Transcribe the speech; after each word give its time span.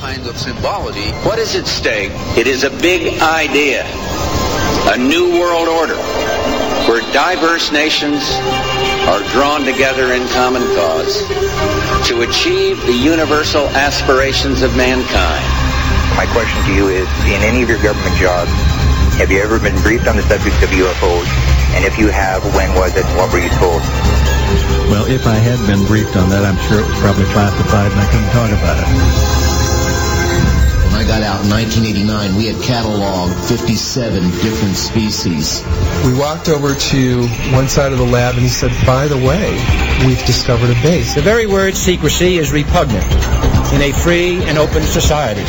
kind 0.00 0.26
of 0.26 0.36
symbology. 0.36 1.10
What 1.24 1.38
is 1.38 1.56
at 1.56 1.66
stake? 1.66 2.12
It 2.36 2.46
is 2.46 2.64
a 2.64 2.70
big 2.70 3.20
idea, 3.20 3.84
a 4.92 4.96
new 4.96 5.40
world 5.40 5.68
order, 5.68 5.96
where 6.84 7.00
diverse 7.12 7.72
nations 7.72 8.20
are 9.08 9.24
drawn 9.32 9.64
together 9.64 10.12
in 10.12 10.26
common 10.28 10.62
cause 10.76 11.24
to 12.08 12.22
achieve 12.28 12.80
the 12.84 12.92
universal 12.92 13.68
aspirations 13.72 14.62
of 14.62 14.76
mankind. 14.76 15.44
My 16.16 16.28
question 16.32 16.60
to 16.68 16.72
you 16.74 16.88
is, 16.88 17.08
in 17.24 17.40
any 17.40 17.62
of 17.62 17.68
your 17.68 17.82
government 17.82 18.16
jobs, 18.16 18.52
have 19.16 19.30
you 19.30 19.40
ever 19.40 19.58
been 19.58 19.76
briefed 19.80 20.08
on 20.08 20.16
the 20.16 20.22
subject 20.28 20.56
of 20.62 20.70
UFOs? 20.76 21.28
And 21.72 21.84
if 21.84 21.98
you 21.98 22.08
have, 22.08 22.44
when 22.54 22.72
was 22.76 22.96
it? 22.96 23.04
What 23.16 23.32
were 23.32 23.40
you 23.40 23.50
told? 23.56 23.80
Well, 24.92 25.06
if 25.08 25.26
I 25.26 25.36
had 25.36 25.58
been 25.66 25.84
briefed 25.86 26.16
on 26.16 26.28
that, 26.30 26.44
I'm 26.44 26.60
sure 26.68 26.80
it 26.80 26.86
was 26.86 26.98
probably 27.00 27.24
classified 27.32 27.90
and 27.90 28.00
I 28.00 28.06
couldn't 28.12 28.30
talk 28.36 28.50
about 28.52 28.76
it. 28.78 29.45
When 31.06 31.14
I 31.14 31.20
got 31.20 31.38
out 31.38 31.44
in 31.44 31.50
1989, 31.50 32.34
we 32.34 32.46
had 32.46 32.56
cataloged 32.56 33.38
57 33.48 34.24
different 34.42 34.74
species. 34.74 35.62
We 36.04 36.18
walked 36.18 36.48
over 36.48 36.74
to 36.74 37.28
one 37.54 37.68
side 37.68 37.92
of 37.92 37.98
the 37.98 38.04
lab 38.04 38.34
and 38.34 38.42
he 38.42 38.48
said, 38.48 38.72
by 38.84 39.06
the 39.06 39.16
way, 39.16 39.54
we've 40.04 40.18
discovered 40.26 40.68
a 40.68 40.82
base. 40.82 41.14
The 41.14 41.22
very 41.22 41.46
word 41.46 41.76
secrecy 41.76 42.38
is 42.38 42.50
repugnant 42.50 43.04
in 43.72 43.82
a 43.82 43.92
free 43.92 44.42
and 44.50 44.58
open 44.58 44.82
society. 44.82 45.46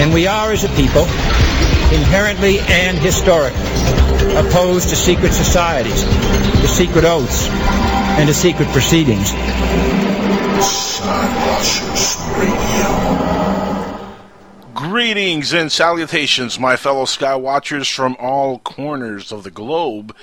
And 0.00 0.14
we 0.14 0.26
are, 0.26 0.52
as 0.52 0.64
a 0.64 0.70
people, 0.70 1.04
inherently 1.92 2.60
and 2.60 2.96
historically 2.96 3.60
opposed 4.32 4.88
to 4.88 4.96
secret 4.96 5.34
societies, 5.34 6.04
to 6.04 6.68
secret 6.68 7.04
oaths, 7.04 7.48
and 8.16 8.28
to 8.28 8.32
secret 8.32 8.68
proceedings. 8.68 9.34
Greetings 14.94 15.52
and 15.52 15.72
salutations, 15.72 16.60
my 16.60 16.76
fellow 16.76 17.04
Skywatchers 17.04 17.92
from 17.92 18.14
all 18.20 18.60
corners 18.60 19.32
of 19.32 19.42
the 19.42 19.50
globe. 19.50 20.14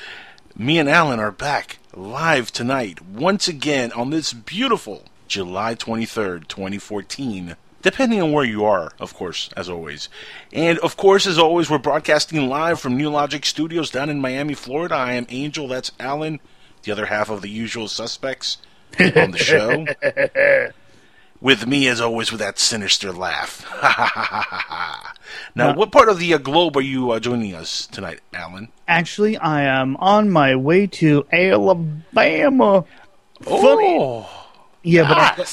Me 0.55 0.79
and 0.79 0.87
Alan 0.87 1.19
are 1.19 1.29
back 1.29 1.79
live 1.93 2.53
tonight, 2.53 3.01
once 3.01 3.49
again 3.49 3.91
on 3.91 4.11
this 4.11 4.31
beautiful 4.31 5.03
July 5.27 5.75
23rd, 5.75 6.47
2014 6.47 7.57
depending 7.81 8.21
on 8.21 8.31
where 8.31 8.45
you 8.45 8.63
are, 8.63 8.93
of 8.97 9.13
course, 9.13 9.49
as 9.57 9.67
always. 9.67 10.07
And 10.53 10.79
of 10.79 10.95
course, 10.95 11.27
as 11.27 11.37
always, 11.37 11.69
we're 11.69 11.77
broadcasting 11.77 12.47
live 12.47 12.79
from 12.79 12.95
New 12.95 13.09
Logic 13.09 13.45
Studios 13.45 13.91
down 13.91 14.09
in 14.09 14.21
Miami, 14.21 14.53
Florida. 14.53 14.95
I 14.95 15.13
am 15.15 15.25
Angel, 15.27 15.67
that's 15.67 15.91
Alan, 15.99 16.39
the 16.83 16.93
other 16.93 17.07
half 17.07 17.29
of 17.29 17.41
the 17.41 17.49
usual 17.49 17.89
suspects 17.89 18.59
on 18.97 19.31
the 19.31 19.37
show. 19.37 20.71
with 21.41 21.65
me, 21.67 21.87
as 21.87 21.99
always, 21.99 22.31
with 22.31 22.39
that 22.39 22.59
sinister 22.59 23.11
laugh. 23.11 23.65
now, 25.55 25.73
what 25.75 25.91
part 25.91 26.07
of 26.07 26.19
the 26.19 26.33
uh, 26.33 26.37
globe 26.37 26.77
are 26.77 26.81
you 26.81 27.11
uh, 27.11 27.19
joining 27.19 27.53
us 27.55 27.87
tonight, 27.87 28.19
Alan? 28.33 28.69
Actually, 28.87 29.37
I 29.37 29.63
am 29.63 29.97
on 29.97 30.29
my 30.29 30.55
way 30.55 30.87
to 30.87 31.25
Alabama. 31.31 32.85
Oh, 33.47 34.29
yeah, 34.83 35.07
but 35.07 35.17
I, 35.17 35.45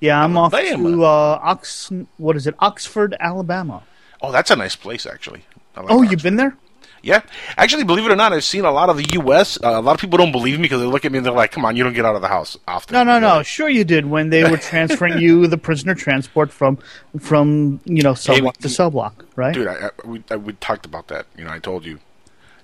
yeah, 0.00 0.22
I'm 0.22 0.36
off 0.36 0.52
Alabama. 0.52 0.90
to 0.90 1.04
uh, 1.04 1.38
Ox. 1.42 1.92
What 2.16 2.36
is 2.36 2.46
it? 2.46 2.54
Oxford, 2.58 3.14
Alabama. 3.20 3.82
Oh, 4.20 4.32
that's 4.32 4.50
a 4.50 4.56
nice 4.56 4.76
place, 4.76 5.06
actually. 5.06 5.44
Like 5.76 5.86
Oh, 5.88 5.98
Oxford. 6.00 6.10
you've 6.10 6.22
been 6.22 6.36
there? 6.36 6.56
Yeah, 7.02 7.22
actually, 7.56 7.84
believe 7.84 8.04
it 8.04 8.12
or 8.12 8.16
not, 8.16 8.32
I've 8.32 8.44
seen 8.44 8.64
a 8.66 8.70
lot 8.70 8.90
of 8.90 8.96
the 8.98 9.06
U.S. 9.14 9.58
Uh, 9.62 9.70
a 9.70 9.80
lot 9.80 9.94
of 9.94 10.00
people 10.00 10.18
don't 10.18 10.32
believe 10.32 10.56
me 10.58 10.62
because 10.62 10.80
they 10.80 10.86
look 10.86 11.04
at 11.06 11.12
me 11.12 11.18
and 11.18 11.26
they're 11.26 11.32
like, 11.32 11.50
"Come 11.50 11.64
on, 11.64 11.74
you 11.76 11.82
don't 11.82 11.94
get 11.94 12.04
out 12.04 12.14
of 12.14 12.20
the 12.20 12.28
house 12.28 12.58
often." 12.68 12.92
No, 12.92 13.02
no, 13.04 13.18
no. 13.18 13.42
Sure, 13.42 13.68
you 13.70 13.84
did 13.84 14.04
when 14.06 14.28
they 14.30 14.44
were 14.48 14.58
transferring 14.58 15.18
you 15.22 15.46
the 15.46 15.56
prisoner 15.56 15.94
transport 15.94 16.50
from 16.52 16.78
from 17.18 17.80
you 17.86 18.02
know 18.02 18.12
cell 18.14 18.34
Hey, 18.34 18.40
block 18.42 18.58
to 18.58 18.68
cell 18.68 18.90
block, 18.90 19.24
right? 19.36 19.54
dude. 19.54 19.66
I, 19.68 19.86
I, 19.86 19.90
we, 20.06 20.22
I, 20.30 20.36
we 20.36 20.52
talked 20.54 20.84
about 20.84 21.08
that. 21.08 21.26
You 21.38 21.44
know, 21.44 21.50
I 21.50 21.58
told 21.58 21.84
you. 21.86 22.00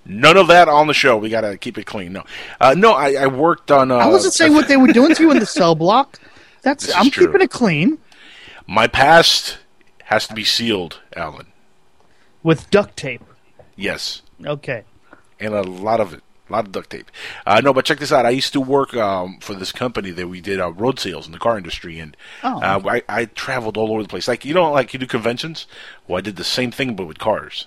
None 0.08 0.36
of 0.36 0.46
that 0.48 0.68
on 0.68 0.86
the 0.86 0.94
show. 0.94 1.16
We 1.16 1.30
gotta 1.30 1.56
keep 1.56 1.78
it 1.78 1.86
clean. 1.86 2.12
No, 2.12 2.22
uh, 2.60 2.74
no. 2.76 2.92
I, 2.92 3.14
I 3.14 3.26
worked 3.26 3.70
on. 3.70 3.90
Uh, 3.90 3.96
I 3.96 4.06
wasn't 4.06 4.34
saying 4.34 4.52
what 4.54 4.68
they 4.68 4.76
were 4.76 4.86
doing 4.92 5.14
to 5.14 5.22
you 5.22 5.30
in 5.32 5.38
the 5.40 5.46
cell 5.46 5.74
block. 5.74 6.20
That's 6.62 6.94
I'm 6.94 7.10
true. 7.10 7.26
keeping 7.26 7.40
it 7.42 7.50
clean 7.50 7.98
My 8.68 8.86
past 8.86 9.58
has 10.04 10.26
to 10.28 10.34
be 10.34 10.44
sealed, 10.44 11.00
Alan. 11.16 11.46
with 12.42 12.70
duct 12.70 12.96
tape. 12.96 13.22
Yes, 13.74 14.22
Okay. 14.44 14.84
and 15.40 15.54
a 15.54 15.62
lot 15.62 16.00
of 16.00 16.12
it. 16.14 16.22
A 16.48 16.52
lot 16.52 16.66
of 16.66 16.70
duct 16.72 16.90
tape. 16.90 17.10
Uh, 17.44 17.60
no, 17.60 17.72
but 17.72 17.84
check 17.84 17.98
this 17.98 18.12
out. 18.12 18.24
I 18.24 18.30
used 18.30 18.52
to 18.52 18.60
work 18.60 18.94
um, 18.94 19.38
for 19.40 19.54
this 19.54 19.72
company 19.72 20.12
that 20.12 20.28
we 20.28 20.40
did 20.40 20.60
uh, 20.60 20.70
road 20.70 21.00
sales 21.00 21.26
in 21.26 21.32
the 21.32 21.40
car 21.40 21.56
industry, 21.58 21.98
and 21.98 22.16
Oh, 22.44 22.60
uh, 22.60 22.80
I, 22.86 23.02
I 23.08 23.24
traveled 23.24 23.76
all 23.76 23.90
over 23.90 24.02
the 24.04 24.08
place. 24.08 24.28
Like 24.28 24.44
you 24.44 24.54
know, 24.54 24.70
like 24.70 24.92
you 24.92 25.00
do 25.00 25.08
conventions. 25.08 25.66
Well, 26.06 26.18
I 26.18 26.20
did 26.20 26.36
the 26.36 26.44
same 26.44 26.70
thing, 26.70 26.94
but 26.94 27.06
with 27.08 27.18
cars. 27.18 27.66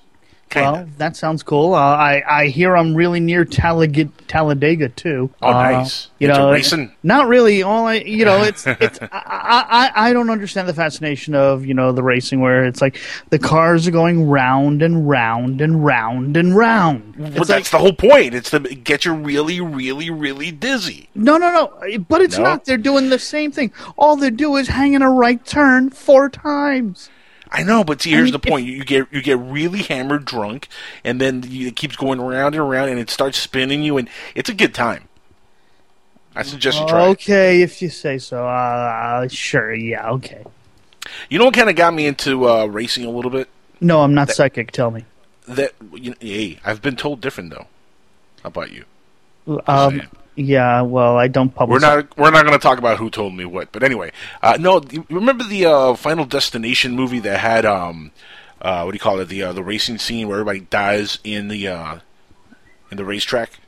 Kinda. 0.49 0.71
Well, 0.71 0.87
that 0.97 1.15
sounds 1.15 1.43
cool. 1.43 1.75
Uh, 1.75 1.77
I 1.79 2.23
I 2.27 2.47
hear 2.47 2.75
I'm 2.75 2.95
really 2.95 3.19
near 3.19 3.45
Talladega, 3.45 4.11
Talladega 4.27 4.89
too. 4.89 5.29
Oh, 5.41 5.49
Uh, 5.49 5.53
nice. 5.71 6.07
You 6.17 6.27
know, 6.27 6.51
racing? 6.51 6.91
Not 7.03 7.27
really. 7.27 7.61
All 7.61 7.85
I, 7.87 7.95
you 7.95 8.25
know, 8.25 8.41
it's 8.41 8.65
it's. 8.67 8.99
I, 9.01 9.09
I 9.13 9.91
I 10.09 10.13
don't 10.13 10.29
understand 10.31 10.67
the 10.67 10.73
fascination 10.73 11.35
of 11.35 11.65
you 11.65 11.73
know 11.75 11.91
the 11.91 12.01
racing 12.01 12.41
where 12.41 12.65
it's 12.65 12.81
like 12.81 12.99
the 13.29 13.37
cars 13.39 13.87
are 13.87 13.91
going 13.91 14.27
round 14.27 14.81
and 14.81 15.07
round 15.07 15.61
and 15.61 15.85
round 15.85 16.35
and 16.35 16.55
round. 16.55 17.13
But 17.17 17.27
It's 17.27 17.37
like 17.37 17.47
that's 17.47 17.69
the 17.71 17.77
whole 17.77 17.93
point. 17.93 18.33
It's 18.33 18.49
to 18.49 18.59
get 18.59 19.05
you 19.05 19.13
really, 19.13 19.61
really, 19.61 20.09
really 20.09 20.51
dizzy. 20.51 21.09
no, 21.13 21.37
no, 21.37 21.51
no. 21.51 21.99
But 22.09 22.21
it's 22.21 22.37
No? 22.37 22.43
not. 22.45 22.65
They're 22.65 22.77
doing 22.77 23.09
the 23.09 23.19
same 23.19 23.51
thing. 23.51 23.71
All 23.97 24.15
they 24.15 24.31
do 24.31 24.55
is 24.55 24.67
hang 24.69 24.93
in 24.93 25.01
a 25.03 25.11
right 25.11 25.45
turn 25.45 25.89
four 25.91 26.29
times. 26.29 27.09
I 27.51 27.63
know, 27.63 27.83
but 27.83 28.01
see, 28.01 28.11
here's 28.11 28.25
mean, 28.25 28.33
the 28.33 28.39
point: 28.39 28.65
you, 28.65 28.73
you 28.73 28.85
get 28.85 29.07
you 29.11 29.21
get 29.21 29.39
really 29.39 29.79
hammered 29.79 30.25
drunk, 30.25 30.67
and 31.03 31.19
then 31.19 31.43
you, 31.47 31.67
it 31.67 31.75
keeps 31.75 31.95
going 31.95 32.19
around 32.19 32.53
and 32.53 32.61
around, 32.61 32.89
and 32.89 32.99
it 32.99 33.09
starts 33.09 33.39
spinning 33.39 33.81
you, 33.81 33.97
and 33.97 34.07
it's 34.35 34.49
a 34.49 34.53
good 34.53 34.73
time. 34.73 35.07
I 36.35 36.43
suggest 36.43 36.79
you 36.79 36.87
try. 36.87 37.07
it. 37.07 37.09
Okay, 37.09 37.61
if 37.61 37.81
you 37.81 37.89
say 37.89 38.19
so. 38.19 38.47
Uh, 38.47 39.27
sure. 39.27 39.73
Yeah. 39.73 40.11
Okay. 40.11 40.45
You 41.29 41.39
know 41.39 41.45
what 41.45 41.55
kind 41.55 41.69
of 41.69 41.75
got 41.75 41.93
me 41.93 42.05
into 42.05 42.47
uh, 42.47 42.65
racing 42.65 43.05
a 43.05 43.09
little 43.09 43.31
bit? 43.31 43.49
No, 43.81 44.01
I'm 44.01 44.13
not 44.13 44.29
psychic. 44.29 44.71
Tell 44.71 44.91
me. 44.91 45.05
That 45.47 45.73
you 45.93 46.11
know, 46.11 46.17
hey, 46.19 46.59
I've 46.63 46.81
been 46.81 46.95
told 46.95 47.21
different 47.21 47.49
though. 47.49 47.65
How 48.43 48.47
about 48.47 48.71
you? 48.71 48.85
Um, 49.65 49.97
saying. 49.97 50.09
Yeah, 50.39 50.81
well, 50.81 51.17
I 51.17 51.27
don't 51.27 51.53
publish. 51.53 51.81
We're 51.81 51.95
not 51.95 52.17
we're 52.17 52.31
not 52.31 52.45
going 52.45 52.57
to 52.57 52.63
talk 52.63 52.77
about 52.77 52.97
who 52.97 53.09
told 53.09 53.33
me 53.35 53.43
what, 53.43 53.73
but 53.73 53.83
anyway, 53.83 54.11
uh, 54.41 54.57
no. 54.59 54.81
Remember 55.09 55.43
the 55.43 55.65
uh, 55.65 55.93
Final 55.95 56.23
Destination 56.25 56.95
movie 56.95 57.19
that 57.19 57.39
had 57.39 57.65
um, 57.65 58.11
uh, 58.61 58.83
what 58.83 58.91
do 58.91 58.95
you 58.95 59.01
call 59.01 59.19
it? 59.19 59.27
The 59.27 59.43
uh, 59.43 59.53
the 59.53 59.63
racing 59.63 59.97
scene 59.97 60.27
where 60.27 60.39
everybody 60.39 60.61
dies 60.61 61.19
in 61.25 61.49
the 61.49 61.67
uh, 61.67 61.99
in 62.89 62.95
the 62.97 63.03
racetrack. 63.03 63.59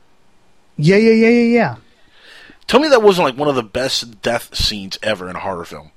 Yeah, 0.78 0.96
yeah, 0.96 1.12
yeah, 1.12 1.28
yeah, 1.28 1.58
yeah. 1.58 1.76
Tell 2.66 2.80
me 2.80 2.88
that 2.88 3.02
wasn't 3.02 3.26
like 3.26 3.36
one 3.36 3.48
of 3.48 3.54
the 3.54 3.62
best 3.62 4.22
death 4.22 4.54
scenes 4.54 4.98
ever 5.02 5.28
in 5.28 5.36
a 5.36 5.40
horror 5.40 5.66
film. 5.66 5.90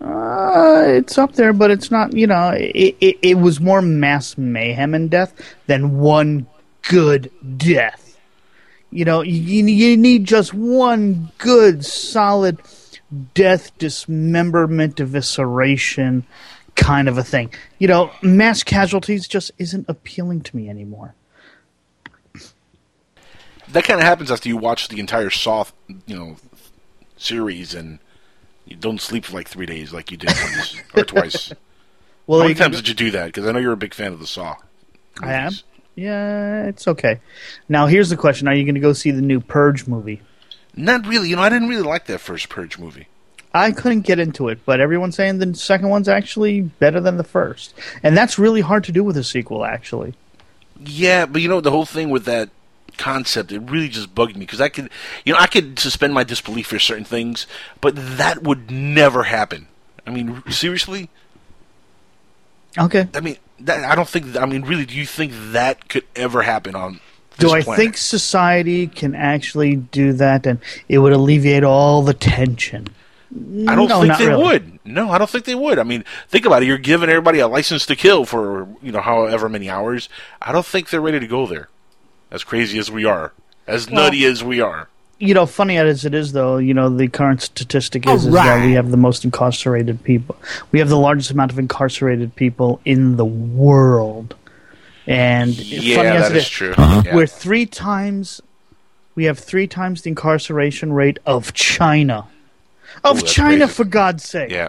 Uh, 0.00 0.84
it's 0.86 1.18
up 1.18 1.32
there, 1.32 1.52
but 1.52 1.70
it's 1.70 1.90
not. 1.90 2.14
You 2.14 2.26
know, 2.26 2.54
it, 2.56 2.96
it 3.00 3.18
it 3.20 3.34
was 3.34 3.60
more 3.60 3.82
mass 3.82 4.38
mayhem 4.38 4.94
and 4.94 5.10
death 5.10 5.34
than 5.66 5.98
one 5.98 6.46
good 6.88 7.30
death. 7.58 8.05
You 8.96 9.04
know, 9.04 9.20
you 9.20 9.66
you 9.66 9.94
need 9.94 10.24
just 10.24 10.54
one 10.54 11.30
good 11.36 11.84
solid 11.84 12.58
death, 13.34 13.76
dismemberment, 13.76 14.96
evisceration 14.96 16.22
kind 16.76 17.06
of 17.06 17.18
a 17.18 17.22
thing. 17.22 17.52
You 17.78 17.88
know, 17.88 18.10
mass 18.22 18.62
casualties 18.62 19.28
just 19.28 19.50
isn't 19.58 19.84
appealing 19.86 20.40
to 20.44 20.56
me 20.56 20.70
anymore. 20.70 21.14
That 23.68 23.84
kind 23.84 24.00
of 24.00 24.06
happens 24.06 24.30
after 24.30 24.48
you 24.48 24.56
watch 24.56 24.88
the 24.88 24.98
entire 24.98 25.28
Saw, 25.28 25.64
you 26.06 26.16
know, 26.16 26.36
series 27.18 27.74
and 27.74 27.98
you 28.64 28.76
don't 28.76 29.00
sleep 29.00 29.26
for 29.26 29.34
like 29.34 29.48
three 29.48 29.66
days 29.66 29.92
like 29.92 30.10
you 30.10 30.16
did 30.16 30.30
once 30.30 30.80
or 30.94 31.04
twice. 31.04 31.52
Well, 32.26 32.40
How 32.40 32.46
many 32.46 32.54
times 32.54 32.76
did 32.76 32.88
you 32.88 32.94
do 32.94 33.10
that? 33.10 33.26
Because 33.26 33.46
I 33.46 33.52
know 33.52 33.58
you're 33.58 33.72
a 33.72 33.76
big 33.76 33.92
fan 33.92 34.14
of 34.14 34.20
the 34.20 34.26
Saw. 34.26 34.56
I 35.20 35.34
am. 35.34 35.52
Yeah, 35.96 36.64
it's 36.66 36.86
okay. 36.86 37.20
Now, 37.68 37.86
here's 37.86 38.10
the 38.10 38.16
question: 38.16 38.46
Are 38.46 38.54
you 38.54 38.64
going 38.64 38.74
to 38.74 38.80
go 38.80 38.92
see 38.92 39.10
the 39.10 39.22
new 39.22 39.40
Purge 39.40 39.86
movie? 39.86 40.20
Not 40.76 41.06
really. 41.06 41.30
You 41.30 41.36
know, 41.36 41.42
I 41.42 41.48
didn't 41.48 41.68
really 41.68 41.82
like 41.82 42.06
that 42.06 42.20
first 42.20 42.48
Purge 42.48 42.78
movie. 42.78 43.08
I 43.54 43.72
couldn't 43.72 44.02
get 44.02 44.18
into 44.18 44.48
it, 44.48 44.60
but 44.66 44.80
everyone's 44.80 45.16
saying 45.16 45.38
the 45.38 45.54
second 45.54 45.88
one's 45.88 46.08
actually 46.08 46.60
better 46.60 47.00
than 47.00 47.16
the 47.16 47.24
first, 47.24 47.74
and 48.02 48.14
that's 48.14 48.38
really 48.38 48.60
hard 48.60 48.84
to 48.84 48.92
do 48.92 49.02
with 49.02 49.16
a 49.16 49.24
sequel. 49.24 49.64
Actually, 49.64 50.14
Yeah, 50.78 51.24
but 51.24 51.40
you 51.40 51.48
know 51.48 51.62
the 51.62 51.70
whole 51.70 51.86
thing 51.86 52.10
with 52.10 52.26
that 52.26 52.50
concept, 52.98 53.52
it 53.52 53.60
really 53.60 53.88
just 53.88 54.14
bugged 54.14 54.34
me 54.34 54.40
because 54.40 54.60
I 54.60 54.68
could, 54.68 54.90
you 55.24 55.32
know, 55.32 55.38
I 55.38 55.46
could 55.46 55.78
suspend 55.78 56.12
my 56.12 56.24
disbelief 56.24 56.66
for 56.66 56.78
certain 56.78 57.04
things, 57.04 57.46
but 57.80 57.94
that 57.96 58.42
would 58.42 58.70
never 58.70 59.24
happen. 59.24 59.68
I 60.06 60.10
mean, 60.10 60.42
seriously. 60.50 61.08
Okay. 62.78 63.08
I 63.14 63.20
mean, 63.20 63.36
that, 63.60 63.84
I 63.84 63.94
don't 63.94 64.08
think. 64.08 64.36
I 64.36 64.46
mean, 64.46 64.62
really, 64.62 64.84
do 64.86 64.94
you 64.94 65.06
think 65.06 65.32
that 65.52 65.88
could 65.88 66.04
ever 66.14 66.42
happen 66.42 66.74
on? 66.74 67.00
Do 67.38 67.50
I 67.50 67.60
planet? 67.62 67.78
think 67.84 67.96
society 67.98 68.86
can 68.86 69.14
actually 69.14 69.76
do 69.76 70.12
that, 70.14 70.46
and 70.46 70.58
it 70.88 70.98
would 70.98 71.12
alleviate 71.12 71.64
all 71.64 72.02
the 72.02 72.14
tension? 72.14 72.88
I 73.68 73.74
don't 73.74 73.88
No, 73.88 74.00
think 74.02 74.16
they 74.18 74.28
really. 74.28 74.42
would. 74.44 74.78
No, 74.86 75.10
I 75.10 75.18
don't 75.18 75.28
think 75.28 75.44
they 75.44 75.54
would. 75.54 75.78
I 75.78 75.82
mean, 75.82 76.04
think 76.28 76.46
about 76.46 76.62
it. 76.62 76.66
You're 76.66 76.78
giving 76.78 77.10
everybody 77.10 77.40
a 77.40 77.48
license 77.48 77.84
to 77.86 77.96
kill 77.96 78.24
for 78.24 78.68
you 78.82 78.92
know 78.92 79.00
however 79.00 79.48
many 79.48 79.68
hours. 79.68 80.08
I 80.40 80.52
don't 80.52 80.64
think 80.64 80.88
they're 80.90 81.00
ready 81.00 81.20
to 81.20 81.26
go 81.26 81.46
there. 81.46 81.68
As 82.30 82.42
crazy 82.44 82.78
as 82.78 82.90
we 82.90 83.04
are, 83.04 83.32
as 83.66 83.90
Well- 83.90 84.04
nutty 84.04 84.24
as 84.24 84.42
we 84.42 84.60
are. 84.60 84.88
You 85.18 85.32
know, 85.32 85.46
funny 85.46 85.78
as 85.78 86.04
it 86.04 86.12
is, 86.12 86.32
though, 86.32 86.58
you 86.58 86.74
know, 86.74 86.90
the 86.90 87.08
current 87.08 87.40
statistic 87.40 88.06
is, 88.06 88.26
is 88.26 88.32
that 88.34 88.64
we 88.64 88.72
have 88.72 88.90
the 88.90 88.98
most 88.98 89.24
incarcerated 89.24 90.04
people. 90.04 90.36
We 90.72 90.78
have 90.78 90.90
the 90.90 90.98
largest 90.98 91.30
amount 91.30 91.52
of 91.52 91.58
incarcerated 91.58 92.36
people 92.36 92.80
in 92.84 93.16
the 93.16 93.24
world. 93.24 94.34
And 95.06 95.56
Yeah, 95.56 95.96
funny 95.96 96.08
as 96.08 96.28
that 96.28 96.32
it 96.32 96.38
is 96.38 96.48
true. 96.48 96.74
Uh-huh. 96.76 97.02
Yeah. 97.06 97.14
We're 97.14 97.26
three 97.26 97.64
times, 97.64 98.42
we 99.14 99.24
have 99.24 99.38
three 99.38 99.66
times 99.66 100.02
the 100.02 100.10
incarceration 100.10 100.92
rate 100.92 101.18
of 101.24 101.54
China. 101.54 102.26
Of 103.02 103.22
Ooh, 103.22 103.26
China, 103.26 103.58
crazy. 103.66 103.72
for 103.72 103.84
God's 103.84 104.24
sake. 104.24 104.50
Yeah. 104.50 104.68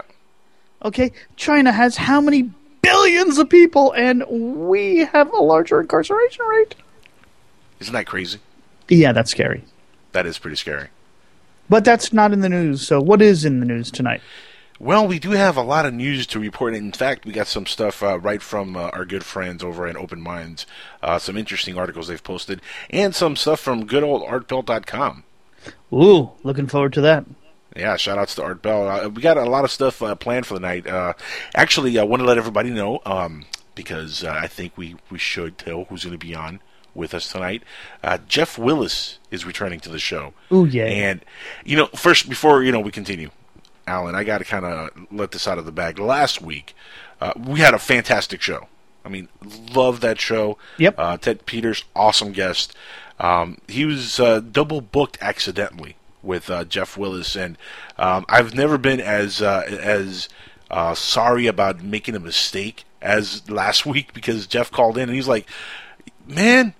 Okay, 0.82 1.12
China 1.36 1.72
has 1.72 1.96
how 1.96 2.20
many 2.20 2.50
billions 2.82 3.36
of 3.38 3.50
people, 3.50 3.92
and 3.92 4.24
we 4.28 4.98
have 4.98 5.32
a 5.32 5.40
larger 5.40 5.80
incarceration 5.80 6.44
rate? 6.46 6.74
Isn't 7.80 7.92
that 7.92 8.06
crazy? 8.06 8.38
Yeah, 8.88 9.12
that's 9.12 9.30
scary. 9.30 9.64
That 10.12 10.26
is 10.26 10.38
pretty 10.38 10.56
scary. 10.56 10.88
But 11.68 11.84
that's 11.84 12.12
not 12.12 12.32
in 12.32 12.40
the 12.40 12.48
news. 12.48 12.86
So, 12.86 13.00
what 13.00 13.20
is 13.20 13.44
in 13.44 13.60
the 13.60 13.66
news 13.66 13.90
tonight? 13.90 14.22
Well, 14.80 15.08
we 15.08 15.18
do 15.18 15.32
have 15.32 15.56
a 15.56 15.62
lot 15.62 15.86
of 15.86 15.94
news 15.94 16.26
to 16.28 16.38
report. 16.38 16.74
In 16.74 16.92
fact, 16.92 17.26
we 17.26 17.32
got 17.32 17.48
some 17.48 17.66
stuff 17.66 18.00
uh, 18.02 18.18
right 18.20 18.40
from 18.40 18.76
uh, 18.76 18.90
our 18.90 19.04
good 19.04 19.24
friends 19.24 19.64
over 19.64 19.88
at 19.88 19.96
Open 19.96 20.20
Minds. 20.20 20.66
Uh, 21.02 21.18
some 21.18 21.36
interesting 21.36 21.76
articles 21.76 22.06
they've 22.06 22.22
posted, 22.22 22.62
and 22.88 23.14
some 23.14 23.34
stuff 23.34 23.58
from 23.58 23.86
good 23.86 24.04
old 24.04 24.22
artbell.com. 24.22 25.24
Ooh, 25.92 26.30
looking 26.44 26.68
forward 26.68 26.92
to 26.92 27.00
that. 27.00 27.24
Yeah, 27.74 27.96
shout 27.96 28.18
outs 28.18 28.34
to 28.36 28.42
Art 28.42 28.62
Bell. 28.62 28.88
Uh, 28.88 29.08
we 29.08 29.20
got 29.20 29.36
a 29.36 29.44
lot 29.44 29.64
of 29.64 29.70
stuff 29.70 30.00
uh, 30.00 30.14
planned 30.14 30.46
for 30.46 30.54
the 30.54 30.60
night. 30.60 30.86
Uh, 30.86 31.14
actually, 31.54 31.98
I 31.98 32.04
want 32.04 32.20
to 32.20 32.26
let 32.26 32.38
everybody 32.38 32.70
know 32.70 33.00
um, 33.04 33.46
because 33.74 34.24
uh, 34.24 34.30
I 34.30 34.46
think 34.46 34.76
we, 34.76 34.96
we 35.10 35.18
should 35.18 35.58
tell 35.58 35.84
who's 35.84 36.04
going 36.04 36.18
to 36.18 36.24
be 36.24 36.34
on 36.34 36.60
with 36.98 37.14
us 37.14 37.32
tonight. 37.32 37.62
Uh, 38.02 38.18
Jeff 38.28 38.58
Willis 38.58 39.18
is 39.30 39.46
returning 39.46 39.80
to 39.80 39.88
the 39.88 39.98
show. 39.98 40.34
Ooh, 40.52 40.66
yeah. 40.66 40.84
And 40.84 41.24
you 41.64 41.76
know, 41.76 41.86
first 41.86 42.28
before 42.28 42.62
you 42.62 42.72
know 42.72 42.80
we 42.80 42.90
continue, 42.90 43.30
Alan, 43.86 44.14
I 44.14 44.24
got 44.24 44.38
to 44.38 44.44
kind 44.44 44.64
of 44.66 44.90
let 45.10 45.30
this 45.30 45.48
out 45.48 45.58
of 45.58 45.64
the 45.64 45.72
bag. 45.72 45.98
Last 45.98 46.42
week, 46.42 46.74
uh, 47.20 47.32
we 47.36 47.60
had 47.60 47.72
a 47.72 47.78
fantastic 47.78 48.42
show. 48.42 48.68
I 49.04 49.08
mean, 49.08 49.28
love 49.74 50.00
that 50.00 50.20
show. 50.20 50.58
Yep. 50.76 50.94
Uh, 50.98 51.16
Ted 51.16 51.46
Peters, 51.46 51.84
awesome 51.96 52.32
guest. 52.32 52.76
Um, 53.18 53.58
he 53.66 53.84
was 53.84 54.20
uh, 54.20 54.40
double 54.40 54.80
booked 54.80 55.18
accidentally 55.20 55.96
with 56.22 56.50
uh, 56.50 56.64
Jeff 56.64 56.96
Willis, 56.96 57.36
and 57.36 57.56
um, 57.96 58.26
I've 58.28 58.54
never 58.54 58.76
been 58.76 59.00
as 59.00 59.40
uh, 59.40 59.64
as 59.66 60.28
uh, 60.70 60.94
sorry 60.94 61.46
about 61.46 61.82
making 61.82 62.14
a 62.14 62.20
mistake 62.20 62.84
as 63.00 63.48
last 63.48 63.86
week 63.86 64.12
because 64.12 64.46
Jeff 64.46 64.70
called 64.70 64.98
in 64.98 65.04
and 65.08 65.14
he's 65.14 65.28
like, 65.28 65.48
"Man, 66.26 66.74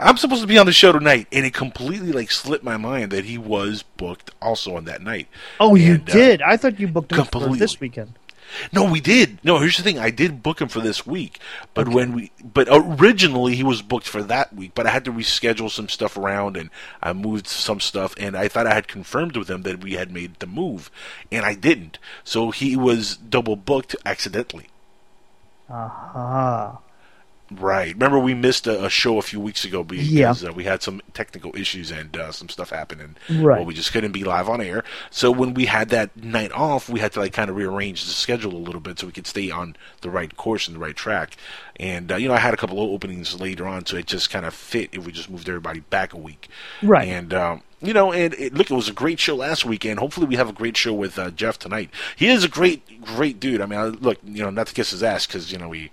I'm 0.00 0.16
supposed 0.16 0.40
to 0.40 0.46
be 0.46 0.58
on 0.58 0.66
the 0.66 0.72
show 0.72 0.92
tonight," 0.92 1.28
and 1.30 1.44
it 1.44 1.54
completely 1.54 2.12
like 2.12 2.30
slipped 2.30 2.64
my 2.64 2.76
mind 2.76 3.10
that 3.12 3.24
he 3.26 3.38
was 3.38 3.82
booked 3.82 4.30
also 4.40 4.76
on 4.76 4.84
that 4.86 5.02
night. 5.02 5.28
Oh, 5.60 5.74
you 5.74 5.94
And, 5.94 6.10
uh, 6.10 6.12
did? 6.12 6.42
I 6.42 6.56
thought 6.56 6.80
you 6.80 6.88
booked 6.88 7.12
him 7.12 7.24
for 7.26 7.54
this 7.56 7.80
weekend. 7.80 8.14
no, 8.72 8.82
we 8.84 9.00
did. 9.00 9.38
No, 9.44 9.58
here's 9.58 9.76
the 9.76 9.82
thing. 9.84 9.98
I 9.98 10.10
did 10.10 10.42
book 10.42 10.60
him 10.60 10.68
for 10.68 10.80
this 10.80 11.06
week, 11.06 11.38
but 11.74 11.88
when 11.88 12.12
we, 12.14 12.32
but 12.42 12.66
originally 12.70 13.54
he 13.54 13.62
was 13.62 13.82
booked 13.82 14.08
for 14.08 14.22
that 14.24 14.52
week. 14.54 14.72
But 14.74 14.86
I 14.86 14.90
had 14.90 15.04
to 15.04 15.12
reschedule 15.12 15.70
some 15.70 15.88
stuff 15.88 16.16
around, 16.16 16.56
and 16.56 16.70
I 17.02 17.12
moved 17.12 17.46
some 17.46 17.78
stuff, 17.80 18.14
and 18.18 18.36
I 18.36 18.48
thought 18.48 18.66
I 18.66 18.74
had 18.74 18.88
confirmed 18.88 19.36
with 19.36 19.48
him 19.48 19.62
that 19.62 19.82
we 19.82 19.92
had 19.94 20.10
made 20.10 20.34
the 20.40 20.46
move, 20.46 20.90
and 21.30 21.44
I 21.44 21.54
didn't. 21.54 21.98
So 22.24 22.50
he 22.50 22.74
was 22.76 23.16
double 23.16 23.54
booked 23.56 23.94
accidentally. 24.04 24.66
Ah, 25.68 26.78
Right. 27.50 27.92
Remember, 27.94 28.18
we 28.18 28.34
missed 28.34 28.66
a, 28.66 28.84
a 28.84 28.90
show 28.90 29.18
a 29.18 29.22
few 29.22 29.40
weeks 29.40 29.64
ago 29.64 29.84
Yeah. 29.90 30.28
because 30.32 30.44
uh, 30.44 30.52
we 30.52 30.64
had 30.64 30.82
some 30.82 31.00
technical 31.14 31.54
issues 31.56 31.90
and 31.90 32.16
uh, 32.16 32.30
some 32.32 32.48
stuff 32.48 32.70
happening. 32.70 33.16
Right. 33.28 33.56
well, 33.58 33.64
we 33.64 33.74
just 33.74 33.92
couldn't 33.92 34.12
be 34.12 34.22
live 34.24 34.48
on 34.48 34.60
air. 34.60 34.84
So 35.10 35.30
when 35.30 35.54
we 35.54 35.66
had 35.66 35.88
that 35.88 36.16
night 36.16 36.52
off, 36.52 36.88
we 36.88 37.00
had 37.00 37.12
to 37.12 37.20
like 37.20 37.32
kind 37.32 37.50
of 37.50 37.56
rearrange 37.56 38.04
the 38.04 38.10
schedule 38.12 38.54
a 38.54 38.58
little 38.58 38.80
bit 38.80 38.98
so 38.98 39.06
we 39.06 39.12
could 39.12 39.26
stay 39.26 39.50
on 39.50 39.76
the 40.02 40.10
right 40.10 40.36
course 40.36 40.68
and 40.68 40.76
the 40.76 40.80
right 40.80 40.94
track. 40.96 41.36
And 41.76 42.12
uh, 42.12 42.16
you 42.16 42.28
know, 42.28 42.34
I 42.34 42.38
had 42.38 42.54
a 42.54 42.56
couple 42.56 42.82
of 42.82 42.90
openings 42.90 43.40
later 43.40 43.66
on, 43.66 43.86
so 43.86 43.96
it 43.96 44.06
just 44.06 44.30
kind 44.30 44.44
of 44.46 44.54
fit 44.54 44.90
if 44.92 45.04
we 45.04 45.12
just 45.12 45.30
moved 45.30 45.48
everybody 45.48 45.80
back 45.80 46.12
a 46.12 46.18
week. 46.18 46.48
Right. 46.82 47.08
And 47.08 47.32
um, 47.34 47.62
you 47.80 47.94
know, 47.94 48.12
and 48.12 48.34
it, 48.34 48.52
look, 48.52 48.70
it 48.70 48.74
was 48.74 48.88
a 48.90 48.92
great 48.92 49.18
show 49.18 49.34
last 49.34 49.64
weekend. 49.64 49.98
Hopefully, 49.98 50.26
we 50.26 50.36
have 50.36 50.50
a 50.50 50.52
great 50.52 50.76
show 50.76 50.92
with 50.92 51.18
uh, 51.18 51.30
Jeff 51.30 51.58
tonight. 51.58 51.88
He 52.14 52.28
is 52.28 52.44
a 52.44 52.48
great, 52.48 53.02
great 53.02 53.40
dude. 53.40 53.62
I 53.62 53.66
mean, 53.66 53.78
I, 53.80 53.84
look, 53.86 54.18
you 54.22 54.42
know, 54.42 54.50
not 54.50 54.66
to 54.66 54.74
kiss 54.74 54.90
his 54.90 55.02
ass 55.02 55.26
because 55.26 55.50
you 55.50 55.56
know 55.58 55.70
we 55.70 55.90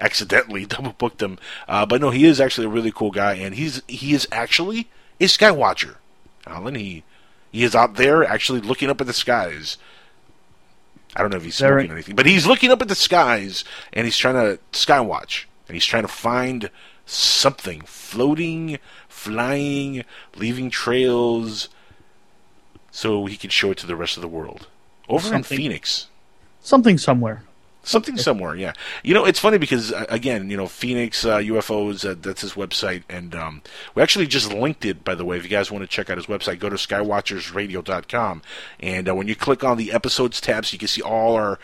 accidentally 0.00 0.66
double 0.66 0.92
booked 0.92 1.22
him, 1.22 1.38
uh, 1.68 1.86
but 1.86 2.00
no, 2.00 2.10
he 2.10 2.24
is 2.24 2.40
actually 2.40 2.66
a 2.66 2.70
really 2.70 2.92
cool 2.92 3.10
guy, 3.10 3.34
and 3.34 3.54
he's 3.54 3.82
he 3.88 4.12
is 4.14 4.26
actually 4.32 4.88
a 5.20 5.24
skywatcher. 5.24 5.96
Alan, 6.46 6.74
he 6.74 7.02
he 7.52 7.64
is 7.64 7.74
out 7.74 7.94
there 7.96 8.24
actually 8.24 8.60
looking 8.60 8.90
up 8.90 9.00
at 9.00 9.06
the 9.06 9.12
skies. 9.12 9.78
I 11.14 11.22
don't 11.22 11.30
know 11.30 11.38
if 11.38 11.44
he's 11.44 11.58
Very- 11.58 11.82
smoking 11.84 11.92
anything, 11.92 12.14
but 12.14 12.26
he's 12.26 12.46
looking 12.46 12.70
up 12.70 12.82
at 12.82 12.88
the 12.88 12.94
skies 12.94 13.64
and 13.92 14.04
he's 14.04 14.18
trying 14.18 14.34
to 14.34 14.60
skywatch 14.72 15.44
and 15.66 15.74
he's 15.74 15.86
trying 15.86 16.02
to 16.02 16.08
find 16.08 16.68
something 17.06 17.80
floating, 17.86 18.78
flying, 19.08 20.04
leaving 20.36 20.68
trails, 20.68 21.70
so 22.90 23.24
he 23.26 23.36
can 23.36 23.48
show 23.48 23.70
it 23.70 23.78
to 23.78 23.86
the 23.86 23.96
rest 23.96 24.16
of 24.16 24.20
the 24.20 24.28
world. 24.28 24.66
Over 25.08 25.34
in 25.34 25.42
Phoenix. 25.42 26.08
something 26.60 26.98
somewhere. 26.98 27.44
Something 27.86 28.16
somewhere, 28.16 28.56
yeah. 28.56 28.72
You 29.04 29.14
know, 29.14 29.24
it's 29.24 29.38
funny 29.38 29.58
because 29.58 29.92
uh, 29.92 30.06
again, 30.08 30.50
you 30.50 30.56
know, 30.56 30.66
Phoenix 30.66 31.24
uh, 31.24 31.38
UFOs. 31.38 32.04
Uh, 32.04 32.16
that's 32.20 32.40
his 32.40 32.54
website, 32.54 33.04
and 33.08 33.32
um, 33.36 33.62
we 33.94 34.02
actually 34.02 34.26
just 34.26 34.52
linked 34.52 34.84
it. 34.84 35.04
By 35.04 35.14
the 35.14 35.24
way, 35.24 35.36
if 35.36 35.44
you 35.44 35.48
guys 35.48 35.70
want 35.70 35.82
to 35.82 35.86
check 35.86 36.10
out 36.10 36.16
his 36.16 36.26
website, 36.26 36.58
go 36.58 36.68
to 36.68 36.74
skywatchersradio.com, 36.74 38.42
and 38.80 39.08
uh, 39.08 39.14
when 39.14 39.28
you 39.28 39.36
click 39.36 39.62
on 39.62 39.76
the 39.76 39.92
episodes 39.92 40.40
tabs, 40.40 40.72
you 40.72 40.80
can 40.80 40.88
see 40.88 41.00
all 41.00 41.36
our 41.36 41.60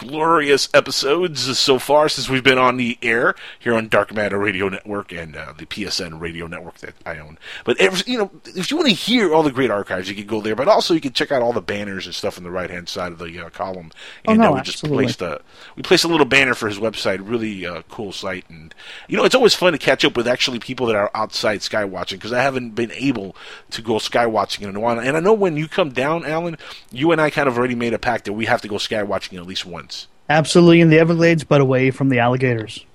glorious 0.00 0.66
episodes 0.72 1.58
so 1.58 1.78
far 1.78 2.08
since 2.08 2.26
we've 2.26 2.42
been 2.42 2.56
on 2.56 2.78
the 2.78 2.96
air 3.02 3.34
here 3.58 3.74
on 3.74 3.86
Dark 3.86 4.14
Matter 4.14 4.38
Radio 4.38 4.70
Network 4.70 5.12
and 5.12 5.36
uh, 5.36 5.52
the 5.58 5.66
PSN 5.66 6.18
Radio 6.18 6.46
Network 6.46 6.78
that 6.78 6.94
I 7.04 7.18
own. 7.18 7.36
But 7.66 7.78
every, 7.78 8.10
you 8.10 8.16
know, 8.16 8.30
if 8.46 8.70
you 8.70 8.78
want 8.78 8.88
to 8.88 8.94
hear 8.94 9.34
all 9.34 9.42
the 9.42 9.52
great 9.52 9.70
archives, 9.70 10.08
you 10.08 10.14
can 10.14 10.26
go 10.26 10.40
there. 10.40 10.56
But 10.56 10.68
also, 10.68 10.94
you 10.94 11.02
can 11.02 11.12
check 11.12 11.30
out 11.30 11.42
all 11.42 11.52
the 11.52 11.60
banners 11.60 12.06
and 12.06 12.14
stuff 12.14 12.38
on 12.38 12.44
the 12.44 12.50
right 12.50 12.70
hand 12.70 12.88
side 12.88 13.12
of 13.12 13.18
the 13.18 13.44
uh, 13.44 13.50
column. 13.50 13.92
Oh, 14.26 14.32
And 14.32 14.40
no, 14.40 14.52
uh, 14.52 14.54
we 14.54 14.60
just 14.62 14.78
absolutely. 14.78 15.04
placed 15.04 15.20
a 15.20 15.42
we 15.76 15.82
placed 15.82 16.04
a 16.04 16.08
little 16.08 16.24
banner 16.24 16.54
for 16.54 16.66
his 16.66 16.78
website. 16.78 17.20
Really 17.22 17.66
uh, 17.66 17.82
cool 17.90 18.12
site, 18.12 18.48
and 18.48 18.74
you 19.06 19.18
know, 19.18 19.24
it's 19.24 19.34
always 19.34 19.54
fun 19.54 19.74
to 19.74 19.78
catch 19.78 20.02
up 20.02 20.16
with 20.16 20.26
actually 20.26 20.60
people 20.60 20.86
that 20.86 20.96
are 20.96 21.10
outside 21.14 21.60
sky 21.60 21.84
watching 21.84 22.16
because 22.16 22.32
I 22.32 22.40
haven't 22.40 22.70
been 22.70 22.92
able 22.92 23.36
to 23.72 23.82
go 23.82 23.98
sky 23.98 24.24
watching 24.24 24.66
in 24.66 24.74
a 24.74 24.80
while. 24.80 24.98
And 24.98 25.14
I 25.14 25.20
know 25.20 25.34
when 25.34 25.58
you 25.58 25.68
come 25.68 25.90
down, 25.90 26.24
Alan, 26.24 26.56
you 26.90 27.12
and 27.12 27.20
I 27.20 27.28
kind 27.28 27.48
of 27.48 27.58
already 27.58 27.74
made 27.74 27.92
a 27.92 27.98
pact 27.98 28.24
that 28.24 28.32
we 28.32 28.46
have 28.46 28.62
to 28.62 28.68
go 28.68 28.78
sky 28.78 29.02
watching 29.02 29.36
at 29.36 29.46
least 29.46 29.66
once. 29.66 29.89
Absolutely 30.30 30.80
in 30.80 30.90
the 30.90 30.98
Everglades, 30.98 31.42
but 31.44 31.60
away 31.60 31.90
from 31.90 32.08
the 32.08 32.20
alligators. 32.20 32.86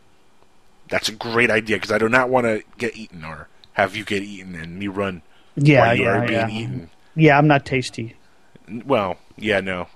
That's 0.88 1.10
a 1.10 1.12
great 1.12 1.52
idea 1.52 1.76
because 1.78 1.92
I 1.92 1.98
do 1.98 2.08
not 2.08 2.30
want 2.30 2.46
to 2.46 2.64
get 2.78 2.96
eaten 2.96 3.26
or 3.26 3.50
have 3.74 3.96
you 3.96 4.06
get 4.06 4.24
eaten 4.24 4.56
and 4.56 4.80
me 4.80 4.88
run 4.88 5.22
Yeah, 5.56 5.82
while 5.82 5.96
you 5.96 6.04
yeah, 6.06 6.10
are 6.10 6.22
being 6.22 6.50
yeah. 6.50 6.50
eaten. 6.50 6.90
Yeah, 7.16 7.38
I'm 7.38 7.48
not 7.48 7.66
tasty. 7.66 8.16
Well, 8.86 9.18
yeah, 9.38 9.60
no, 9.60 9.88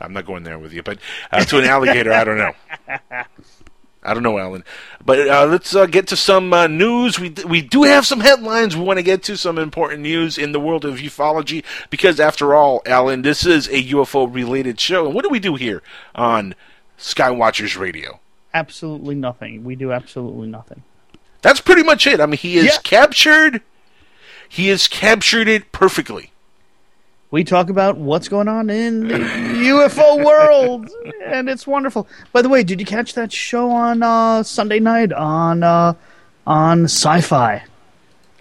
I'm 0.00 0.12
not 0.14 0.26
going 0.26 0.44
there 0.44 0.58
with 0.58 0.72
you. 0.72 0.82
But 0.82 0.98
uh, 1.32 1.44
to 1.44 1.58
an 1.58 1.64
alligator, 1.64 2.12
I 2.12 2.24
don't 2.24 2.38
know. 2.38 2.54
I 4.02 4.14
don't 4.14 4.22
know, 4.22 4.38
Alan. 4.38 4.64
But 5.04 5.28
uh, 5.28 5.46
let's 5.46 5.74
uh, 5.74 5.86
get 5.86 6.06
to 6.08 6.16
some 6.16 6.52
uh, 6.52 6.66
news. 6.68 7.18
We 7.18 7.30
we 7.46 7.60
do 7.60 7.82
have 7.82 8.06
some 8.06 8.20
headlines. 8.20 8.76
We 8.76 8.84
want 8.84 8.98
to 8.98 9.02
get 9.02 9.22
to 9.24 9.36
some 9.36 9.58
important 9.58 10.02
news 10.02 10.38
in 10.38 10.52
the 10.52 10.60
world 10.60 10.84
of 10.84 10.96
ufology 10.98 11.64
because, 11.90 12.20
after 12.20 12.54
all, 12.54 12.82
Alan, 12.86 13.22
this 13.22 13.44
is 13.44 13.68
a 13.68 13.82
UFO 13.90 14.32
related 14.32 14.78
show. 14.78 15.06
And 15.06 15.14
what 15.14 15.24
do 15.24 15.28
we 15.28 15.40
do 15.40 15.56
here 15.56 15.82
on 16.14 16.54
Skywatchers 16.98 17.78
Radio? 17.78 18.20
Absolutely 18.54 19.14
nothing. 19.14 19.64
We 19.64 19.76
do 19.76 19.92
absolutely 19.92 20.48
nothing. 20.48 20.82
That's 21.42 21.60
pretty 21.60 21.82
much 21.82 22.06
it. 22.06 22.20
I 22.20 22.26
mean, 22.26 22.38
he 22.38 22.56
is 22.56 22.64
Yeah. 22.66 22.78
captured. 22.82 23.62
He 24.48 24.68
has 24.68 24.88
captured 24.88 25.48
it 25.48 25.72
perfectly. 25.72 26.32
We 27.30 27.42
talk 27.44 27.68
about 27.68 27.96
what's 27.98 28.28
going 28.28 28.48
on 28.48 28.70
in 28.70 29.08
the 29.08 29.14
UFO 29.18 30.24
world, 30.24 30.88
and 31.24 31.48
it's 31.48 31.66
wonderful. 31.66 32.06
By 32.32 32.40
the 32.40 32.48
way, 32.48 32.62
did 32.62 32.78
you 32.80 32.86
catch 32.86 33.14
that 33.14 33.32
show 33.32 33.70
on 33.70 34.02
uh, 34.02 34.42
Sunday 34.44 34.78
night 34.78 35.12
on 35.12 35.62
uh, 35.62 35.94
on 36.46 36.84
Sci-Fi? 36.84 37.64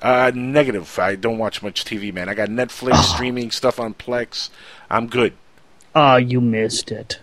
Uh, 0.02 0.32
negative. 0.36 1.00
I 1.00 1.16
don't 1.16 1.40
watch 1.40 1.64
much 1.64 1.84
TV, 1.84 2.14
man. 2.14 2.30
I 2.30 2.36
got 2.36 2.50
Netflix 2.50 2.98
streaming 3.16 3.50
stuff 3.50 3.80
on 3.80 3.96
Plex. 3.96 4.50
I'm 4.90 5.08
good. 5.08 5.34
Oh, 5.96 6.18
you 6.18 6.40
missed 6.40 6.92
it. 6.92 7.20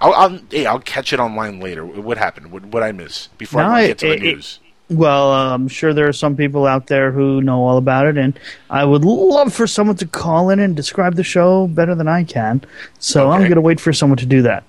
I'll, 0.00 0.14
I'll 0.14 0.38
hey, 0.50 0.66
I'll 0.66 0.80
catch 0.80 1.12
it 1.12 1.20
online 1.20 1.60
later. 1.60 1.84
What 1.84 2.18
happened? 2.18 2.50
What 2.52 2.64
what 2.66 2.82
I 2.82 2.92
miss 2.92 3.28
before 3.38 3.62
No, 3.62 3.68
I 3.70 3.86
get 3.88 3.98
to 3.98 4.06
the 4.06 4.12
it- 4.14 4.22
it- 4.22 4.34
news? 4.36 4.58
Well, 4.90 5.30
uh, 5.32 5.54
I'm 5.54 5.68
sure 5.68 5.92
there 5.92 6.08
are 6.08 6.14
some 6.14 6.34
people 6.34 6.66
out 6.66 6.86
there 6.86 7.12
who 7.12 7.42
know 7.42 7.62
all 7.62 7.76
about 7.76 8.06
it, 8.06 8.16
and 8.16 8.40
I 8.70 8.86
would 8.86 9.04
love 9.04 9.52
for 9.52 9.66
someone 9.66 9.96
to 9.96 10.06
call 10.06 10.48
in 10.48 10.60
and 10.60 10.74
describe 10.74 11.14
the 11.16 11.22
show 11.22 11.66
better 11.66 11.94
than 11.94 12.08
I 12.08 12.24
can. 12.24 12.62
So 12.98 13.30
I'm 13.30 13.42
going 13.42 13.56
to 13.56 13.60
wait 13.60 13.80
for 13.80 13.92
someone 13.92 14.16
to 14.16 14.24
do 14.24 14.40
that. 14.42 14.64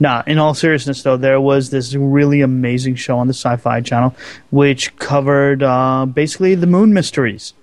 Nah, 0.00 0.22
in 0.26 0.36
all 0.36 0.52
seriousness, 0.52 1.02
though, 1.02 1.16
there 1.16 1.40
was 1.40 1.70
this 1.70 1.94
really 1.94 2.42
amazing 2.42 2.96
show 2.96 3.16
on 3.16 3.26
the 3.26 3.32
Sci-Fi 3.32 3.80
Channel 3.80 4.14
which 4.50 4.94
covered 4.96 5.62
uh, 5.62 6.04
basically 6.04 6.54
the 6.54 6.66
moon 6.66 6.92
mysteries 6.92 7.54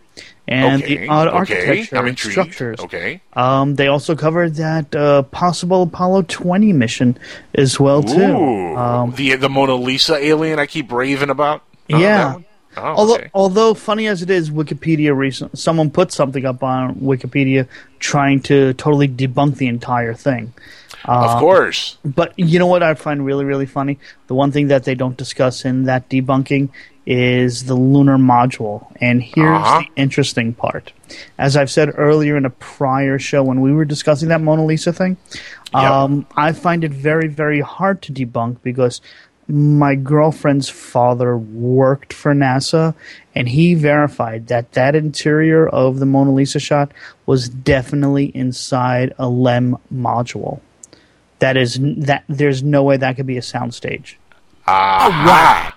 and 0.47 0.83
okay. 0.83 0.97
the 0.97 1.07
odd 1.07 1.27
okay. 1.27 1.37
architecture 1.37 1.95
I'm 1.97 2.15
structures. 2.17 2.79
Okay. 2.79 3.21
Um, 3.33 3.75
they 3.75 3.87
also 3.87 4.15
covered 4.15 4.55
that 4.55 4.95
uh, 4.95 5.23
possible 5.23 5.83
Apollo 5.83 6.23
20 6.23 6.73
mission 6.73 7.17
as 7.55 7.79
well 7.79 8.03
too. 8.03 8.19
Ooh. 8.19 8.75
Um, 8.75 9.11
the 9.11 9.35
the 9.35 9.49
Mona 9.49 9.75
Lisa 9.75 10.15
alien 10.15 10.59
I 10.59 10.65
keep 10.65 10.91
raving 10.91 11.29
about. 11.29 11.63
Oh, 11.91 11.97
Yeah. 11.97 12.37
Oh, 12.77 12.81
although, 12.81 13.15
okay. 13.15 13.29
although 13.33 13.73
funny 13.73 14.07
as 14.07 14.21
it 14.21 14.29
is, 14.29 14.49
Wikipedia 14.49 15.15
recent 15.15 15.59
someone 15.59 15.91
put 15.91 16.11
something 16.11 16.45
up 16.45 16.63
on 16.63 16.95
Wikipedia 16.95 17.67
trying 17.99 18.41
to 18.43 18.73
totally 18.73 19.09
debunk 19.09 19.57
the 19.57 19.67
entire 19.67 20.13
thing. 20.13 20.53
of 21.25 21.39
course. 21.39 21.97
But 22.05 22.33
you 22.37 22.59
know 22.59 22.67
what 22.67 22.81
I 22.81 22.93
find 22.93 23.25
really 23.25 23.43
really 23.43 23.65
funny? 23.65 23.99
The 24.27 24.35
one 24.35 24.51
thing 24.51 24.67
that 24.67 24.85
they 24.85 24.95
don't 24.95 25.17
discuss 25.17 25.65
in 25.65 25.83
that 25.83 26.09
debunking 26.09 26.69
is 27.05 27.65
the 27.65 27.73
lunar 27.75 28.17
module. 28.17 28.85
And 29.01 29.21
here's 29.23 29.57
Uh-huh. 29.57 29.81
the 29.81 30.01
interesting 30.01 30.53
part. 30.53 30.93
As 31.37 31.57
I've 31.57 31.71
said 31.71 31.89
earlier 31.97 32.37
in 32.37 32.45
a 32.45 32.49
prior 32.51 33.17
show 33.19 33.43
when 33.43 33.61
we 33.61 33.73
were 33.73 33.85
discussing 33.85 34.29
that 34.29 34.41
Mona 34.41 34.63
Lisa 34.65 34.93
thing, 34.93 35.17
Yeah. 35.73 36.03
um, 36.03 36.25
I 36.37 36.51
find 36.51 36.83
it 36.83 36.91
very 36.91 37.27
very 37.27 37.61
hard 37.61 38.01
to 38.03 38.13
debunk 38.13 38.57
because 38.63 39.01
my 39.47 39.95
girlfriend's 39.95 40.69
father 40.69 41.35
worked 41.35 42.13
for 42.13 42.33
NASA 42.33 42.93
and 43.35 43.49
he 43.49 43.73
verified 43.73 44.47
that 44.47 44.71
that 44.73 44.95
interior 44.95 45.67
of 45.67 45.99
the 45.99 46.05
Mona 46.05 46.31
Lisa 46.31 46.59
shot 46.59 46.91
was 47.25 47.49
definitely 47.49 48.25
inside 48.35 49.13
a 49.17 49.27
LEM 49.27 49.77
module. 49.93 50.59
That 51.39 51.57
is 51.57 51.79
that 51.81 52.23
there's 52.29 52.61
no 52.63 52.83
way 52.83 52.97
that 52.97 53.15
could 53.17 53.25
be 53.25 53.37
a 53.37 53.41
soundstage. 53.41 54.15
Ah. 54.67 55.75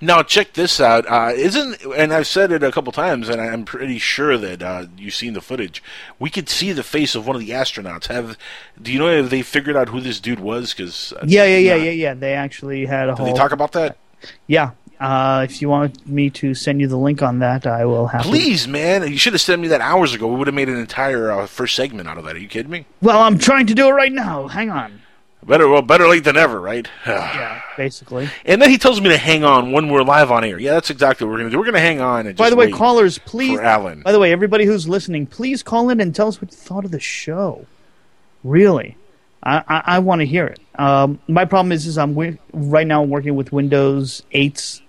Now 0.00 0.22
check 0.22 0.52
this 0.54 0.80
out. 0.80 1.06
Uh, 1.06 1.32
isn't 1.34 1.82
and 1.96 2.12
I've 2.12 2.26
said 2.26 2.52
it 2.52 2.62
a 2.62 2.72
couple 2.72 2.92
times, 2.92 3.28
and 3.28 3.40
I'm 3.40 3.64
pretty 3.64 3.98
sure 3.98 4.36
that 4.38 4.62
uh, 4.62 4.86
you've 4.96 5.14
seen 5.14 5.34
the 5.34 5.40
footage. 5.40 5.82
We 6.18 6.30
could 6.30 6.48
see 6.48 6.72
the 6.72 6.82
face 6.82 7.14
of 7.14 7.26
one 7.26 7.36
of 7.36 7.40
the 7.40 7.50
astronauts. 7.50 8.06
Have 8.06 8.36
do 8.80 8.92
you 8.92 8.98
know 8.98 9.08
if 9.08 9.30
they 9.30 9.42
figured 9.42 9.76
out 9.76 9.88
who 9.88 10.00
this 10.00 10.20
dude 10.20 10.40
was? 10.40 10.74
Because 10.74 11.12
Yeah, 11.24 11.44
yeah, 11.44 11.58
yeah, 11.58 11.74
yeah, 11.76 11.90
yeah. 11.90 12.14
They 12.14 12.34
actually 12.34 12.86
had 12.86 13.08
a 13.08 13.12
Did 13.12 13.18
whole 13.18 13.26
they 13.26 13.32
talk 13.38 13.52
about 13.52 13.72
that? 13.72 13.96
Yeah. 14.46 14.72
Uh, 15.00 15.46
if 15.48 15.62
you 15.62 15.68
want 15.68 16.04
me 16.08 16.28
to 16.28 16.54
send 16.54 16.80
you 16.80 16.88
the 16.88 16.96
link 16.96 17.22
on 17.22 17.38
that, 17.38 17.66
I 17.66 17.84
will 17.84 18.08
have. 18.08 18.22
Please, 18.22 18.66
man, 18.66 19.08
you 19.08 19.16
should 19.16 19.32
have 19.32 19.40
sent 19.40 19.62
me 19.62 19.68
that 19.68 19.80
hours 19.80 20.12
ago. 20.12 20.26
We 20.26 20.36
would 20.36 20.48
have 20.48 20.54
made 20.54 20.68
an 20.68 20.76
entire 20.76 21.30
uh, 21.30 21.46
first 21.46 21.76
segment 21.76 22.08
out 22.08 22.18
of 22.18 22.24
that. 22.24 22.34
Are 22.34 22.40
you 22.40 22.48
kidding 22.48 22.70
me? 22.70 22.84
Well, 23.00 23.20
I'm 23.20 23.38
trying 23.38 23.68
to 23.68 23.74
do 23.74 23.86
it 23.86 23.92
right 23.92 24.12
now. 24.12 24.48
Hang 24.48 24.70
on. 24.70 24.97
Better 25.48 25.66
well, 25.66 25.80
better 25.82 26.06
late 26.06 26.24
than 26.24 26.36
ever, 26.36 26.60
right? 26.60 26.86
Yeah, 27.06 27.62
basically. 27.76 28.28
And 28.44 28.60
then 28.60 28.68
he 28.70 28.76
tells 28.78 29.00
me 29.00 29.08
to 29.08 29.16
hang 29.16 29.44
on 29.44 29.72
when 29.72 29.88
we're 29.88 30.02
live 30.02 30.30
on 30.30 30.44
air. 30.44 30.58
Yeah, 30.58 30.72
that's 30.72 30.90
exactly 30.90 31.26
what 31.26 31.32
we're 31.32 31.38
going 31.38 31.48
to 31.50 31.52
do. 31.52 31.58
We're 31.58 31.64
going 31.64 31.74
to 31.74 31.80
hang 31.80 32.00
on 32.00 32.26
and 32.26 32.36
just 32.36 32.38
By 32.38 32.50
the 32.50 32.56
way, 32.56 32.70
callers, 32.70 33.18
please. 33.18 33.56
for 33.56 33.62
Alan. 33.62 34.02
By 34.02 34.12
the 34.12 34.18
way, 34.20 34.30
everybody 34.30 34.66
who's 34.66 34.86
listening, 34.88 35.26
please 35.26 35.62
call 35.62 35.88
in 35.90 36.00
and 36.00 36.14
tell 36.14 36.28
us 36.28 36.40
what 36.40 36.50
you 36.50 36.56
thought 36.56 36.84
of 36.84 36.90
the 36.90 37.00
show. 37.00 37.66
Really, 38.44 38.96
I, 39.42 39.62
I, 39.66 39.82
I 39.86 39.98
want 40.00 40.20
to 40.20 40.26
hear 40.26 40.46
it. 40.46 40.60
Um, 40.78 41.18
my 41.26 41.44
problem 41.44 41.72
is, 41.72 41.86
is 41.86 41.96
I'm 41.98 42.10
wi- 42.10 42.38
right 42.52 42.86
now 42.86 43.02
I'm 43.02 43.10
working 43.10 43.34
with 43.34 43.50
Windows 43.52 44.22
8's 44.32 44.82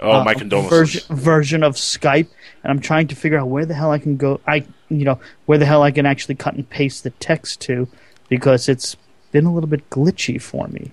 Oh, 0.00 0.24
my 0.24 0.32
uh, 0.32 0.38
condolences. 0.38 0.70
version 1.06 1.16
version 1.16 1.62
of 1.62 1.74
Skype, 1.76 2.26
and 2.62 2.70
I'm 2.70 2.80
trying 2.80 3.06
to 3.08 3.14
figure 3.16 3.38
out 3.38 3.46
where 3.48 3.64
the 3.64 3.74
hell 3.74 3.92
I 3.92 3.98
can 4.00 4.16
go. 4.16 4.40
I 4.46 4.66
you 4.88 5.04
know 5.04 5.20
where 5.46 5.56
the 5.56 5.66
hell 5.66 5.82
I 5.84 5.92
can 5.92 6.04
actually 6.04 6.34
cut 6.34 6.54
and 6.54 6.68
paste 6.68 7.04
the 7.04 7.10
text 7.10 7.60
to, 7.62 7.86
because 8.28 8.68
it's 8.68 8.96
been 9.34 9.46
a 9.46 9.52
little 9.52 9.68
bit 9.68 9.90
glitchy 9.90 10.40
for 10.40 10.68
me, 10.68 10.92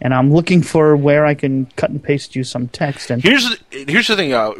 and 0.00 0.14
I'm 0.14 0.32
looking 0.32 0.62
for 0.62 0.96
where 0.96 1.26
I 1.26 1.34
can 1.34 1.66
cut 1.76 1.90
and 1.90 2.02
paste 2.02 2.36
you 2.36 2.44
some 2.44 2.68
text. 2.68 3.10
And 3.10 3.20
Here's 3.22 3.44
the, 3.50 3.84
here's 3.88 4.06
the 4.06 4.16
thing. 4.16 4.32
Uh, 4.32 4.54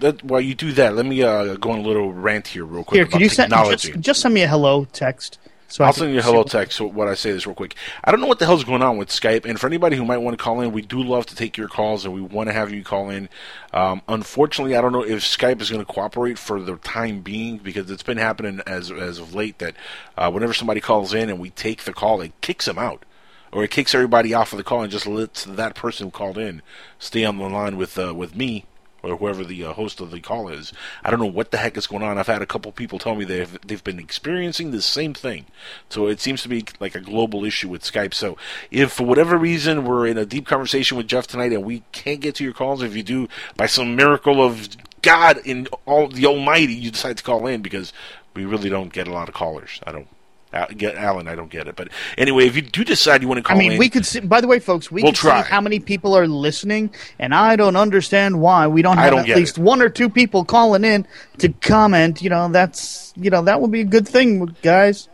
that 0.00 0.22
while 0.24 0.40
you 0.40 0.54
do 0.56 0.72
that, 0.72 0.96
let 0.96 1.06
me 1.06 1.22
uh, 1.22 1.54
go 1.54 1.70
on 1.70 1.78
a 1.78 1.82
little 1.82 2.12
rant 2.12 2.48
here, 2.48 2.64
real 2.64 2.82
quick 2.82 2.98
here, 2.98 3.06
could 3.06 3.20
you 3.20 3.28
send 3.28 3.52
just, 3.52 4.00
just 4.00 4.20
send 4.20 4.34
me 4.34 4.42
a 4.42 4.48
hello 4.48 4.86
text? 4.92 5.38
So 5.74 5.82
I'll 5.82 5.92
can 5.92 6.02
send 6.02 6.12
you 6.12 6.20
a 6.20 6.22
hello 6.22 6.44
text. 6.44 6.78
So 6.78 6.86
what 6.86 7.08
I 7.08 7.14
say 7.14 7.32
this 7.32 7.48
real 7.48 7.54
quick. 7.56 7.74
I 8.04 8.12
don't 8.12 8.20
know 8.20 8.28
what 8.28 8.38
the 8.38 8.46
hell's 8.46 8.62
going 8.62 8.80
on 8.80 8.96
with 8.96 9.08
Skype, 9.08 9.44
and 9.44 9.58
for 9.58 9.66
anybody 9.66 9.96
who 9.96 10.04
might 10.04 10.18
want 10.18 10.38
to 10.38 10.40
call 10.40 10.60
in, 10.60 10.70
we 10.70 10.82
do 10.82 11.02
love 11.02 11.26
to 11.26 11.34
take 11.34 11.56
your 11.56 11.66
calls, 11.66 12.04
and 12.04 12.14
we 12.14 12.20
want 12.20 12.48
to 12.48 12.52
have 12.52 12.72
you 12.72 12.84
call 12.84 13.10
in. 13.10 13.28
Um, 13.72 14.00
unfortunately, 14.06 14.76
I 14.76 14.80
don't 14.80 14.92
know 14.92 15.02
if 15.02 15.18
Skype 15.18 15.60
is 15.60 15.70
going 15.70 15.84
to 15.84 15.92
cooperate 15.92 16.38
for 16.38 16.62
the 16.62 16.76
time 16.76 17.22
being 17.22 17.58
because 17.58 17.90
it's 17.90 18.04
been 18.04 18.18
happening 18.18 18.60
as 18.68 18.92
as 18.92 19.18
of 19.18 19.34
late 19.34 19.58
that 19.58 19.74
uh, 20.16 20.30
whenever 20.30 20.54
somebody 20.54 20.80
calls 20.80 21.12
in 21.12 21.28
and 21.28 21.40
we 21.40 21.50
take 21.50 21.82
the 21.82 21.92
call, 21.92 22.20
it 22.20 22.40
kicks 22.40 22.66
them 22.66 22.78
out. 22.78 23.04
Or 23.50 23.64
it 23.64 23.72
kicks 23.72 23.96
everybody 23.96 24.32
off 24.32 24.52
of 24.52 24.58
the 24.58 24.64
call 24.64 24.82
and 24.82 24.92
just 24.92 25.08
lets 25.08 25.42
that 25.42 25.74
person 25.74 26.06
who 26.06 26.10
called 26.12 26.38
in 26.38 26.62
stay 27.00 27.24
on 27.24 27.38
the 27.38 27.48
line 27.48 27.76
with 27.76 27.98
uh, 27.98 28.14
with 28.14 28.36
me 28.36 28.64
or 29.04 29.16
whoever 29.16 29.44
the 29.44 29.64
uh, 29.64 29.72
host 29.72 30.00
of 30.00 30.10
the 30.10 30.20
call 30.20 30.48
is. 30.48 30.72
I 31.02 31.10
don't 31.10 31.20
know 31.20 31.26
what 31.26 31.50
the 31.50 31.58
heck 31.58 31.76
is 31.76 31.86
going 31.86 32.02
on. 32.02 32.18
I've 32.18 32.26
had 32.26 32.42
a 32.42 32.46
couple 32.46 32.72
people 32.72 32.98
tell 32.98 33.14
me 33.14 33.24
they've 33.24 33.58
they've 33.66 33.84
been 33.84 33.98
experiencing 33.98 34.70
the 34.70 34.82
same 34.82 35.14
thing. 35.14 35.46
So 35.88 36.06
it 36.06 36.20
seems 36.20 36.42
to 36.42 36.48
be 36.48 36.64
like 36.80 36.94
a 36.94 37.00
global 37.00 37.44
issue 37.44 37.68
with 37.68 37.82
Skype. 37.82 38.14
So 38.14 38.36
if 38.70 38.92
for 38.92 39.04
whatever 39.04 39.36
reason 39.36 39.84
we're 39.84 40.06
in 40.06 40.18
a 40.18 40.26
deep 40.26 40.46
conversation 40.46 40.96
with 40.96 41.06
Jeff 41.06 41.26
tonight 41.26 41.52
and 41.52 41.64
we 41.64 41.82
can't 41.92 42.20
get 42.20 42.36
to 42.36 42.44
your 42.44 42.52
calls, 42.52 42.82
if 42.82 42.96
you 42.96 43.02
do 43.02 43.28
by 43.56 43.66
some 43.66 43.96
miracle 43.96 44.42
of 44.42 44.68
God 45.02 45.38
in 45.44 45.68
all 45.84 46.08
the 46.08 46.26
Almighty, 46.26 46.74
you 46.74 46.90
decide 46.90 47.18
to 47.18 47.22
call 47.22 47.46
in 47.46 47.60
because 47.60 47.92
we 48.34 48.44
really 48.44 48.70
don't 48.70 48.92
get 48.92 49.06
a 49.06 49.12
lot 49.12 49.28
of 49.28 49.34
callers. 49.34 49.80
I 49.86 49.92
don't. 49.92 50.08
Alan, 50.54 51.28
I 51.28 51.34
don't 51.34 51.50
get 51.50 51.66
it, 51.68 51.76
but 51.76 51.88
anyway, 52.16 52.46
if 52.46 52.56
you 52.56 52.62
do 52.62 52.84
decide 52.84 53.22
you 53.22 53.28
want 53.28 53.38
to 53.38 53.42
call, 53.42 53.56
I 53.56 53.58
mean, 53.58 53.72
in, 53.72 53.78
we 53.78 53.88
could 53.88 54.06
see. 54.06 54.20
By 54.20 54.40
the 54.40 54.46
way, 54.46 54.60
folks, 54.60 54.90
we 54.90 55.02
We'll 55.02 55.12
could 55.12 55.16
try. 55.18 55.42
see 55.42 55.48
how 55.50 55.60
many 55.60 55.80
people 55.80 56.16
are 56.16 56.28
listening, 56.28 56.94
and 57.18 57.34
I 57.34 57.56
don't 57.56 57.76
understand 57.76 58.40
why 58.40 58.66
we 58.68 58.82
don't 58.82 58.96
have 58.96 59.10
don't 59.10 59.28
at 59.28 59.36
least 59.36 59.58
it. 59.58 59.62
one 59.62 59.82
or 59.82 59.88
two 59.88 60.08
people 60.08 60.44
calling 60.44 60.84
in 60.84 61.06
to 61.38 61.48
comment. 61.48 62.22
You 62.22 62.30
know, 62.30 62.48
that's 62.48 63.12
you 63.16 63.30
know 63.30 63.42
that 63.42 63.60
would 63.60 63.70
be 63.70 63.80
a 63.80 63.84
good 63.84 64.06
thing, 64.08 64.54
guys. 64.62 65.08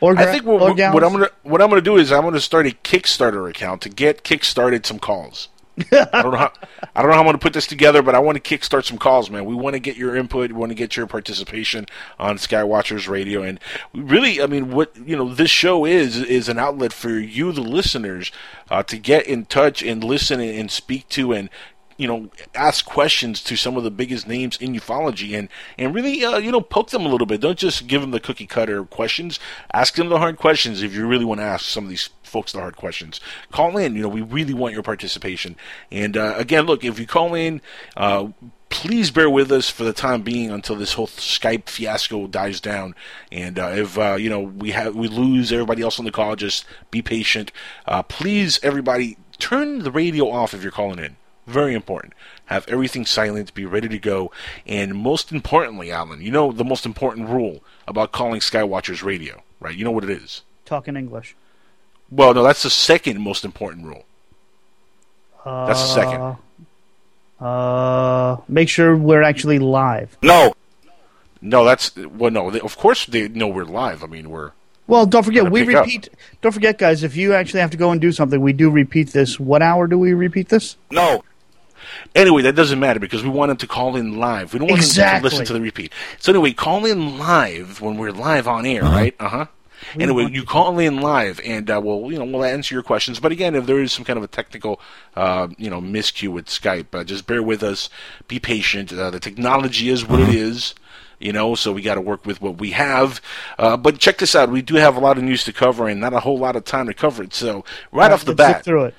Or 0.00 0.18
I 0.18 0.26
think 0.26 0.44
what, 0.44 0.60
what 0.60 0.78
I'm 1.04 1.12
gonna 1.12 1.30
what 1.44 1.62
I'm 1.62 1.68
gonna 1.70 1.80
do 1.80 1.96
is 1.96 2.12
I'm 2.12 2.22
gonna 2.22 2.40
start 2.40 2.66
a 2.66 2.70
Kickstarter 2.70 3.48
account 3.48 3.80
to 3.82 3.88
get 3.88 4.22
kickstarted 4.22 4.84
some 4.84 4.98
calls. 4.98 5.48
I 5.92 6.22
don't 6.22 6.32
know 6.32 6.38
how 6.38 6.52
I 6.94 7.02
don't 7.02 7.10
know 7.10 7.14
how 7.14 7.20
I'm 7.20 7.26
gonna 7.26 7.38
put 7.38 7.52
this 7.52 7.66
together, 7.66 8.02
but 8.02 8.14
I 8.14 8.20
want 8.20 8.42
to 8.42 8.58
kickstart 8.58 8.84
some 8.84 8.98
calls, 8.98 9.28
man. 9.28 9.44
We 9.44 9.54
want 9.54 9.74
to 9.74 9.80
get 9.80 9.96
your 9.96 10.14
input, 10.14 10.52
we 10.52 10.58
want 10.58 10.70
to 10.70 10.76
get 10.76 10.96
your 10.96 11.06
participation 11.06 11.86
on 12.18 12.36
Skywatchers 12.36 13.08
Radio, 13.08 13.42
and 13.42 13.58
really, 13.92 14.40
I 14.40 14.46
mean, 14.46 14.70
what 14.70 14.96
you 14.96 15.16
know, 15.16 15.34
this 15.34 15.50
show 15.50 15.84
is 15.84 16.18
is 16.18 16.48
an 16.48 16.58
outlet 16.58 16.92
for 16.92 17.10
you, 17.10 17.50
the 17.50 17.60
listeners, 17.60 18.30
uh, 18.70 18.84
to 18.84 18.98
get 18.98 19.26
in 19.26 19.46
touch 19.46 19.82
and 19.82 20.04
listen 20.04 20.38
and, 20.40 20.56
and 20.56 20.70
speak 20.70 21.08
to 21.10 21.32
and 21.32 21.50
you 21.96 22.08
know, 22.08 22.30
ask 22.54 22.84
questions 22.84 23.42
to 23.44 23.56
some 23.56 23.76
of 23.76 23.84
the 23.84 23.90
biggest 23.90 24.26
names 24.26 24.56
in 24.58 24.72
ufology 24.74 25.38
and, 25.38 25.48
and 25.78 25.94
really, 25.94 26.24
uh, 26.24 26.38
you 26.38 26.50
know, 26.50 26.60
poke 26.60 26.90
them 26.90 27.06
a 27.06 27.08
little 27.08 27.26
bit. 27.26 27.40
Don't 27.40 27.58
just 27.58 27.86
give 27.86 28.00
them 28.00 28.10
the 28.10 28.20
cookie 28.20 28.46
cutter 28.46 28.84
questions. 28.84 29.38
Ask 29.72 29.94
them 29.94 30.08
the 30.08 30.18
hard 30.18 30.36
questions 30.36 30.82
if 30.82 30.94
you 30.94 31.06
really 31.06 31.24
want 31.24 31.40
to 31.40 31.44
ask 31.44 31.66
some 31.66 31.84
of 31.84 31.90
these 31.90 32.10
folks 32.22 32.52
the 32.52 32.60
hard 32.60 32.76
questions. 32.76 33.20
Call 33.52 33.76
in. 33.76 33.94
You 33.94 34.02
know, 34.02 34.08
we 34.08 34.22
really 34.22 34.54
want 34.54 34.74
your 34.74 34.82
participation. 34.82 35.56
And, 35.90 36.16
uh, 36.16 36.34
again, 36.36 36.66
look, 36.66 36.84
if 36.84 36.98
you 36.98 37.06
call 37.06 37.34
in, 37.34 37.60
uh, 37.96 38.28
please 38.74 39.12
bear 39.12 39.30
with 39.30 39.52
us 39.52 39.70
for 39.70 39.84
the 39.84 39.92
time 39.92 40.22
being 40.22 40.50
until 40.50 40.74
this 40.74 40.94
whole 40.94 41.06
Skype 41.06 41.68
fiasco 41.68 42.26
dies 42.26 42.60
down. 42.60 42.96
And 43.30 43.56
uh, 43.56 43.70
if 43.72 43.96
uh, 43.96 44.16
you 44.18 44.28
know 44.28 44.40
we 44.40 44.72
have 44.72 44.96
we 44.96 45.06
lose 45.06 45.52
everybody 45.52 45.80
else 45.80 46.00
on 46.00 46.04
the 46.04 46.10
call, 46.10 46.34
just 46.34 46.66
be 46.90 47.00
patient. 47.00 47.52
Uh, 47.86 48.02
please, 48.02 48.58
everybody, 48.64 49.16
turn 49.38 49.78
the 49.84 49.92
radio 49.92 50.28
off 50.28 50.54
if 50.54 50.62
you're 50.62 50.72
calling 50.72 50.98
in. 50.98 51.16
Very 51.46 51.74
important. 51.74 52.14
Have 52.46 52.66
everything 52.68 53.04
silent. 53.06 53.52
Be 53.54 53.64
ready 53.66 53.88
to 53.88 53.98
go. 53.98 54.30
And 54.66 54.94
most 54.94 55.30
importantly, 55.32 55.90
Alan, 55.92 56.22
you 56.22 56.30
know 56.30 56.52
the 56.52 56.64
most 56.64 56.86
important 56.86 57.28
rule 57.28 57.62
about 57.86 58.12
calling 58.12 58.40
Skywatchers 58.40 59.02
Radio, 59.04 59.42
right? 59.60 59.74
You 59.76 59.84
know 59.84 59.90
what 59.90 60.04
it 60.04 60.10
is. 60.10 60.42
talking 60.64 60.96
English. 60.96 61.36
Well, 62.10 62.32
no, 62.34 62.42
that's 62.42 62.62
the 62.62 62.70
second 62.70 63.20
most 63.20 63.44
important 63.44 63.86
rule. 63.86 64.04
That's 65.44 65.80
the 65.82 65.88
second. 65.88 66.36
Uh, 67.40 68.36
make 68.48 68.68
sure 68.68 68.96
we're 68.96 69.22
actually 69.22 69.58
live. 69.58 70.16
No. 70.22 70.54
No, 71.42 71.64
that's 71.64 71.94
well. 71.96 72.30
No, 72.30 72.50
they, 72.50 72.60
of 72.60 72.76
course 72.78 73.04
they 73.04 73.28
know 73.28 73.48
we're 73.48 73.64
live. 73.64 74.02
I 74.02 74.06
mean, 74.06 74.30
we're 74.30 74.52
Well, 74.86 75.04
don't 75.04 75.22
forget 75.24 75.50
we 75.50 75.64
pick 75.66 75.74
up. 75.76 75.84
repeat. 75.84 76.08
Don't 76.40 76.52
forget, 76.52 76.78
guys. 76.78 77.02
If 77.02 77.16
you 77.16 77.34
actually 77.34 77.60
have 77.60 77.70
to 77.72 77.76
go 77.76 77.90
and 77.90 78.00
do 78.00 78.12
something, 78.12 78.40
we 78.40 78.54
do 78.54 78.70
repeat 78.70 79.08
this. 79.12 79.38
What 79.38 79.60
hour 79.60 79.86
do 79.86 79.98
we 79.98 80.14
repeat 80.14 80.48
this? 80.48 80.76
No. 80.90 81.22
Anyway, 82.14 82.42
that 82.42 82.54
doesn't 82.54 82.78
matter 82.78 83.00
because 83.00 83.22
we 83.22 83.28
want 83.28 83.48
them 83.50 83.56
to 83.58 83.66
call 83.66 83.96
in 83.96 84.18
live. 84.18 84.52
We 84.52 84.58
don't 84.58 84.68
want 84.68 84.80
them 84.80 84.86
Exactly. 84.86 85.30
to 85.30 85.34
listen 85.36 85.46
to 85.46 85.52
the 85.52 85.60
repeat. 85.60 85.92
So 86.18 86.32
anyway, 86.32 86.52
call 86.52 86.84
in 86.86 87.18
live 87.18 87.80
when 87.80 87.96
we're 87.96 88.12
live 88.12 88.46
on 88.46 88.64
air, 88.66 88.82
right? 88.82 89.14
Uh 89.18 89.28
huh. 89.28 89.46
anyway, 89.98 90.28
you 90.30 90.44
call 90.44 90.78
in 90.78 91.00
live, 91.00 91.40
and 91.44 91.68
uh, 91.70 91.80
we'll 91.82 92.10
you 92.12 92.18
know 92.18 92.24
we'll 92.24 92.44
answer 92.44 92.74
your 92.74 92.82
questions. 92.84 93.18
But 93.20 93.32
again, 93.32 93.54
if 93.54 93.66
there 93.66 93.80
is 93.80 93.92
some 93.92 94.04
kind 94.04 94.16
of 94.16 94.22
a 94.22 94.28
technical 94.28 94.80
uh, 95.16 95.48
you 95.58 95.68
know 95.70 95.80
miscue 95.80 96.28
with 96.32 96.46
Skype, 96.46 96.94
uh, 96.94 97.04
just 97.04 97.26
bear 97.26 97.42
with 97.42 97.62
us. 97.62 97.90
Be 98.28 98.38
patient. 98.38 98.92
Uh, 98.92 99.10
the 99.10 99.20
technology 99.20 99.88
is 99.88 100.06
what 100.06 100.20
it 100.20 100.28
is. 100.34 100.74
You 101.20 101.32
know, 101.32 101.54
so 101.54 101.72
we 101.72 101.80
got 101.80 101.94
to 101.94 102.00
work 102.00 102.26
with 102.26 102.42
what 102.42 102.58
we 102.58 102.72
have. 102.72 103.20
Uh, 103.58 103.76
but 103.76 103.98
check 103.98 104.18
this 104.18 104.34
out: 104.34 104.50
we 104.50 104.62
do 104.62 104.74
have 104.76 104.96
a 104.96 105.00
lot 105.00 105.16
of 105.16 105.24
news 105.24 105.44
to 105.44 105.52
cover, 105.52 105.88
and 105.88 106.00
not 106.00 106.12
a 106.12 106.20
whole 106.20 106.38
lot 106.38 106.54
of 106.56 106.64
time 106.64 106.86
to 106.86 106.94
cover 106.94 107.22
it. 107.22 107.32
So 107.34 107.64
right 107.92 108.10
off 108.12 108.24
the 108.24 108.34
bat, 108.34 108.64
through 108.64 108.84
it. 108.86 108.94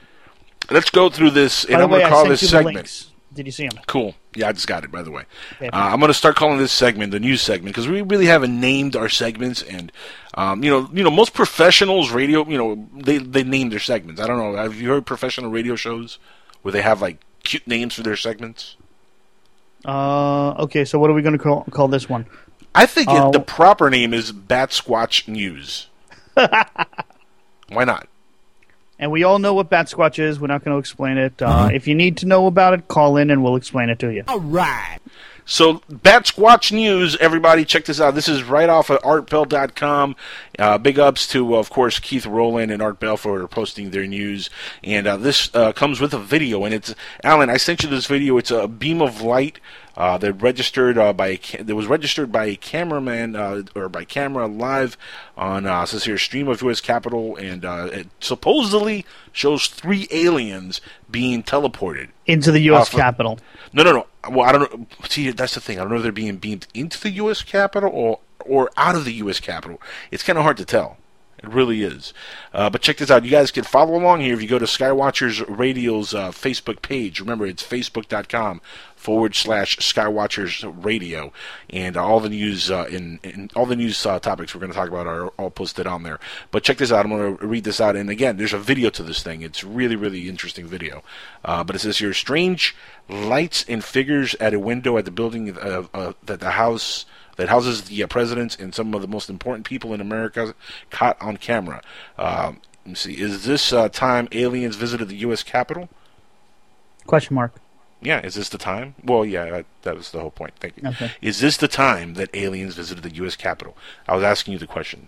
Let's 0.69 0.89
go 0.89 1.09
through 1.09 1.31
this, 1.31 1.63
and 1.65 1.75
I'm 1.81 1.89
going 1.89 2.01
to 2.01 2.09
call 2.09 2.27
this 2.27 2.47
segment. 2.49 3.07
Did 3.33 3.47
you 3.47 3.51
see 3.51 3.67
them? 3.67 3.79
Cool. 3.85 4.15
Yeah, 4.33 4.47
I 4.47 4.53
just 4.53 4.65
got 4.67 4.85
it, 4.85 4.91
by 4.91 5.01
the 5.01 5.11
way. 5.11 5.23
Okay. 5.57 5.67
Uh, 5.67 5.71
I'm 5.77 5.99
going 5.99 6.09
to 6.09 6.13
start 6.13 6.37
calling 6.37 6.57
this 6.57 6.71
segment 6.71 7.11
the 7.11 7.19
news 7.19 7.41
segment 7.41 7.75
because 7.75 7.85
we 7.87 8.01
really 8.01 8.27
haven't 8.27 8.57
named 8.57 8.95
our 8.95 9.09
segments, 9.09 9.61
and 9.61 9.91
um, 10.35 10.63
you 10.63 10.69
know, 10.69 10.89
you 10.93 11.03
know, 11.03 11.11
most 11.11 11.33
professionals 11.33 12.11
radio, 12.11 12.47
you 12.47 12.57
know, 12.57 12.87
they 12.93 13.17
they 13.17 13.43
name 13.43 13.69
their 13.71 13.79
segments. 13.79 14.21
I 14.21 14.27
don't 14.27 14.37
know. 14.37 14.55
Have 14.55 14.75
you 14.75 14.87
heard 14.89 15.05
professional 15.05 15.51
radio 15.51 15.75
shows 15.75 16.17
where 16.61 16.71
they 16.71 16.81
have 16.81 17.01
like 17.01 17.17
cute 17.43 17.67
names 17.67 17.93
for 17.93 18.03
their 18.03 18.15
segments? 18.15 18.77
Uh, 19.83 20.51
okay, 20.63 20.85
so 20.85 20.97
what 20.97 21.09
are 21.09 21.13
we 21.13 21.21
going 21.21 21.37
to 21.37 21.43
call, 21.43 21.63
call 21.71 21.87
this 21.87 22.09
one? 22.09 22.25
I 22.73 22.85
think 22.85 23.07
Uh, 23.09 23.27
it, 23.27 23.33
the 23.33 23.39
proper 23.39 23.89
name 23.89 24.13
is 24.13 24.31
Bat 24.31 24.71
Squatch 24.71 25.27
News. 25.27 25.87
Why 26.33 27.83
not? 27.83 28.07
And 28.97 29.11
we 29.11 29.23
all 29.23 29.39
know 29.39 29.53
what 29.53 29.69
Bat 29.69 29.87
Squatch 29.87 30.19
is. 30.19 30.39
We're 30.39 30.47
not 30.47 30.63
going 30.63 30.75
to 30.75 30.79
explain 30.79 31.17
it. 31.17 31.41
Uh, 31.41 31.69
If 31.73 31.87
you 31.87 31.95
need 31.95 32.17
to 32.17 32.25
know 32.25 32.47
about 32.47 32.73
it, 32.73 32.87
call 32.87 33.17
in 33.17 33.29
and 33.29 33.43
we'll 33.43 33.55
explain 33.57 33.89
it 33.89 33.99
to 33.99 34.09
you. 34.13 34.23
All 34.27 34.39
right. 34.39 34.99
So, 35.47 35.83
Bat 35.89 36.23
Squatch 36.25 36.71
News, 36.71 37.15
everybody, 37.17 37.65
check 37.65 37.85
this 37.85 38.01
out. 38.01 38.15
This 38.15 38.27
is 38.27 38.41
right 38.43 38.67
off 38.67 38.89
of 38.89 38.99
artbell.com. 39.03 40.15
Uh, 40.57 40.77
big 40.79 40.97
ups 40.97 41.27
to, 41.27 41.55
of 41.55 41.69
course, 41.69 41.99
Keith 41.99 42.25
Rowland 42.25 42.71
and 42.71 42.81
Art 42.81 42.99
Bell 42.99 43.15
for 43.15 43.47
posting 43.47 43.91
their 43.91 44.07
news. 44.07 44.49
And 44.83 45.05
uh, 45.05 45.17
this 45.17 45.53
uh, 45.53 45.71
comes 45.73 46.01
with 46.01 46.15
a 46.15 46.19
video. 46.19 46.63
And 46.65 46.73
it's, 46.73 46.95
Alan, 47.23 47.51
I 47.51 47.57
sent 47.57 47.83
you 47.83 47.89
this 47.89 48.07
video. 48.07 48.37
It's 48.37 48.49
a 48.49 48.67
beam 48.67 49.03
of 49.03 49.21
light. 49.21 49.59
Uh, 49.97 50.17
that 50.17 50.33
registered 50.33 50.97
uh, 50.97 51.13
by 51.13 51.39
that 51.59 51.75
was 51.75 51.87
registered 51.87 52.31
by 52.31 52.45
a 52.45 52.55
cameraman 52.55 53.35
uh, 53.35 53.63
or 53.75 53.87
by 53.87 54.03
camera 54.03 54.45
live 54.45 54.97
on 55.37 55.65
uh, 55.65 55.85
says 55.85 56.03
here 56.03 56.17
stream 56.17 56.47
of 56.49 56.61
U.S. 56.61 56.81
Capitol 56.81 57.37
and 57.37 57.63
uh, 57.63 57.89
it 57.91 58.07
supposedly 58.19 59.05
shows 59.31 59.67
three 59.67 60.07
aliens 60.11 60.81
being 61.09 61.43
teleported 61.43 62.09
Into 62.25 62.51
the 62.51 62.59
U.S. 62.61 62.87
Off 62.87 62.99
Capitol. 62.99 63.39
no, 63.71 63.83
no, 63.83 63.93
no. 63.93 64.07
Well, 64.29 64.47
I 64.47 64.51
don't 64.51 64.79
know. 64.79 64.87
See, 65.07 65.29
that's 65.31 65.53
the 65.53 65.61
thing. 65.61 65.79
I 65.79 65.83
don't 65.83 65.91
know 65.91 65.97
if 65.97 66.03
they're 66.03 66.11
being 66.11 66.37
beamed 66.37 66.67
into 66.73 66.99
the 66.99 67.11
U.S. 67.11 67.41
Capitol 67.41 67.89
or 67.93 68.19
or 68.39 68.69
out 68.77 68.95
of 68.95 69.05
the 69.05 69.13
U.S. 69.13 69.39
Capitol. 69.39 69.81
It's 70.11 70.23
kind 70.23 70.37
of 70.37 70.43
hard 70.43 70.57
to 70.57 70.65
tell. 70.65 70.97
It 71.43 71.49
really 71.49 71.83
is. 71.83 72.13
Uh, 72.53 72.69
but 72.69 72.81
check 72.81 72.97
this 72.97 73.11
out. 73.11 73.25
You 73.25 73.31
guys 73.31 73.51
can 73.51 73.65
follow 73.65 73.95
along 73.95 74.21
here 74.21 74.33
if 74.33 74.41
you 74.41 74.47
go 74.47 74.57
to 74.57 74.65
Skywatchers 74.65 75.43
Radio's 75.47 76.13
uh, 76.13 76.31
Facebook 76.31 76.81
page. 76.81 77.19
Remember, 77.19 77.45
it's 77.45 77.61
facebook.com 77.61 78.61
forward 78.95 79.35
slash 79.35 79.77
Skywatchers 79.77 80.63
Radio, 80.83 81.31
and 81.69 81.97
all 81.97 82.19
the 82.19 82.29
news 82.29 82.71
uh, 82.71 82.87
in, 82.89 83.19
in 83.21 83.51
all 83.55 83.65
the 83.65 83.75
news 83.75 84.03
uh, 84.05 84.17
topics 84.17 84.55
we're 84.55 84.61
going 84.61 84.71
to 84.71 84.77
talk 84.77 84.87
about 84.87 85.07
are 85.07 85.27
all 85.37 85.51
posted 85.51 85.85
on 85.85 86.03
there. 86.03 86.19
But 86.51 86.63
check 86.63 86.77
this 86.77 86.91
out. 86.91 87.05
I'm 87.05 87.11
going 87.11 87.37
to 87.37 87.45
read 87.45 87.65
this 87.65 87.81
out, 87.81 87.95
and 87.95 88.09
again, 88.09 88.37
there's 88.37 88.53
a 88.53 88.57
video 88.57 88.89
to 88.91 89.03
this 89.03 89.21
thing. 89.21 89.41
It's 89.41 89.63
really, 89.63 89.95
really 89.95 90.29
interesting 90.29 90.65
video. 90.65 91.03
Uh, 91.43 91.63
but 91.63 91.75
it 91.75 91.79
says 91.79 91.99
here, 91.99 92.13
strange 92.13 92.75
lights 93.09 93.65
and 93.67 93.83
figures 93.83 94.35
at 94.39 94.53
a 94.53 94.59
window 94.59 94.97
at 94.97 95.05
the 95.05 95.11
building 95.11 95.55
uh, 95.55 96.13
that 96.23 96.39
the 96.39 96.51
house 96.51 97.05
that 97.35 97.49
houses 97.49 97.83
the 97.83 98.03
uh, 98.03 98.07
presidents 98.07 98.55
and 98.55 98.73
some 98.73 98.93
of 98.93 99.01
the 99.01 99.07
most 99.07 99.29
important 99.29 99.65
people 99.65 99.93
in 99.93 100.01
America 100.01 100.55
caught 100.89 101.21
on 101.21 101.37
camera. 101.37 101.81
Um, 102.17 102.61
let 102.85 102.89
me 102.89 102.95
see. 102.95 103.19
Is 103.19 103.45
this 103.45 103.73
uh, 103.73 103.89
time 103.89 104.27
aliens 104.31 104.75
visited 104.75 105.09
the 105.09 105.17
U.S. 105.17 105.43
Capitol? 105.43 105.89
Question 107.07 107.35
mark. 107.35 107.53
Yeah, 108.01 108.21
is 108.23 108.35
this 108.35 108.49
the 108.49 108.57
time? 108.57 108.93
Well, 109.03 109.25
yeah, 109.25 109.45
that, 109.49 109.65
that 109.81 109.95
was 109.95 110.11
the 110.11 110.19
whole 110.19 110.31
point. 110.31 110.53
Thank 110.59 110.77
you. 110.77 110.89
Okay. 110.89 111.11
Is 111.21 111.39
this 111.39 111.57
the 111.57 111.67
time 111.67 112.13
that 112.15 112.29
aliens 112.35 112.75
visited 112.75 113.03
the 113.03 113.15
U.S. 113.15 113.35
Capitol? 113.35 113.75
I 114.07 114.15
was 114.15 114.23
asking 114.23 114.53
you 114.53 114.59
the 114.59 114.67
question. 114.67 115.07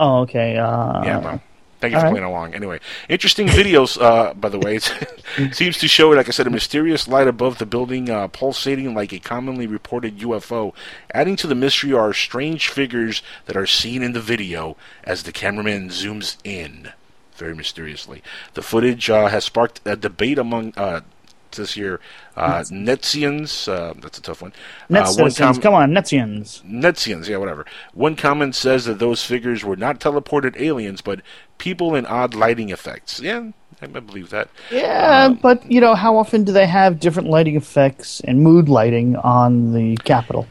Oh, 0.00 0.20
okay. 0.20 0.56
Uh, 0.56 1.04
Yeah, 1.04 1.18
well, 1.18 1.42
thank 1.80 1.92
you 1.92 1.96
all 1.96 2.02
for 2.02 2.06
right. 2.06 2.12
playing 2.12 2.26
along. 2.26 2.54
Anyway, 2.54 2.80
interesting 3.08 3.46
videos, 3.46 4.00
uh, 4.00 4.34
by 4.34 4.48
the 4.48 4.58
way. 4.58 4.80
It 5.36 5.54
seems 5.54 5.76
to 5.78 5.88
show, 5.88 6.08
like 6.08 6.26
I 6.26 6.30
said, 6.30 6.46
a 6.46 6.50
mysterious 6.50 7.06
light 7.06 7.28
above 7.28 7.58
the 7.58 7.66
building, 7.66 8.08
uh, 8.08 8.28
pulsating 8.28 8.94
like 8.94 9.12
a 9.12 9.18
commonly 9.18 9.66
reported 9.66 10.18
UFO. 10.18 10.72
Adding 11.12 11.36
to 11.36 11.46
the 11.46 11.54
mystery 11.54 11.92
are 11.92 12.14
strange 12.14 12.68
figures 12.68 13.22
that 13.44 13.56
are 13.56 13.66
seen 13.66 14.02
in 14.02 14.14
the 14.14 14.22
video 14.22 14.76
as 15.04 15.22
the 15.22 15.32
cameraman 15.32 15.90
zooms 15.90 16.38
in, 16.44 16.92
very 17.36 17.54
mysteriously. 17.54 18.22
The 18.54 18.62
footage 18.62 19.10
uh, 19.10 19.28
has 19.28 19.44
sparked 19.44 19.80
a 19.84 19.96
debate 19.96 20.38
among. 20.38 20.72
Uh, 21.56 21.66
year. 21.74 22.00
uh, 22.36 22.60
Netsians, 22.70 23.68
uh, 23.68 23.94
that's 24.00 24.18
a 24.18 24.22
tough 24.22 24.42
one. 24.42 24.52
Uh, 24.92 25.12
one 25.14 25.32
com- 25.32 25.60
come 25.60 25.74
on, 25.74 25.92
Netsians. 25.92 26.62
Netsians, 26.64 27.28
yeah, 27.28 27.36
whatever. 27.36 27.64
One 27.94 28.16
comment 28.16 28.54
says 28.54 28.84
that 28.84 28.98
those 28.98 29.22
figures 29.24 29.64
were 29.64 29.76
not 29.76 30.00
teleported 30.00 30.60
aliens, 30.60 31.00
but 31.00 31.20
people 31.58 31.94
in 31.94 32.06
odd 32.06 32.34
lighting 32.34 32.70
effects. 32.70 33.20
Yeah, 33.20 33.50
I 33.80 33.84
I 33.84 34.00
believe 34.00 34.30
that. 34.30 34.48
Yeah, 34.70 35.24
Um, 35.26 35.34
but 35.34 35.70
you 35.70 35.80
know, 35.80 35.94
how 35.94 36.16
often 36.16 36.44
do 36.44 36.52
they 36.52 36.66
have 36.66 37.00
different 37.00 37.28
lighting 37.28 37.56
effects 37.56 38.20
and 38.20 38.42
mood 38.42 38.68
lighting 38.68 39.16
on 39.16 39.72
the 39.72 39.96
Capitol? 40.04 40.46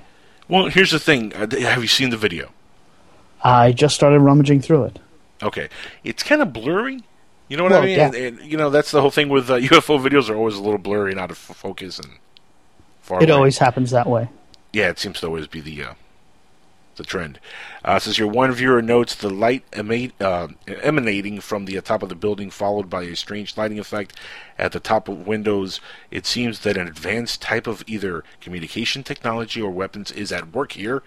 Well, 0.49 0.67
here's 0.67 0.91
the 0.91 0.99
thing. 0.99 1.33
Uh, 1.33 1.47
have 1.59 1.81
you 1.81 1.87
seen 1.87 2.09
the 2.09 2.17
video? 2.17 2.51
I 3.43 3.71
just 3.71 3.95
started 3.95 4.19
rummaging 4.19 4.61
through 4.61 4.85
it. 4.85 4.99
Okay, 5.43 5.69
it's 6.03 6.23
kind 6.23 6.41
of 6.41 6.51
blurry. 6.53 7.03
You 7.47 7.57
know 7.57 7.63
what 7.63 7.71
Well, 7.71 7.83
I 7.83 7.85
mean? 7.85 7.97
yeah. 7.97 8.05
And, 8.07 8.15
and, 8.15 8.41
you 8.41 8.57
know 8.57 8.69
that's 8.69 8.91
the 8.91 9.01
whole 9.01 9.11
thing 9.11 9.29
with 9.29 9.49
uh, 9.49 9.55
UFO 9.57 9.99
videos 9.99 10.29
are 10.29 10.35
always 10.35 10.55
a 10.55 10.61
little 10.61 10.77
blurry 10.79 11.11
and 11.11 11.19
out 11.19 11.31
of 11.31 11.37
focus 11.37 11.99
and 11.99 12.17
far. 13.01 13.21
It 13.21 13.29
away. 13.29 13.35
always 13.37 13.57
happens 13.59 13.91
that 13.91 14.07
way. 14.07 14.29
Yeah, 14.73 14.89
it 14.89 14.99
seems 14.99 15.19
to 15.21 15.27
always 15.27 15.47
be 15.47 15.61
the 15.61 15.81
uh, 15.83 15.93
the 16.97 17.03
trend. 17.03 17.39
Uh, 17.85 17.99
says 17.99 18.17
your 18.17 18.27
one 18.27 18.51
viewer 18.51 18.81
notes 18.81 19.15
the 19.15 19.29
light 19.29 19.63
ema- 19.77 20.11
uh, 20.19 20.49
emanating 20.81 21.39
from 21.39 21.65
the 21.65 21.79
top 21.81 22.03
of 22.03 22.09
the 22.09 22.15
building, 22.15 22.49
followed 22.49 22.89
by 22.89 23.03
a 23.03 23.15
strange 23.15 23.55
lighting 23.55 23.79
effect 23.79 24.13
at 24.57 24.71
the 24.73 24.79
top 24.79 25.07
of 25.07 25.25
windows. 25.25 25.79
It 26.11 26.25
seems 26.25 26.59
that 26.61 26.75
an 26.75 26.87
advanced 26.87 27.41
type 27.41 27.65
of 27.67 27.83
either 27.87 28.23
communication 28.41 29.03
technology 29.03 29.61
or 29.61 29.71
weapons 29.71 30.11
is 30.11 30.31
at 30.31 30.53
work 30.53 30.73
here. 30.73 31.01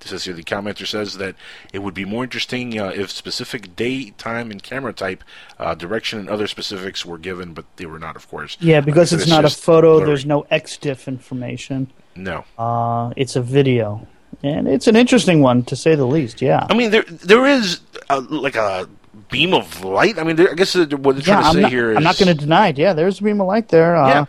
Says 0.00 0.24
here 0.24 0.34
the 0.34 0.44
commenter 0.44 0.86
says 0.86 1.16
that 1.16 1.34
it 1.72 1.80
would 1.80 1.94
be 1.94 2.04
more 2.04 2.22
interesting 2.22 2.78
uh, 2.78 2.92
if 2.94 3.10
specific 3.10 3.74
day, 3.74 4.10
time, 4.10 4.50
and 4.52 4.62
camera 4.62 4.92
type, 4.92 5.24
uh, 5.58 5.74
direction, 5.74 6.20
and 6.20 6.28
other 6.28 6.46
specifics 6.46 7.04
were 7.04 7.18
given, 7.18 7.54
but 7.54 7.64
they 7.76 7.86
were 7.86 7.98
not, 7.98 8.14
of 8.14 8.28
course. 8.28 8.56
Yeah, 8.60 8.80
because 8.82 9.10
Like 9.10 9.20
I 9.20 9.22
it's 9.22 9.30
not 9.30 9.44
a 9.44 9.50
photo. 9.50 9.94
blurry. 9.96 10.06
There's 10.06 10.26
no 10.26 10.42
EXIF 10.52 11.08
information. 11.08 11.90
no. 12.14 12.44
Uh, 12.56 13.12
it's 13.16 13.34
a 13.34 13.42
video, 13.42 14.06
and 14.44 14.68
it's 14.68 14.86
an 14.86 14.94
interesting 14.94 15.40
one 15.40 15.64
to 15.64 15.74
say 15.74 15.94
the 15.96 16.06
least. 16.06 16.40
Yeah. 16.40 16.66
I 16.70 16.74
mean, 16.74 16.90
there 16.92 17.02
there 17.08 17.44
is 17.46 17.80
a, 18.08 18.20
like 18.20 18.54
a 18.54 18.88
beam 19.30 19.54
of 19.54 19.82
light. 19.82 20.18
I 20.20 20.22
mean, 20.24 20.36
there, 20.36 20.50
I 20.52 20.54
guess 20.54 20.76
uh, 20.76 20.86
what 21.00 21.16
they're 21.16 21.24
yeah, 21.26 21.40
trying 21.40 21.42
to 21.42 21.48
I'm 21.48 21.54
say 21.54 21.60
not, 21.62 21.72
here 21.72 21.90
is 21.90 21.96
I'm 21.96 22.04
not 22.04 22.18
going 22.18 22.28
to 22.28 22.34
deny 22.34 22.68
it. 22.68 22.78
Yeah, 22.78 22.92
there's 22.92 23.18
a 23.18 23.24
beam 23.24 23.40
of 23.40 23.48
light 23.48 23.68
there. 23.70 23.96
Uh, 23.96 24.08
Yeah. 24.08 24.24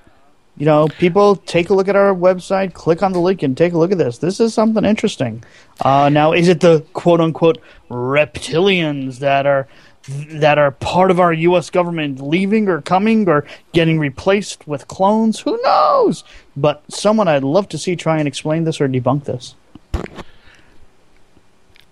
You 0.57 0.65
know, 0.65 0.87
people 0.87 1.35
take 1.35 1.69
a 1.69 1.75
look 1.75 1.87
at 1.87 1.95
our 1.95 2.15
website, 2.15 2.73
click 2.73 3.03
on 3.03 3.13
the 3.13 3.19
link, 3.19 3.43
and 3.43 3.55
take 3.55 3.73
a 3.73 3.77
look 3.77 3.91
at 3.91 3.99
this. 3.99 4.17
This 4.17 4.39
is 4.39 4.55
something 4.55 4.83
interesting. 4.83 5.43
Uh, 5.81 6.09
now, 6.09 6.33
is 6.33 6.47
it 6.47 6.61
the 6.61 6.83
quote 6.93 7.21
unquote 7.21 7.59
reptilians 7.89 9.19
that 9.19 9.45
are 9.45 9.67
that 10.07 10.57
are 10.57 10.71
part 10.71 11.11
of 11.11 11.19
our 11.19 11.31
U.S. 11.33 11.69
government 11.69 12.21
leaving 12.21 12.69
or 12.69 12.81
coming 12.81 13.29
or 13.29 13.45
getting 13.71 13.99
replaced 13.99 14.67
with 14.67 14.87
clones? 14.87 15.39
Who 15.41 15.59
knows? 15.63 16.23
But 16.55 16.83
someone 16.91 17.27
I'd 17.27 17.43
love 17.43 17.69
to 17.69 17.77
see 17.77 17.95
try 17.95 18.17
and 18.17 18.27
explain 18.27 18.63
this 18.63 18.81
or 18.81 18.87
debunk 18.87 19.25
this. 19.25 19.53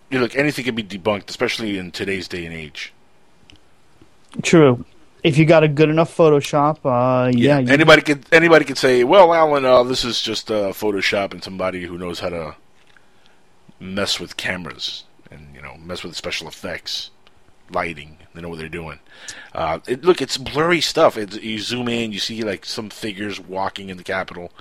You 0.10 0.19
know, 0.19 0.21
look, 0.21 0.36
anything 0.36 0.65
can 0.65 0.75
be 0.75 0.84
debunked, 0.84 1.30
especially 1.30 1.78
in 1.78 1.91
today's 1.91 2.28
day 2.28 2.45
and 2.45 2.56
age. 2.56 2.93
True. 4.41 4.86
If 5.25 5.39
you 5.39 5.45
got 5.45 5.63
a 5.63 5.67
good 5.67 5.89
enough 5.89 6.15
Photoshop, 6.15 6.77
uh, 6.85 7.31
yeah, 7.35 7.57
you- 7.57 7.73
anybody 7.73 8.03
could 8.03 8.25
anybody 8.31 8.63
could 8.63 8.77
say, 8.77 9.03
"Well, 9.03 9.33
Alan, 9.33 9.65
uh, 9.65 9.81
this 9.81 10.05
is 10.05 10.21
just 10.21 10.51
uh, 10.51 10.69
Photoshop 10.71 11.33
and 11.33 11.43
somebody 11.43 11.85
who 11.85 11.97
knows 11.97 12.19
how 12.19 12.29
to 12.29 12.55
mess 13.79 14.19
with 14.19 14.38
cameras 14.38 15.03
and 15.31 15.47
you 15.55 15.63
know 15.63 15.77
mess 15.83 16.03
with 16.03 16.15
special 16.15 16.47
effects, 16.47 17.09
lighting. 17.71 18.17
They 18.35 18.41
know 18.41 18.49
what 18.49 18.59
they're 18.59 18.69
doing." 18.69 18.99
Uh, 19.53 19.79
it, 19.88 20.03
look, 20.03 20.21
it's 20.21 20.38
blurry 20.38 20.79
stuff. 20.79 21.17
It's, 21.17 21.35
you 21.38 21.57
zoom 21.57 21.88
in, 21.88 22.11
you 22.11 22.19
see 22.19 22.43
like 22.43 22.63
some 22.63 22.91
figures 22.91 23.39
walking 23.39 23.89
in 23.89 23.97
the 23.97 24.03
Capitol. 24.03 24.51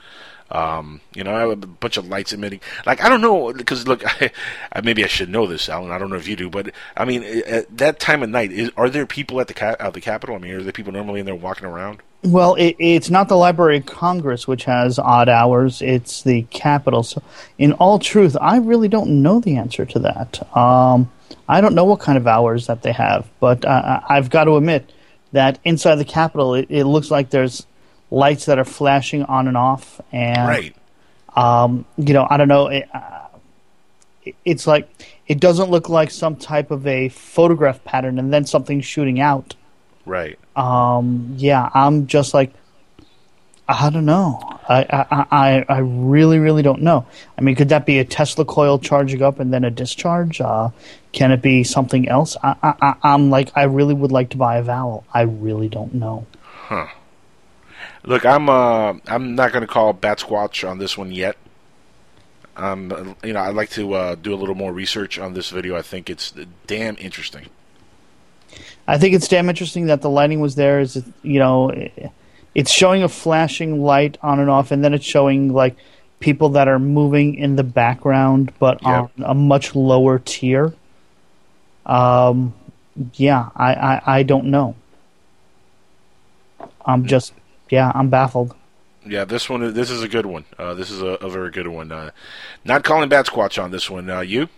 Um, 0.50 1.00
you 1.14 1.24
know, 1.24 1.34
I 1.34 1.40
have 1.40 1.50
a 1.50 1.56
bunch 1.56 1.96
of 1.96 2.08
lights 2.08 2.32
emitting. 2.32 2.60
Like 2.86 3.02
I 3.02 3.08
don't 3.08 3.20
know 3.20 3.52
because 3.52 3.88
look, 3.88 4.02
I, 4.22 4.30
maybe 4.82 5.04
I 5.04 5.08
should 5.08 5.28
know 5.28 5.46
this, 5.46 5.68
Alan. 5.68 5.90
I 5.90 5.98
don't 5.98 6.10
know 6.10 6.16
if 6.16 6.28
you 6.28 6.36
do, 6.36 6.50
but 6.50 6.70
I 6.96 7.04
mean, 7.04 7.22
at 7.24 7.76
that 7.78 7.98
time 7.98 8.22
of 8.22 8.30
night, 8.30 8.52
is, 8.52 8.70
are 8.76 8.90
there 8.90 9.06
people 9.06 9.40
at 9.40 9.48
the 9.48 9.82
at 9.82 9.94
the 9.94 10.00
Capitol? 10.00 10.36
I 10.36 10.38
mean, 10.38 10.52
are 10.52 10.62
there 10.62 10.72
people 10.72 10.92
normally 10.92 11.20
in 11.20 11.26
there 11.26 11.34
walking 11.34 11.66
around? 11.66 12.02
Well, 12.22 12.54
it, 12.54 12.76
it's 12.78 13.10
not 13.10 13.28
the 13.28 13.36
Library 13.36 13.78
of 13.78 13.86
Congress, 13.86 14.48
which 14.48 14.64
has 14.64 14.98
odd 14.98 15.28
hours. 15.28 15.82
It's 15.82 16.22
the 16.22 16.42
Capitol. 16.50 17.02
So, 17.02 17.22
in 17.58 17.74
all 17.74 17.98
truth, 17.98 18.36
I 18.40 18.58
really 18.58 18.88
don't 18.88 19.22
know 19.22 19.40
the 19.40 19.56
answer 19.56 19.84
to 19.84 19.98
that. 20.00 20.56
Um, 20.56 21.10
I 21.48 21.60
don't 21.60 21.74
know 21.74 21.84
what 21.84 22.00
kind 22.00 22.16
of 22.16 22.26
hours 22.26 22.66
that 22.68 22.82
they 22.82 22.92
have, 22.92 23.28
but 23.40 23.64
uh, 23.64 24.00
I've 24.08 24.30
got 24.30 24.44
to 24.44 24.56
admit 24.56 24.90
that 25.32 25.58
inside 25.64 25.96
the 25.96 26.04
Capitol, 26.04 26.54
it, 26.54 26.66
it 26.70 26.84
looks 26.84 27.10
like 27.10 27.28
there's 27.28 27.66
lights 28.14 28.46
that 28.46 28.58
are 28.58 28.64
flashing 28.64 29.24
on 29.24 29.48
and 29.48 29.56
off, 29.56 30.00
and 30.12 30.48
Right. 30.48 30.76
um, 31.36 31.84
you 31.96 32.14
know, 32.14 32.26
I 32.30 32.36
don't 32.36 32.48
know. 32.48 32.68
It, 32.68 32.88
uh, 32.94 33.00
it- 34.24 34.36
it's 34.44 34.66
like 34.66 34.88
it 35.26 35.40
doesn't 35.40 35.70
look 35.70 35.88
like 35.88 36.10
some 36.10 36.36
type 36.36 36.70
of 36.70 36.86
a 36.86 37.08
photograph 37.08 37.82
pattern, 37.84 38.18
and 38.18 38.32
then 38.32 38.44
something 38.46 38.80
shooting 38.80 39.20
out. 39.20 39.54
Right. 40.06 40.38
Um, 40.54 41.34
yeah, 41.38 41.68
I'm 41.74 42.06
just 42.06 42.34
like, 42.34 42.52
I 43.66 43.88
don't 43.90 44.04
know. 44.04 44.38
I, 44.68 44.84
I, 45.10 45.26
I, 45.30 45.64
I 45.68 45.78
really, 45.78 46.38
really 46.38 46.62
don't 46.62 46.82
know. 46.82 47.06
I 47.38 47.40
mean, 47.40 47.54
could 47.54 47.70
that 47.70 47.86
be 47.86 47.98
a 47.98 48.04
Tesla 48.04 48.44
coil 48.44 48.78
charging 48.78 49.22
up 49.22 49.40
and 49.40 49.52
then 49.52 49.64
a 49.64 49.70
discharge? 49.70 50.40
Uh, 50.42 50.68
can 51.12 51.32
it 51.32 51.40
be 51.40 51.64
something 51.64 52.06
else? 52.08 52.36
I, 52.42 52.54
I, 52.62 52.74
I- 52.82 52.94
I'm 53.14 53.30
like, 53.30 53.50
I 53.56 53.62
really 53.64 53.94
would 53.94 54.12
like 54.12 54.28
to 54.30 54.36
buy 54.36 54.58
a 54.58 54.62
vowel. 54.62 55.04
I 55.14 55.22
really 55.22 55.68
don't 55.68 55.94
know. 55.94 56.26
Look, 58.04 58.26
I'm 58.26 58.48
uh, 58.48 58.94
I'm 59.06 59.34
not 59.34 59.52
going 59.52 59.62
to 59.62 59.66
call 59.66 59.92
Bat 59.92 60.18
Squatch 60.18 60.68
on 60.68 60.78
this 60.78 60.98
one 60.98 61.10
yet. 61.12 61.36
Um, 62.56 63.16
you 63.24 63.32
know, 63.32 63.40
I'd 63.40 63.54
like 63.54 63.70
to 63.70 63.94
uh, 63.94 64.14
do 64.14 64.32
a 64.34 64.36
little 64.36 64.54
more 64.54 64.72
research 64.72 65.18
on 65.18 65.34
this 65.34 65.50
video. 65.50 65.76
I 65.76 65.82
think 65.82 66.08
it's 66.08 66.32
damn 66.66 66.96
interesting. 66.98 67.46
I 68.86 68.98
think 68.98 69.14
it's 69.14 69.26
damn 69.26 69.48
interesting 69.48 69.86
that 69.86 70.02
the 70.02 70.10
lighting 70.10 70.40
was 70.40 70.54
there. 70.54 70.80
Is 70.80 71.02
you 71.22 71.38
know, 71.38 71.72
it's 72.54 72.70
showing 72.70 73.02
a 73.02 73.08
flashing 73.08 73.82
light 73.82 74.18
on 74.22 74.38
and 74.38 74.50
off, 74.50 74.70
and 74.70 74.84
then 74.84 74.94
it's 74.94 75.04
showing 75.04 75.52
like 75.52 75.76
people 76.20 76.50
that 76.50 76.68
are 76.68 76.78
moving 76.78 77.34
in 77.34 77.56
the 77.56 77.64
background, 77.64 78.52
but 78.58 78.80
Yep. 78.82 78.88
on 78.92 79.10
a 79.24 79.34
much 79.34 79.74
lower 79.74 80.18
tier. 80.18 80.74
Um, 81.84 82.54
yeah, 83.14 83.50
I, 83.54 83.74
I, 83.74 84.02
I 84.18 84.22
don't 84.22 84.46
know. 84.46 84.74
I'm 86.86 87.04
just, 87.06 87.34
yeah, 87.70 87.92
I'm 87.94 88.10
baffled. 88.10 88.54
Yeah, 89.06 89.24
this 89.24 89.50
one, 89.50 89.74
this 89.74 89.90
is 89.90 90.02
a 90.02 90.08
good 90.08 90.26
one. 90.26 90.44
Uh, 90.58 90.74
this 90.74 90.90
is 90.90 91.02
a, 91.02 91.06
a 91.06 91.28
very 91.28 91.50
good 91.50 91.68
one. 91.68 91.92
Uh, 91.92 92.10
not 92.64 92.84
calling 92.84 93.08
Bat 93.08 93.26
Squatch 93.26 93.62
on 93.62 93.70
this 93.70 93.90
one. 93.90 94.08
Uh, 94.08 94.20
you? 94.20 94.48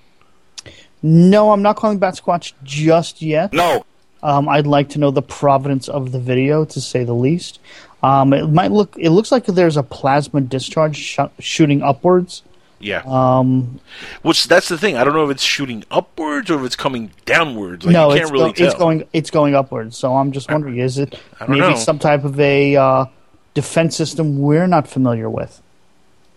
No, 1.03 1.51
I'm 1.51 1.63
not 1.63 1.77
calling 1.77 1.99
Bat 1.99 2.21
Squatch 2.23 2.53
just 2.63 3.23
yet. 3.23 3.53
No. 3.53 3.85
Um, 4.23 4.49
I'd 4.49 4.67
like 4.67 4.89
to 4.91 4.99
know 4.99 5.11
the 5.11 5.23
provenance 5.23 5.89
of 5.89 6.13
the 6.13 6.19
video, 6.19 6.65
to 6.65 6.81
say 6.81 7.05
the 7.05 7.15
least. 7.15 7.61
Um, 8.03 8.33
it 8.33 8.49
might 8.49 8.73
look. 8.73 8.95
It 8.99 9.11
looks 9.11 9.33
like 9.33 9.47
there's 9.47 9.77
a 9.77 9.83
plasma 9.83 10.41
discharge 10.41 10.97
sh- 10.97 11.19
shooting 11.39 11.83
upwards. 11.83 12.43
Yeah. 12.79 13.03
Um, 13.07 13.81
Which 14.23 14.49
that's 14.49 14.69
the 14.69 14.77
thing. 14.77 14.97
I 14.97 15.05
don't 15.05 15.15
know 15.15 15.25
if 15.25 15.31
it's 15.31 15.43
shooting 15.43 15.85
upwards 15.91 16.51
or 16.51 16.59
if 16.61 16.67
it's 16.67 16.77
coming 16.77 17.11
downwards. 17.25 17.87
Like 17.87 17.93
no, 17.93 18.09
you 18.11 18.17
can't 18.17 18.23
it's, 18.23 18.31
really 18.31 18.49
go- 18.51 18.53
tell. 18.53 18.67
it's 18.67 18.77
going. 18.77 19.09
It's 19.13 19.31
going 19.31 19.55
upwards. 19.55 19.97
So 19.97 20.15
I'm 20.15 20.33
just 20.33 20.51
wondering: 20.51 20.79
is 20.79 20.99
it 20.99 21.19
maybe 21.49 21.61
know. 21.61 21.75
some 21.77 21.99
type 21.99 22.25
of 22.25 22.39
a 22.39 22.77
uh, 22.77 23.07
defense 23.55 23.97
system 23.97 24.39
we're 24.39 24.67
not 24.67 24.87
familiar 24.89 25.31
with? 25.31 25.63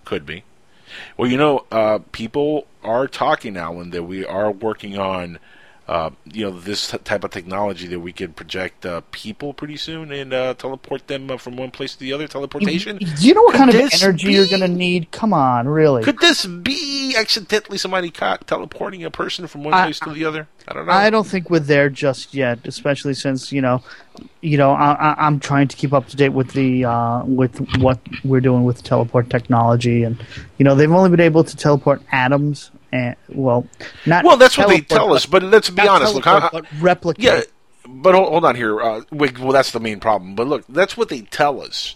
Could 0.06 0.26
be. 0.26 0.44
Well, 1.18 1.30
you 1.30 1.38
know, 1.38 1.66
uh, 1.72 2.00
people 2.12 2.66
are 2.84 3.08
talking, 3.08 3.54
now, 3.54 3.80
and 3.80 3.92
that 3.92 4.04
we 4.04 4.26
are 4.26 4.52
working 4.52 4.98
on, 4.98 5.40
uh, 5.90 6.12
you 6.32 6.44
know, 6.46 6.52
this 6.52 6.92
t- 6.92 7.00
type 7.00 7.24
of 7.24 7.32
technology 7.32 7.88
that 7.88 8.00
we 8.00 8.14
could 8.14 8.36
project 8.36 8.86
uh, 8.86 9.02
people 9.10 9.56
pretty 9.56 9.76
soon 9.76 10.12
and 10.12 10.32
uh, 10.32 10.54
teleport 10.54 11.08
them 11.08 11.32
uh, 11.32 11.38
from 11.38 11.58
one 11.58 11.72
place 11.72 11.94
to 11.94 12.00
the 12.00 12.14
other. 12.14 12.28
Teleportation. 12.28 12.98
Do 12.98 13.28
you 13.28 13.34
know 13.34 13.42
what 13.42 13.54
Could 13.56 13.72
kind 13.72 13.86
of 13.86 13.92
energy 14.00 14.34
you're 14.34 14.46
going 14.46 14.62
to 14.62 14.68
need? 14.68 15.10
Come 15.10 15.34
on, 15.34 15.68
really? 15.68 16.04
Could 16.04 16.20
this 16.20 16.46
be 16.46 17.16
accidentally 17.18 17.80
somebody 17.80 18.12
caught 18.12 18.46
teleporting 18.46 19.04
a 19.04 19.10
person 19.10 19.48
from 19.48 19.64
one 19.64 19.74
I- 19.74 19.86
place 19.86 20.00
to 20.02 20.14
the 20.14 20.26
other? 20.26 20.48
I 20.68 20.74
don't 20.74 20.86
know. 20.86 20.92
I 20.92 21.10
don't 21.10 21.26
think 21.26 21.50
we're 21.50 21.58
there 21.58 21.90
just 21.90 22.36
yet, 22.36 22.60
especially 22.66 23.16
since 23.16 23.52
you 23.52 23.60
know, 23.60 23.82
you 24.42 24.58
know, 24.58 24.70
I, 24.74 24.92
I, 24.92 25.26
I'm 25.26 25.40
trying 25.40 25.68
to 25.70 25.76
keep 25.76 25.92
up 25.92 26.08
to 26.10 26.16
date 26.16 26.30
with 26.30 26.52
the 26.52 26.86
uh, 26.86 27.24
with 27.26 27.58
what 27.80 28.00
we're 28.24 28.42
doing 28.42 28.64
with 28.64 28.84
teleport 28.84 29.32
technology, 29.32 30.04
and 30.04 30.24
you 30.60 30.66
know, 30.66 30.76
they've 30.76 30.92
only 30.92 31.10
been 31.10 31.20
able 31.20 31.44
to 31.44 31.58
teleport 31.58 32.04
atoms, 32.12 32.70
and 32.92 33.16
well, 33.30 33.68
not 34.06 34.24
well, 34.24 34.38
that's 34.38 34.58
what 34.58 34.70
they 34.70 34.82
tell 34.82 35.14
us. 35.14 35.26
But 35.26 35.44
let's 35.44 35.70
be 35.70 35.88
honest. 35.88 36.16
Look, 36.16 36.28
I, 36.28 36.50
but 36.52 36.66
replicate. 36.80 37.24
Yeah, 37.24 37.42
but 37.88 38.16
hold, 38.16 38.30
hold 38.30 38.46
on 38.46 38.56
here. 38.56 38.82
Uh, 38.82 39.02
well, 39.12 39.52
that's 39.52 39.72
the 39.72 39.80
main 39.80 40.00
problem. 40.00 40.36
But 40.36 40.48
look, 40.48 40.66
that's 40.68 40.98
what 40.98 41.10
they 41.10 41.22
tell 41.22 41.62
us, 41.62 41.96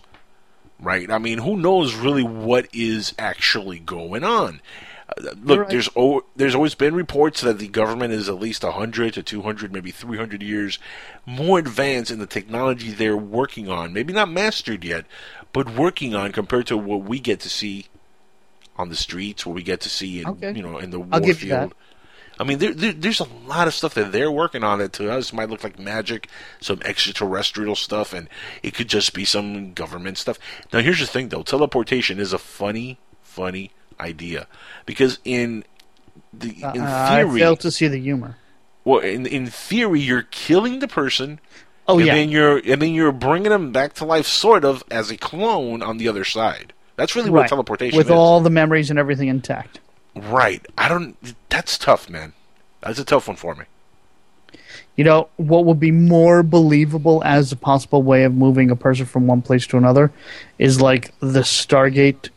right? 0.79 1.10
I 1.10 1.17
mean, 1.17 1.39
who 1.39 1.58
knows 1.58 1.95
really 1.95 2.23
what 2.23 2.67
is 2.73 3.13
actually 3.17 3.79
going 3.79 4.23
on? 4.23 4.62
Uh, 5.10 5.32
look, 5.43 5.60
right. 5.62 5.69
there's 5.69 5.89
o- 5.95 6.25
there's 6.36 6.56
always 6.56 6.75
been 6.75 6.95
reports 6.95 7.41
that 7.41 7.58
the 7.58 7.67
government 7.67 8.13
is 8.13 8.29
at 8.29 8.39
least 8.39 8.63
100 8.63 9.15
to 9.15 9.23
200, 9.23 9.73
maybe 9.73 9.91
300 9.91 10.41
years 10.41 10.79
more 11.25 11.60
advanced 11.60 12.12
in 12.12 12.19
the 12.19 12.27
technology 12.27 12.91
they're 12.91 13.17
working 13.17 13.69
on. 13.69 13.93
Maybe 13.93 14.13
not 14.13 14.29
mastered 14.29 14.84
yet, 14.84 15.06
but 15.51 15.75
working 15.75 16.13
on 16.15 16.32
compared 16.32 16.67
to 16.67 16.77
what 16.77 17.03
we 17.03 17.19
get 17.19 17.39
to 17.41 17.49
see 17.49 17.88
on 18.77 18.89
the 18.89 18.95
streets, 18.95 19.45
what 19.45 19.55
we 19.55 19.63
get 19.63 19.81
to 19.81 19.89
see 19.89 20.21
in 20.21 20.27
Okay. 20.27 20.51
you 20.53 20.62
know 20.63 20.77
in 20.77 20.89
the 20.91 20.99
war 20.99 21.09
I'll 21.12 21.19
give 21.19 21.41
you 21.43 21.49
that. 21.49 21.69
field. 21.69 21.73
I 22.39 22.43
mean, 22.45 22.57
there, 22.57 22.73
there, 22.73 22.93
there's 22.93 23.19
a 23.19 23.27
lot 23.45 23.67
of 23.67 23.75
stuff 23.75 23.93
that 23.93 24.12
they're 24.12 24.31
working 24.31 24.63
on 24.63 24.79
that 24.79 24.91
to 24.93 25.12
us 25.12 25.31
might 25.31 25.49
look 25.51 25.63
like 25.63 25.77
magic, 25.77 26.27
some 26.59 26.81
extraterrestrial 26.83 27.75
stuff, 27.75 28.12
and 28.12 28.27
it 28.63 28.73
could 28.73 28.89
just 28.89 29.13
be 29.13 29.23
some 29.23 29.73
government 29.73 30.17
stuff. 30.17 30.39
Now, 30.73 30.79
here's 30.79 30.99
the 30.99 31.05
thing, 31.05 31.29
though: 31.29 31.43
teleportation 31.43 32.19
is 32.19 32.33
a 32.33 32.39
funny, 32.39 32.97
funny 33.21 33.69
idea 33.99 34.47
because 34.88 35.19
in 35.23 35.63
the 36.33 36.55
in 36.73 36.81
Uh, 36.81 37.07
I 37.12 37.23
theory, 37.23 37.39
fail 37.39 37.55
to 37.57 37.69
see 37.69 37.88
the 37.88 37.99
humor. 37.99 38.38
well, 38.83 38.99
in 38.99 39.27
in 39.27 39.45
theory, 39.45 40.01
you're 40.01 40.23
killing 40.23 40.79
the 40.79 40.88
person. 40.88 41.39
Oh 41.88 41.97
and 41.99 42.07
yeah, 42.07 42.15
then 42.15 42.29
you're 42.29 42.57
and 42.65 42.81
then 42.81 42.93
you're 42.95 43.12
bringing 43.12 43.51
them 43.51 43.71
back 43.71 43.93
to 43.95 44.05
life, 44.05 44.25
sort 44.25 44.65
of 44.65 44.83
as 44.89 45.12
a 45.12 45.17
clone 45.17 45.83
on 45.83 45.97
the 45.99 46.07
other 46.07 46.23
side. 46.25 46.73
That's 46.95 47.15
really 47.15 47.29
what 47.29 47.41
right. 47.41 47.49
teleportation 47.49 47.97
with 47.97 48.08
is. 48.08 48.12
all 48.12 48.39
the 48.41 48.49
memories 48.49 48.89
and 48.89 48.99
everything 48.99 49.27
intact. 49.27 49.79
right. 50.15 50.65
I 50.77 50.88
don't. 50.89 51.15
That's 51.49 51.77
tough, 51.77 52.10
man. 52.10 52.34
That's 52.82 52.99
a 52.99 53.06
tough 53.06 53.27
one 53.27 53.38
for 53.38 53.56
me. 53.56 53.65
You 54.95 55.03
know, 55.03 55.29
what 55.38 55.65
would 55.65 55.79
be 55.79 55.89
more 55.91 56.43
believable 56.43 57.23
as 57.25 57.51
a 57.51 57.56
possible 57.56 58.03
way 58.03 58.25
of 58.25 58.36
moving 58.36 58.69
a 58.69 58.75
person 58.75 59.08
from 59.08 59.25
one 59.25 59.41
place 59.41 59.65
to 59.67 59.77
another 59.77 60.12
is 60.60 60.79
like 60.82 61.13
the 61.19 61.39
Stargate 61.39 62.29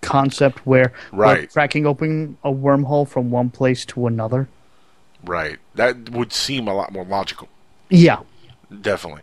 concept 0.00 0.64
where 0.64 0.92
we're 1.12 1.18
Right. 1.18 1.50
cracking 1.52 1.86
open 1.86 2.36
a 2.44 2.52
wormhole 2.52 3.08
from 3.08 3.30
one 3.32 3.50
place 3.50 3.84
to 3.86 4.06
another. 4.06 4.48
Right. 5.24 5.58
That 5.74 6.10
would 6.10 6.32
seem 6.32 6.68
a 6.68 6.74
lot 6.74 6.92
more 6.92 7.04
logical. 7.04 7.48
Yeah. 7.90 8.20
Definitely. 8.80 9.22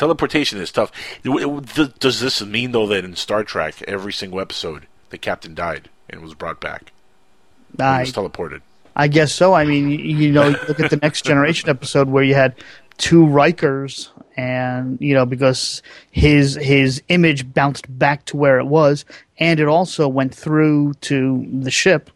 Teleportation 0.00 0.58
is 0.58 0.72
tough. 0.72 0.90
Does 1.98 2.20
this 2.20 2.42
mean 2.42 2.72
though 2.72 2.86
that 2.86 3.04
in 3.04 3.16
Star 3.16 3.44
Trek, 3.44 3.82
every 3.86 4.14
single 4.14 4.40
episode, 4.40 4.86
the 5.10 5.18
captain 5.18 5.54
died 5.54 5.90
and 6.08 6.22
was 6.22 6.32
brought 6.32 6.58
back? 6.58 6.92
I, 7.78 8.00
was 8.00 8.10
teleported. 8.10 8.62
I 8.96 9.08
guess 9.08 9.30
so. 9.30 9.52
I 9.52 9.66
mean, 9.66 9.90
you, 9.90 9.98
you 9.98 10.32
know, 10.32 10.56
look 10.68 10.80
at 10.80 10.88
the 10.88 10.96
Next 10.96 11.26
Generation 11.26 11.68
episode 11.68 12.08
where 12.08 12.24
you 12.24 12.34
had 12.34 12.54
two 12.96 13.26
Rikers, 13.26 14.08
and 14.38 14.98
you 15.02 15.12
know 15.12 15.26
because 15.26 15.82
his 16.10 16.54
his 16.54 17.02
image 17.08 17.52
bounced 17.52 17.84
back 17.98 18.24
to 18.24 18.38
where 18.38 18.58
it 18.58 18.64
was, 18.64 19.04
and 19.36 19.60
it 19.60 19.68
also 19.68 20.08
went 20.08 20.34
through 20.34 20.94
to 21.02 21.46
the 21.52 21.70
ship. 21.70 22.10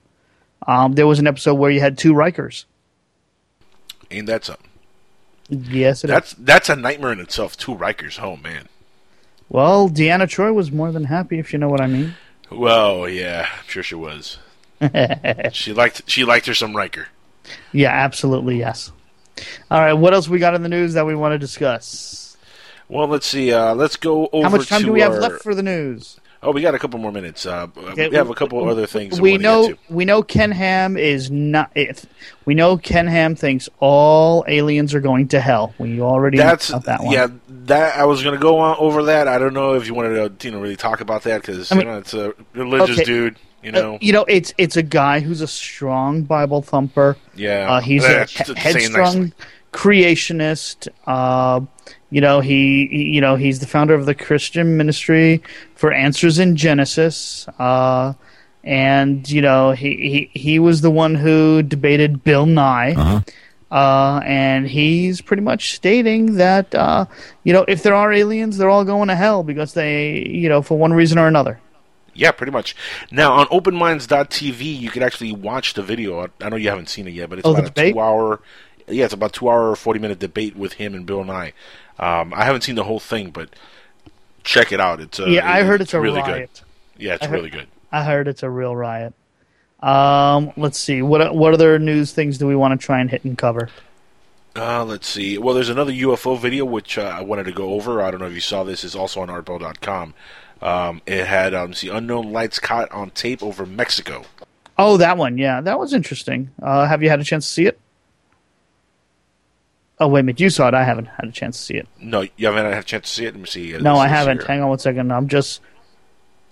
Um, 0.66 0.94
there 0.94 1.06
was 1.06 1.18
an 1.18 1.26
episode 1.26 1.56
where 1.56 1.70
you 1.70 1.80
had 1.80 1.98
two 1.98 2.14
Rikers. 2.14 2.64
Ain't 4.10 4.26
that 4.28 4.46
something? 4.46 4.70
Yes, 5.48 6.04
it 6.04 6.10
is. 6.10 6.14
That's 6.14 6.32
that's 6.34 6.68
a 6.68 6.76
nightmare 6.76 7.12
in 7.12 7.20
itself. 7.20 7.56
Two 7.56 7.74
Rikers. 7.74 8.20
Oh 8.22 8.36
man. 8.36 8.68
Well, 9.48 9.88
Deanna 9.88 10.22
Troi 10.22 10.54
was 10.54 10.72
more 10.72 10.90
than 10.90 11.04
happy, 11.04 11.38
if 11.38 11.52
you 11.52 11.58
know 11.58 11.68
what 11.68 11.80
I 11.80 11.86
mean. 11.86 12.14
Well, 12.50 13.08
yeah, 13.08 13.46
I'm 13.58 13.66
sure 13.66 13.82
she 13.82 13.94
was. 13.94 14.38
she 15.52 15.72
liked 15.72 16.02
she 16.08 16.24
liked 16.24 16.46
her 16.46 16.54
some 16.54 16.76
Riker. 16.76 17.08
Yeah, 17.72 17.90
absolutely, 17.90 18.58
yes. 18.58 18.90
All 19.70 19.80
right, 19.80 19.92
what 19.92 20.14
else 20.14 20.28
we 20.28 20.38
got 20.38 20.54
in 20.54 20.62
the 20.62 20.68
news 20.68 20.94
that 20.94 21.06
we 21.06 21.14
want 21.14 21.32
to 21.32 21.38
discuss? 21.38 22.36
Well, 22.88 23.08
let's 23.08 23.26
see. 23.26 23.52
Uh, 23.52 23.74
let's 23.74 23.96
go 23.96 24.28
over. 24.32 24.48
How 24.48 24.56
much 24.56 24.68
time 24.68 24.82
do 24.82 24.92
we 24.92 25.00
have 25.00 25.14
left 25.14 25.42
for 25.42 25.54
the 25.54 25.62
news? 25.62 26.18
Oh, 26.44 26.52
we 26.52 26.60
got 26.60 26.74
a 26.74 26.78
couple 26.78 26.98
more 27.00 27.10
minutes. 27.10 27.46
Uh, 27.46 27.66
Okay, 27.76 28.08
we 28.08 28.16
have 28.16 28.28
a 28.30 28.34
couple 28.34 28.68
other 28.68 28.86
things. 28.86 29.20
We 29.20 29.38
know 29.38 29.74
we 29.88 30.04
know 30.04 30.22
Ken 30.22 30.50
Ham 30.52 30.96
is 30.96 31.30
not. 31.30 31.70
It, 31.74 32.04
we 32.44 32.54
know 32.54 32.76
Ken 32.76 33.06
Ham 33.06 33.34
thinks 33.34 33.68
all 33.80 34.44
aliens 34.46 34.94
are 34.94 35.00
going 35.00 35.28
to 35.28 35.40
hell. 35.40 35.74
We 35.78 36.00
already 36.00 36.36
That's 36.36 36.68
that 36.68 37.02
one. 37.02 37.12
yeah. 37.12 37.28
That 37.66 37.96
I 37.98 38.04
was 38.04 38.22
going 38.22 38.34
to 38.34 38.40
go 38.42 38.58
on 38.58 38.76
over 38.78 39.04
that. 39.04 39.26
I 39.26 39.38
don't 39.38 39.54
know 39.54 39.74
if 39.74 39.86
you 39.86 39.94
wanted 39.94 40.38
to, 40.38 40.46
you 40.46 40.52
know, 40.52 40.60
really 40.60 40.76
talk 40.76 41.00
about 41.00 41.22
that 41.22 41.40
because 41.40 41.72
I 41.72 41.76
mean- 41.76 41.86
you 41.86 41.92
know 41.92 41.98
it's 41.98 42.12
a 42.14 42.34
religious 42.54 42.98
Okay. 42.98 43.04
dude. 43.04 43.36
You 43.62 43.70
Uh, 43.70 43.72
know, 43.80 43.98
you 44.02 44.12
know, 44.12 44.26
it's 44.28 44.52
it's 44.58 44.76
a 44.76 44.82
guy 44.82 45.20
who's 45.20 45.40
a 45.40 45.46
strong 45.46 46.22
Bible 46.24 46.60
thumper. 46.60 47.16
yeah. 47.34 47.70
Uh, 47.72 47.80
he's 47.80 48.04
a 48.04 48.26
he- 48.26 48.52
headstrong 48.54 49.32
creationist. 49.72 50.88
Uh, 51.06 51.60
you 52.14 52.20
know, 52.20 52.40
he, 52.40 52.86
he- 52.96 53.08
you 53.14 53.20
know, 53.20 53.34
he's 53.36 53.58
the 53.58 53.66
founder 53.66 53.94
of 53.94 54.06
the 54.06 54.14
Christian 54.14 54.76
Ministry 54.76 55.42
for 55.74 55.92
Answers 55.92 56.38
in 56.38 56.54
Genesis. 56.56 57.46
Uh, 57.58 58.12
and 58.62 59.28
you 59.28 59.42
know, 59.42 59.72
he, 59.72 59.90
he 60.32 60.40
he 60.44 60.58
was 60.58 60.80
the 60.80 60.90
one 60.90 61.14
who 61.16 61.62
debated 61.62 62.22
Bill 62.24 62.46
Nye. 62.46 63.22
Uh, 63.70 64.20
and 64.24 64.68
he's 64.68 65.20
pretty 65.20 65.42
much 65.42 65.74
stating 65.74 66.36
that, 66.36 66.72
uh, 66.76 67.06
you 67.42 67.52
know, 67.52 67.64
if 67.66 67.82
there 67.82 67.94
are 67.94 68.12
aliens, 68.12 68.56
they're 68.56 68.70
all 68.70 68.84
going 68.84 69.08
to 69.08 69.16
hell 69.16 69.42
because 69.42 69.74
they, 69.74 70.24
you 70.28 70.48
know, 70.48 70.62
for 70.62 70.78
one 70.78 70.92
reason 70.92 71.18
or 71.18 71.26
another. 71.26 71.58
Yeah, 72.14 72.30
pretty 72.30 72.52
much. 72.52 72.76
Now 73.10 73.32
on 73.32 73.46
OpenMinds.tv, 73.48 74.78
you 74.80 74.90
can 74.90 75.02
actually 75.02 75.32
watch 75.32 75.74
the 75.74 75.82
video. 75.82 76.20
I- 76.24 76.44
I 76.44 76.48
know 76.50 76.56
you 76.56 76.68
haven't 76.68 76.88
seen 76.88 77.08
it 77.08 77.14
yet, 77.14 77.28
but 77.30 77.38
it's 77.40 77.48
Oh, 77.48 77.52
about 77.56 77.76
a 77.76 77.90
two-hour. 77.92 78.40
Yeah, 78.86 79.06
it's 79.06 79.14
about 79.14 79.32
two-hour, 79.32 79.74
forty-minute 79.76 80.18
debate 80.20 80.54
with 80.56 80.74
him 80.74 80.94
and 80.94 81.04
Bill 81.06 81.24
Nye. 81.24 81.52
Um, 81.98 82.34
I 82.34 82.44
haven't 82.44 82.62
seen 82.62 82.74
the 82.74 82.84
whole 82.84 83.00
thing, 83.00 83.30
but 83.30 83.50
check 84.42 84.72
it 84.72 84.80
out. 84.80 85.00
It's 85.00 85.20
uh, 85.20 85.26
yeah, 85.26 85.50
I 85.50 85.62
heard 85.62 85.80
it's 85.80 85.94
a 85.94 86.00
really 86.00 86.20
riot. 86.20 86.50
good. 86.96 87.02
Yeah, 87.04 87.14
it's 87.14 87.26
heard- 87.26 87.32
really 87.32 87.50
good. 87.50 87.68
I 87.92 88.02
heard 88.04 88.26
it's 88.28 88.42
a 88.42 88.50
real 88.50 88.74
riot. 88.74 89.14
Um, 89.80 90.52
let's 90.56 90.78
see. 90.78 91.02
What 91.02 91.34
what 91.34 91.54
other 91.54 91.78
news 91.78 92.12
things 92.12 92.38
do 92.38 92.46
we 92.46 92.56
want 92.56 92.78
to 92.78 92.84
try 92.84 93.00
and 93.00 93.10
hit 93.10 93.24
and 93.24 93.36
cover? 93.38 93.68
Uh, 94.56 94.84
let's 94.84 95.08
see. 95.08 95.36
Well, 95.36 95.54
there's 95.54 95.68
another 95.68 95.92
UFO 95.92 96.38
video 96.38 96.64
which 96.64 96.96
uh, 96.96 97.02
I 97.02 97.22
wanted 97.22 97.44
to 97.44 97.52
go 97.52 97.74
over. 97.74 98.00
I 98.02 98.10
don't 98.10 98.20
know 98.20 98.26
if 98.26 98.34
you 98.34 98.40
saw 98.40 98.62
this. 98.64 98.84
It's 98.84 98.94
also 98.94 99.20
on 99.20 99.28
artbell.com. 99.28 100.14
Um, 100.62 101.02
it 101.06 101.26
had 101.26 101.54
um, 101.54 101.74
see 101.74 101.88
unknown 101.88 102.32
lights 102.32 102.58
caught 102.58 102.90
on 102.92 103.10
tape 103.10 103.42
over 103.42 103.66
Mexico. 103.66 104.24
Oh, 104.78 104.96
that 104.96 105.18
one. 105.18 105.38
Yeah, 105.38 105.60
that 105.60 105.78
was 105.78 105.92
interesting. 105.92 106.50
Uh, 106.62 106.86
have 106.86 107.02
you 107.02 107.08
had 107.10 107.20
a 107.20 107.24
chance 107.24 107.46
to 107.46 107.52
see 107.52 107.66
it? 107.66 107.78
Oh, 110.04 110.08
wait 110.08 110.20
a 110.20 110.22
minute. 110.24 110.38
You 110.40 110.50
saw 110.50 110.68
it. 110.68 110.74
I 110.74 110.84
haven't 110.84 111.06
had 111.06 111.28
a 111.28 111.32
chance 111.32 111.56
to 111.56 111.62
see 111.64 111.74
it. 111.76 111.88
No, 111.98 112.26
you 112.36 112.46
haven't 112.46 112.66
had 112.66 112.74
a 112.82 112.82
chance 112.82 113.08
to 113.08 113.14
see 113.14 113.24
it. 113.24 113.34
Let 113.34 113.40
me 113.40 113.46
see. 113.46 113.72
No, 113.78 113.96
I 113.96 114.06
haven't. 114.06 114.38
here. 114.38 114.46
Hang 114.48 114.62
on 114.62 114.68
one 114.68 114.78
second. 114.78 115.10
I'm 115.12 115.28
just. 115.28 115.60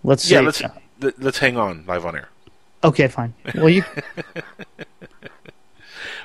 Let's 0.03 0.23
see. 0.25 0.35
Yeah, 0.35 0.41
let's 0.41 0.62
let- 1.01 1.21
let's 1.23 1.38
hang 1.38 1.57
on 1.59 1.85
live 1.87 2.07
on 2.07 2.17
air. 2.17 2.29
Okay, 2.83 3.09
fine. 3.09 3.35
Well, 3.55 3.69
you. 3.69 3.85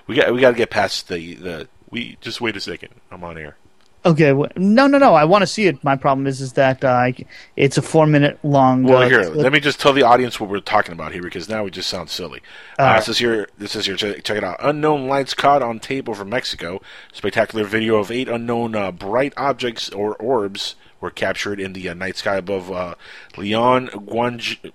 We 0.08 0.16
got 0.16 0.34
we 0.34 0.40
got 0.40 0.52
to 0.52 0.56
get 0.58 0.70
past 0.70 1.10
the 1.10 1.36
the. 1.36 1.68
We 1.90 2.18
just 2.22 2.40
wait 2.40 2.56
a 2.56 2.62
second. 2.62 2.94
I'm 3.12 3.24
on 3.26 3.38
air. 3.38 3.58
Okay. 4.06 4.34
Well, 4.34 4.50
no, 4.56 4.88
no, 4.88 4.98
no. 4.98 5.14
I 5.16 5.26
want 5.26 5.42
to 5.42 5.48
see 5.48 5.68
it. 5.68 5.84
My 5.84 5.96
problem 5.96 6.28
is, 6.28 6.40
is 6.40 6.54
that 6.54 6.84
uh, 6.84 7.12
it's 7.56 7.78
a 7.78 7.82
four 7.82 8.06
minute 8.08 8.40
long. 8.44 8.84
Well, 8.84 9.04
uh, 9.04 9.10
here, 9.10 9.24
clip. 9.24 9.36
let 9.36 9.52
me 9.52 9.60
just 9.60 9.80
tell 9.80 9.94
the 9.94 10.04
audience 10.04 10.40
what 10.40 10.50
we're 10.50 10.60
talking 10.60 10.94
about 10.94 11.12
here 11.12 11.22
because 11.22 11.50
now 11.50 11.64
we 11.64 11.72
just 11.72 11.90
sound 11.90 12.10
silly. 12.10 12.42
Uh, 12.80 12.84
right. 12.84 12.96
This 12.98 13.10
is 13.10 13.18
here, 13.18 13.50
this 13.58 13.74
here, 13.74 13.96
check, 13.96 14.24
check 14.24 14.38
it 14.38 14.44
out. 14.44 14.58
Unknown 14.62 15.08
lights 15.08 15.34
caught 15.34 15.62
on 15.62 15.80
tape 15.80 16.08
over 16.08 16.24
Mexico. 16.24 16.82
Spectacular 17.12 17.66
video 17.66 17.98
of 17.98 18.12
eight 18.12 18.30
unknown 18.30 18.76
uh, 18.76 18.92
bright 18.92 19.34
objects 19.36 19.90
or 19.90 20.16
orbs 20.16 20.76
were 21.02 21.12
captured 21.12 21.60
in 21.60 21.74
the 21.74 21.90
uh, 21.90 21.94
night 21.94 22.18
sky 22.18 22.38
above 22.38 22.72
uh, 22.72 22.96
Leon, 23.36 23.88
Guanj- 23.88 24.72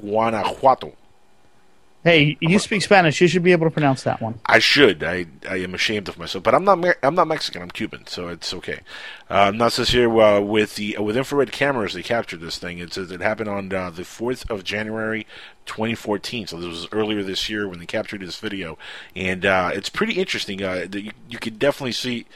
Guanajuato. 0.00 0.94
Hey, 2.04 2.36
you 2.40 2.58
speak 2.58 2.82
Spanish. 2.82 3.20
You 3.20 3.28
should 3.28 3.44
be 3.44 3.52
able 3.52 3.66
to 3.66 3.70
pronounce 3.70 4.02
that 4.02 4.20
one. 4.20 4.40
I 4.46 4.58
should. 4.58 5.04
I 5.04 5.26
I 5.48 5.58
am 5.58 5.72
ashamed 5.72 6.08
of 6.08 6.18
myself, 6.18 6.42
but 6.42 6.52
I'm 6.52 6.64
not. 6.64 6.84
I'm 7.00 7.14
not 7.14 7.28
Mexican. 7.28 7.62
I'm 7.62 7.70
Cuban, 7.70 8.08
so 8.08 8.26
it's 8.26 8.52
okay. 8.52 8.80
Now 9.30 9.66
it 9.66 9.70
says 9.70 9.90
here 9.90 10.10
uh, 10.20 10.40
with 10.40 10.74
the 10.74 10.96
with 10.98 11.16
infrared 11.16 11.52
cameras, 11.52 11.94
they 11.94 12.02
captured 12.02 12.40
this 12.40 12.58
thing. 12.58 12.78
It 12.78 12.92
says 12.92 13.12
it 13.12 13.20
happened 13.20 13.48
on 13.48 13.72
uh, 13.72 13.90
the 13.90 14.04
fourth 14.04 14.50
of 14.50 14.64
January, 14.64 15.28
2014. 15.66 16.48
So 16.48 16.56
this 16.58 16.66
was 16.66 16.88
earlier 16.90 17.22
this 17.22 17.48
year 17.48 17.68
when 17.68 17.78
they 17.78 17.86
captured 17.86 18.22
this 18.22 18.40
video, 18.40 18.78
and 19.14 19.46
uh, 19.46 19.70
it's 19.72 19.88
pretty 19.88 20.14
interesting. 20.14 20.60
Uh, 20.60 20.86
you 20.92 21.12
you 21.28 21.38
could 21.38 21.60
definitely 21.60 21.92
see. 21.92 22.26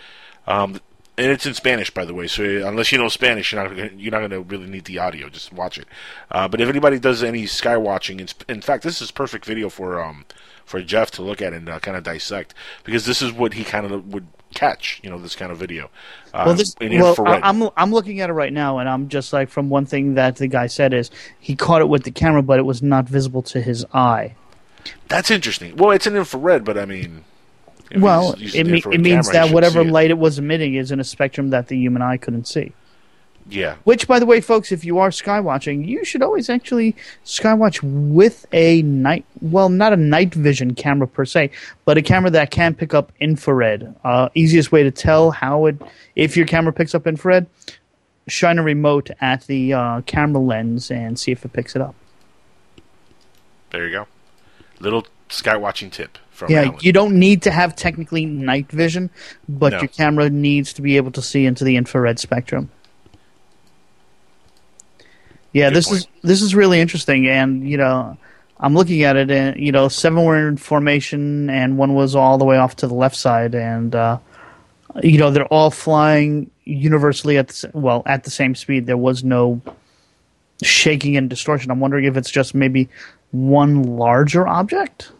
Um, 0.46 0.80
and 1.18 1.30
it's 1.30 1.46
in 1.46 1.54
Spanish, 1.54 1.90
by 1.90 2.04
the 2.04 2.14
way. 2.14 2.26
So 2.26 2.44
unless 2.44 2.92
you 2.92 2.98
know 2.98 3.08
Spanish, 3.08 3.52
you're 3.52 3.62
not 3.62 3.70
gonna, 3.70 3.90
you're 3.96 4.10
not 4.12 4.18
going 4.18 4.30
to 4.30 4.40
really 4.40 4.66
need 4.66 4.84
the 4.84 4.98
audio. 4.98 5.28
Just 5.28 5.52
watch 5.52 5.78
it. 5.78 5.86
Uh, 6.30 6.46
but 6.48 6.60
if 6.60 6.68
anybody 6.68 6.98
does 6.98 7.22
any 7.22 7.46
sky 7.46 7.76
watching, 7.76 8.26
in 8.48 8.60
fact, 8.60 8.82
this 8.82 9.00
is 9.00 9.10
perfect 9.10 9.44
video 9.44 9.68
for 9.68 10.00
um 10.02 10.24
for 10.64 10.82
Jeff 10.82 11.10
to 11.12 11.22
look 11.22 11.40
at 11.40 11.52
and 11.52 11.68
uh, 11.68 11.78
kind 11.78 11.96
of 11.96 12.02
dissect 12.04 12.52
because 12.84 13.06
this 13.06 13.22
is 13.22 13.32
what 13.32 13.54
he 13.54 13.64
kind 13.64 13.86
of 13.86 14.12
would 14.12 14.26
catch. 14.54 15.00
You 15.02 15.10
know, 15.10 15.18
this 15.18 15.36
kind 15.36 15.50
of 15.52 15.58
video. 15.58 15.90
Uh, 16.34 16.42
well, 16.46 16.54
this, 16.54 16.74
well. 16.80 17.14
I- 17.26 17.40
I'm 17.48 17.68
I'm 17.76 17.92
looking 17.92 18.20
at 18.20 18.30
it 18.30 18.34
right 18.34 18.52
now, 18.52 18.78
and 18.78 18.88
I'm 18.88 19.08
just 19.08 19.32
like 19.32 19.48
from 19.48 19.70
one 19.70 19.86
thing 19.86 20.14
that 20.14 20.36
the 20.36 20.48
guy 20.48 20.66
said 20.66 20.92
is 20.92 21.10
he 21.38 21.56
caught 21.56 21.80
it 21.80 21.88
with 21.88 22.02
the 22.04 22.10
camera, 22.10 22.42
but 22.42 22.58
it 22.58 22.64
was 22.64 22.82
not 22.82 23.08
visible 23.08 23.42
to 23.42 23.60
his 23.60 23.84
eye. 23.94 24.34
That's 25.08 25.30
interesting. 25.30 25.76
Well, 25.76 25.90
it's 25.92 26.06
an 26.06 26.16
infrared, 26.16 26.64
but 26.64 26.76
I 26.78 26.84
mean. 26.84 27.24
If 27.90 28.00
well, 28.00 28.34
it, 28.38 28.66
me- 28.66 28.82
it 28.92 29.00
means 29.00 29.28
camera, 29.28 29.46
that 29.48 29.54
whatever 29.54 29.84
light 29.84 30.10
it 30.10 30.18
was 30.18 30.38
emitting 30.38 30.74
is 30.74 30.90
in 30.90 31.00
a 31.00 31.04
spectrum 31.04 31.50
that 31.50 31.68
the 31.68 31.76
human 31.76 32.02
eye 32.02 32.16
couldn't 32.16 32.46
see. 32.46 32.72
Yeah. 33.48 33.76
Which, 33.84 34.08
by 34.08 34.18
the 34.18 34.26
way, 34.26 34.40
folks, 34.40 34.72
if 34.72 34.84
you 34.84 34.98
are 34.98 35.10
skywatching, 35.10 35.86
you 35.86 36.04
should 36.04 36.22
always 36.22 36.50
actually 36.50 36.96
skywatch 37.24 37.80
with 37.82 38.44
a 38.52 38.82
night, 38.82 39.24
well, 39.40 39.68
not 39.68 39.92
a 39.92 39.96
night 39.96 40.34
vision 40.34 40.74
camera 40.74 41.06
per 41.06 41.24
se, 41.24 41.50
but 41.84 41.96
a 41.96 42.02
camera 42.02 42.30
that 42.30 42.50
can 42.50 42.74
pick 42.74 42.92
up 42.92 43.12
infrared. 43.20 43.94
Uh, 44.02 44.28
easiest 44.34 44.72
way 44.72 44.82
to 44.82 44.90
tell 44.90 45.30
how 45.30 45.66
it, 45.66 45.80
if 46.16 46.36
your 46.36 46.46
camera 46.46 46.72
picks 46.72 46.94
up 46.94 47.06
infrared, 47.06 47.46
shine 48.26 48.58
a 48.58 48.62
remote 48.62 49.10
at 49.20 49.46
the 49.46 49.72
uh, 49.72 50.00
camera 50.02 50.40
lens 50.40 50.90
and 50.90 51.16
see 51.16 51.30
if 51.30 51.44
it 51.44 51.52
picks 51.52 51.76
it 51.76 51.82
up. 51.82 51.94
There 53.70 53.86
you 53.86 53.92
go. 53.92 54.06
Little 54.80 55.06
skywatching 55.28 55.92
tip 55.92 56.18
from 56.36 56.52
yeah, 56.52 56.64
Alan. 56.64 56.78
you 56.82 56.92
don't 56.92 57.18
need 57.18 57.42
to 57.42 57.50
have 57.50 57.74
technically 57.74 58.26
night 58.26 58.70
vision, 58.70 59.10
but 59.48 59.72
No. 59.72 59.78
your 59.80 59.88
camera 59.88 60.28
needs 60.30 60.72
to 60.74 60.82
be 60.82 60.96
able 60.96 61.10
to 61.12 61.22
see 61.22 61.46
into 61.46 61.64
the 61.64 61.76
infrared 61.76 62.18
spectrum. 62.18 62.70
Yeah, 65.52 65.68
Good 65.70 65.76
this 65.76 65.88
point. 65.88 66.00
is 66.00 66.06
this 66.22 66.42
is 66.42 66.54
really 66.54 66.80
interesting, 66.80 67.26
and 67.26 67.68
you 67.68 67.78
know, 67.78 68.16
I'm 68.60 68.74
looking 68.74 69.02
at 69.02 69.16
it, 69.16 69.30
and 69.30 69.58
you 69.58 69.72
know, 69.72 69.88
seven 69.88 70.22
were 70.24 70.48
in 70.48 70.56
formation, 70.58 71.48
and 71.48 71.78
one 71.78 71.94
was 71.94 72.14
all 72.14 72.36
the 72.38 72.44
way 72.44 72.58
off 72.58 72.76
to 72.76 72.86
the 72.86 72.94
left 72.94 73.16
side, 73.16 73.54
and 73.54 73.94
uh, 73.94 74.18
you 75.02 75.18
know, 75.18 75.30
they're 75.30 75.46
all 75.46 75.70
flying 75.70 76.50
universally 76.64 77.38
at 77.38 77.48
the, 77.48 77.70
well 77.72 78.02
at 78.06 78.24
the 78.24 78.30
same 78.30 78.54
speed. 78.54 78.86
There 78.86 78.96
was 78.98 79.24
no 79.24 79.62
shaking 80.62 81.16
and 81.16 81.30
distortion. 81.30 81.70
I'm 81.70 81.80
wondering 81.80 82.04
if 82.04 82.16
it's 82.16 82.30
just 82.30 82.54
maybe 82.54 82.88
one 83.30 83.82
larger 83.82 84.46
object. 84.46 85.10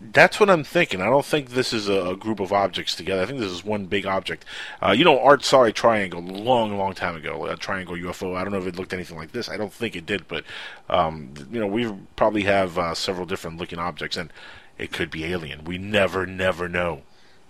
That's 0.00 0.40
what 0.40 0.48
I'm 0.48 0.64
thinking. 0.64 1.02
I 1.02 1.06
don't 1.06 1.26
think 1.26 1.50
this 1.50 1.74
is 1.74 1.88
a, 1.88 2.10
a 2.10 2.16
group 2.16 2.40
of 2.40 2.52
objects 2.52 2.94
together. 2.94 3.22
I 3.22 3.26
think 3.26 3.38
this 3.38 3.50
is 3.50 3.62
one 3.62 3.84
big 3.84 4.06
object. 4.06 4.46
Uh, 4.80 4.92
you 4.92 5.04
know, 5.04 5.20
Art 5.20 5.44
saw 5.44 5.64
a 5.64 5.72
triangle 5.72 6.22
long, 6.22 6.78
long 6.78 6.94
time 6.94 7.16
ago, 7.16 7.44
a 7.44 7.56
triangle 7.56 7.94
UFO. 7.96 8.34
I 8.34 8.42
don't 8.42 8.52
know 8.52 8.58
if 8.58 8.66
it 8.66 8.76
looked 8.76 8.94
anything 8.94 9.18
like 9.18 9.32
this. 9.32 9.50
I 9.50 9.58
don't 9.58 9.72
think 9.72 9.94
it 9.94 10.06
did, 10.06 10.26
but 10.26 10.44
um, 10.88 11.34
you 11.52 11.60
know, 11.60 11.66
we 11.66 11.92
probably 12.16 12.44
have 12.44 12.78
uh, 12.78 12.94
several 12.94 13.26
different 13.26 13.58
looking 13.58 13.78
objects, 13.78 14.16
and 14.16 14.32
it 14.78 14.90
could 14.90 15.10
be 15.10 15.26
alien. 15.26 15.64
We 15.64 15.76
never, 15.76 16.24
never 16.24 16.66
know. 16.66 17.02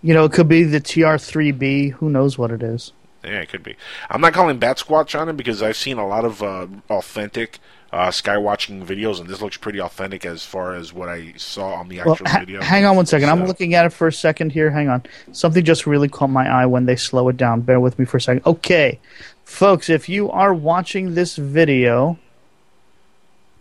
You 0.03 0.15
know, 0.15 0.25
it 0.25 0.33
could 0.33 0.49
be 0.49 0.65
the 0.65 0.81
TR3B. 0.81 1.93
Who 1.93 2.11
knows 2.11 2.37
what 2.37 2.51
it 2.51 2.63
is? 2.63 2.93
Yeah, 3.23 3.41
it 3.41 3.49
could 3.51 3.63
be. 3.63 3.77
I'm 4.09 4.23
not 4.23 4.33
calling 4.33 4.59
Bat 4.59 4.79
Squatch 4.79 5.19
on 5.19 5.29
it 5.29 5.37
because 5.37 5.63
I've 5.63 5.77
seen 5.77 5.99
a 5.99 6.07
lot 6.07 6.25
of 6.25 6.43
uh, 6.43 6.67
authentic 6.89 7.59
uh, 7.93 8.11
sky 8.11 8.39
watching 8.39 8.85
videos, 8.87 9.19
and 9.21 9.29
this 9.29 9.41
looks 9.43 9.57
pretty 9.57 9.81
authentic 9.81 10.25
as 10.25 10.45
far 10.45 10.75
as 10.75 10.93
what 10.93 11.09
I 11.09 11.33
saw 11.37 11.73
on 11.75 11.89
the 11.89 11.99
Well, 11.99 12.13
actual 12.13 12.29
ha- 12.29 12.39
video. 12.41 12.63
hang 12.63 12.85
on 12.85 12.95
one 12.97 13.07
second. 13.07 13.29
I'm 13.29 13.47
looking 13.47 13.75
at 13.75 13.85
it 13.87 13.91
for 13.93 14.07
a 14.07 14.13
second 14.13 14.53
here. 14.53 14.71
Hang 14.71 14.89
on. 14.89 15.03
Something 15.33 15.65
just 15.65 15.87
really 15.87 16.09
caught 16.09 16.31
my 16.31 16.49
eye 16.49 16.67
when 16.67 16.87
they 16.87 16.95
slow 16.97 17.29
it 17.29 17.37
down. 17.37 17.63
Bear 17.63 17.81
with 17.81 17.99
me 17.99 18.05
for 18.05 18.19
a 18.19 18.21
second. 18.21 18.43
Okay, 18.47 19.01
folks, 19.45 19.89
if 19.91 20.09
you 20.09 20.31
are 20.31 20.55
watching 20.55 21.15
this 21.15 21.35
video, 21.37 22.19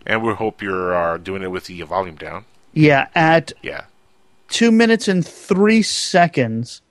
And 0.06 0.22
we 0.22 0.32
hope 0.34 0.62
you're 0.62 0.94
uh, 0.94 1.18
doing 1.18 1.42
it 1.42 1.50
with 1.50 1.64
the 1.66 1.82
volume 1.82 2.16
down. 2.16 2.44
yeah, 2.72 3.08
at 3.14 3.52
Yeah. 3.62 3.82
two 4.48 4.70
minutes 4.70 5.08
and 5.08 5.26
three 5.26 5.82
seconds, 5.82 6.82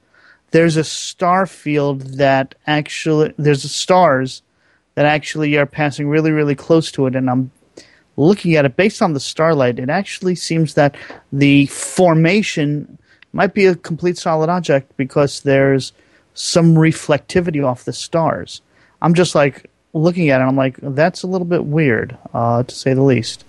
there's 0.51 0.75
a 0.77 0.83
star 0.83 1.45
field 1.45 2.01
that 2.17 2.55
actually 2.67 3.33
there's 3.37 3.69
stars 3.71 4.41
that 4.99 5.05
actually 5.05 5.55
are 5.55 5.65
passing 5.65 6.09
really, 6.09 6.29
really 6.29 6.55
close 6.55 6.91
to 6.91 7.07
it, 7.07 7.15
and 7.15 7.29
I'm 7.29 7.51
looking 8.17 8.57
at 8.57 8.65
it 8.65 8.75
based 8.75 9.01
on 9.01 9.13
the 9.13 9.19
starlight. 9.21 9.79
It 9.79 9.89
actually 9.89 10.35
seems 10.35 10.73
that 10.73 10.93
the 11.31 11.67
formation 11.67 12.97
might 13.31 13.53
be 13.53 13.65
a 13.65 13.75
complete 13.75 14.17
solid 14.17 14.49
object 14.49 14.97
because 14.97 15.39
there's 15.43 15.93
some 16.33 16.75
reflectivity 16.75 17.65
off 17.65 17.85
the 17.85 17.93
stars. 17.93 18.61
I'm 19.01 19.13
just 19.13 19.35
like 19.35 19.71
looking 19.93 20.31
at 20.31 20.41
it. 20.41 20.43
I'm 20.43 20.57
like, 20.57 20.75
that's 20.81 21.23
a 21.23 21.27
little 21.27 21.47
bit 21.47 21.63
weird, 21.63 22.17
uh, 22.33 22.63
to 22.63 22.75
say 22.75 22.93
the 22.93 23.01
least. 23.01 23.45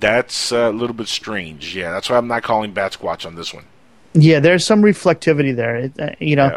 That's 0.00 0.52
uh, 0.52 0.70
a 0.70 0.72
little 0.72 0.96
bit 0.96 1.08
strange. 1.08 1.76
Yeah, 1.76 1.90
that's 1.90 2.08
why 2.08 2.16
I'm 2.16 2.28
not 2.28 2.44
calling 2.44 2.72
Bat 2.72 2.96
Squatch 2.98 3.26
on 3.26 3.34
this 3.34 3.52
one. 3.52 3.66
Yeah, 4.14 4.40
there's 4.40 4.64
some 4.64 4.80
reflectivity 4.80 5.54
there. 5.54 5.76
It, 5.76 6.00
uh, 6.00 6.10
you 6.18 6.34
know, 6.34 6.46
Yeah. 6.46 6.56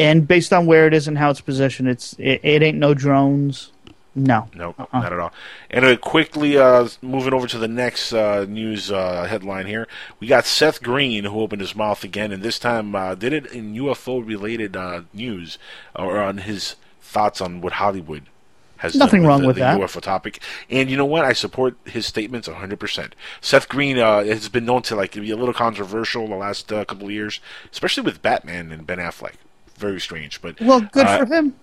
And 0.00 0.26
based 0.26 0.52
on 0.52 0.64
where 0.66 0.86
it 0.86 0.94
is 0.94 1.06
and 1.06 1.18
how 1.18 1.30
it's 1.30 1.40
positioned, 1.42 1.88
it's 1.88 2.14
it, 2.18 2.40
it 2.42 2.62
ain't 2.62 2.78
no 2.78 2.94
drones. 2.94 3.70
No. 4.12 4.48
no, 4.56 4.74
Uh-uh. 4.76 5.00
not 5.00 5.12
at 5.12 5.20
all. 5.20 5.32
And 5.70 5.84
uh, 5.84 5.96
quickly 5.96 6.58
uh, 6.58 6.88
moving 7.00 7.32
over 7.32 7.46
to 7.46 7.58
the 7.58 7.68
next 7.68 8.12
uh, 8.12 8.44
news 8.48 8.90
uh, 8.90 9.26
headline 9.26 9.66
here, 9.66 9.86
we 10.18 10.26
got 10.26 10.46
Seth 10.46 10.82
Green 10.82 11.24
who 11.24 11.40
opened 11.40 11.60
his 11.60 11.76
mouth 11.76 12.02
again, 12.02 12.32
and 12.32 12.42
this 12.42 12.58
time 12.58 12.94
uh, 12.96 13.14
did 13.14 13.32
it 13.32 13.46
in 13.52 13.74
UFO 13.74 14.26
related 14.26 14.76
uh, 14.76 15.02
news 15.14 15.58
or 15.94 16.18
on 16.18 16.38
his 16.38 16.74
thoughts 17.00 17.40
on 17.40 17.60
what 17.60 17.74
Hollywood 17.74 18.24
has 18.78 18.94
Nothing 18.96 19.24
wrong 19.26 19.42
the, 19.42 19.48
with 19.48 19.56
the 19.56 19.60
that. 19.60 19.78
UFO 19.78 20.00
topic. 20.00 20.40
And 20.70 20.90
you 20.90 20.96
know 20.96 21.04
what? 21.04 21.24
I 21.24 21.34
support 21.34 21.76
his 21.84 22.06
statements 22.06 22.48
100%. 22.48 23.12
Seth 23.42 23.68
Green 23.68 23.98
uh, 23.98 24.24
has 24.24 24.48
been 24.48 24.64
known 24.64 24.82
to 24.82 24.96
like 24.96 25.12
be 25.12 25.30
a 25.30 25.36
little 25.36 25.54
controversial 25.54 26.26
the 26.26 26.34
last 26.34 26.72
uh, 26.72 26.84
couple 26.86 27.04
of 27.06 27.12
years, 27.12 27.40
especially 27.70 28.02
with 28.02 28.22
Batman 28.22 28.72
and 28.72 28.86
Ben 28.86 28.98
Affleck. 28.98 29.34
Very 29.80 30.00
strange, 30.00 30.42
but 30.42 30.60
Well, 30.60 30.80
good 30.82 31.06
uh, 31.06 31.24
for 31.24 31.34
him. 31.34 31.54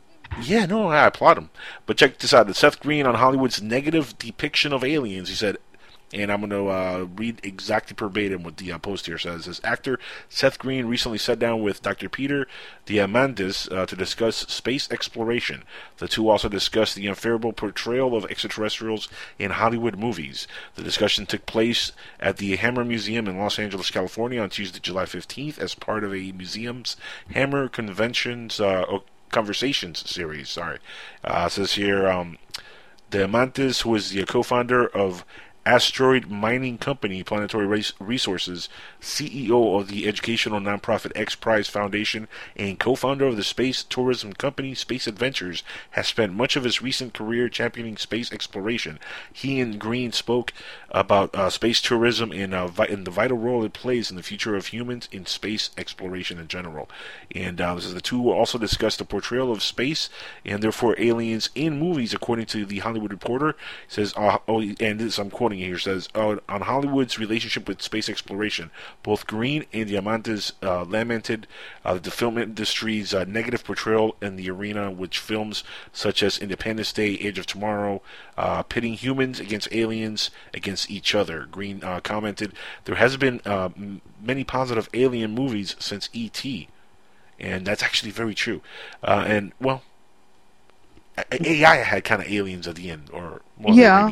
yeah, 0.42 0.66
no, 0.66 0.88
I 0.88 1.06
applaud 1.06 1.38
him. 1.38 1.50
But 1.86 1.98
check 1.98 2.18
this 2.18 2.34
out: 2.34 2.54
Seth 2.56 2.80
Green 2.80 3.06
on 3.06 3.16
Hollywood's 3.16 3.62
negative 3.62 4.18
depiction 4.18 4.74
of 4.74 4.84
aliens. 4.84 5.30
He 5.30 5.36
said, 5.36 5.58
and 6.14 6.32
I'm 6.32 6.40
going 6.40 6.52
to 6.52 6.70
uh, 6.70 7.08
read 7.16 7.42
exactly 7.44 7.96
verbatim 7.98 8.44
what 8.44 8.58
the 8.58 8.72
uh, 8.72 8.78
post 8.78 9.08
here 9.08 9.18
says. 9.18 9.48
As 9.48 9.60
actor 9.64 10.00
Seth 10.30 10.58
Green 10.58 10.86
recently 10.86 11.18
sat 11.18 11.40
down 11.40 11.62
with 11.62 11.82
Dr. 11.82 12.08
Peter 12.08 12.48
Diamandis 12.86 13.72
uh, 13.72 13.86
to 13.86 13.96
discuss 13.96 14.38
space 14.38 14.90
exploration. 14.90 15.64
The 15.98 16.08
two 16.08 16.30
also 16.30 16.48
discussed 16.48 16.96
the 16.96 17.10
unfavorable 17.10 17.54
portrayal 17.54 18.16
of 18.16 18.26
extraterrestrials 18.26 19.10
in 19.38 19.52
Hollywood 19.52 19.98
movies. 19.98 20.48
The 20.76 20.84
discussion 20.84 21.26
took 21.26 21.46
place 21.46 21.92
at 22.20 22.38
the 22.38 22.56
Hammer 22.56 22.86
Museum 22.86 23.28
in 23.28 23.38
Los 23.38 23.60
Angeles, 23.60 23.92
California, 23.92 24.42
on 24.42 24.50
Tuesday, 24.50 24.80
July 24.80 25.06
15th, 25.06 25.60
as 25.60 25.76
part 25.76 26.04
of 26.04 26.14
a 26.14 26.32
museum's 26.32 26.96
Hammer 27.32 27.68
Conventions. 27.68 28.60
Uh, 28.60 29.00
Conversations 29.30 30.10
series. 30.10 30.48
Sorry, 30.48 30.80
uh, 31.22 31.50
says 31.50 31.74
here 31.74 32.08
um, 32.08 32.38
who 33.12 33.96
is 33.96 34.10
the 34.12 34.26
co-founder 34.26 34.88
of 34.88 35.26
Asteroid 35.68 36.30
Mining 36.30 36.78
Company, 36.78 37.24
Planetary 37.24 37.84
Resources, 38.00 38.70
CEO 39.02 39.78
of 39.78 39.90
the 39.90 40.08
educational 40.08 40.62
nonprofit 40.62 41.12
X 41.14 41.36
Prize 41.36 41.68
Foundation, 41.68 42.30
and 42.56 42.80
co-founder 42.80 43.26
of 43.26 43.36
the 43.36 43.44
space 43.44 43.84
tourism 43.84 44.32
company 44.32 44.74
Space 44.74 45.08
Adventures, 45.08 45.64
has 45.92 46.08
spent 46.08 46.34
much 46.34 46.56
of 46.56 46.64
his 46.64 46.82
recent 46.82 47.14
career 47.14 47.50
championing 47.50 47.98
space 47.98 48.32
exploration. 48.32 48.98
He 49.34 49.60
and 49.60 49.78
Green 49.78 50.14
spoke 50.14 50.54
about 50.90 51.36
uh, 51.36 51.50
space 51.50 51.82
tourism 51.82 52.32
and, 52.32 52.54
uh, 52.54 52.68
vi- 52.68 52.86
and 52.86 53.06
the 53.06 53.12
vital 53.12 53.38
role 53.38 53.66
it 53.66 53.74
plays 53.74 54.10
in 54.10 54.16
the 54.16 54.24
future 54.24 54.56
of 54.56 54.68
humans 54.68 55.10
in 55.12 55.26
space 55.26 55.72
exploration 55.78 56.40
in 56.40 56.48
general. 56.48 56.90
And 57.36 57.60
uh, 57.60 57.76
this 57.76 57.88
is 57.88 57.94
the 57.94 58.00
two 58.00 58.32
also 58.32 58.58
discussed 58.58 59.00
the 59.00 59.06
portrayal 59.06 59.52
of 59.52 59.62
space 59.62 60.10
and 60.46 60.64
therefore 60.64 60.96
aliens 60.98 61.50
in 61.56 61.78
movies, 61.78 62.14
according 62.14 62.46
to 62.46 62.66
the 62.66 62.80
Hollywood 62.80 63.12
Reporter. 63.12 63.50
It 63.50 63.56
says, 63.90 64.14
uh, 64.16 64.38
oh, 64.48 64.62
and 64.62 65.00
this 65.02 65.20
I'm 65.20 65.30
quoting 65.30 65.57
here 65.58 65.78
says 65.78 66.10
uh, 66.16 66.38
on 66.48 66.62
Hollywood's 66.62 67.20
relationship 67.20 67.68
with 67.68 67.82
space 67.82 68.10
exploration, 68.10 68.72
both 69.04 69.28
Green 69.28 69.66
and 69.74 69.90
Diamandis 69.90 70.54
uh, 70.64 70.84
lamented 70.84 71.48
uh, 71.84 71.96
the 71.96 72.12
film 72.12 72.38
industry's 72.38 73.14
uh, 73.14 73.26
negative 73.26 73.64
portrayal 73.64 74.16
in 74.22 74.36
the 74.36 74.50
arena, 74.50 74.92
which 74.92 75.20
films 75.20 75.64
such 75.92 76.24
as 76.24 76.38
Independence 76.38 76.94
Day, 76.94 77.18
Edge 77.18 77.40
of 77.40 77.46
Tomorrow, 77.46 78.02
uh, 78.38 78.64
pitting 78.64 78.94
humans 78.94 79.40
against 79.40 79.72
aliens 79.72 80.32
against 80.54 80.90
each 80.90 81.16
other. 81.16 81.46
Green 81.50 81.84
uh, 81.84 82.00
commented, 82.00 82.54
"There 82.86 82.96
has 82.96 83.18
been 83.18 83.42
uh, 83.46 83.70
m- 83.76 84.02
many 84.22 84.44
positive 84.44 84.90
alien 84.94 85.34
movies 85.34 85.76
since 85.80 86.10
E.T." 86.14 86.70
And 87.40 87.68
that's 87.68 87.84
actually 87.84 88.12
very 88.12 88.34
true. 88.34 88.62
Uh, 89.04 89.24
and 89.28 89.54
well, 89.62 89.84
AI 91.32 91.78
had 91.78 92.04
kind 92.04 92.22
of 92.22 92.32
aliens 92.32 92.68
at 92.68 92.76
the 92.76 92.92
end, 92.92 93.10
or 93.12 93.42
well, 93.58 93.76
yeah. 93.76 94.12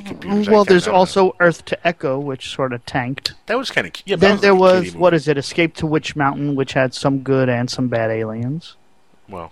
Well, 0.49 0.65
there's 0.65 0.85
don't 0.85 0.93
know. 0.93 0.99
also 0.99 1.35
Earth 1.39 1.63
to 1.65 1.87
Echo, 1.87 2.19
which 2.19 2.49
sort 2.49 2.73
of 2.73 2.83
tanked. 2.85 3.33
that 3.45 3.57
was 3.57 3.69
kind 3.69 3.85
of 3.85 3.93
yeah. 4.05 4.15
then 4.15 4.37
that 4.37 4.41
there 4.41 4.55
was 4.55 4.95
what 4.95 5.13
movie. 5.13 5.17
is 5.17 5.27
it? 5.27 5.37
Escape 5.37 5.75
to 5.75 5.85
Witch 5.85 6.15
Mountain, 6.15 6.55
which 6.55 6.73
had 6.73 6.93
some 6.93 7.19
good 7.19 7.47
and 7.47 7.69
some 7.69 7.89
bad 7.89 8.09
aliens. 8.09 8.75
Well, 9.29 9.51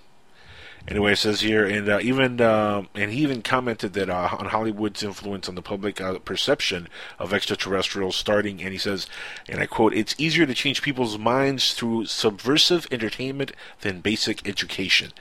anyway, 0.88 1.14
it 1.14 1.18
says 1.18 1.42
here, 1.42 1.64
and 1.64 1.88
uh, 1.88 2.00
even 2.02 2.42
um 2.42 2.90
and 2.96 3.12
he 3.12 3.22
even 3.22 3.44
commented 3.44 3.94
that 3.94 4.10
uh, 4.10 4.30
on 4.40 4.48
Hollywood's 4.48 5.04
influence 5.04 5.48
on 5.48 5.54
the 5.54 5.62
public 5.62 6.02
uh, 6.02 6.18
perception 6.20 6.88
of 7.20 7.34
extraterrestrials, 7.34 8.16
starting, 8.16 8.64
and 8.64 8.72
he 8.72 8.80
says, 8.80 9.06
and 9.48 9.60
I 9.60 9.68
quote, 9.68 9.94
"It's 9.94 10.16
easier 10.18 10.48
to 10.48 10.56
change 10.56 10.82
people's 10.82 11.20
minds 11.20 11.74
through 11.74 12.06
subversive 12.06 12.88
entertainment 12.90 13.52
than 13.82 14.02
basic 14.02 14.48
education." 14.48 15.14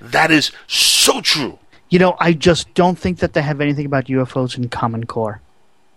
That 0.00 0.30
is 0.30 0.52
so 0.68 1.20
true. 1.20 1.58
You 1.90 1.98
know, 1.98 2.16
I 2.18 2.32
just 2.32 2.72
don't 2.74 2.98
think 2.98 3.18
that 3.18 3.32
they 3.34 3.42
have 3.42 3.60
anything 3.60 3.84
about 3.86 4.06
UFOs 4.06 4.56
in 4.56 4.68
Common 4.68 5.04
Core. 5.04 5.40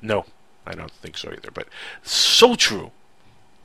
No, 0.01 0.25
I 0.65 0.73
don't 0.73 0.91
think 0.91 1.17
so 1.17 1.31
either. 1.31 1.51
But 1.51 1.67
so 2.01 2.55
true. 2.55 2.91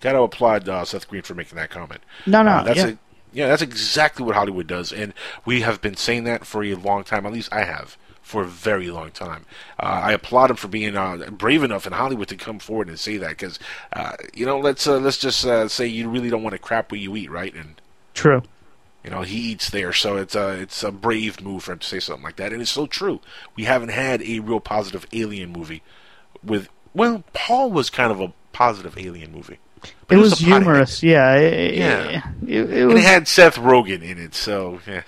Got 0.00 0.12
to 0.12 0.20
applaud 0.22 0.68
uh, 0.68 0.84
Seth 0.84 1.08
Green 1.08 1.22
for 1.22 1.34
making 1.34 1.56
that 1.56 1.70
comment. 1.70 2.02
No, 2.26 2.42
no, 2.42 2.50
Uh, 2.50 2.62
that's 2.62 2.78
yeah. 2.78 2.86
a, 2.86 2.96
yeah, 3.32 3.48
that's 3.48 3.62
exactly 3.62 4.24
what 4.24 4.34
Hollywood 4.36 4.66
does, 4.66 4.92
and 4.92 5.12
we 5.44 5.62
have 5.62 5.80
been 5.82 5.96
saying 5.96 6.24
that 6.24 6.46
for 6.46 6.62
a 6.62 6.74
long 6.74 7.02
time. 7.04 7.26
At 7.26 7.32
least 7.32 7.52
I 7.52 7.64
have 7.64 7.96
for 8.22 8.42
a 8.42 8.46
very 8.46 8.90
long 8.90 9.10
time. 9.10 9.44
Uh, 9.80 10.00
I 10.04 10.12
applaud 10.12 10.50
him 10.50 10.56
for 10.56 10.68
being 10.68 10.96
uh, 10.96 11.16
brave 11.30 11.62
enough 11.64 11.86
in 11.86 11.92
Hollywood 11.94 12.28
to 12.28 12.36
come 12.36 12.58
forward 12.58 12.88
and 12.88 12.98
say 12.98 13.16
that 13.16 13.30
because 13.30 13.58
uh, 13.92 14.12
you 14.34 14.46
know 14.46 14.58
let's 14.58 14.86
uh, 14.86 14.98
let's 14.98 15.18
just 15.18 15.44
uh, 15.46 15.66
say 15.68 15.86
you 15.86 16.08
really 16.08 16.30
don't 16.30 16.42
want 16.42 16.52
to 16.52 16.58
crap 16.58 16.90
what 16.90 17.00
you 17.00 17.16
eat, 17.16 17.30
right? 17.30 17.54
And 17.54 17.80
True. 18.14 18.42
You 19.04 19.11
know, 19.11 19.22
he 19.22 19.38
eats 19.52 19.70
there, 19.70 19.92
so 19.92 20.16
it's 20.16 20.34
a 20.34 20.50
it's 20.61 20.82
a 20.82 20.90
brave 20.92 21.40
move 21.40 21.64
for 21.64 21.72
him 21.72 21.78
to 21.78 21.87
say 21.87 22.00
something 22.00 22.24
like 22.24 22.37
that, 22.37 22.52
and 22.52 22.61
it's 22.61 22.70
so 22.70 22.87
true. 22.87 23.20
We 23.56 23.64
haven't 23.64 23.90
had 23.90 24.22
a 24.22 24.40
real 24.40 24.61
positive 24.61 25.06
alien 25.12 25.50
movie 25.52 25.82
with 26.42 26.68
well, 26.94 27.22
Paul 27.32 27.70
was 27.70 27.90
kind 27.90 28.11
of 28.11 28.20
a 28.20 28.32
positive 28.52 28.98
alien 28.98 29.32
movie. 29.32 29.58
But 30.08 30.14
It 30.14 30.16
he 30.16 30.22
was 30.22 30.32
a 30.40 30.44
humorous. 30.44 31.02
Yeah. 31.02 31.34
It, 31.37 31.74
Yeah. 31.76 32.22
It, 32.46 32.70
it 32.70 32.78
And 32.80 32.88
was. 32.88 32.96
it 32.96 33.06
had 33.06 33.28
Seth 33.28 33.54
Rogen 33.56 34.02
in 34.02 34.18
it, 34.18 34.34
so 34.34 34.80
yeah, 34.87 35.02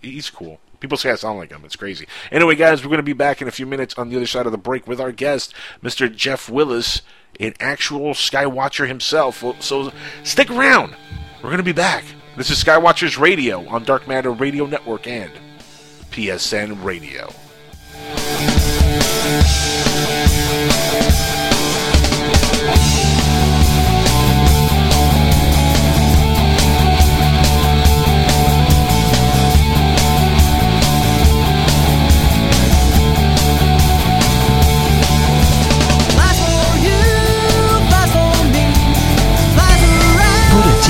he's 0.00 0.30
cool. 0.30 0.60
People 0.78 0.96
say 0.98 1.10
I 1.10 1.14
sound 1.14 1.38
like 1.38 1.50
him. 1.50 1.62
It's 1.64 1.76
crazy. 1.76 2.06
Anyway, 2.30 2.54
guys, 2.56 2.82
we're 2.82 2.88
going 2.90 2.98
to 2.98 3.02
be 3.02 3.14
back 3.14 3.40
in 3.40 3.48
a 3.48 3.50
few 3.50 3.64
minutes 3.66 3.94
on 3.96 4.10
the 4.10 4.16
other 4.16 4.26
side 4.26 4.44
of 4.46 4.52
the 4.52 4.58
break 4.58 4.86
with 4.86 5.00
our 5.00 5.12
guest, 5.12 5.54
Mr. 5.82 6.14
Jeff 6.14 6.48
Willis, 6.50 7.00
an 7.40 7.54
actual 7.58 8.12
Skywatcher 8.12 8.86
himself. 8.86 9.42
So 9.60 9.92
stick 10.22 10.50
around. 10.50 10.94
We're 11.42 11.48
going 11.48 11.56
to 11.56 11.62
be 11.62 11.72
back. 11.72 12.04
This 12.36 12.50
is 12.50 12.64
Skywatchers 12.64 13.16
Radio 13.16 13.64
on 13.68 13.84
Dark 13.84 14.08
Matter 14.08 14.32
Radio 14.32 14.66
Network 14.66 15.06
and 15.06 15.30
PSN 16.10 16.82
Radio. 16.82 17.32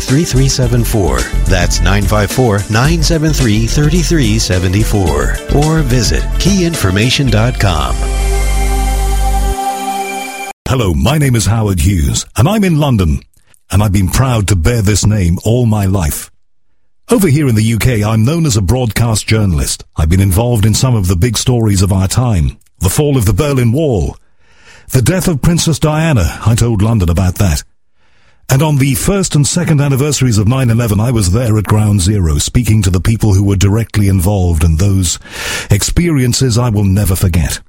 3374. 0.00 1.20
That's 1.44 1.80
954 1.80 2.70
973 2.70 3.66
3374. 3.66 5.58
Or 5.58 5.82
visit 5.82 6.22
keyinformation.com. 6.40 7.94
Hello, 10.68 10.94
my 10.94 11.16
name 11.16 11.36
is 11.36 11.46
Howard 11.46 11.78
Hughes, 11.78 12.26
and 12.36 12.48
I'm 12.48 12.64
in 12.64 12.80
London, 12.80 13.20
and 13.70 13.82
I've 13.82 13.92
been 13.92 14.08
proud 14.08 14.48
to 14.48 14.56
bear 14.56 14.82
this 14.82 15.06
name 15.06 15.38
all 15.44 15.64
my 15.64 15.86
life. 15.86 16.30
Over 17.08 17.28
here 17.28 17.48
in 17.48 17.54
the 17.54 17.74
UK, 17.74 18.04
I'm 18.04 18.24
known 18.24 18.46
as 18.46 18.56
a 18.56 18.62
broadcast 18.62 19.28
journalist. 19.28 19.84
I've 19.94 20.08
been 20.08 20.20
involved 20.20 20.66
in 20.66 20.74
some 20.74 20.96
of 20.96 21.06
the 21.06 21.14
big 21.14 21.38
stories 21.38 21.82
of 21.82 21.92
our 21.92 22.08
time. 22.08 22.58
The 22.80 22.90
fall 22.90 23.16
of 23.16 23.26
the 23.26 23.32
Berlin 23.32 23.70
Wall. 23.70 24.16
The 24.90 25.02
death 25.02 25.28
of 25.28 25.40
Princess 25.40 25.78
Diana. 25.78 26.40
I 26.44 26.56
told 26.56 26.82
London 26.82 27.10
about 27.10 27.36
that. 27.36 27.62
And 28.48 28.62
on 28.62 28.76
the 28.76 28.94
first 28.94 29.34
and 29.34 29.46
second 29.46 29.80
anniversaries 29.80 30.38
of 30.38 30.46
9-11, 30.46 31.00
I 31.00 31.10
was 31.10 31.32
there 31.32 31.58
at 31.58 31.64
Ground 31.64 32.00
Zero, 32.00 32.38
speaking 32.38 32.80
to 32.82 32.90
the 32.90 33.00
people 33.00 33.34
who 33.34 33.44
were 33.44 33.56
directly 33.56 34.08
involved, 34.08 34.62
and 34.62 34.78
those 34.78 35.18
experiences 35.70 36.56
I 36.56 36.70
will 36.70 36.84
never 36.84 37.16
forget. 37.16 37.60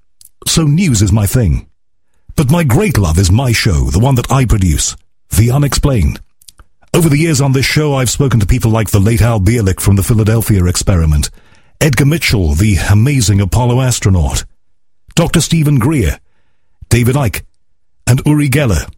So 0.46 0.64
news 0.64 1.02
is 1.02 1.12
my 1.12 1.26
thing. 1.26 1.68
But 2.36 2.52
my 2.52 2.64
great 2.64 2.98
love 2.98 3.18
is 3.18 3.32
my 3.32 3.52
show, 3.52 3.90
the 3.90 4.00
one 4.00 4.16
that 4.16 4.32
I 4.32 4.46
produce, 4.46 4.96
The 5.36 5.50
Unexplained. 5.52 6.22
Over 6.94 7.10
the 7.10 7.18
years 7.18 7.42
on 7.42 7.52
this 7.52 7.66
show, 7.66 7.96
I've 7.96 8.10
spoken 8.10 8.40
to 8.40 8.46
people 8.46 8.72
like 8.72 8.92
the 8.92 9.00
late 9.00 9.22
Al 9.22 9.40
Bielek 9.40 9.82
from 9.82 9.96
the 9.96 10.04
Philadelphia 10.04 10.64
experiment, 10.66 11.32
Edgar 11.82 12.06
Mitchell, 12.06 12.54
the 12.54 12.78
amazing 12.90 13.42
Apollo 13.42 13.82
astronaut, 13.82 14.46
Dr. 15.16 15.42
Stephen 15.42 15.80
Greer, 15.80 16.20
David 16.90 17.16
Icke, 17.16 17.44
and 18.06 18.22
Uri 18.26 18.50
Geller. 18.50 18.90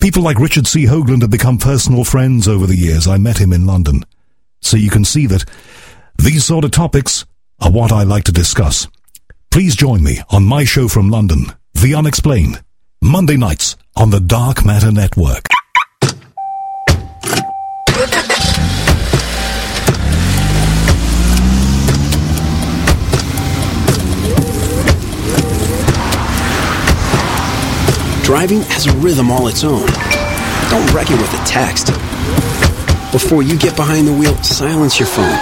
People 0.00 0.22
like 0.22 0.38
Richard 0.38 0.66
C. 0.66 0.84
Hoagland 0.84 1.22
have 1.22 1.30
become 1.30 1.58
personal 1.58 2.04
friends 2.04 2.46
over 2.46 2.66
the 2.66 2.76
years. 2.76 3.06
I 3.06 3.16
met 3.16 3.38
him 3.38 3.52
in 3.52 3.66
London. 3.66 4.04
So 4.60 4.76
you 4.76 4.90
can 4.90 5.04
see 5.04 5.26
that 5.26 5.44
these 6.18 6.44
sort 6.44 6.64
of 6.64 6.70
topics 6.70 7.24
are 7.60 7.70
what 7.70 7.92
I 7.92 8.02
like 8.02 8.24
to 8.24 8.32
discuss. 8.32 8.86
Please 9.50 9.76
join 9.76 10.02
me 10.02 10.20
on 10.30 10.44
my 10.44 10.64
show 10.64 10.88
from 10.88 11.10
London, 11.10 11.46
The 11.74 11.94
Unexplained, 11.94 12.62
Monday 13.02 13.36
nights 13.36 13.76
on 13.96 14.10
the 14.10 14.20
Dark 14.20 14.64
Matter 14.64 14.90
Network. 14.90 15.53
Driving 28.24 28.62
has 28.62 28.86
a 28.86 28.92
rhythm 28.96 29.30
all 29.30 29.48
its 29.48 29.64
own. 29.64 29.84
Don't 30.70 30.94
wreck 30.94 31.10
it 31.10 31.20
with 31.20 31.34
a 31.34 31.44
text. 31.44 31.88
Before 33.12 33.42
you 33.42 33.58
get 33.58 33.76
behind 33.76 34.08
the 34.08 34.14
wheel, 34.14 34.34
silence 34.42 34.98
your 34.98 35.08
phone. 35.08 35.38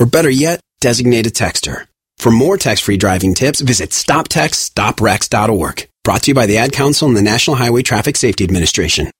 Or 0.00 0.06
better 0.06 0.30
yet, 0.30 0.60
designate 0.80 1.26
a 1.26 1.30
texter. 1.30 1.88
For 2.16 2.30
more 2.30 2.56
text-free 2.56 2.96
driving 2.96 3.34
tips, 3.34 3.60
visit 3.60 3.90
stoptextstoprex.org. 3.90 5.88
Brought 6.02 6.22
to 6.22 6.30
you 6.30 6.34
by 6.34 6.46
the 6.46 6.56
Ad 6.56 6.72
Council 6.72 7.06
and 7.06 7.14
the 7.14 7.20
National 7.20 7.56
Highway 7.56 7.82
Traffic 7.82 8.16
Safety 8.16 8.44
Administration. 8.44 9.10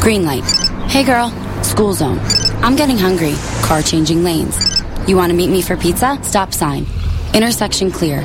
Green 0.00 0.24
light. 0.24 0.42
Hey 0.90 1.04
girl, 1.04 1.30
school 1.62 1.94
zone. 1.94 2.18
I'm 2.60 2.74
getting 2.74 2.98
hungry. 2.98 3.34
Car 3.62 3.82
changing 3.82 4.24
lanes. 4.24 4.58
You 5.06 5.16
want 5.16 5.30
to 5.30 5.36
meet 5.36 5.50
me 5.50 5.62
for 5.62 5.76
pizza? 5.76 6.18
Stop 6.22 6.52
sign. 6.52 6.86
Intersection 7.34 7.92
clear. 7.92 8.24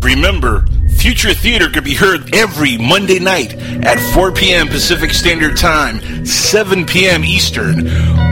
Remember, 0.00 0.64
Future 0.96 1.34
Theater 1.34 1.68
can 1.68 1.82
be 1.84 1.94
heard 1.94 2.34
every 2.34 2.78
Monday 2.78 3.18
night 3.18 3.54
at 3.84 3.98
4 4.14 4.32
p.m. 4.32 4.68
Pacific 4.68 5.10
Standard 5.12 5.56
Time, 5.56 6.24
7 6.24 6.86
p.m. 6.86 7.24
Eastern, 7.24 7.84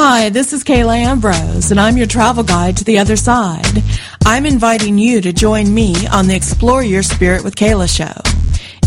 Hi, 0.01 0.29
this 0.29 0.53
is 0.53 0.63
Kayla 0.63 0.97
Ambrose, 0.97 1.73
and 1.73 1.81
I'm 1.81 1.97
your 1.97 2.07
travel 2.07 2.45
guide 2.45 2.77
to 2.77 2.85
the 2.85 3.01
other 3.01 3.17
side. 3.17 3.83
I'm 4.25 4.47
inviting 4.47 4.97
you 4.97 5.21
to 5.21 5.33
join 5.33 5.75
me 5.75 6.07
on 6.07 6.29
the 6.29 6.37
Explore 6.37 6.85
Your 6.85 7.03
Spirit 7.03 7.43
with 7.43 7.57
Kayla 7.57 7.89
show. 7.89 8.15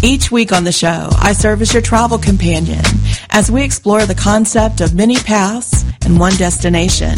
Each 0.01 0.31
week 0.31 0.53
on 0.53 0.63
the 0.63 0.71
show, 0.71 1.09
I 1.19 1.33
serve 1.33 1.61
as 1.61 1.73
your 1.73 1.81
travel 1.81 2.17
companion 2.17 2.85
as 3.29 3.51
we 3.51 3.61
explore 3.61 4.05
the 4.05 4.15
concept 4.15 4.79
of 4.79 4.95
many 4.95 5.17
paths 5.17 5.83
and 6.05 6.17
one 6.17 6.37
destination, 6.37 7.17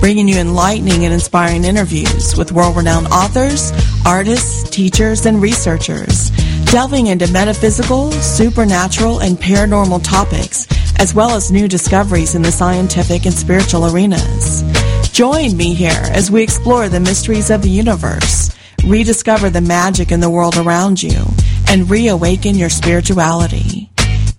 bringing 0.00 0.28
you 0.28 0.36
enlightening 0.36 1.06
and 1.06 1.14
inspiring 1.14 1.64
interviews 1.64 2.36
with 2.36 2.52
world-renowned 2.52 3.06
authors, 3.06 3.72
artists, 4.04 4.68
teachers, 4.68 5.24
and 5.24 5.40
researchers, 5.40 6.28
delving 6.66 7.06
into 7.06 7.32
metaphysical, 7.32 8.12
supernatural, 8.12 9.22
and 9.22 9.38
paranormal 9.38 10.04
topics 10.04 10.66
as 11.00 11.14
well 11.14 11.30
as 11.30 11.50
new 11.50 11.66
discoveries 11.66 12.34
in 12.34 12.42
the 12.42 12.52
scientific 12.52 13.24
and 13.24 13.34
spiritual 13.34 13.86
arenas. 13.86 14.62
Join 15.10 15.56
me 15.56 15.72
here 15.72 16.04
as 16.12 16.30
we 16.30 16.42
explore 16.42 16.90
the 16.90 17.00
mysteries 17.00 17.48
of 17.48 17.62
the 17.62 17.70
universe, 17.70 18.54
rediscover 18.84 19.48
the 19.48 19.62
magic 19.62 20.12
in 20.12 20.20
the 20.20 20.28
world 20.28 20.58
around 20.58 21.02
you, 21.02 21.24
and 21.68 21.88
reawaken 21.88 22.54
your 22.54 22.68
spirituality. 22.68 23.90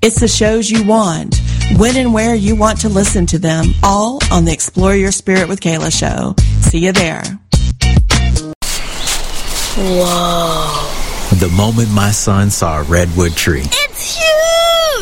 It's 0.03 0.19
the 0.19 0.27
shows 0.27 0.69
you 0.69 0.85
want, 0.85 1.41
when 1.77 1.97
and 1.97 2.13
where 2.13 2.35
you 2.35 2.55
want 2.55 2.81
to 2.81 2.89
listen 2.89 3.25
to 3.27 3.39
them, 3.39 3.65
all 3.81 4.19
on 4.31 4.45
the 4.45 4.53
Explore 4.53 4.95
Your 4.95 5.11
Spirit 5.11 5.49
with 5.49 5.61
Kayla 5.61 5.91
show. 5.91 6.35
See 6.61 6.77
you 6.77 6.91
there. 6.91 7.23
Whoa. 9.77 11.37
The 11.39 11.49
moment 11.55 11.89
my 11.89 12.11
son 12.11 12.51
saw 12.51 12.81
a 12.81 12.83
redwood 12.83 13.31
tree. 13.31 13.63
It's 13.63 14.15
huge! 14.15 14.60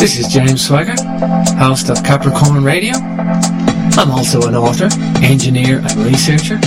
This 0.00 0.18
is 0.18 0.28
James 0.28 0.66
Swagger, 0.66 0.94
host 1.60 1.90
of 1.90 2.02
Capricorn 2.02 2.64
Radio. 2.64 2.94
I'm 2.96 4.10
also 4.10 4.48
an 4.48 4.56
author, 4.56 4.88
engineer, 5.22 5.80
and 5.80 5.94
researcher. 5.96 6.58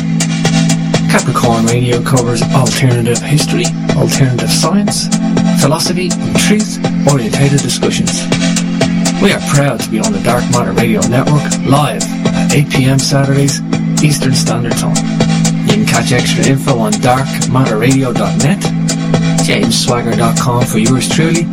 Capricorn 1.09 1.65
Radio 1.65 1.99
covers 2.03 2.43
alternative 2.53 3.17
history, 3.17 3.65
alternative 3.97 4.51
science, 4.51 5.07
philosophy, 5.59 6.09
and 6.13 6.37
truth-orientated 6.41 7.59
discussions. 7.59 8.21
We 9.19 9.33
are 9.33 9.41
proud 9.49 9.79
to 9.79 9.89
be 9.89 9.99
on 9.99 10.13
the 10.13 10.21
Dark 10.23 10.43
Matter 10.51 10.73
Radio 10.73 11.01
Network 11.01 11.41
live 11.65 12.03
at 12.37 12.53
8 12.53 12.69
p.m. 12.69 12.99
Saturdays, 12.99 13.61
Eastern 14.03 14.35
Standard 14.35 14.77
Time. 14.77 14.95
You 15.65 15.81
can 15.81 15.85
catch 15.87 16.11
extra 16.11 16.45
info 16.45 16.77
on 16.77 16.91
darkmatterradio.net, 16.93 18.59
jamesswagger.com 19.41 20.65
for 20.67 20.77
yours 20.77 21.09
truly, 21.09 21.47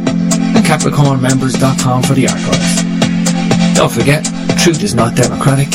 capricornmembers.com 0.71 2.01
for 2.05 2.15
the 2.15 2.29
archives. 2.29 3.75
Don't 3.75 3.91
forget, 3.91 4.25
truth 4.57 4.85
is 4.85 4.95
not 4.95 5.17
democratic. 5.17 5.69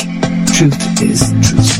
Truth 0.54 1.02
is 1.02 1.20
truth. 1.42 1.76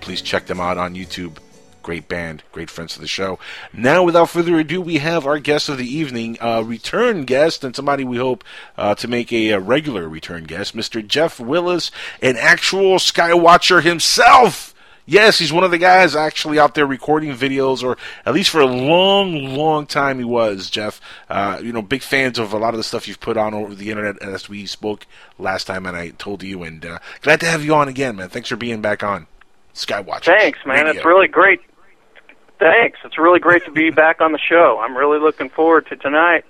Please 0.02 0.24
check 0.24 0.48
them 0.48 0.60
out 0.60 0.80
on 0.80 0.96
YouTube. 0.96 1.38
Great 1.84 2.08
band, 2.08 2.42
great 2.52 2.72
friends 2.72 2.96
of 2.96 3.02
the 3.02 3.08
show. 3.08 3.38
Now, 3.72 4.02
without 4.02 4.32
further 4.32 4.58
ado, 4.58 4.82
we 4.82 4.98
have 4.98 5.28
our 5.28 5.38
guest 5.38 5.70
of 5.70 5.78
the 5.78 5.86
evening, 5.86 6.36
a 6.42 6.64
return 6.64 7.26
guest, 7.26 7.64
and 7.64 7.76
somebody 7.76 8.04
we 8.04 8.18
hope 8.18 8.44
uh, 8.76 8.96
to 8.96 9.08
make 9.08 9.32
a, 9.32 9.52
a 9.52 9.60
regular 9.60 10.10
return 10.10 10.46
guest, 10.46 10.76
Mr. 10.76 11.06
Jeff 11.06 11.40
Willis, 11.40 11.92
an 12.24 12.38
actual 12.38 12.96
Skywatcher 12.96 13.84
himself. 13.84 14.74
Yes, 15.10 15.40
he's 15.40 15.54
one 15.54 15.64
of 15.64 15.72
the 15.72 15.78
guys 15.78 16.18
actually 16.18 16.60
out 16.60 16.76
there 16.76 16.86
recording 16.86 17.32
videos, 17.32 17.82
or 17.82 17.98
at 18.26 18.34
least 18.34 18.50
for 18.50 18.60
a 18.60 18.66
long, 18.66 19.34
long 19.56 19.86
time 19.86 20.20
he 20.20 20.26
was, 20.26 20.70
Jeff. 20.70 21.00
Uh, 21.30 21.62
you 21.64 21.72
know, 21.72 21.82
big 21.82 22.02
fans 22.02 22.38
of 22.38 22.52
a 22.52 22.58
lot 22.58 22.74
of 22.74 22.78
the 22.78 22.84
stuff 22.84 23.08
you've 23.08 23.22
put 23.22 23.38
on 23.38 23.54
over 23.54 23.74
the 23.74 23.90
internet 23.90 24.22
as 24.22 24.50
we 24.50 24.66
spoke 24.66 25.08
last 25.40 25.66
time, 25.66 25.86
and 25.86 25.96
I 25.96 26.10
told 26.10 26.44
you, 26.44 26.62
and 26.62 26.86
uh, 26.86 27.00
glad 27.22 27.40
to 27.40 27.46
have 27.46 27.64
you 27.64 27.74
on 27.74 27.88
again, 27.88 28.18
man. 28.18 28.28
Thanks 28.28 28.50
for 28.50 28.58
being 28.58 28.82
back 28.82 29.02
on 29.02 29.28
Skywatch. 29.74 30.26
Thanks, 30.26 30.60
man. 30.66 30.86
Radio. 30.86 31.00
It's 31.00 31.06
really 31.06 31.30
great. 31.30 31.62
Thanks. 32.60 33.00
It's 33.06 33.18
really 33.18 33.40
great 33.40 33.64
to 33.64 33.72
be 33.72 33.92
back 33.92 34.20
on 34.20 34.34
the 34.34 34.40
show. 34.40 34.78
I'm 34.82 34.98
really 34.98 35.20
looking 35.20 35.50
forward 35.50 35.88
to 35.88 35.96
tonight. 35.96 36.44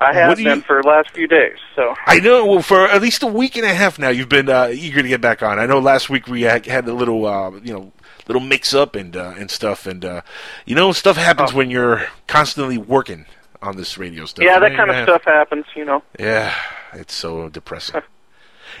I 0.00 0.12
have 0.14 0.36
been 0.36 0.46
you- 0.46 0.60
for 0.62 0.80
the 0.82 0.88
last 0.88 1.10
few 1.10 1.26
days. 1.26 1.56
So 1.74 1.94
I 2.06 2.20
know. 2.20 2.46
Well, 2.46 2.62
for 2.62 2.86
at 2.86 3.02
least 3.02 3.22
a 3.22 3.26
week 3.26 3.56
and 3.56 3.64
a 3.64 3.74
half 3.74 3.98
now, 3.98 4.10
you've 4.10 4.28
been 4.28 4.48
uh, 4.48 4.68
eager 4.72 5.02
to 5.02 5.08
get 5.08 5.20
back 5.20 5.42
on. 5.42 5.58
I 5.58 5.66
know 5.66 5.78
last 5.80 6.08
week 6.08 6.28
we 6.28 6.42
had, 6.42 6.66
a 6.68 6.92
little, 6.92 7.26
uh, 7.26 7.50
you 7.62 7.72
know, 7.72 7.92
little 8.28 8.42
mix 8.42 8.74
up 8.74 8.94
and 8.94 9.16
uh, 9.16 9.34
and 9.36 9.50
stuff, 9.50 9.86
and 9.86 10.04
uh, 10.04 10.20
you 10.66 10.74
know, 10.74 10.92
stuff 10.92 11.16
happens 11.16 11.52
when 11.52 11.70
you're 11.70 12.06
constantly 12.26 12.78
working 12.78 13.26
on 13.60 13.76
this 13.76 13.98
radio 13.98 14.24
stuff. 14.24 14.44
Oh. 14.44 14.46
yeah, 14.46 14.58
that 14.60 14.76
kind 14.76 14.90
of 14.90 15.02
stuff 15.02 15.24
happens. 15.24 15.66
You 15.74 15.84
know. 15.84 16.02
Yeah, 16.18 16.54
it's 16.92 17.14
so 17.14 17.48
depressing. 17.48 18.00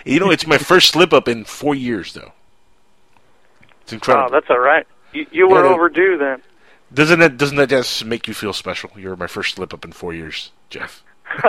you 0.04 0.20
know, 0.20 0.30
it's 0.30 0.46
my 0.46 0.58
first 0.58 0.90
slip 0.92 1.12
up 1.12 1.26
in 1.26 1.44
four 1.44 1.74
years, 1.74 2.12
though. 2.14 2.32
It's 3.82 3.92
incredible. 3.92 4.28
Oh, 4.28 4.30
that's 4.32 4.50
all 4.50 4.58
right. 4.60 4.86
You, 5.12 5.26
you 5.32 5.48
were 5.48 5.64
Yeah, 5.64 5.70
overdue 5.72 6.18
then. 6.18 6.42
Doesn't 6.92 7.18
that 7.20 7.36
doesn't 7.36 7.56
that 7.56 7.68
just 7.70 8.04
make 8.04 8.28
you 8.28 8.34
feel 8.34 8.52
special? 8.52 8.90
You're 8.96 9.16
my 9.16 9.26
first 9.26 9.54
slip 9.56 9.74
up 9.74 9.84
in 9.84 9.92
four 9.92 10.14
years, 10.14 10.52
Jeff. 10.70 11.02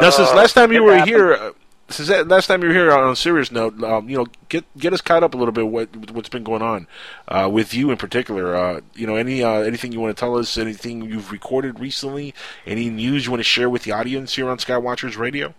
now, 0.00 0.10
since 0.10 0.28
Uh, 0.30 0.34
last 0.36 0.54
time 0.54 0.72
you 0.72 0.82
were 0.82 0.94
happens. 0.96 1.10
here, 1.10 1.32
uh, 1.34 1.50
since 1.88 2.08
that 2.08 2.28
last 2.28 2.46
time 2.46 2.62
you 2.62 2.68
were 2.68 2.74
here 2.74 2.90
on 2.92 3.10
a 3.10 3.16
serious 3.16 3.52
note, 3.52 3.82
um, 3.82 4.08
you 4.08 4.16
know, 4.16 4.26
get 4.48 4.64
get 4.78 4.92
us 4.92 5.00
caught 5.00 5.22
up 5.22 5.34
a 5.34 5.36
little 5.36 5.52
bit. 5.52 5.66
What 5.68 5.94
what's 6.12 6.28
been 6.28 6.44
going 6.44 6.62
on 6.62 6.86
uh, 7.28 7.48
with 7.52 7.74
you 7.74 7.90
in 7.90 7.96
particular? 7.96 8.54
Uh, 8.56 8.80
you 8.94 9.06
know, 9.06 9.16
any 9.16 9.42
uh, 9.42 9.60
anything 9.60 9.92
you 9.92 10.00
want 10.00 10.16
to 10.16 10.20
tell 10.20 10.36
us? 10.38 10.56
Anything 10.56 11.02
you've 11.02 11.30
recorded 11.30 11.80
recently? 11.80 12.34
Any 12.66 12.88
news 12.90 13.26
you 13.26 13.30
want 13.30 13.40
to 13.40 13.44
share 13.44 13.68
with 13.68 13.82
the 13.82 13.92
audience 13.92 14.34
here 14.34 14.48
on 14.48 14.58
Skywatchers 14.58 15.18
Radio? 15.18 15.54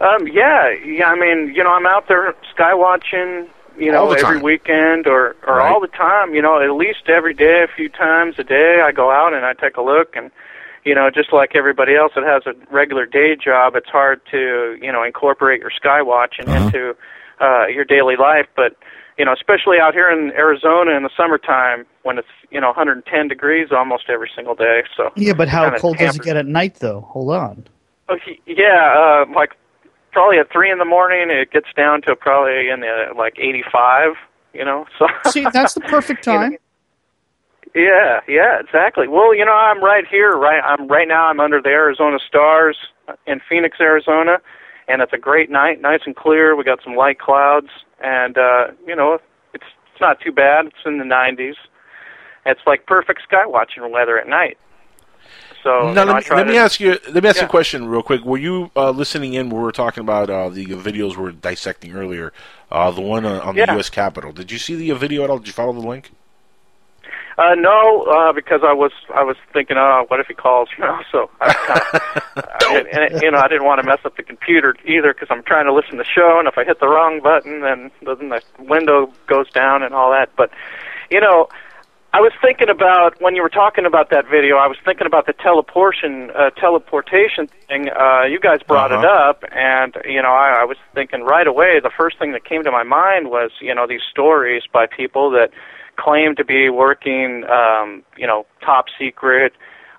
Um, 0.00 0.26
yeah, 0.26 0.70
yeah. 0.84 1.06
I 1.06 1.14
mean, 1.14 1.54
you 1.54 1.62
know, 1.62 1.70
I'm 1.72 1.86
out 1.86 2.08
there 2.08 2.34
sky 2.54 2.74
watching. 2.74 3.48
You 3.78 3.90
know, 3.90 4.10
every 4.12 4.36
weekend 4.42 5.06
or 5.06 5.34
or 5.46 5.56
Right. 5.56 5.72
all 5.72 5.80
the 5.80 5.86
time. 5.86 6.34
You 6.34 6.42
know, 6.42 6.60
at 6.60 6.70
least 6.72 7.08
every 7.08 7.32
day, 7.32 7.62
a 7.62 7.68
few 7.74 7.88
times 7.88 8.34
a 8.38 8.44
day, 8.44 8.82
I 8.84 8.92
go 8.92 9.10
out 9.10 9.32
and 9.32 9.46
I 9.46 9.54
take 9.54 9.78
a 9.78 9.80
look. 9.80 10.14
And 10.14 10.30
you 10.84 10.94
know, 10.94 11.10
just 11.10 11.32
like 11.32 11.54
everybody 11.54 11.94
else 11.94 12.12
that 12.14 12.24
has 12.24 12.42
a 12.46 12.54
regular 12.74 13.06
day 13.06 13.36
job, 13.36 13.76
it's 13.76 13.88
hard 13.88 14.20
to 14.30 14.76
you 14.80 14.90
know 14.90 15.02
incorporate 15.02 15.60
your 15.60 15.70
sky 15.70 16.02
watching 16.02 16.48
into 16.48 16.96
uh, 17.40 17.66
your 17.66 17.84
daily 17.84 18.16
life. 18.16 18.46
But 18.56 18.76
you 19.18 19.24
know, 19.24 19.32
especially 19.32 19.78
out 19.78 19.94
here 19.94 20.10
in 20.10 20.32
Arizona 20.32 20.96
in 20.96 21.02
the 21.02 21.10
summertime 21.16 21.86
when 22.02 22.18
it's 22.18 22.28
you 22.50 22.60
know 22.60 22.68
110 22.68 23.28
degrees 23.28 23.68
almost 23.70 24.04
every 24.08 24.30
single 24.34 24.54
day. 24.54 24.82
So 24.96 25.10
Yeah, 25.16 25.34
but 25.34 25.48
how 25.48 25.76
cold 25.78 25.98
does 25.98 26.16
it 26.16 26.22
get 26.22 26.36
at 26.36 26.46
night, 26.46 26.76
though? 26.76 27.02
Hold 27.10 27.30
on. 27.30 27.66
Oh, 28.08 28.16
yeah, 28.46 29.24
uh, 29.28 29.32
like 29.34 29.52
probably 30.12 30.38
at 30.38 30.50
three 30.50 30.70
in 30.70 30.78
the 30.78 30.84
morning, 30.84 31.30
it 31.30 31.50
gets 31.50 31.68
down 31.76 32.02
to 32.02 32.16
probably 32.16 32.68
in 32.68 32.80
the 32.80 33.12
like 33.16 33.38
eighty-five. 33.38 34.14
You 34.52 34.64
know, 34.66 34.86
so 34.98 35.06
See, 35.30 35.46
that's 35.52 35.74
the 35.74 35.80
perfect 35.88 36.24
time. 36.24 36.56
Yeah, 37.74 38.20
yeah, 38.28 38.60
exactly. 38.60 39.08
Well, 39.08 39.34
you 39.34 39.44
know, 39.44 39.52
I'm 39.52 39.82
right 39.82 40.06
here. 40.06 40.32
Right, 40.32 40.60
I'm 40.62 40.88
right 40.88 41.08
now. 41.08 41.26
I'm 41.28 41.40
under 41.40 41.60
the 41.60 41.68
Arizona 41.70 42.18
stars 42.26 42.76
in 43.26 43.40
Phoenix, 43.48 43.78
Arizona, 43.80 44.38
and 44.88 45.02
it's 45.02 45.12
a 45.12 45.18
great 45.18 45.50
night, 45.50 45.80
nice 45.80 46.00
and 46.06 46.14
clear. 46.14 46.54
We 46.56 46.64
got 46.64 46.80
some 46.84 46.94
light 46.96 47.18
clouds, 47.18 47.68
and 48.02 48.36
uh, 48.38 48.68
you 48.86 48.94
know, 48.96 49.14
it's 49.54 49.64
it's 49.92 50.00
not 50.00 50.20
too 50.20 50.32
bad. 50.32 50.66
It's 50.66 50.76
in 50.84 50.98
the 50.98 51.04
90s. 51.04 51.54
It's 52.44 52.60
like 52.66 52.86
perfect 52.86 53.22
sky 53.22 53.46
watching 53.46 53.90
weather 53.90 54.18
at 54.18 54.26
night. 54.28 54.58
So 55.62 55.92
now 55.92 56.00
you 56.02 56.06
know, 56.06 56.12
let 56.14 56.28
me, 56.28 56.36
let 56.36 56.46
me 56.48 56.58
ask 56.58 56.80
you. 56.80 56.98
Let 57.12 57.22
me 57.22 57.28
ask 57.28 57.40
you 57.40 57.46
a 57.46 57.50
question 57.50 57.86
real 57.86 58.02
quick. 58.02 58.24
Were 58.24 58.36
you 58.38 58.70
uh, 58.74 58.90
listening 58.90 59.34
in? 59.34 59.48
when 59.48 59.58
We 59.60 59.62
were 59.64 59.70
talking 59.72 60.00
about 60.00 60.28
uh, 60.28 60.48
the 60.48 60.66
videos 60.66 61.16
we 61.16 61.22
were 61.22 61.32
dissecting 61.32 61.94
earlier. 61.94 62.32
Uh, 62.70 62.90
the 62.90 63.00
one 63.00 63.24
on, 63.24 63.40
on 63.40 63.56
Yeah. 63.56 63.66
the 63.66 63.74
U.S. 63.74 63.88
Capitol. 63.88 64.32
Did 64.32 64.50
you 64.50 64.58
see 64.58 64.74
the 64.74 64.92
video 64.96 65.22
at 65.22 65.30
all? 65.30 65.38
Did 65.38 65.46
you 65.46 65.52
follow 65.52 65.72
the 65.72 65.86
link? 65.86 66.10
Uh, 67.38 67.54
no, 67.56 68.02
uh, 68.02 68.32
because 68.32 68.60
I 68.62 68.72
was 68.74 68.92
I 69.14 69.22
was 69.22 69.36
thinking, 69.52 69.76
oh, 69.78 70.04
what 70.08 70.20
if 70.20 70.26
he 70.26 70.34
calls? 70.34 70.68
You 70.78 70.84
know, 70.84 71.00
so 71.10 71.30
I 71.40 71.52
kind 71.54 71.80
of, 72.80 72.86
and, 72.92 73.12
and, 73.14 73.22
you 73.22 73.30
know, 73.30 73.38
I 73.38 73.48
didn't 73.48 73.64
want 73.64 73.80
to 73.80 73.86
mess 73.86 74.00
up 74.04 74.16
the 74.16 74.22
computer 74.22 74.74
either 74.84 75.12
because 75.14 75.28
I'm 75.30 75.42
trying 75.42 75.66
to 75.66 75.72
listen 75.72 75.92
to 75.92 75.96
the 75.98 76.04
show, 76.04 76.38
and 76.38 76.46
if 76.48 76.58
I 76.58 76.64
hit 76.64 76.80
the 76.80 76.88
wrong 76.88 77.20
button, 77.22 77.60
then 77.62 77.90
then 78.04 78.28
the 78.28 78.42
window 78.58 79.12
goes 79.26 79.50
down 79.50 79.82
and 79.82 79.94
all 79.94 80.10
that. 80.10 80.30
But 80.36 80.50
you 81.10 81.20
know, 81.20 81.48
I 82.14 82.20
was 82.20 82.32
thinking 82.42 82.68
about 82.68 83.20
when 83.22 83.34
you 83.34 83.42
were 83.42 83.48
talking 83.48 83.86
about 83.86 84.10
that 84.10 84.28
video. 84.28 84.56
I 84.56 84.66
was 84.66 84.76
thinking 84.84 85.06
about 85.06 85.24
the 85.26 85.32
teleportation 85.32 86.30
uh, 86.36 86.50
teleportation 86.50 87.48
thing. 87.68 87.88
Uh, 87.88 88.24
you 88.24 88.38
guys 88.40 88.60
brought 88.66 88.92
it 88.92 88.98
Uh-huh. 89.04 89.30
up, 89.30 89.44
and 89.52 89.96
you 90.04 90.20
know, 90.20 90.32
I, 90.32 90.60
I 90.62 90.64
was 90.64 90.76
thinking 90.94 91.22
right 91.22 91.46
away. 91.46 91.80
The 91.82 91.90
first 91.96 92.18
thing 92.18 92.32
that 92.32 92.44
came 92.44 92.62
to 92.64 92.70
my 92.70 92.82
mind 92.82 93.30
was 93.30 93.50
you 93.60 93.74
know 93.74 93.86
these 93.86 94.02
stories 94.10 94.64
by 94.70 94.86
people 94.86 95.30
that 95.30 95.50
claim 95.96 96.34
to 96.36 96.44
be 96.44 96.68
working, 96.68 97.44
um, 97.50 98.02
you 98.16 98.26
know, 98.26 98.46
top 98.64 98.86
secret 98.98 99.52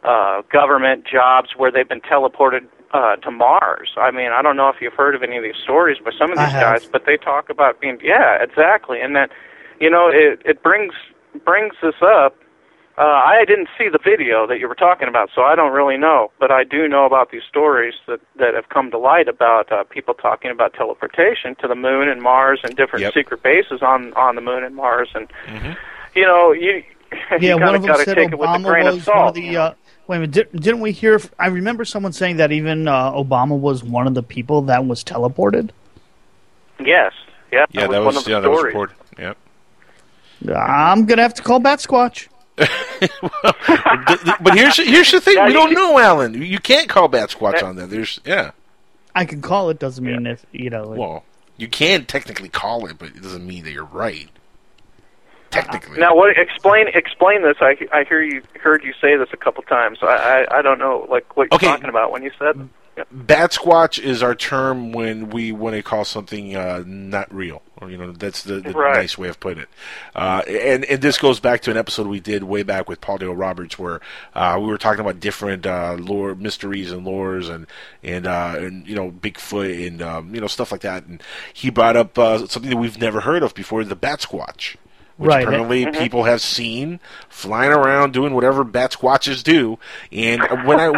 uh, 0.03 0.41
government 0.51 1.05
jobs 1.05 1.49
where 1.55 1.71
they've 1.71 1.87
been 1.87 2.01
teleported 2.01 2.67
uh, 2.93 3.15
to 3.17 3.31
Mars. 3.31 3.91
I 3.97 4.11
mean, 4.11 4.31
I 4.31 4.41
don't 4.41 4.55
know 4.55 4.69
if 4.69 4.75
you've 4.81 4.93
heard 4.93 5.15
of 5.15 5.23
any 5.23 5.37
of 5.37 5.43
these 5.43 5.61
stories 5.63 5.97
by 6.03 6.11
some 6.17 6.31
of 6.31 6.37
these 6.37 6.53
guys, 6.53 6.85
but 6.85 7.05
they 7.05 7.17
talk 7.17 7.49
about 7.49 7.79
being, 7.81 7.97
yeah, 8.03 8.41
exactly, 8.41 9.01
and 9.01 9.15
that, 9.15 9.31
you 9.79 9.89
know, 9.89 10.09
it 10.13 10.41
it 10.45 10.61
brings 10.61 10.93
brings 11.45 11.73
this 11.81 11.95
up. 12.03 12.37
Uh, 12.95 13.01
I 13.01 13.43
didn't 13.47 13.69
see 13.77 13.89
the 13.89 13.97
video 14.03 14.45
that 14.45 14.59
you 14.59 14.67
were 14.67 14.75
talking 14.75 15.07
about, 15.07 15.29
so 15.33 15.41
I 15.41 15.55
don't 15.55 15.71
really 15.73 15.97
know. 15.97 16.29
But 16.39 16.51
I 16.51 16.63
do 16.63 16.87
know 16.87 17.05
about 17.05 17.31
these 17.31 17.41
stories 17.49 17.95
that 18.07 18.19
that 18.37 18.53
have 18.53 18.69
come 18.69 18.91
to 18.91 18.99
light 18.99 19.27
about 19.27 19.71
uh, 19.71 19.83
people 19.85 20.13
talking 20.13 20.51
about 20.51 20.73
teleportation 20.75 21.55
to 21.61 21.67
the 21.67 21.73
moon 21.75 22.07
and 22.07 22.21
Mars 22.21 22.59
and 22.63 22.75
different 22.75 23.01
Yep. 23.03 23.13
secret 23.15 23.41
bases 23.41 23.81
on 23.81 24.13
on 24.13 24.35
the 24.35 24.41
moon 24.41 24.63
and 24.63 24.75
Mars. 24.75 25.09
And 25.15 25.27
you 26.15 26.23
know, 26.23 26.51
you 26.51 26.83
Yeah, 27.39 27.55
you 27.55 27.59
one 27.59 27.69
of 27.69 27.75
of 27.75 27.81
them 27.81 27.87
got 27.91 27.97
to 27.97 28.03
said 28.03 28.15
take 28.15 28.31
it 28.31 28.37
with 28.37 28.47
a 28.49 28.53
Obama 28.53 28.63
grain 28.65 28.85
of 28.87 28.95
was 28.95 29.07
one 29.07 29.15
salt. 29.17 29.27
of 29.29 29.33
the. 29.35 29.57
Uh, 29.57 29.73
wait 30.05 30.17
a 30.17 30.19
minute, 30.19 30.31
did, 30.31 30.61
didn't 30.61 30.81
we 30.81 30.91
hear? 30.91 31.19
I 31.39 31.47
remember 31.47 31.85
someone 31.85 32.13
saying 32.13 32.37
that 32.37 32.51
even 32.51 32.87
uh, 32.87 33.11
Obama 33.13 33.57
was 33.59 33.83
one 33.83 34.05
of 34.05 34.13
the 34.13 34.23
people 34.23 34.61
that 34.63 34.85
was 34.85 35.03
teleported. 35.03 35.71
Yes, 36.79 37.13
yeah, 37.51 37.65
Yeah, 37.71 37.87
that 37.87 37.89
was, 37.89 37.95
that 37.95 37.97
one 37.99 38.05
was 38.05 38.17
of 38.17 38.23
the 38.25 38.31
yeah, 38.31 38.39
that 38.39 38.49
was 38.51 38.63
reported. 38.63 38.95
Yep. 39.17 39.37
I'm 40.55 41.05
gonna 41.05 41.21
have 41.21 41.33
to 41.35 41.41
call 41.41 41.59
Bat 41.59 41.79
Squatch. 41.79 42.27
but 42.57 44.53
here's 44.53 44.77
here's 44.77 45.11
the 45.11 45.19
thing: 45.21 45.35
Yeah, 45.37 45.45
we 45.47 45.51
you 45.53 45.57
don't 45.57 45.67
can- 45.73 45.75
know, 45.75 45.99
Alan. 45.99 46.33
You 46.41 46.59
can't 46.59 46.87
call 46.89 47.07
Bat 47.07 47.29
Squatch 47.31 47.61
eh. 47.61 47.65
on 47.65 47.75
that. 47.77 47.89
There's 47.89 48.19
yeah. 48.25 48.51
I 49.15 49.25
can 49.25 49.41
call 49.41 49.69
it. 49.69 49.79
Doesn't 49.79 50.03
mean 50.03 50.25
if 50.27 50.45
you 50.51 50.69
know. 50.69 50.87
Well, 50.89 51.23
you 51.57 51.67
can 51.67 52.05
technically 52.05 52.49
call 52.49 52.85
it, 52.87 52.97
but 52.97 53.09
it 53.09 53.21
doesn't 53.21 53.45
mean 53.45 53.63
that 53.63 53.71
you're 53.71 53.85
right. 53.85 54.29
Technically. 55.51 55.99
Now, 55.99 56.15
what? 56.15 56.35
Explain 56.37 56.87
explain 56.93 57.43
this. 57.43 57.57
I 57.61 57.75
I 57.91 58.03
hear 58.05 58.21
you 58.23 58.41
heard 58.61 58.83
you 58.83 58.93
say 58.99 59.15
this 59.17 59.29
a 59.33 59.37
couple 59.37 59.61
times. 59.63 59.99
I 60.01 60.45
I, 60.49 60.59
I 60.59 60.61
don't 60.63 60.79
know 60.79 61.05
like 61.09 61.37
what 61.37 61.47
you're 61.51 61.55
Okay. 61.57 61.67
talking 61.67 61.89
about 61.89 62.11
when 62.11 62.23
you 62.23 62.31
said. 62.39 62.69
Bat 63.11 63.51
squatch 63.53 63.97
is 63.97 64.21
our 64.21 64.35
term 64.35 64.91
when 64.91 65.31
we 65.31 65.51
want 65.51 65.75
to 65.75 65.81
call 65.81 66.05
something 66.05 66.55
uh, 66.55 66.83
not 66.85 67.33
real, 67.33 67.63
or 67.77 67.89
you 67.89 67.97
know 67.97 68.11
that's 68.11 68.43
the, 68.43 68.59
the 68.59 68.71
Right. 68.71 68.95
nice 68.97 69.17
way 69.17 69.29
of 69.29 69.39
putting 69.39 69.63
it. 69.63 69.69
Uh, 70.15 70.43
and 70.47 70.85
and 70.85 71.01
this 71.01 71.17
goes 71.17 71.39
back 71.39 71.61
to 71.61 71.71
an 71.71 71.77
episode 71.77 72.05
we 72.05 72.19
did 72.19 72.43
way 72.43 72.61
back 72.61 72.87
with 72.87 73.01
Paul 73.01 73.17
Dale 73.17 73.35
Roberts, 73.35 73.79
where 73.79 73.99
uh, 74.35 74.57
we 74.59 74.67
were 74.67 74.77
talking 74.77 74.99
about 75.01 75.19
different 75.19 75.65
uh, 75.65 75.95
lore 75.99 76.35
mysteries 76.35 76.91
and 76.91 77.03
lores 77.05 77.49
and 77.49 77.65
and 78.03 78.27
uh, 78.27 78.55
and 78.57 78.87
you 78.87 78.95
know 78.95 79.09
Bigfoot 79.11 79.87
and 79.87 80.01
um, 80.03 80.35
you 80.35 80.41
know 80.41 80.47
stuff 80.47 80.71
like 80.71 80.81
that. 80.81 81.05
And 81.05 81.21
he 81.51 81.71
brought 81.71 81.95
up 81.95 82.19
uh, 82.19 82.45
something 82.45 82.69
that 82.69 82.77
we've 82.77 82.99
never 82.99 83.21
heard 83.21 83.41
of 83.41 83.55
before: 83.55 83.83
the 83.83 83.95
bat 83.95 84.19
squatch. 84.19 84.75
Which 85.23 85.29
Right. 85.29 85.47
apparently 85.47 85.85
Mhm. 85.85 85.97
people 85.97 86.23
have 86.25 86.41
seen 86.41 86.99
flying 87.29 87.71
around 87.71 88.13
doing 88.13 88.33
whatever 88.33 88.63
bat 88.63 88.91
squatches 88.91 89.43
do. 89.43 89.79
And 90.11 90.41
when 90.65 90.79
I 90.79 90.89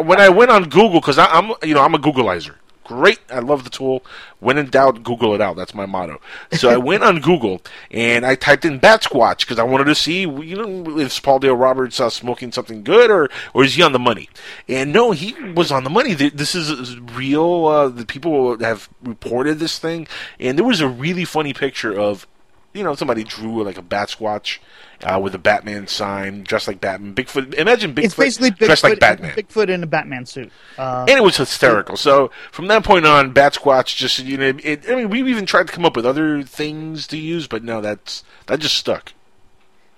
when 0.00 0.20
I 0.20 0.28
went 0.30 0.50
on 0.50 0.64
Google, 0.64 1.00
because 1.00 1.18
I'm 1.18 1.52
you 1.62 1.74
know 1.74 1.82
I'm 1.82 1.94
a 1.94 1.98
Googleizer, 1.98 2.54
Great, 2.84 3.18
I 3.32 3.38
love 3.38 3.64
the 3.64 3.70
tool. 3.70 4.04
When 4.40 4.58
in 4.58 4.66
doubt, 4.68 5.02
Google 5.02 5.34
it 5.34 5.40
out. 5.40 5.56
That's 5.56 5.74
my 5.74 5.86
motto. 5.86 6.20
So 6.52 6.68
I 6.68 6.76
went 6.76 7.02
on 7.02 7.18
Google 7.20 7.62
and 7.90 8.26
I 8.26 8.34
typed 8.34 8.66
in 8.66 8.76
Bat 8.78 9.04
Squatch 9.04 9.40
because 9.40 9.58
I 9.58 9.62
wanted 9.62 9.84
to 9.84 9.94
see, 9.94 10.20
you 10.20 10.54
know, 10.54 10.98
if 11.00 11.22
Paul 11.22 11.38
Dale 11.38 11.56
Roberts 11.56 11.98
uh, 11.98 12.10
smoking 12.10 12.52
something 12.52 12.82
good 12.84 13.10
or 13.10 13.30
or 13.54 13.64
is 13.64 13.74
he 13.76 13.82
on 13.82 13.92
the 13.92 13.98
money? 13.98 14.28
And 14.68 14.92
no, 14.92 15.12
he 15.12 15.32
was 15.54 15.72
on 15.72 15.84
the 15.84 15.88
money. 15.90 16.12
This 16.12 16.54
is 16.54 16.98
real. 17.00 17.64
Uh, 17.64 17.88
the 17.88 18.04
people 18.04 18.58
have 18.58 18.90
reported 19.02 19.60
this 19.60 19.78
thing, 19.78 20.06
and 20.38 20.58
there 20.58 20.66
was 20.66 20.82
a 20.82 20.88
really 20.88 21.24
funny 21.24 21.54
picture 21.54 21.98
of 21.98 22.26
you 22.74 22.82
know, 22.82 22.94
somebody 22.94 23.24
drew 23.24 23.62
like 23.62 23.78
a 23.78 23.82
bat 23.82 24.08
squatch 24.08 24.58
uh, 25.02 25.18
with 25.22 25.34
a 25.34 25.38
Batman 25.38 25.86
sign, 25.86 26.42
dressed 26.42 26.66
like 26.66 26.80
Batman. 26.80 27.14
Bigfoot. 27.14 27.54
Imagine 27.54 27.94
Bigfoot 27.94 28.04
it's 28.04 28.14
basically 28.14 28.50
Bigfoot, 28.50 28.66
dressed 28.66 28.84
like 28.84 29.00
Batman. 29.00 29.36
Bigfoot 29.36 29.68
in 29.68 29.82
a 29.82 29.86
Batman 29.86 30.26
suit. 30.26 30.50
Uh, 30.76 31.06
and 31.08 31.16
it 31.16 31.22
was 31.22 31.36
hysterical. 31.36 31.96
So 31.96 32.30
from 32.50 32.66
that 32.66 32.84
point 32.84 33.06
on, 33.06 33.32
Bat 33.32 33.54
Squatch 33.54 33.96
just 33.96 34.18
you 34.18 34.36
know, 34.36 34.58
it, 34.62 34.90
I 34.90 34.96
mean, 34.96 35.08
we 35.08 35.22
even 35.22 35.46
tried 35.46 35.68
to 35.68 35.72
come 35.72 35.84
up 35.84 35.96
with 35.96 36.04
other 36.04 36.42
things 36.42 37.06
to 37.08 37.16
use, 37.16 37.46
but 37.46 37.62
no, 37.62 37.80
that's 37.80 38.24
that 38.46 38.58
just 38.58 38.76
stuck. 38.76 39.12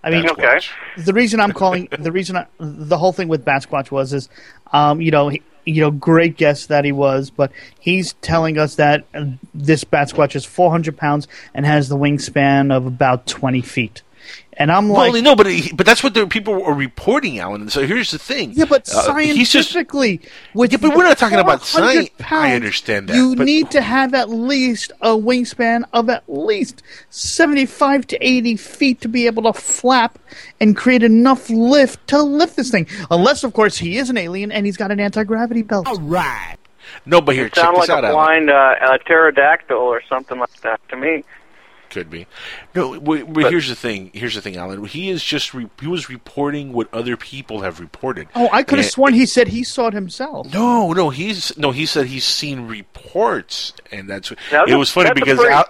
I 0.05 0.11
mean, 0.11 0.29
okay. 0.31 0.61
the 0.99 1.12
reason 1.12 1.41
I'm 1.41 1.53
calling 1.53 1.89
the 1.99 2.12
reason 2.12 2.37
I, 2.37 2.47
the 2.61 2.97
whole 2.97 3.12
thing 3.12 3.27
with 3.27 3.45
Batsquatch 3.45 3.91
was 3.91 4.12
is, 4.12 4.29
um, 4.72 5.01
you 5.01 5.11
know, 5.11 5.31
he, 5.31 5.43
you 5.67 5.81
know, 5.81 5.91
great 5.91 6.37
guess 6.37 6.67
that 6.67 6.85
he 6.85 6.93
was, 6.93 7.29
but 7.29 7.53
he's 7.79 8.14
telling 8.23 8.57
us 8.57 8.77
that 8.77 9.05
this 9.53 9.85
Batsquatch 9.85 10.37
is 10.37 10.45
400 10.45 10.97
pounds 10.97 11.27
and 11.53 11.67
has 11.67 11.89
the 11.89 11.97
wingspan 11.97 12.73
of 12.75 12.87
about 12.87 13.27
20 13.27 13.61
feet. 13.61 14.03
And 14.59 14.72
I'm 14.72 14.89
Well, 14.89 15.12
like, 15.12 15.22
no, 15.22 15.37
but 15.37 15.47
but 15.74 15.85
that's 15.85 16.03
what 16.03 16.14
the 16.14 16.27
people 16.27 16.62
are 16.64 16.72
reporting, 16.72 17.39
Alan. 17.39 17.61
And 17.61 17.70
So 17.70 17.87
here's 17.87 18.11
the 18.11 18.18
thing. 18.18 18.53
yeah, 18.55 18.64
but 18.64 18.89
Uh, 18.89 19.14
he's 19.16 19.51
just 19.53 19.70
scientifically, 19.72 20.20
with 20.55 20.72
yeah, 20.72 20.79
but 20.81 20.97
we're 20.97 21.03
not 21.05 21.18
talking 21.18 21.39
about 21.39 21.62
400 21.62 21.93
science. 22.18 22.33
I 22.33 22.55
understand 22.55 23.09
that. 23.11 23.16
You 23.16 23.37
but 23.37 23.45
need 23.45 23.70
to 23.72 23.83
have 23.83 24.14
at 24.14 24.31
least 24.31 24.93
a 25.03 25.11
wingspan 25.11 25.85
of 25.93 26.09
at 26.09 26.24
least 26.27 26.83
75 27.11 28.07
to 28.07 28.27
80 28.27 28.57
feet 28.57 29.01
to 29.03 29.09
be 29.09 29.27
able 29.27 29.43
to 29.43 29.53
flap 29.53 30.18
and 30.59 30.74
create 30.74 31.03
enough 31.03 31.51
lift 31.51 32.07
to 32.09 32.22
lift 32.22 32.57
this 32.57 32.70
thing. 32.70 32.87
Unless, 33.11 33.45
of 33.45 33.53
course, 33.53 33.77
he 33.77 33.99
is 33.99 34.09
an 34.09 34.16
alien 34.16 34.51
and 34.51 34.64
he's 34.64 34.79
got 34.79 34.91
an 34.91 35.01
anti 35.01 35.22
gravity 35.24 35.62
belt. 35.62 35.87
All 35.87 35.99
right. 36.01 36.57
no, 37.05 37.20
but 37.20 37.35
here, 37.35 37.45
You 37.45 37.51
check 37.51 37.64
sound 37.64 37.77
this 37.77 37.89
like 37.89 37.99
out, 37.99 38.05
a 38.05 38.09
Alan. 38.09 38.47
blind 38.47 38.51
uh, 38.51 38.74
uh, 38.95 38.99
pterodactyl 39.07 39.77
or 39.77 40.01
something 40.09 40.39
like 40.39 40.61
that 40.62 40.81
to 40.89 40.97
me. 40.97 41.24
Could 41.97 42.11
be. 42.11 42.26
No, 42.74 42.92
w- 42.99 43.24
w- 43.24 43.49
here's 43.49 43.70
the 43.70 43.74
thing. 43.74 44.11
Here's 44.12 44.34
the 44.34 44.42
thing, 44.42 44.59
Alan. 44.59 44.84
He 44.84 45.09
is 45.09 45.24
just 45.24 45.55
re- 45.55 45.70
he 45.80 45.86
was 45.86 46.11
reporting 46.11 46.74
what 46.74 46.92
other 46.92 47.16
people 47.16 47.62
have 47.62 47.80
reported. 47.80 48.28
Oh, 48.34 48.51
I 48.53 48.64
could 48.64 48.76
have 48.78 48.84
And- 48.84 48.92
sworn 48.92 49.14
he 49.14 49.24
said 49.24 49.49
he 49.49 49.64
saw 49.64 49.86
it 49.86 49.94
himself. 49.94 50.53
No, 50.53 50.92
no, 50.92 51.09
he's 51.09 51.57
no. 51.57 51.70
He 51.70 51.86
said 51.86 52.09
he's 52.09 52.26
seen 52.26 52.66
reports, 52.66 53.72
and 53.90 54.11
that's 54.11 54.30
Now, 54.53 54.64
it 54.66 54.74
was 54.74 54.90
funny 54.90 55.09
that's 55.09 55.20
a 55.20 55.24
because 55.24 55.38
pretty- 55.38 55.55
Al, 55.55 55.64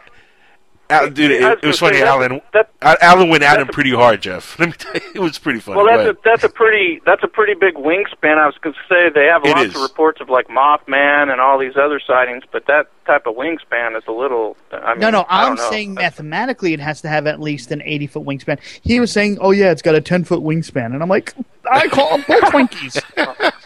Al, 0.88 1.10
dude, 1.10 1.30
it, 1.32 1.42
was 1.42 1.58
it 1.62 1.66
was 1.66 1.78
funny. 1.80 1.98
say, 1.98 2.04
Alan, 2.04 2.40
that's- 2.52 2.72
Al- 2.82 2.96
Alan 3.00 3.28
went 3.28 3.42
at 3.42 3.58
him 3.60 3.66
pretty 3.66 3.90
hard, 3.92 4.22
Jeff. 4.22 4.56
Let 4.60 4.68
me 4.68 4.74
tell 4.78 4.94
you, 4.94 5.00
it 5.14 5.18
was 5.20 5.38
pretty 5.38 5.58
funny. 5.58 5.76
Well, 5.78 5.86
that's 5.86 6.08
a, 6.08 6.16
that's 6.24 6.44
a 6.44 6.48
pretty 6.48 7.00
that's 7.04 7.22
a 7.24 7.28
pretty 7.28 7.54
big 7.54 7.74
wingspan. 7.74 8.38
I 8.38 8.46
was 8.46 8.54
going 8.60 8.74
to 8.74 8.80
say 8.88 9.08
they 9.12 9.26
have 9.26 9.44
It 9.44 9.48
lots 9.56 9.62
is. 9.70 9.74
of 9.76 9.82
reports 9.82 10.20
of 10.20 10.28
like 10.28 10.46
Mothman 10.48 11.30
and 11.32 11.40
all 11.40 11.58
these 11.58 11.76
other 11.76 11.98
sightings, 12.06 12.44
but 12.52 12.66
that 12.66 12.86
type 13.06 13.26
of 13.26 13.34
wingspan 13.34 13.96
is 13.96 14.04
a 14.06 14.12
little. 14.12 14.56
I 14.72 14.92
mean, 14.92 15.00
no, 15.00 15.10
no, 15.10 15.20
I 15.28 15.42
I'm 15.42 15.56
don't 15.56 15.64
know. 15.64 15.70
saying 15.70 15.94
mathematically 15.94 16.72
it 16.72 16.80
has 16.80 17.00
to 17.00 17.08
have 17.08 17.26
at 17.26 17.40
least 17.40 17.72
an 17.72 17.82
80 17.82 18.06
foot 18.06 18.22
wingspan. 18.24 18.60
He 18.82 19.00
was 19.00 19.10
saying, 19.10 19.38
oh, 19.40 19.50
yeah, 19.50 19.70
it's 19.72 19.82
got 19.82 19.94
a 19.96 20.00
10 20.00 20.22
foot 20.24 20.40
wingspan. 20.40 20.86
And 20.86 21.02
I'm 21.02 21.08
like, 21.08 21.34
I 21.70 21.88
call 21.88 22.10
them 22.18 22.24
both 22.28 22.42
Twinkies. 22.52 23.02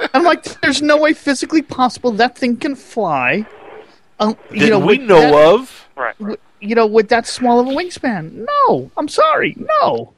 I'm 0.15 0.25
like, 0.25 0.45
there's 0.63 0.81
no 0.81 0.97
way 0.97 1.13
physically 1.13 1.63
possible 1.63 2.13
that 2.13 2.39
thing 2.39 2.57
can 2.57 2.75
fly. 2.77 3.45
Um, 4.19 4.37
you 4.51 4.71
know, 4.71 4.79
we 4.79 4.99
know 4.99 5.21
that- 5.21 5.35
of. 5.55 5.89
Right. 5.97 6.17
w- 6.19 6.39
You 6.61 6.75
know, 6.75 6.87
with 6.87 7.09
that 7.09 7.27
small 7.27 7.59
of 7.61 7.67
a 7.67 7.71
wingspan. 7.71 8.47
No, 8.69 8.91
I'm 8.97 9.09
sorry. 9.09 9.57
No. 9.57 10.13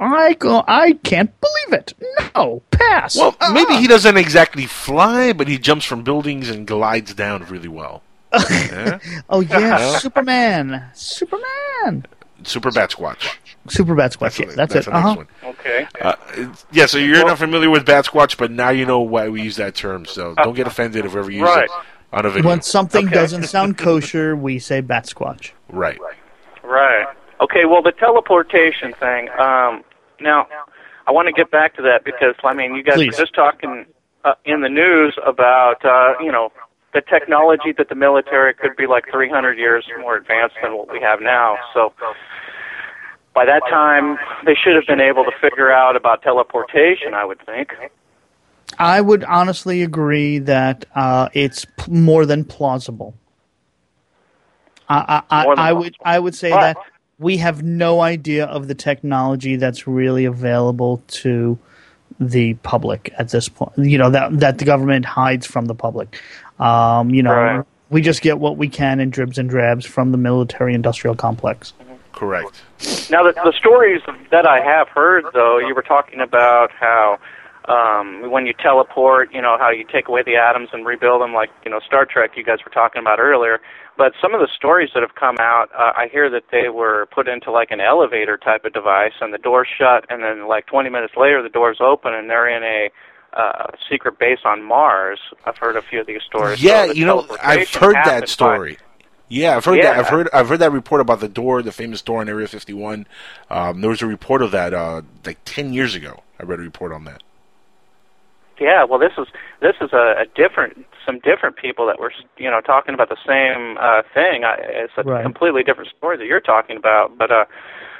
I 0.00 0.34
go. 0.34 0.62
I 0.68 0.92
can't 1.02 1.32
believe 1.40 1.80
it. 1.80 1.94
No, 2.34 2.62
pass. 2.70 3.16
Well, 3.16 3.34
Uh-uh. 3.40 3.52
maybe 3.52 3.74
he 3.76 3.88
doesn't 3.88 4.16
exactly 4.16 4.66
fly, 4.66 5.32
but 5.32 5.48
he 5.48 5.58
jumps 5.58 5.84
from 5.84 6.04
buildings 6.04 6.48
and 6.50 6.66
glides 6.66 7.14
down 7.14 7.44
really 7.46 7.68
well. 7.68 8.02
Yeah? 8.50 8.98
Oh 9.30 9.40
yeah, 9.40 9.58
Yeah. 9.58 9.98
Superman. 9.98 10.84
Superman. 10.94 12.06
Super 12.44 12.70
Bat 12.70 12.90
Squatch. 12.90 13.36
Super 13.68 13.96
Bat 13.96 14.12
Squatch. 14.16 14.38
yeah, 14.38 14.46
that's, 14.54 14.72
That's 14.72 14.86
it. 14.86 14.90
the 14.90 14.96
Uh-huh. 14.96 15.14
one. 15.16 15.26
Okay. 15.42 15.88
Uh, 16.00 16.14
yeah, 16.70 16.86
so 16.86 16.98
you're 16.98 17.26
not 17.26 17.38
familiar 17.38 17.68
with 17.68 17.84
Bat 17.84 18.04
Squatch, 18.06 18.36
but 18.38 18.52
now 18.52 18.68
you 18.70 18.86
know 18.86 19.00
why 19.00 19.28
we 19.28 19.42
use 19.42 19.56
that 19.56 19.74
term. 19.74 20.04
So 20.06 20.34
don't 20.36 20.54
get 20.54 20.66
offended 20.72 21.04
if 21.06 21.16
ever 21.16 21.28
you 21.30 21.40
use 21.40 21.48
Right. 21.48 21.64
it 21.64 21.70
on 22.12 22.26
a 22.26 22.30
video. 22.30 22.48
When 22.48 22.62
something 22.62 23.06
Okay. 23.06 23.14
doesn't 23.14 23.42
sound 23.56 23.78
kosher, 23.78 24.36
we 24.36 24.58
say 24.58 24.80
bat 24.80 25.06
squatch. 25.06 25.52
Right. 25.68 25.98
Right. 26.62 27.06
Okay. 27.40 27.64
Well, 27.64 27.82
the 27.82 27.92
teleportation 27.92 28.92
thing. 28.94 29.28
Um, 29.38 29.84
now, 30.20 30.46
I 31.06 31.12
want 31.12 31.26
to 31.26 31.32
get 31.32 31.50
back 31.50 31.74
to 31.76 31.82
that 31.82 32.04
because 32.04 32.34
I 32.44 32.54
mean, 32.54 32.74
you 32.74 32.82
guys 32.82 32.96
Please. 32.96 33.16
were 33.18 33.24
just 33.24 33.34
talking 33.34 33.86
uh, 34.24 34.34
in 34.44 34.60
the 34.62 34.68
news 34.68 35.16
about 35.24 35.84
uh, 35.84 36.14
you 36.20 36.32
know 36.32 36.50
the 36.94 37.00
technology 37.02 37.72
that 37.76 37.88
the 37.88 37.94
military 37.94 38.54
could 38.54 38.74
be 38.76 38.86
like 38.86 39.04
300 39.12 39.58
years 39.58 39.84
more 40.00 40.16
advanced 40.16 40.56
than 40.62 40.76
what 40.76 40.90
we 40.92 41.00
have 41.00 41.20
now. 41.20 41.56
So. 41.74 41.92
By 43.34 43.44
that 43.44 43.62
time, 43.70 44.18
they 44.44 44.54
should 44.56 44.74
have 44.74 44.86
been 44.88 45.00
able 45.00 45.22
to 45.24 45.30
figure 45.40 45.70
out 45.70 45.94
about 45.94 46.22
teleportation. 46.22 47.14
I 47.14 47.24
would 47.24 47.38
think. 47.46 47.70
I 48.78 49.00
would 49.00 49.24
honestly 49.24 49.82
agree 49.82 50.38
that 50.40 50.84
uh, 50.94 51.28
it's 51.32 51.64
p- 51.64 51.90
more 51.90 52.24
than 52.26 52.44
plausible. 52.44 53.14
I, 54.88 55.22
I, 55.30 55.42
I, 55.42 55.44
I 55.68 55.72
would 55.72 55.94
I 56.04 56.18
would 56.18 56.34
say 56.34 56.50
But- 56.50 56.60
that 56.60 56.76
we 57.18 57.36
have 57.38 57.62
no 57.62 58.00
idea 58.00 58.46
of 58.46 58.68
the 58.68 58.74
technology 58.74 59.56
that's 59.56 59.86
really 59.86 60.24
available 60.24 61.02
to 61.08 61.58
the 62.20 62.54
public 62.54 63.12
at 63.18 63.28
this 63.30 63.48
point. 63.48 63.72
You 63.76 63.98
know 63.98 64.10
that 64.10 64.38
that 64.40 64.58
the 64.58 64.64
government 64.64 65.04
hides 65.04 65.46
from 65.46 65.66
the 65.66 65.74
public. 65.74 66.20
Um, 66.58 67.10
you 67.10 67.22
know, 67.22 67.32
Right. 67.34 67.64
we 67.90 68.00
just 68.00 68.22
get 68.22 68.38
what 68.38 68.56
we 68.56 68.68
can 68.68 68.98
in 69.00 69.10
dribs 69.10 69.38
and 69.38 69.48
drabs 69.50 69.84
from 69.86 70.10
the 70.12 70.18
military-industrial 70.18 71.14
complex. 71.16 71.72
Correct. 72.12 72.50
Now, 73.10 73.22
the, 73.22 73.32
the 73.32 73.52
stories 73.56 74.00
that 74.32 74.44
I 74.44 74.60
have 74.60 74.88
heard, 74.88 75.24
though, 75.34 75.58
you 75.58 75.72
were 75.72 75.82
talking 75.82 76.20
about 76.20 76.72
how 76.72 77.18
um, 77.68 78.30
when 78.30 78.46
you 78.46 78.54
teleport, 78.54 79.32
you 79.32 79.42
know, 79.42 79.56
how 79.58 79.70
you 79.70 79.84
take 79.84 80.08
away 80.08 80.22
the 80.24 80.36
atoms 80.36 80.70
and 80.72 80.86
rebuild 80.86 81.20
them, 81.20 81.34
like, 81.34 81.50
you 81.64 81.70
know, 81.70 81.80
Star 81.86 82.06
Trek 82.06 82.32
you 82.36 82.44
guys 82.44 82.58
were 82.64 82.72
talking 82.72 83.00
about 83.00 83.18
earlier. 83.20 83.60
But 83.96 84.12
some 84.22 84.32
of 84.32 84.40
the 84.40 84.48
stories 84.54 84.90
that 84.94 85.02
have 85.02 85.16
come 85.16 85.36
out, 85.40 85.68
uh, 85.76 85.92
I 85.96 86.08
hear 86.10 86.30
that 86.30 86.44
they 86.52 86.68
were 86.68 87.06
put 87.12 87.28
into 87.28 87.50
like 87.50 87.70
an 87.70 87.80
elevator 87.80 88.36
type 88.38 88.64
of 88.64 88.72
device, 88.72 89.14
and 89.20 89.34
the 89.34 89.38
door's 89.38 89.68
shut, 89.76 90.06
and 90.08 90.22
then 90.22 90.46
like 90.48 90.66
20 90.66 90.88
minutes 90.88 91.14
later, 91.16 91.42
the 91.42 91.48
door's 91.48 91.78
open, 91.80 92.14
and 92.14 92.30
they're 92.30 92.48
in 92.48 92.62
a 92.62 92.90
uh, 93.38 93.66
secret 93.90 94.18
base 94.18 94.38
on 94.44 94.62
Mars. 94.62 95.18
I've 95.44 95.58
heard 95.58 95.76
a 95.76 95.82
few 95.82 96.00
of 96.00 96.06
these 96.06 96.22
stories. 96.22 96.62
Yeah, 96.62 96.86
So 96.86 96.92
the 96.92 96.96
you 96.96 97.04
know, 97.06 97.26
I've 97.42 97.68
heard 97.68 97.96
that 97.96 98.20
by- 98.20 98.26
story. 98.26 98.78
Yeah, 99.30 99.56
I've 99.58 99.64
heard 99.66 99.82
that. 99.82 99.98
I've 99.98 100.08
heard. 100.08 100.30
I've 100.32 100.48
heard 100.48 100.60
that 100.60 100.72
report 100.72 101.02
about 101.02 101.20
the 101.20 101.28
door, 101.28 101.60
the 101.60 101.70
famous 101.72 102.00
door 102.00 102.22
in 102.22 102.30
Area 102.30 102.48
51. 102.48 103.06
Um, 103.50 103.80
there 103.82 103.90
was 103.90 104.00
a 104.00 104.06
report 104.06 104.40
of 104.40 104.52
that 104.52 104.72
uh, 104.72 105.02
like 105.26 105.38
10 105.44 105.74
years 105.74 105.94
ago. 105.94 106.22
I 106.40 106.44
read 106.44 106.60
a 106.60 106.62
report 106.62 106.92
on 106.92 107.04
that. 107.04 107.22
Yeah, 108.60 108.84
well, 108.84 108.98
this 108.98 109.12
is 109.18 109.26
this 109.60 109.76
is 109.80 109.92
a, 109.92 110.22
a 110.22 110.26
different, 110.34 110.84
some 111.06 111.20
different 111.20 111.56
people 111.56 111.86
that 111.86 111.98
were, 112.00 112.12
you 112.38 112.50
know, 112.50 112.60
talking 112.60 112.94
about 112.94 113.08
the 113.08 113.16
same 113.26 113.78
uh, 113.78 114.02
thing. 114.14 114.44
I, 114.44 114.56
it's 114.58 114.92
a 114.96 115.02
Right. 115.04 115.22
completely 115.22 115.62
different 115.62 115.90
story 115.96 116.16
that 116.16 116.26
you're 116.26 116.40
talking 116.40 116.76
about, 116.76 117.16
but 117.16 117.30
uh, 117.30 117.44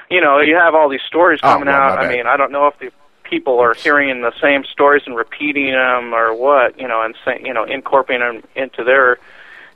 you 0.09 0.19
know, 0.19 0.39
you 0.39 0.55
have 0.55 0.75
all 0.75 0.89
these 0.89 1.05
stories 1.07 1.39
Oh, 1.43 1.53
coming 1.53 1.67
well, 1.67 1.75
out. 1.81 1.99
I 1.99 2.09
mean, 2.09 2.27
I 2.27 2.35
don't 2.35 2.51
know 2.51 2.67
if 2.67 2.77
the 2.79 2.91
people 3.23 3.59
are 3.59 3.73
hearing 3.75 4.21
the 4.21 4.33
same 4.41 4.63
stories 4.65 5.03
and 5.05 5.15
repeating 5.15 5.71
them 5.71 6.13
or 6.15 6.33
what, 6.33 6.79
you 6.79 6.87
know, 6.87 7.03
and 7.03 7.15
say, 7.23 7.39
you 7.43 7.53
know, 7.53 7.63
incorporating 7.63 8.25
them 8.41 8.43
into 8.55 8.83
their 8.83 9.19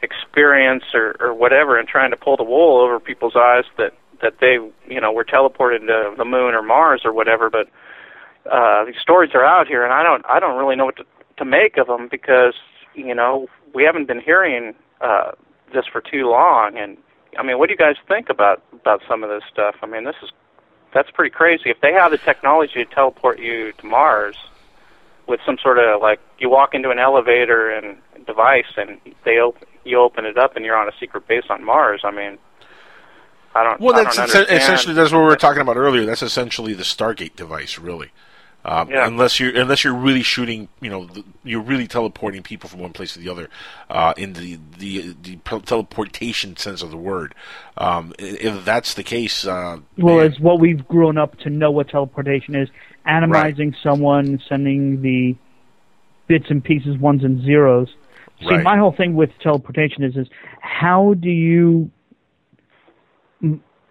experience 0.02 0.84
or, 0.94 1.16
or 1.20 1.34
whatever, 1.34 1.78
and 1.78 1.88
trying 1.88 2.12
to 2.12 2.18
pull 2.18 2.36
the 2.36 2.44
wool 2.44 2.82
over 2.82 3.00
people's 3.00 3.36
eyes 3.36 3.64
that 3.78 3.94
that 4.22 4.40
they, 4.40 4.54
you 4.88 5.02
know, 5.02 5.12
were 5.12 5.26
teleported 5.26 5.80
to 5.88 6.14
the 6.18 6.26
moon 6.26 6.54
or 6.56 6.62
Mars 6.62 7.02
or 7.06 7.14
whatever, 7.14 7.50
but 7.50 7.68
uh, 8.52 8.86
these 8.86 8.98
stories 9.02 9.32
are 9.34 9.46
out 9.46 9.68
here, 9.68 9.84
and 9.84 9.94
I 9.94 10.04
don't 10.04 10.26
I 10.28 10.40
don't 10.40 10.58
really 10.58 10.76
know 10.76 10.86
what 10.86 10.98
to, 10.98 11.06
to 11.38 11.46
make 11.46 11.78
of 11.78 11.88
them 11.88 12.08
because 12.10 12.54
you 12.94 13.16
know 13.16 13.48
we 13.74 13.84
haven't 13.84 14.08
been 14.08 14.20
hearing 14.20 14.74
uh, 15.02 15.32
this 15.74 15.86
for 15.92 16.02
too 16.02 16.30
long. 16.30 16.78
And 16.78 16.98
I 17.38 17.44
mean, 17.44 17.58
what 17.58 17.68
do 17.68 17.74
you 17.74 17.78
guys 17.78 17.96
think 18.08 18.30
about 18.30 18.62
about 18.74 19.02
some 19.08 19.24
of 19.24 19.30
this 19.30 19.44
stuff? 19.52 19.76
I 19.82 19.86
mean, 19.86 20.04
this 20.04 20.16
is 20.22 20.30
that's 20.94 21.10
pretty 21.12 21.32
crazy. 21.32 21.70
If 21.70 21.82
they 21.82 21.94
have 21.94 22.12
the 22.12 22.18
technology 22.18 22.84
to 22.84 22.86
teleport 22.86 23.40
you 23.40 23.72
to 23.74 23.86
Mars 23.86 24.36
with 25.28 25.40
some 25.46 25.58
sort 25.62 25.80
of 25.80 26.02
like 26.02 26.20
you 26.38 26.50
walk 26.50 26.74
into 26.74 26.90
an 26.90 27.00
elevator 27.00 27.70
and 27.70 27.98
device 28.26 28.66
and 28.78 29.00
they 29.26 29.40
open 29.40 29.68
you 29.86 30.00
open 30.00 30.26
it 30.26 30.38
up 30.38 30.56
and 30.56 30.66
you're 30.66 30.78
on 30.78 30.88
a 30.88 30.94
secret 31.00 31.28
base 31.28 31.46
on 31.50 31.64
Mars. 31.64 32.02
I 32.04 32.12
mean, 32.12 32.38
I 33.56 33.64
don't. 33.64 33.80
Well, 33.80 33.96
I 33.96 34.04
that's 34.04 34.16
don't 34.16 34.50
essentially 34.50 34.94
that's 34.94 35.12
what 35.12 35.20
we 35.20 35.26
were 35.26 35.36
talking 35.36 35.62
about 35.62 35.78
earlier. 35.78 36.06
That's 36.06 36.22
essentially 36.22 36.74
the 36.74 36.84
Stargate 36.84 37.36
device, 37.36 37.78
really. 37.80 38.12
Um, 38.66 38.90
Yeah. 38.90 39.06
Unless 39.08 39.40
you're 39.40 39.56
unless 39.60 39.84
you're 39.84 39.94
really 39.94 40.24
shooting, 40.24 40.70
you 40.80 40.90
know, 40.90 41.06
th- 41.08 41.26
you're 41.44 41.62
really 41.62 41.88
teleporting 41.88 42.44
people 42.44 42.70
from 42.70 42.80
one 42.80 42.94
place 42.94 43.14
to 43.14 43.20
the 43.20 43.30
other, 43.30 43.50
uh, 43.90 44.14
in 44.16 44.34
the 44.34 44.58
the 44.78 45.16
the 45.22 45.36
teleportation 45.66 46.56
sense 46.56 46.82
of 46.82 46.90
the 46.90 46.98
word. 46.98 47.36
Um, 47.78 48.14
if 48.18 48.64
that's 48.64 48.94
the 48.94 49.04
case, 49.04 49.46
uh, 49.46 49.80
Well, 49.98 50.22
it's 50.22 50.40
what 50.40 50.60
we've 50.62 50.88
grown 50.88 51.18
up 51.18 51.38
to 51.40 51.50
know 51.50 51.72
what 51.72 51.90
teleportation 51.90 52.56
is: 52.56 52.70
atomizing 53.06 53.76
someone, 53.84 54.40
sending 54.48 55.02
the 55.02 55.36
bits 56.28 56.46
and 56.50 56.64
pieces, 56.64 56.98
ones 56.98 57.24
and 57.24 57.42
zeros. 57.44 57.90
See, 58.40 58.48
Right. 58.48 58.64
my 58.64 58.78
whole 58.78 58.94
thing 58.94 59.14
with 59.16 59.30
teleportation 59.42 60.04
is: 60.04 60.16
is 60.16 60.28
how 60.62 61.16
do 61.16 61.30
you? 61.30 61.92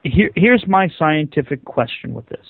Here, 0.02 0.30
here's 0.34 0.66
my 0.66 0.88
scientific 0.98 1.64
question 1.64 2.14
with 2.14 2.26
this: 2.26 2.46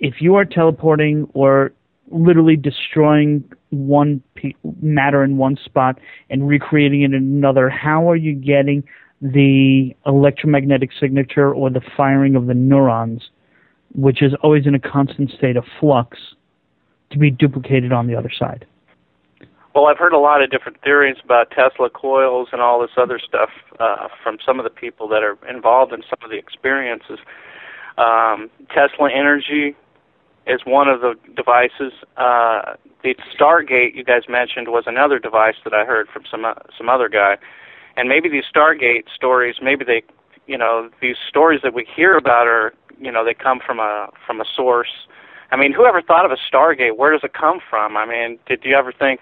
If 0.00 0.14
you 0.20 0.34
are 0.36 0.46
teleporting 0.46 1.28
or 1.34 1.72
literally 2.10 2.56
destroying 2.56 3.44
one 3.68 4.22
pe- 4.34 4.54
matter 4.80 5.22
in 5.22 5.36
one 5.36 5.56
spot 5.62 5.98
and 6.30 6.48
recreating 6.48 7.02
it 7.02 7.12
in 7.12 7.14
another, 7.14 7.68
how 7.68 8.10
are 8.10 8.16
you 8.16 8.34
getting 8.34 8.82
the 9.20 9.94
electromagnetic 10.06 10.90
signature 10.98 11.54
or 11.54 11.68
the 11.68 11.82
firing 11.96 12.34
of 12.34 12.46
the 12.46 12.54
neurons, 12.54 13.28
which 13.94 14.22
is 14.22 14.32
always 14.42 14.66
in 14.66 14.74
a 14.74 14.78
constant 14.78 15.30
state 15.30 15.56
of 15.56 15.64
flux, 15.78 16.18
to 17.10 17.18
be 17.18 17.30
duplicated 17.30 17.92
on 17.92 18.06
the 18.06 18.16
other 18.16 18.30
side? 18.36 18.66
Well, 19.74 19.86
I've 19.86 19.98
heard 19.98 20.14
a 20.14 20.18
lot 20.18 20.42
of 20.42 20.50
different 20.50 20.80
theories 20.82 21.16
about 21.22 21.50
Tesla 21.50 21.90
coils 21.90 22.48
and 22.52 22.60
all 22.60 22.80
this 22.80 22.90
other 22.96 23.20
stuff 23.20 23.50
uh, 23.78 24.08
from 24.22 24.38
some 24.44 24.58
of 24.58 24.64
the 24.64 24.70
people 24.70 25.06
that 25.08 25.22
are 25.22 25.36
involved 25.48 25.92
in 25.92 26.02
some 26.08 26.18
of 26.24 26.30
the 26.30 26.38
experiences. 26.38 27.18
Um, 27.98 28.50
Tesla 28.74 29.10
Energy 29.12 29.76
is 30.50 30.60
one 30.64 30.88
of 30.88 31.00
the 31.00 31.14
devices. 31.34 31.92
Uh, 32.16 32.74
the 33.02 33.14
Stargate 33.34 33.94
you 33.94 34.04
guys 34.04 34.22
mentioned 34.28 34.68
was 34.68 34.84
another 34.86 35.18
device 35.18 35.54
that 35.64 35.72
I 35.72 35.84
heard 35.84 36.08
from 36.08 36.24
some 36.30 36.44
uh, 36.44 36.54
some 36.76 36.88
other 36.88 37.08
guy. 37.08 37.38
And 37.96 38.08
maybe 38.08 38.28
these 38.28 38.44
Stargate 38.54 39.04
stories, 39.14 39.56
maybe 39.62 39.84
they, 39.84 40.02
you 40.46 40.58
know, 40.58 40.90
these 41.00 41.16
stories 41.28 41.60
that 41.62 41.74
we 41.74 41.86
hear 41.96 42.16
about 42.16 42.46
are, 42.46 42.72
you 43.00 43.10
know, 43.10 43.24
they 43.24 43.34
come 43.34 43.60
from 43.64 43.78
a 43.78 44.08
from 44.26 44.40
a 44.40 44.44
source. 44.56 45.06
I 45.52 45.56
mean, 45.56 45.72
whoever 45.72 46.00
thought 46.02 46.24
of 46.24 46.30
a 46.30 46.36
Stargate? 46.36 46.96
Where 46.96 47.12
does 47.12 47.22
it 47.24 47.32
come 47.32 47.58
from? 47.68 47.96
I 47.96 48.06
mean, 48.06 48.38
did 48.46 48.60
you 48.64 48.76
ever 48.76 48.92
think 48.92 49.20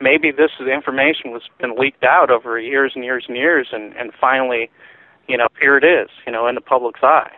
maybe 0.00 0.30
this 0.30 0.50
is 0.60 0.68
information 0.68 1.30
was 1.30 1.42
been 1.58 1.76
leaked 1.76 2.04
out 2.04 2.30
over 2.30 2.58
years 2.58 2.92
and 2.94 3.04
years 3.04 3.24
and 3.28 3.36
years, 3.36 3.68
and 3.72 3.94
and 3.94 4.12
finally, 4.18 4.70
you 5.28 5.36
know, 5.36 5.48
here 5.60 5.76
it 5.76 5.84
is, 5.84 6.08
you 6.26 6.32
know, 6.32 6.46
in 6.46 6.54
the 6.54 6.60
public's 6.60 7.00
eye. 7.02 7.30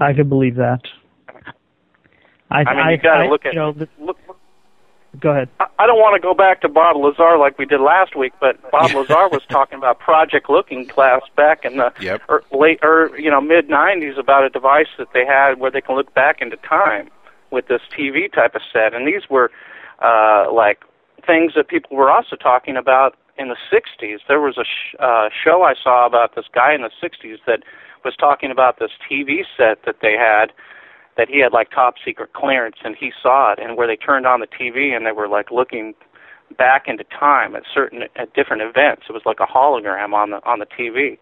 I 0.00 0.12
could 0.14 0.28
believe 0.28 0.56
that. 0.56 0.80
I, 2.50 2.60
I 2.62 2.74
mean, 2.76 2.90
you 2.90 2.98
got 2.98 3.18
to 3.22 3.28
look 3.28 3.44
at 3.44 3.54
you 3.54 3.58
know, 3.58 3.72
the- 3.72 3.88
look. 3.98 4.18
Go 5.18 5.30
ahead. 5.30 5.48
I- 5.60 5.66
I 5.78 5.86
don't 5.86 5.98
want 5.98 6.14
to 6.14 6.20
go 6.20 6.34
back 6.34 6.60
to 6.62 6.68
Bob 6.68 6.96
Lazar 6.96 7.38
like 7.38 7.58
we 7.58 7.64
did 7.64 7.80
last 7.80 8.14
week, 8.16 8.32
but 8.40 8.58
Bob 8.70 8.92
Lazar 8.92 9.28
was 9.28 9.42
talking 9.48 9.78
about 9.78 9.98
Project 9.98 10.48
Looking 10.50 10.84
Glass 10.84 11.22
back 11.36 11.64
in 11.64 11.76
the 11.78 11.92
Yep. 12.00 12.22
er, 12.28 12.44
late 12.52 12.80
or 12.82 13.10
you 13.18 13.30
know 13.30 13.40
mid 13.40 13.68
'90s 13.68 14.18
about 14.18 14.44
a 14.44 14.48
device 14.50 14.88
that 14.98 15.08
they 15.14 15.24
had 15.24 15.58
where 15.58 15.70
they 15.70 15.80
can 15.80 15.96
look 15.96 16.12
back 16.14 16.40
into 16.42 16.56
time 16.58 17.10
with 17.50 17.68
this 17.68 17.80
TV 17.96 18.30
type 18.32 18.54
of 18.54 18.62
set, 18.72 18.92
and 18.94 19.06
these 19.06 19.28
were 19.30 19.50
uh, 20.02 20.46
like 20.52 20.82
things 21.26 21.54
that 21.54 21.68
people 21.68 21.96
were 21.96 22.10
also 22.10 22.36
talking 22.36 22.76
about 22.76 23.16
in 23.38 23.48
the 23.48 23.56
'60s. 23.72 24.18
There 24.28 24.40
was 24.40 24.58
a 24.58 24.64
sh- 24.64 24.94
uh, 24.98 25.28
show 25.44 25.62
I 25.62 25.74
saw 25.74 26.04
about 26.06 26.34
this 26.34 26.46
guy 26.52 26.74
in 26.74 26.82
the 26.82 26.90
'60s 27.02 27.38
that 27.46 27.62
was 28.04 28.14
talking 28.16 28.50
about 28.50 28.78
this 28.78 28.90
TV 29.10 29.44
set 29.56 29.82
that 29.84 29.96
they 30.02 30.12
had 30.14 30.52
that 31.16 31.28
he 31.28 31.40
had 31.40 31.52
like 31.52 31.70
top 31.70 31.94
secret 32.04 32.32
clearance 32.34 32.76
and 32.84 32.94
he 32.98 33.10
saw 33.22 33.52
it 33.52 33.58
and 33.58 33.76
where 33.76 33.86
they 33.86 33.96
turned 33.96 34.26
on 34.26 34.40
the 34.40 34.46
TV 34.46 34.94
and 34.94 35.06
they 35.06 35.12
were 35.12 35.28
like 35.28 35.50
looking 35.50 35.94
back 36.58 36.84
into 36.86 37.04
time 37.04 37.56
at 37.56 37.62
certain 37.72 38.04
at 38.16 38.32
different 38.34 38.62
events. 38.62 39.02
It 39.08 39.12
was 39.12 39.22
like 39.24 39.40
a 39.40 39.46
hologram 39.46 40.12
on 40.12 40.30
the 40.30 40.44
on 40.44 40.58
the 40.58 40.66
TV. 40.66 41.18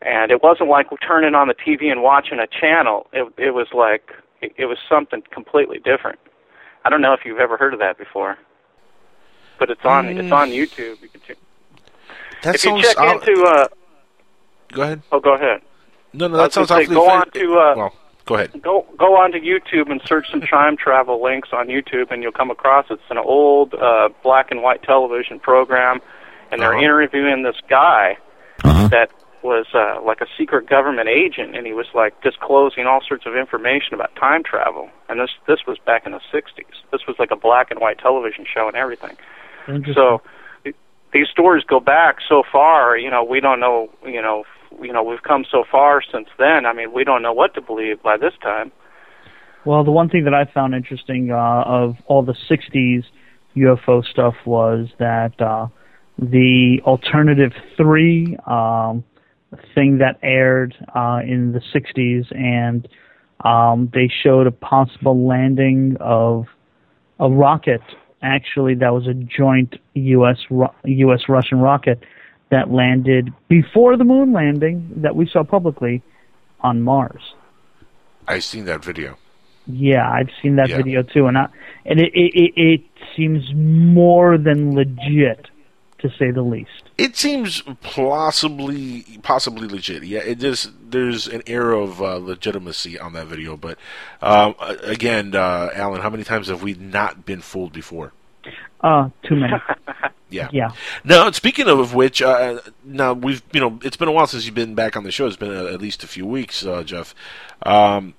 And 0.00 0.30
it 0.30 0.42
wasn't 0.44 0.68
like 0.70 0.86
turning 1.06 1.34
on 1.34 1.48
the 1.48 1.54
TV 1.54 1.90
and 1.90 2.02
watching 2.02 2.38
a 2.38 2.46
channel. 2.46 3.08
It 3.12 3.32
it 3.36 3.50
was 3.54 3.66
like 3.74 4.12
it, 4.40 4.52
it 4.56 4.66
was 4.66 4.78
something 4.88 5.22
completely 5.32 5.78
different. 5.80 6.18
I 6.84 6.90
don't 6.90 7.00
know 7.02 7.12
if 7.12 7.20
you've 7.24 7.40
ever 7.40 7.56
heard 7.56 7.74
of 7.74 7.80
that 7.80 7.98
before. 7.98 8.38
But 9.58 9.70
it's 9.70 9.84
on 9.84 10.06
it's 10.06 10.30
on 10.32 10.50
YouTube. 10.50 11.02
You 11.02 11.08
can 11.08 11.20
check. 11.26 11.36
That 12.44 12.54
if 12.54 12.64
you 12.64 12.80
check 12.80 12.96
I'll- 12.98 13.18
into 13.18 13.42
uh 13.42 13.68
Go 14.72 14.82
ahead. 14.82 15.02
Oh, 15.10 15.18
go 15.18 15.34
ahead. 15.34 15.62
No, 16.12 16.28
no, 16.28 16.36
that 16.36 16.52
sounds 16.52 16.68
gonna 16.68 16.82
awfully. 16.82 16.94
say, 16.94 16.94
go 16.94 17.08
on 17.10 17.30
to 17.32 17.58
uh, 17.58 17.74
well, 17.76 17.94
go 18.28 18.34
ahead. 18.36 18.62
go 18.62 18.86
go 18.98 19.16
onto 19.16 19.38
YouTube 19.38 19.90
and 19.90 20.00
search 20.04 20.30
some 20.30 20.40
time 20.56 20.76
travel 20.76 21.22
links 21.22 21.48
on 21.52 21.66
YouTube, 21.68 22.10
and 22.12 22.22
you'll 22.22 22.32
come 22.32 22.50
across 22.50 22.86
it's 22.90 23.02
an 23.10 23.18
old 23.18 23.74
uh, 23.74 24.08
black 24.22 24.50
and 24.50 24.62
white 24.62 24.82
television 24.82 25.40
program, 25.40 26.00
and 26.52 26.60
they're 26.62 26.72
Uh-huh. 26.74 26.84
interviewing 26.84 27.42
this 27.42 27.56
guy 27.68 28.16
that 28.90 29.10
was 29.42 29.66
uh, 29.72 30.00
like 30.04 30.20
a 30.20 30.26
secret 30.36 30.68
government 30.68 31.08
agent, 31.08 31.54
and 31.56 31.64
he 31.66 31.72
was 31.72 31.86
like 31.94 32.20
disclosing 32.22 32.86
all 32.86 33.00
sorts 33.06 33.24
of 33.24 33.36
information 33.36 33.94
about 33.94 34.14
time 34.16 34.42
travel. 34.42 34.90
And 35.08 35.20
this 35.20 35.30
this 35.46 35.60
was 35.66 35.78
back 35.86 36.06
in 36.06 36.12
the 36.12 36.20
'60s. 36.32 36.74
This 36.92 37.02
was 37.06 37.16
like 37.18 37.30
a 37.30 37.36
black 37.36 37.70
and 37.70 37.78
white 37.80 37.98
television 37.98 38.44
show 38.52 38.66
and 38.66 38.76
everything. 38.76 39.16
So 39.94 40.22
these 41.12 41.28
stories 41.30 41.62
go 41.64 41.78
back 41.78 42.16
so 42.28 42.42
far. 42.50 42.96
You 42.96 43.10
know, 43.10 43.22
we 43.22 43.38
don't 43.40 43.60
know. 43.60 43.90
You 44.04 44.20
know, 44.22 44.40
f- 44.40 44.46
you 44.82 44.92
know, 44.92 45.02
we've 45.02 45.22
come 45.22 45.44
so 45.50 45.64
far 45.70 46.00
since 46.12 46.28
then. 46.38 46.66
I 46.66 46.72
mean, 46.72 46.92
we 46.92 47.04
don't 47.04 47.22
know 47.22 47.32
what 47.32 47.54
to 47.54 47.60
believe 47.60 48.02
by 48.02 48.16
this 48.16 48.32
time. 48.42 48.72
Well, 49.64 49.84
the 49.84 49.90
one 49.90 50.08
thing 50.08 50.24
that 50.24 50.34
I 50.34 50.50
found 50.52 50.74
interesting 50.74 51.30
uh, 51.30 51.62
of 51.66 51.96
all 52.06 52.22
the 52.22 52.36
'60s 52.50 53.04
UFO 53.56 54.04
stuff 54.04 54.34
was 54.46 54.88
that 54.98 55.40
uh, 55.40 55.66
the 56.18 56.80
alternative 56.84 57.52
three 57.76 58.36
um, 58.46 59.04
thing 59.74 59.98
that 59.98 60.18
aired 60.22 60.74
uh, 60.94 61.20
in 61.24 61.52
the 61.52 61.60
'60s, 61.74 62.34
and 62.34 62.88
um, 63.44 63.90
they 63.92 64.10
showed 64.22 64.46
a 64.46 64.52
possible 64.52 65.26
landing 65.26 65.96
of 66.00 66.46
a 67.20 67.28
rocket. 67.28 67.82
Actually, 68.22 68.74
that 68.76 68.92
was 68.92 69.06
a 69.06 69.14
joint 69.14 69.76
U.S. 69.94 70.38
Ru- 70.50 70.74
U.S. 70.84 71.22
Russian 71.28 71.58
rocket 71.60 72.02
that 72.50 72.70
landed 72.70 73.32
before 73.48 73.96
the 73.96 74.04
moon 74.04 74.32
landing 74.32 74.90
that 74.96 75.14
we 75.14 75.28
saw 75.28 75.44
publicly 75.44 76.02
on 76.60 76.82
Mars. 76.82 77.22
I've 78.26 78.44
seen 78.44 78.64
that 78.66 78.84
video. 78.84 79.16
Yeah, 79.66 80.10
I've 80.10 80.30
seen 80.42 80.56
that 80.56 80.70
Yeah. 80.70 80.78
video 80.78 81.02
too, 81.02 81.26
and 81.26 81.36
I, 81.36 81.48
and 81.84 82.00
it, 82.00 82.10
it 82.14 82.52
it 82.56 82.80
seems 83.16 83.44
more 83.54 84.38
than 84.38 84.74
legit, 84.74 85.46
to 85.98 86.08
say 86.18 86.30
the 86.30 86.42
least. 86.42 86.70
It 86.96 87.16
seems 87.16 87.62
plausibly, 87.82 89.04
possibly 89.22 89.68
legit. 89.68 90.04
Yeah, 90.04 90.20
it 90.20 90.42
is. 90.42 90.70
There's 90.88 91.26
an 91.26 91.42
air 91.46 91.72
of 91.72 92.00
uh, 92.00 92.16
legitimacy 92.16 92.98
on 92.98 93.12
that 93.12 93.26
video, 93.26 93.56
but 93.56 93.78
um, 94.22 94.54
again, 94.82 95.34
uh, 95.34 95.70
Alan, 95.74 96.00
how 96.00 96.10
many 96.10 96.24
times 96.24 96.48
have 96.48 96.62
we 96.62 96.74
not 96.74 97.26
been 97.26 97.40
fooled 97.40 97.72
before? 97.72 98.12
Uh, 98.80 99.10
too 99.22 99.36
many. 99.36 99.54
Yeah. 100.30 100.48
Yeah. 100.52 100.72
Now, 101.04 101.30
speaking 101.30 101.68
of 101.68 101.94
which, 101.94 102.20
uh, 102.20 102.60
now 102.84 103.14
we've 103.14 103.42
you 103.52 103.60
know 103.60 103.78
it's 103.82 103.96
been 103.96 104.08
a 104.08 104.12
while 104.12 104.26
since 104.26 104.44
you've 104.44 104.54
been 104.54 104.74
back 104.74 104.94
on 104.94 105.04
the 105.04 105.10
show. 105.10 105.26
It's 105.26 105.36
been 105.36 105.56
uh, 105.56 105.72
at 105.72 105.80
least 105.80 106.04
a 106.04 106.06
few 106.06 106.26
weeks, 106.26 106.66
uh, 106.66 106.82
Jeff. 106.82 107.14
Um, 107.62 108.12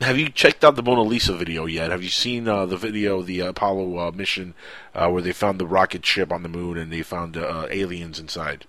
have 0.00 0.16
you 0.16 0.28
checked 0.28 0.64
out 0.64 0.76
the 0.76 0.82
Mona 0.84 1.02
Lisa 1.02 1.34
video 1.34 1.66
yet? 1.66 1.90
Have 1.90 2.02
you 2.04 2.08
seen 2.08 2.46
uh, 2.46 2.66
the 2.66 2.76
video, 2.76 3.20
the 3.22 3.40
Apollo 3.40 3.98
uh, 3.98 4.12
mission, 4.12 4.54
uh, 4.94 5.08
where 5.08 5.22
they 5.22 5.32
found 5.32 5.58
the 5.58 5.66
rocket 5.66 6.06
ship 6.06 6.30
on 6.32 6.44
the 6.44 6.48
moon 6.48 6.76
and 6.78 6.92
they 6.92 7.02
found 7.02 7.36
uh, 7.36 7.66
aliens 7.70 8.20
inside? 8.20 8.64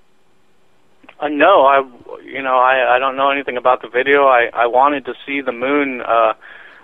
Uh, 1.20 1.28
no, 1.28 1.66
I, 1.66 1.84
you 2.24 2.42
know, 2.42 2.58
I 2.58 2.96
I 2.96 3.00
don't 3.00 3.16
know 3.16 3.30
anything 3.30 3.58
about 3.58 3.82
the 3.84 3.90
video. 3.90 4.26
I 4.26 4.50
I 4.54 4.66
wanted 4.66 5.06
to 5.06 5.14
see 5.26 5.42
the 5.42 5.52
moon 5.52 6.02
uh, 6.02 6.34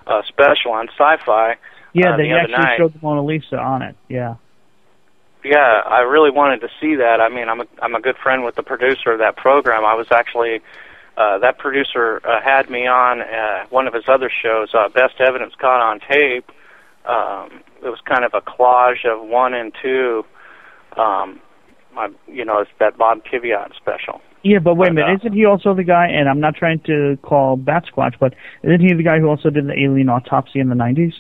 uh, 0.06 0.22
special 0.28 0.74
on 0.74 0.90
Sci-Fi. 0.90 1.56
Yeah, 1.94 2.14
uh, 2.14 2.18
they 2.18 2.28
the 2.28 2.34
actually 2.34 2.52
night. 2.58 2.78
showed 2.78 2.94
the 2.94 3.00
Mona 3.02 3.24
Lisa 3.24 3.58
on 3.58 3.82
it. 3.82 3.96
Yeah. 4.10 4.36
Yeah, 5.44 5.82
I 5.86 6.00
really 6.00 6.32
wanted 6.32 6.62
to 6.62 6.70
see 6.80 6.96
that. 6.96 7.20
I 7.20 7.30
mean, 7.30 7.50
I'm 7.50 7.62
a 7.62 7.66
I'm 7.82 7.96
a 7.96 8.02
good 8.02 8.16
friend 8.18 8.44
with 8.44 8.56
the 8.56 8.64
producer 8.64 9.12
of 9.12 9.20
that 9.20 9.36
program. 9.36 9.84
I 9.84 9.94
was 9.94 10.08
actually 10.12 10.62
uh, 11.18 11.40
that 11.40 11.58
producer 11.58 12.22
uh, 12.26 12.42
had 12.42 12.70
me 12.70 12.88
on 12.88 13.22
uh, 13.22 13.66
one 13.70 13.88
of 13.88 13.94
his 13.94 14.06
other 14.08 14.32
shows, 14.42 14.70
uh, 14.74 14.90
Best 14.90 15.20
Evidence 15.20 15.54
Caught 15.60 15.82
on 15.82 16.00
Tape. 16.00 16.50
Um, 17.06 17.62
it 17.84 17.90
was 17.90 18.00
kind 18.06 18.24
of 18.24 18.34
a 18.34 18.42
collage 18.42 19.06
of 19.06 19.28
one 19.28 19.54
and 19.54 19.74
two. 19.82 20.24
Um, 20.98 21.42
I, 21.98 22.10
you 22.28 22.46
know, 22.46 22.60
it's 22.60 22.72
that 22.80 22.98
Bob 22.98 23.24
Kiviat 23.26 23.76
special. 23.76 24.22
Yeah, 24.44 24.60
but 24.60 24.76
wait 24.76 24.92
a 24.92 24.94
minute, 24.94 25.10
uh, 25.10 25.16
isn't 25.16 25.34
he 25.34 25.46
also 25.46 25.74
the 25.74 25.84
guy? 25.84 26.08
And 26.08 26.28
I'm 26.28 26.40
not 26.40 26.56
trying 26.56 26.80
to 26.82 27.18
call 27.22 27.56
Bat 27.56 27.86
Squatch, 27.94 28.16
but 28.20 28.34
isn't 28.64 28.82
he 28.82 28.94
the 28.94 29.04
guy 29.04 29.20
who 29.20 29.28
also 29.28 29.50
did 29.50 29.68
the 29.68 29.74
alien 29.74 30.10
autopsy 30.10 30.60
in 30.60 30.70
the 30.70 30.76
'90s? 30.76 31.14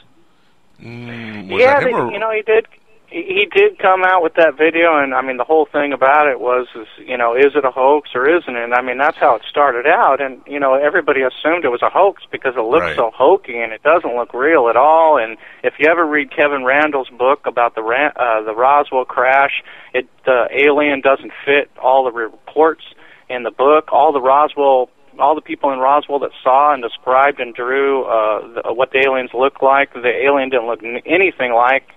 Mm, 0.81 1.49
was 1.51 1.61
yeah, 1.61 1.79
that 1.79 1.83
him 1.83 1.91
they, 1.91 1.99
or- 1.99 2.11
you 2.11 2.19
know, 2.19 2.31
he 2.31 2.41
did. 2.41 2.67
He 3.13 3.45
did 3.53 3.77
come 3.77 4.03
out 4.03 4.23
with 4.23 4.33
that 4.35 4.57
video, 4.57 4.97
and 4.97 5.13
I 5.13 5.21
mean 5.21 5.37
the 5.37 5.43
whole 5.43 5.67
thing 5.71 5.93
about 5.93 6.27
it 6.27 6.39
was, 6.39 6.65
is 6.73 6.87
you 6.97 7.15
know, 7.15 7.35
is 7.35 7.53
it 7.55 7.63
a 7.63 7.69
hoax 7.69 8.09
or 8.15 8.27
isn't 8.27 8.55
it? 8.55 8.71
I 8.73 8.81
mean 8.81 8.97
that's 8.97 9.17
how 9.17 9.35
it 9.35 9.43
started 9.47 9.85
out, 9.85 10.19
and 10.19 10.41
you 10.47 10.59
know 10.59 10.73
everybody 10.73 11.21
assumed 11.21 11.63
it 11.63 11.69
was 11.69 11.83
a 11.83 11.91
hoax 11.91 12.23
because 12.31 12.55
it 12.57 12.61
looks 12.61 12.87
Right. 12.87 12.95
so 12.95 13.11
hokey 13.13 13.59
and 13.59 13.71
it 13.71 13.83
doesn't 13.83 14.15
look 14.15 14.33
real 14.33 14.67
at 14.67 14.75
all. 14.75 15.19
And 15.19 15.37
if 15.63 15.75
you 15.77 15.87
ever 15.91 16.03
read 16.07 16.31
Kevin 16.35 16.63
Randle's 16.65 17.09
book 17.09 17.45
about 17.45 17.75
the 17.75 17.83
Ran- 17.83 18.13
uh, 18.15 18.41
the 18.41 18.55
Roswell 18.55 19.05
crash, 19.05 19.61
it 19.93 20.07
the 20.25 20.47
alien 20.51 21.01
doesn't 21.01 21.33
fit 21.45 21.69
all 21.79 22.03
the 22.05 22.11
reports 22.11 22.83
in 23.29 23.43
the 23.43 23.51
book. 23.51 23.89
All 23.91 24.11
the 24.11 24.21
Roswell 24.21 24.89
all 25.19 25.35
the 25.35 25.41
people 25.41 25.71
in 25.71 25.77
Roswell 25.77 26.17
that 26.17 26.31
saw 26.43 26.73
and 26.73 26.81
described 26.81 27.39
and 27.39 27.53
drew 27.53 28.05
uh, 28.05 28.61
the, 28.63 28.73
what 28.73 28.89
the 28.89 29.03
aliens 29.05 29.29
looked 29.35 29.61
like, 29.61 29.93
the 29.93 30.09
alien 30.25 30.49
didn't 30.49 30.65
look 30.65 30.83
n- 30.83 31.03
anything 31.05 31.53
like 31.53 31.89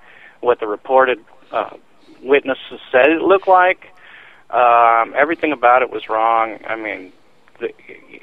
what 0.47 0.61
the 0.61 0.67
reported 0.67 1.19
uh, 1.53 1.71
witnesses 2.23 2.81
said 2.91 3.11
it 3.11 3.21
looked 3.21 3.49
like. 3.49 3.93
Um, 4.51 5.13
everything 5.17 5.53
about 5.53 5.83
it 5.83 5.91
was 5.91 6.09
wrong. 6.09 6.59
I 6.67 6.77
mean, 6.77 7.13
the, 7.61 7.69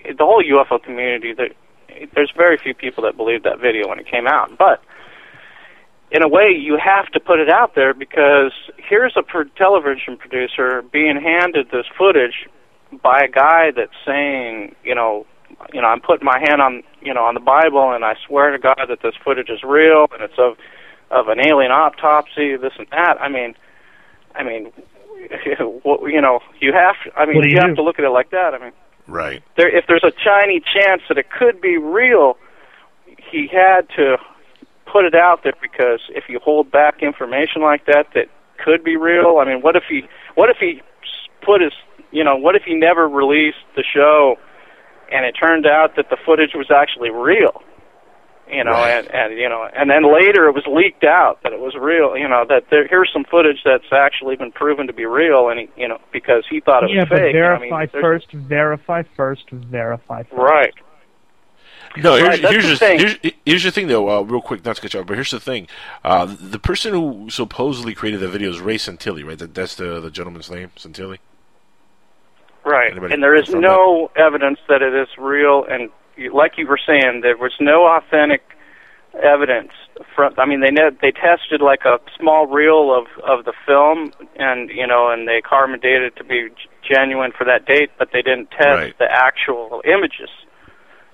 the 0.05 0.23
whole 0.23 0.43
UFO 0.43 0.81
community. 0.81 1.33
The, 1.33 1.49
there's 2.15 2.31
very 2.35 2.57
few 2.57 2.73
people 2.73 3.03
that 3.03 3.17
believed 3.17 3.43
that 3.43 3.59
video 3.59 3.87
when 3.89 3.99
it 3.99 4.07
came 4.07 4.25
out, 4.25 4.57
but 4.57 4.81
in 6.11 6.21
a 6.23 6.27
way, 6.27 6.49
you 6.51 6.77
have 6.77 7.07
to 7.11 7.19
put 7.19 7.39
it 7.39 7.49
out 7.49 7.73
there 7.75 7.93
because 7.93 8.51
here's 8.77 9.13
a 9.17 9.23
pro- 9.23 9.45
television 9.57 10.15
producer 10.15 10.83
being 10.91 11.19
handed 11.19 11.71
this 11.71 11.85
footage 11.97 12.47
by 13.01 13.21
a 13.21 13.27
guy 13.27 13.71
that's 13.75 13.97
saying, 14.05 14.75
you 14.83 14.93
know, 14.93 15.25
you 15.73 15.81
know, 15.81 15.87
I'm 15.87 16.01
putting 16.01 16.25
my 16.25 16.39
hand 16.39 16.61
on, 16.61 16.83
you 17.01 17.13
know, 17.13 17.23
on 17.23 17.33
the 17.33 17.39
Bible, 17.39 17.91
and 17.93 18.05
I 18.05 18.15
swear 18.27 18.51
to 18.51 18.59
God 18.59 18.85
that 18.87 19.01
this 19.01 19.15
footage 19.23 19.49
is 19.49 19.63
real, 19.63 20.05
and 20.13 20.21
it's 20.21 20.37
of 20.37 20.57
of 21.13 21.27
an 21.27 21.39
alien 21.39 21.71
autopsy, 21.71 22.55
this 22.57 22.73
and 22.77 22.87
that. 22.91 23.21
I 23.21 23.29
mean, 23.29 23.55
I 24.35 24.43
mean, 24.43 24.65
what- 25.83 26.11
you 26.11 26.19
know, 26.21 26.39
you 26.59 26.73
have. 26.73 26.95
I 27.15 27.25
mean, 27.25 27.37
you 27.43 27.51
you 27.51 27.57
have 27.59 27.75
to 27.75 27.83
look 27.83 27.99
at 27.99 28.05
it 28.05 28.09
like 28.09 28.31
that. 28.31 28.53
I 28.53 28.57
mean, 28.59 28.71
Right. 29.07 29.43
there 29.57 29.69
if 29.69 29.85
there's 29.87 30.03
a 30.03 30.11
tiny 30.11 30.59
chance 30.61 31.01
that 31.09 31.17
it 31.17 31.29
could 31.29 31.61
be 31.61 31.77
real, 31.77 32.37
he 33.31 33.47
had 33.47 33.87
to 33.97 34.17
put 34.85 35.05
it 35.05 35.15
out 35.15 35.43
there 35.43 35.53
because 35.61 35.99
if 36.09 36.25
you 36.29 36.39
hold 36.39 36.71
back 36.71 37.01
information 37.03 37.61
like 37.61 37.85
that 37.85 38.07
that 38.13 38.27
could 38.63 38.83
be 38.83 38.95
real, 38.97 39.37
I 39.39 39.45
mean, 39.45 39.61
what 39.61 39.75
if 39.75 39.83
he 39.89 40.03
what 40.35 40.49
if 40.49 40.57
he 40.57 40.81
put 41.41 41.61
his 41.61 41.73
you 42.11 42.23
know 42.23 42.35
what 42.35 42.55
if 42.55 42.63
he 42.63 42.73
never 42.75 43.07
released 43.07 43.63
the 43.75 43.83
show 43.83 44.37
and 45.11 45.25
it 45.25 45.33
turned 45.33 45.65
out 45.67 45.95
that 45.95 46.09
the 46.09 46.17
footage 46.25 46.51
was 46.55 46.71
actually 46.71 47.09
real? 47.09 47.61
You 48.51 48.63
know, 48.63 48.71
Right. 48.71 49.05
and 49.05 49.11
and 49.13 49.39
you 49.39 49.47
know, 49.49 49.63
and 49.73 49.89
then 49.89 50.03
later 50.03 50.47
it 50.47 50.53
was 50.53 50.65
leaked 50.67 51.03
out 51.05 51.41
that 51.43 51.53
it 51.53 51.59
was 51.59 51.75
real. 51.75 52.17
You 52.17 52.27
know, 52.27 52.45
that 52.49 52.65
there 52.69 52.87
here's 52.87 53.09
some 53.11 53.23
footage 53.23 53.59
that's 53.63 53.91
actually 53.91 54.35
been 54.35 54.51
proven 54.51 54.87
to 54.87 54.93
be 54.93 55.05
real, 55.05 55.49
and 55.49 55.61
he, 55.61 55.69
you 55.77 55.87
know, 55.87 55.99
because 56.11 56.43
he 56.49 56.59
thought 56.59 56.83
it 56.83 56.91
yeah, 56.91 57.01
was 57.01 57.09
but 57.09 57.19
fake. 57.19 57.29
I 57.35 57.39
verify 57.39 57.79
mean, 57.93 58.01
first, 58.01 58.31
verify 58.31 59.03
first, 59.15 59.49
verify 59.49 60.23
first. 60.23 60.33
Right. 60.33 60.73
No, 61.95 62.15
here's, 62.15 62.27
Right, 62.27 62.41
that's 62.41 62.51
here's, 62.53 62.63
the 62.65 62.69
the, 62.71 62.77
thing. 62.77 62.99
here's, 62.99 63.33
here's 63.45 63.63
the 63.63 63.71
thing, 63.71 63.85
though, 63.87 64.09
uh, 64.09 64.21
real 64.21 64.41
quick, 64.41 64.65
not 64.65 64.77
to 64.77 64.81
cut 64.81 64.93
you 64.95 64.99
off, 64.99 65.05
but 65.05 65.13
here's 65.13 65.29
the 65.29 65.39
thing. 65.39 65.67
Uh, 66.03 66.25
the 66.39 66.57
person 66.57 66.91
who 66.93 67.29
supposedly 67.29 67.93
created 67.93 68.19
the 68.19 68.27
video 68.27 68.49
is 68.49 68.59
Ray 68.59 68.77
Santilli, 68.77 69.23
right? 69.23 69.37
That, 69.37 69.53
that's 69.53 69.75
the, 69.75 69.99
the 69.99 70.09
gentleman's 70.09 70.49
name, 70.49 70.71
Santilli? 70.75 71.19
Right. 72.65 72.91
Anybody 72.91 73.13
and 73.13 73.21
there 73.21 73.35
is 73.35 73.45
confirm 73.45 73.61
no 73.61 74.11
evidence 74.15 74.57
that 74.69 74.81
it 74.81 74.95
is 74.95 75.07
real. 75.19 75.65
And 75.69 75.81
you, 75.83 75.91
like 76.33 76.57
you 76.57 76.67
were 76.67 76.79
saying, 76.85 77.21
there 77.21 77.37
was 77.37 77.53
no 77.59 77.85
authentic 77.87 78.41
evidence. 79.21 79.71
From 80.15 80.33
I 80.37 80.45
mean, 80.45 80.61
they 80.61 80.71
ne- 80.71 80.95
they 81.01 81.11
tested 81.11 81.61
like 81.61 81.85
a 81.85 81.99
small 82.19 82.47
reel 82.47 82.93
of 82.93 83.05
of 83.23 83.45
the 83.45 83.53
film, 83.65 84.11
and 84.37 84.69
you 84.69 84.87
know, 84.87 85.09
and 85.11 85.27
they 85.27 85.41
carbon 85.41 85.79
dated 85.79 86.03
it 86.13 86.15
to 86.17 86.23
be 86.23 86.49
genuine 86.87 87.31
for 87.37 87.45
that 87.45 87.65
date, 87.65 87.91
but 87.99 88.09
they 88.11 88.21
didn't 88.21 88.49
test 88.51 88.65
Right. 88.67 88.97
the 88.97 89.07
actual 89.09 89.81
images. 89.85 90.29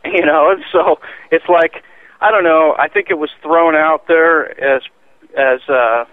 You 0.06 0.26
know, 0.26 0.50
and 0.52 0.64
so 0.72 1.00
it's 1.30 1.50
like 1.50 1.84
I 2.22 2.32
don't 2.32 2.46
know. 2.46 2.74
I 2.80 2.88
think 2.88 3.08
it 3.10 3.18
was 3.18 3.30
thrown 3.44 3.76
out 3.76 4.08
there 4.08 4.50
as 4.64 4.82
as 5.38 5.60
uh, 5.68 6.06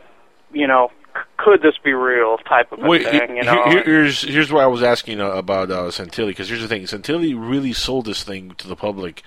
you 0.53 0.67
know, 0.67 0.91
could 1.39 1.63
this 1.63 1.75
be 1.83 1.93
real 1.93 2.39
type 2.39 2.73
of 2.73 2.83
a 2.83 2.87
Wait, 2.89 3.05
thing. 3.05 3.37
You 3.37 3.45
know, 3.45 3.65
here- 3.65 3.85
here's 3.85 4.23
here's 4.23 4.53
why 4.53 4.63
I 4.63 4.67
was 4.67 4.83
asking 4.83 5.21
uh, 5.21 5.31
about 5.31 5.71
uh, 5.71 5.85
Santilli 5.85 6.29
because 6.29 6.49
here's 6.49 6.63
the 6.63 6.69
thing: 6.69 6.83
Santilli 6.83 7.35
really 7.37 7.73
sold 7.73 8.07
this 8.07 8.23
thing 8.25 8.55
to 8.59 8.69
the 8.69 8.77
public 8.77 9.23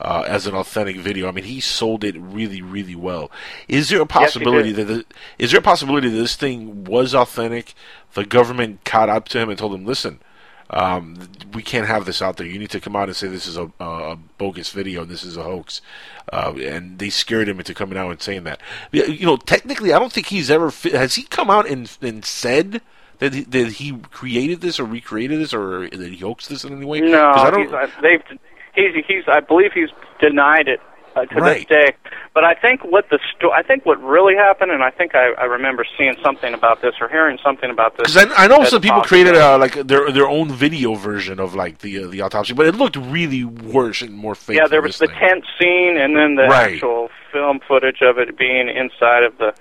uh, 0.00 0.24
as 0.26 0.46
an 0.46 0.54
authentic 0.54 0.96
video. 0.96 1.28
I 1.28 1.32
mean, 1.32 1.44
he 1.44 1.60
sold 1.60 2.04
it 2.04 2.16
really, 2.18 2.62
really 2.62 2.94
well. 2.94 3.30
Is 3.68 3.88
there 3.88 4.00
a 4.00 4.06
possibility 4.06 4.72
did. 4.72 4.86
that 4.86 4.92
the, 4.92 5.04
is 5.38 5.50
there 5.50 5.60
a 5.60 5.62
possibility 5.62 6.08
that 6.08 6.16
this 6.16 6.36
thing 6.36 6.84
was 6.84 7.14
authentic? 7.14 7.74
The 8.14 8.24
government 8.24 8.84
caught 8.84 9.08
up 9.08 9.28
to 9.30 9.40
him 9.40 9.48
and 9.48 9.58
told 9.58 9.74
him, 9.74 9.84
"Listen, 9.84 10.20
um, 10.70 11.28
we 11.52 11.62
can't 11.62 11.86
have 11.86 12.04
this 12.04 12.22
out 12.22 12.36
there. 12.36 12.46
You 12.46 12.58
need 12.58 12.70
to 12.70 12.80
come 12.80 12.96
out 12.96 13.08
and 13.08 13.16
say 13.16 13.28
this 13.28 13.46
is 13.46 13.56
a, 13.56 13.70
a, 13.80 14.16
bogus 14.38 14.70
video 14.70 15.02
and 15.02 15.10
this 15.10 15.24
is 15.24 15.36
a 15.36 15.42
hoax." 15.42 15.80
Uh, 16.32 16.54
and 16.60 16.98
they 16.98 17.10
scared 17.10 17.48
him 17.48 17.58
into 17.58 17.74
coming 17.74 17.98
out 17.98 18.10
and 18.10 18.22
saying 18.22 18.44
that. 18.44 18.60
You 18.92 19.26
know, 19.26 19.36
technically, 19.36 19.92
I 19.92 19.98
don't 19.98 20.12
think 20.12 20.26
he's 20.26 20.50
ever 20.50 20.70
has 20.92 21.14
he 21.14 21.24
come 21.24 21.50
out 21.50 21.68
and 21.68 21.96
and 22.00 22.24
said 22.24 22.80
that 23.18 23.34
he, 23.34 23.42
that 23.42 23.72
he 23.72 23.98
created 24.10 24.60
this 24.60 24.80
or 24.80 24.84
recreated 24.84 25.40
this 25.40 25.52
or 25.52 25.88
that 25.88 26.10
he 26.10 26.18
hoaxed 26.18 26.48
this 26.48 26.64
in 26.64 26.76
any 26.76 26.86
way. 26.86 27.00
No, 27.00 27.30
I 27.30 27.50
don't. 27.50 27.64
he's, 27.64 27.72
uh, 27.72 27.86
they've 28.02 28.22
he's 28.74 29.04
he's 29.06 29.24
I 29.28 29.40
believe 29.40 29.72
he's 29.72 29.90
denied 30.20 30.68
it 30.68 30.80
uh, 31.16 31.24
to 31.26 31.34
Right. 31.40 31.66
this 31.68 31.78
day. 31.78 31.92
But 32.34 32.44
I 32.44 32.54
think 32.54 32.82
what 32.84 33.08
the 33.10 33.18
sto- 33.36 33.52
I 33.52 33.62
think 33.62 33.86
what 33.86 34.02
really 34.02 34.34
happened, 34.34 34.72
and 34.72 34.82
I 34.82 34.90
think 34.90 35.14
I, 35.14 35.32
I 35.38 35.44
remember 35.44 35.84
seeing 35.96 36.14
something 36.22 36.52
about 36.54 36.82
this 36.82 36.94
or 37.00 37.08
hearing 37.08 37.38
something 37.44 37.70
about 37.70 37.96
this. 37.96 38.12
Because 38.14 38.32
I, 38.32 38.44
I 38.44 38.46
know 38.48 38.64
some 38.64 38.80
people 38.82 38.98
possible. 39.02 39.08
created 39.08 39.36
uh, 39.36 39.56
like 39.58 39.74
their 39.86 40.10
their 40.10 40.28
own 40.28 40.50
video 40.50 40.94
version 40.94 41.38
of 41.38 41.54
like 41.54 41.78
the 41.78 42.04
uh, 42.04 42.06
the 42.08 42.20
autopsy, 42.22 42.52
but 42.54 42.66
it 42.66 42.74
looked 42.74 42.96
really 42.96 43.44
worse 43.44 44.02
and 44.02 44.12
more 44.14 44.34
fake. 44.34 44.56
Yeah, 44.56 44.66
there 44.66 44.82
was 44.82 44.98
the 44.98 45.06
thing. 45.06 45.16
tent 45.18 45.44
scene, 45.58 45.96
and 45.96 46.16
then 46.16 46.34
the 46.34 46.44
Right. 46.48 46.74
actual 46.74 47.10
film 47.32 47.60
footage 47.66 48.00
of 48.02 48.18
it 48.18 48.36
being 48.36 48.68
inside 48.68 49.22
of 49.22 49.38
the. 49.38 49.54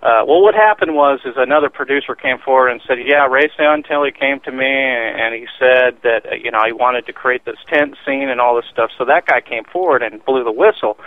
Uh, 0.00 0.22
well, 0.26 0.40
what 0.40 0.54
happened 0.54 0.94
was, 0.94 1.20
is 1.24 1.34
another 1.36 1.68
producer 1.68 2.14
came 2.14 2.38
forward 2.38 2.68
and 2.68 2.80
said, 2.86 2.98
"Yeah, 3.04 3.26
Ray 3.26 3.48
Santilli 3.58 4.14
came 4.14 4.38
to 4.40 4.52
me 4.52 4.66
and, 4.66 5.34
he 5.34 5.46
said 5.58 5.96
that 6.02 6.26
uh, 6.26 6.34
you 6.34 6.50
know 6.50 6.64
he 6.64 6.72
wanted 6.72 7.06
to 7.06 7.12
create 7.12 7.44
this 7.44 7.58
tent 7.66 7.96
scene 8.04 8.28
and 8.28 8.40
all 8.40 8.54
this 8.54 8.66
stuff." 8.70 8.90
So 8.96 9.04
that 9.06 9.26
guy 9.26 9.40
came 9.40 9.64
forward 9.64 10.02
and 10.02 10.24
blew 10.24 10.44
the 10.44 10.52
whistle. 10.52 10.98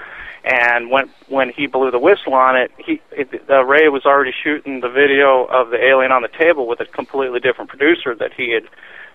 And 0.43 0.89
when 0.89 1.09
when 1.27 1.49
he 1.49 1.67
blew 1.67 1.91
the 1.91 1.99
whistle 1.99 2.33
on 2.33 2.55
it, 2.55 2.71
he 2.77 2.99
it, 3.11 3.29
uh, 3.49 3.63
Ray 3.63 3.87
was 3.89 4.05
already 4.05 4.33
shooting 4.43 4.81
the 4.81 4.89
video 4.89 5.45
of 5.45 5.69
the 5.69 5.81
alien 5.83 6.11
on 6.11 6.23
the 6.23 6.27
table 6.27 6.67
with 6.67 6.79
a 6.79 6.85
completely 6.85 7.39
different 7.39 7.69
producer 7.69 8.15
that 8.15 8.33
he 8.33 8.51
had 8.51 8.67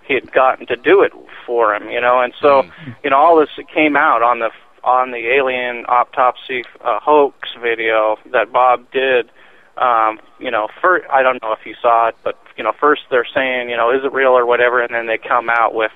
he 0.06 0.14
had 0.14 0.30
gotten 0.32 0.66
to 0.66 0.76
do 0.76 1.02
it 1.02 1.12
for 1.44 1.74
him, 1.74 1.90
you 1.90 2.00
know. 2.00 2.20
And 2.20 2.32
so, 2.40 2.64
you 3.02 3.10
know, 3.10 3.16
all 3.16 3.36
this 3.36 3.50
came 3.74 3.96
out 3.96 4.22
on 4.22 4.38
the 4.38 4.50
on 4.84 5.10
the 5.10 5.34
alien 5.34 5.84
autopsy 5.86 6.64
uh, 6.80 7.00
hoax 7.00 7.50
video 7.60 8.18
that 8.32 8.52
Bob 8.52 8.90
did. 8.92 9.30
Um, 9.78 10.20
you 10.38 10.50
know, 10.50 10.68
first 10.80 11.04
I 11.10 11.22
don't 11.22 11.40
know 11.42 11.52
if 11.52 11.66
you 11.66 11.74
saw 11.80 12.08
it, 12.08 12.16
but 12.24 12.38
you 12.56 12.64
know, 12.64 12.72
first 12.78 13.02
they're 13.10 13.26
saying, 13.34 13.68
you 13.68 13.76
know, 13.76 13.90
is 13.90 14.04
it 14.04 14.12
real 14.12 14.30
or 14.32 14.46
whatever, 14.46 14.82
and 14.82 14.94
then 14.94 15.06
they 15.06 15.18
come 15.18 15.50
out 15.50 15.74
with 15.74 15.92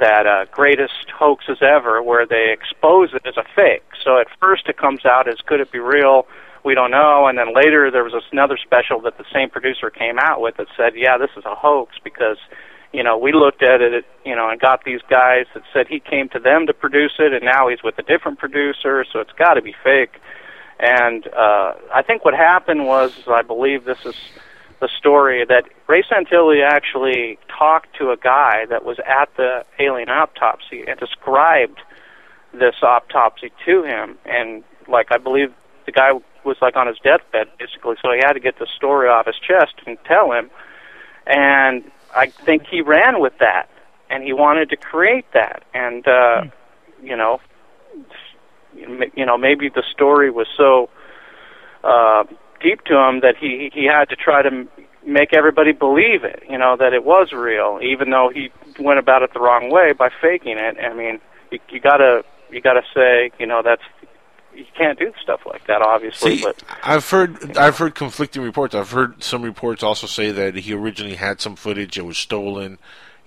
that 0.00 0.26
uh, 0.26 0.46
greatest 0.50 1.10
hoaxes 1.14 1.58
ever, 1.60 2.02
where 2.02 2.26
they 2.26 2.50
expose 2.52 3.10
it 3.12 3.22
as 3.26 3.36
a 3.36 3.44
fake. 3.54 3.84
So 4.02 4.18
at 4.18 4.26
first 4.40 4.68
it 4.68 4.76
comes 4.76 5.04
out 5.04 5.28
as 5.28 5.36
could 5.46 5.60
it 5.60 5.70
be 5.70 5.78
real? 5.78 6.26
We 6.64 6.74
don't 6.74 6.90
know, 6.90 7.26
and 7.26 7.36
then 7.38 7.54
later 7.54 7.90
there 7.90 8.04
was 8.04 8.14
another 8.32 8.56
special 8.56 9.00
that 9.02 9.18
the 9.18 9.24
same 9.32 9.50
producer 9.50 9.90
came 9.90 10.18
out 10.18 10.40
with 10.40 10.56
that 10.56 10.68
said, 10.76 10.92
yeah, 10.94 11.18
this 11.18 11.30
is 11.36 11.44
a 11.44 11.54
hoax 11.54 11.96
because 12.02 12.38
you 12.92 13.02
know, 13.02 13.16
we 13.16 13.32
looked 13.32 13.62
at 13.62 13.80
it, 13.80 14.04
you 14.24 14.36
know, 14.36 14.50
and 14.50 14.60
got 14.60 14.84
these 14.84 15.00
guys 15.08 15.46
that 15.54 15.62
said 15.72 15.86
he 15.88 15.98
came 15.98 16.28
to 16.28 16.38
them 16.38 16.66
to 16.66 16.74
produce 16.74 17.12
it, 17.18 17.32
and 17.32 17.42
now 17.44 17.68
he's 17.68 17.82
with 17.82 17.98
a 17.98 18.02
different 18.02 18.38
producer, 18.38 19.04
so 19.10 19.18
it's 19.18 19.32
got 19.32 19.54
to 19.54 19.62
be 19.62 19.74
fake. 19.82 20.20
And 20.82 21.28
uh, 21.28 21.74
I 21.94 22.02
think 22.02 22.24
what 22.24 22.34
happened 22.34 22.86
was, 22.86 23.12
I 23.28 23.42
believe 23.42 23.84
this 23.84 24.04
is 24.04 24.16
the 24.80 24.88
story 24.98 25.44
that 25.44 25.64
Ray 25.86 26.02
Santilli 26.02 26.60
actually 26.60 27.38
talked 27.48 27.96
to 27.98 28.10
a 28.10 28.16
guy 28.16 28.66
that 28.66 28.84
was 28.84 28.98
at 29.06 29.28
the 29.36 29.64
alien 29.78 30.08
autopsy 30.08 30.84
and 30.88 30.98
described 30.98 31.78
this 32.52 32.74
autopsy 32.82 33.52
to 33.64 33.84
him, 33.84 34.18
and 34.26 34.64
like 34.88 35.12
I 35.12 35.18
believe 35.18 35.54
the 35.86 35.92
guy 35.92 36.10
was 36.44 36.56
like 36.60 36.74
on 36.74 36.88
his 36.88 36.98
deathbed 36.98 37.46
basically, 37.60 37.94
so 38.02 38.10
he 38.10 38.18
had 38.18 38.32
to 38.32 38.40
get 38.40 38.58
the 38.58 38.66
story 38.76 39.08
off 39.08 39.26
his 39.26 39.36
chest 39.36 39.74
and 39.86 39.96
tell 40.04 40.32
him. 40.32 40.50
And 41.28 41.88
I 42.14 42.26
think 42.26 42.66
he 42.66 42.80
ran 42.80 43.20
with 43.20 43.38
that, 43.38 43.70
and 44.10 44.24
he 44.24 44.32
wanted 44.32 44.68
to 44.70 44.76
create 44.76 45.26
that, 45.32 45.62
and 45.72 46.06
uh, 46.08 46.44
you 47.00 47.16
know, 47.16 47.40
you 48.74 49.26
know, 49.26 49.36
maybe 49.38 49.68
the 49.68 49.82
story 49.92 50.30
was 50.30 50.46
so 50.56 50.88
uh, 51.84 52.24
deep 52.60 52.82
to 52.84 52.96
him 52.96 53.20
that 53.20 53.36
he 53.38 53.70
he 53.72 53.86
had 53.86 54.08
to 54.08 54.16
try 54.16 54.42
to 54.42 54.48
m- 54.48 54.68
make 55.06 55.32
everybody 55.32 55.72
believe 55.72 56.24
it, 56.24 56.42
you 56.48 56.58
know, 56.58 56.76
that 56.76 56.92
it 56.92 57.04
was 57.04 57.32
real, 57.32 57.80
even 57.82 58.10
though 58.10 58.30
he 58.32 58.50
went 58.78 58.98
about 58.98 59.22
it 59.22 59.32
the 59.34 59.40
wrong 59.40 59.70
way 59.70 59.92
by 59.92 60.08
faking 60.20 60.58
it. 60.58 60.76
I 60.78 60.94
mean, 60.94 61.20
you, 61.50 61.58
you 61.70 61.80
gotta 61.80 62.24
you 62.50 62.60
gotta 62.60 62.82
say, 62.94 63.30
you 63.38 63.46
know, 63.46 63.62
that's 63.62 63.82
you 64.54 64.66
can't 64.76 64.98
do 64.98 65.12
stuff 65.22 65.40
like 65.46 65.66
that, 65.66 65.82
obviously. 65.82 66.38
See, 66.38 66.44
but 66.44 66.62
I've 66.82 67.08
heard 67.08 67.56
I've 67.56 67.78
heard 67.78 67.94
conflicting 67.94 68.42
reports. 68.42 68.74
I've 68.74 68.90
heard 68.90 69.22
some 69.22 69.42
reports 69.42 69.82
also 69.82 70.06
say 70.06 70.30
that 70.30 70.54
he 70.56 70.72
originally 70.74 71.16
had 71.16 71.40
some 71.40 71.56
footage 71.56 71.96
that 71.96 72.04
was 72.04 72.18
stolen, 72.18 72.78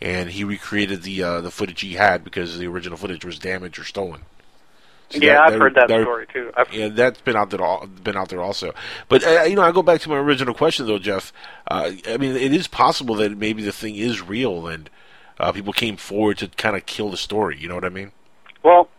and 0.02 0.30
he 0.30 0.43
recreated 0.43 1.04
the 1.04 1.24
uh, 1.24 1.41
the 1.41 1.52
footage 1.52 1.82
he 1.82 1.93
had 1.93 2.24
because 2.24 2.58
the 2.58 2.68
original 2.68 2.98
footage 2.98 3.26
was 3.26 3.39
damaged 3.39 3.80
or 3.80 3.84
stolen. 3.84 4.22
So 5.16 5.26
yeah, 5.26 5.34
that- 5.34 5.41
I've 5.43 5.51
that- 5.53 5.59
heard 5.61 5.76
that, 5.76 5.88
that- 5.88 6.01
story 6.01 6.28
too. 6.32 6.51
I've, 6.55 6.74
Yeah, 6.74 6.88
that's 6.89 7.22
been 7.22 7.36
out 7.36 7.49
there. 7.49 7.61
al- 7.61 7.88
Been 7.88 8.16
out 8.18 8.30
there 8.30 8.41
also. 8.41 8.74
But 9.09 9.26
uh, 9.26 9.43
you 9.43 9.55
know, 9.55 9.61
I 9.63 9.72
go 9.72 9.82
back 9.84 10.01
to 10.01 10.09
my 10.09 10.18
original 10.18 10.53
question 10.53 10.86
though, 10.88 10.99
Jeff. 10.99 11.32
Uh, 11.70 11.91
I 12.07 12.18
mean, 12.18 12.36
it 12.36 12.53
is 12.53 12.68
possible 12.68 13.16
that 13.16 13.38
maybe 13.38 13.63
the 13.63 13.72
thing 13.72 13.95
is 13.95 14.22
real, 14.22 14.68
and 14.68 14.89
uh, 15.39 15.51
people 15.51 15.74
came 15.74 15.97
forward 15.97 16.38
to 16.39 16.47
kind 16.49 16.76
of 16.76 16.86
kill 16.86 17.09
the 17.11 17.18
story. 17.18 17.57
You 17.59 17.68
know 17.68 17.76
what 17.76 17.86
I 17.86 17.89
mean? 17.89 18.11
Well, 18.63 18.89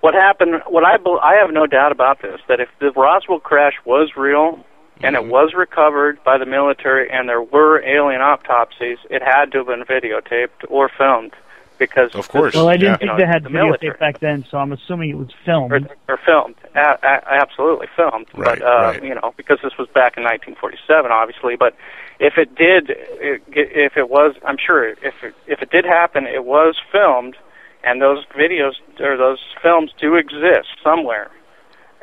what 0.00 0.14
happened? 0.14 0.62
What 0.66 0.84
I 0.84 0.96
I 1.22 1.34
have 1.40 1.52
no 1.52 1.66
doubt 1.66 1.92
about 1.92 2.22
this 2.22 2.40
that 2.48 2.60
if 2.60 2.68
the 2.78 2.90
Roswell 2.92 3.40
crash 3.40 3.74
was 3.84 4.10
real 4.16 4.64
and 5.02 5.16
Mm-hmm. 5.16 5.26
it 5.26 5.30
was 5.32 5.52
recovered 5.56 6.22
by 6.24 6.36
the 6.38 6.44
military 6.46 7.10
and 7.10 7.26
there 7.28 7.40
were 7.42 7.82
alien 7.82 8.20
autopsies, 8.20 8.98
it 9.08 9.22
had 9.22 9.50
to 9.52 9.58
have 9.58 9.66
been 9.68 9.82
videotaped 9.84 10.68
or 10.68 10.90
filmed 10.96 11.32
because 11.80 12.14
of 12.14 12.28
course. 12.28 12.54
Well, 12.54 12.68
I 12.68 12.76
didn't 12.76 12.92
you 12.92 12.96
think 12.98 13.10
know, 13.10 13.16
they 13.16 13.26
had 13.26 13.42
the 13.42 13.48
videotape 13.48 13.80
military 13.80 13.98
back 13.98 14.20
then, 14.20 14.44
so 14.48 14.58
I'm 14.58 14.70
assuming 14.70 15.10
it 15.10 15.16
was 15.16 15.30
filmed. 15.44 15.72
or, 15.72 15.80
or 16.06 16.18
filmed, 16.24 16.54
a- 16.76 17.00
a- 17.02 17.24
absolutely 17.42 17.88
filmed. 17.96 18.28
Right, 18.34 18.60
but 18.60 18.62
uh, 18.62 18.80
right. 18.92 19.02
you 19.02 19.14
know, 19.16 19.34
because 19.36 19.58
this 19.64 19.72
was 19.78 19.88
back 19.88 20.14
in 20.16 20.22
1947, 20.22 21.10
obviously. 21.10 21.56
But 21.56 21.74
if 22.20 22.34
it 22.36 22.54
did, 22.54 22.90
it, 22.90 23.42
if 23.48 23.96
it 23.96 24.08
was, 24.08 24.36
I'm 24.46 24.58
sure 24.64 24.86
if 24.86 25.14
it, 25.24 25.34
if 25.48 25.62
it 25.62 25.70
did 25.70 25.84
happen, 25.84 26.26
it 26.26 26.44
was 26.44 26.76
filmed, 26.92 27.34
and 27.82 28.00
those 28.00 28.24
videos 28.36 28.74
or 29.00 29.16
those 29.16 29.40
films 29.60 29.90
do 29.98 30.14
exist 30.14 30.68
somewhere. 30.84 31.32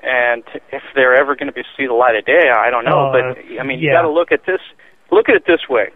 And 0.03 0.43
if 0.71 0.83
they're 0.95 1.15
ever 1.15 1.35
going 1.35 1.47
to 1.47 1.53
be 1.53 1.63
see 1.77 1.87
the 1.87 1.93
light 1.93 2.15
of 2.15 2.25
day, 2.25 2.49
I 2.49 2.69
don't 2.69 2.83
know. 2.83 3.09
Uh, 3.09 3.11
but 3.13 3.23
I 3.59 3.63
mean, 3.63 3.79
you 3.79 3.87
yeah. 3.87 4.01
got 4.01 4.01
to 4.01 4.11
look 4.11 4.31
at 4.31 4.45
this. 4.45 4.61
Look 5.11 5.29
at 5.29 5.35
it 5.35 5.45
this 5.47 5.69
way: 5.69 5.89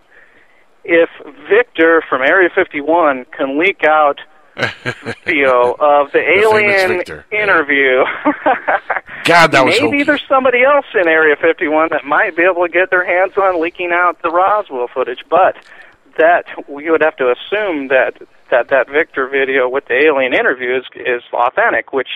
if 0.83 1.09
Victor 1.49 2.03
from 2.09 2.21
Area 2.21 2.49
51 2.53 3.25
can 3.37 3.59
leak 3.59 3.83
out 3.83 4.19
video 5.25 5.71
of 5.79 6.11
the 6.11 6.19
famous 6.19 6.45
alien 6.45 7.01
interview. 7.31 8.03
God, 9.23 9.51
that 9.51 9.63
was 9.65 9.75
Maybe 9.79 9.97
hokey. 9.99 10.03
there's 10.03 10.23
somebody 10.27 10.63
else 10.63 10.85
in 10.93 11.07
Area 11.07 11.35
51 11.39 11.89
that 11.91 12.03
might 12.05 12.35
be 12.35 12.43
able 12.43 12.65
to 12.65 12.71
get 12.71 12.89
their 12.89 13.05
hands 13.05 13.37
on 13.37 13.61
leaking 13.61 13.91
out 13.93 14.21
the 14.21 14.29
Roswell 14.29 14.87
footage, 14.93 15.23
but 15.29 15.55
that 16.17 16.45
we 16.67 16.89
would 16.89 17.01
have 17.01 17.15
to 17.17 17.31
assume 17.31 17.87
that 17.87 18.13
that 18.49 18.67
that 18.69 18.89
Victor 18.89 19.29
video 19.29 19.69
with 19.69 19.85
the 19.87 19.95
alien 19.95 20.33
interview 20.33 20.75
is 20.75 20.83
is 20.95 21.23
authentic. 21.31 21.93
Which 21.93 22.09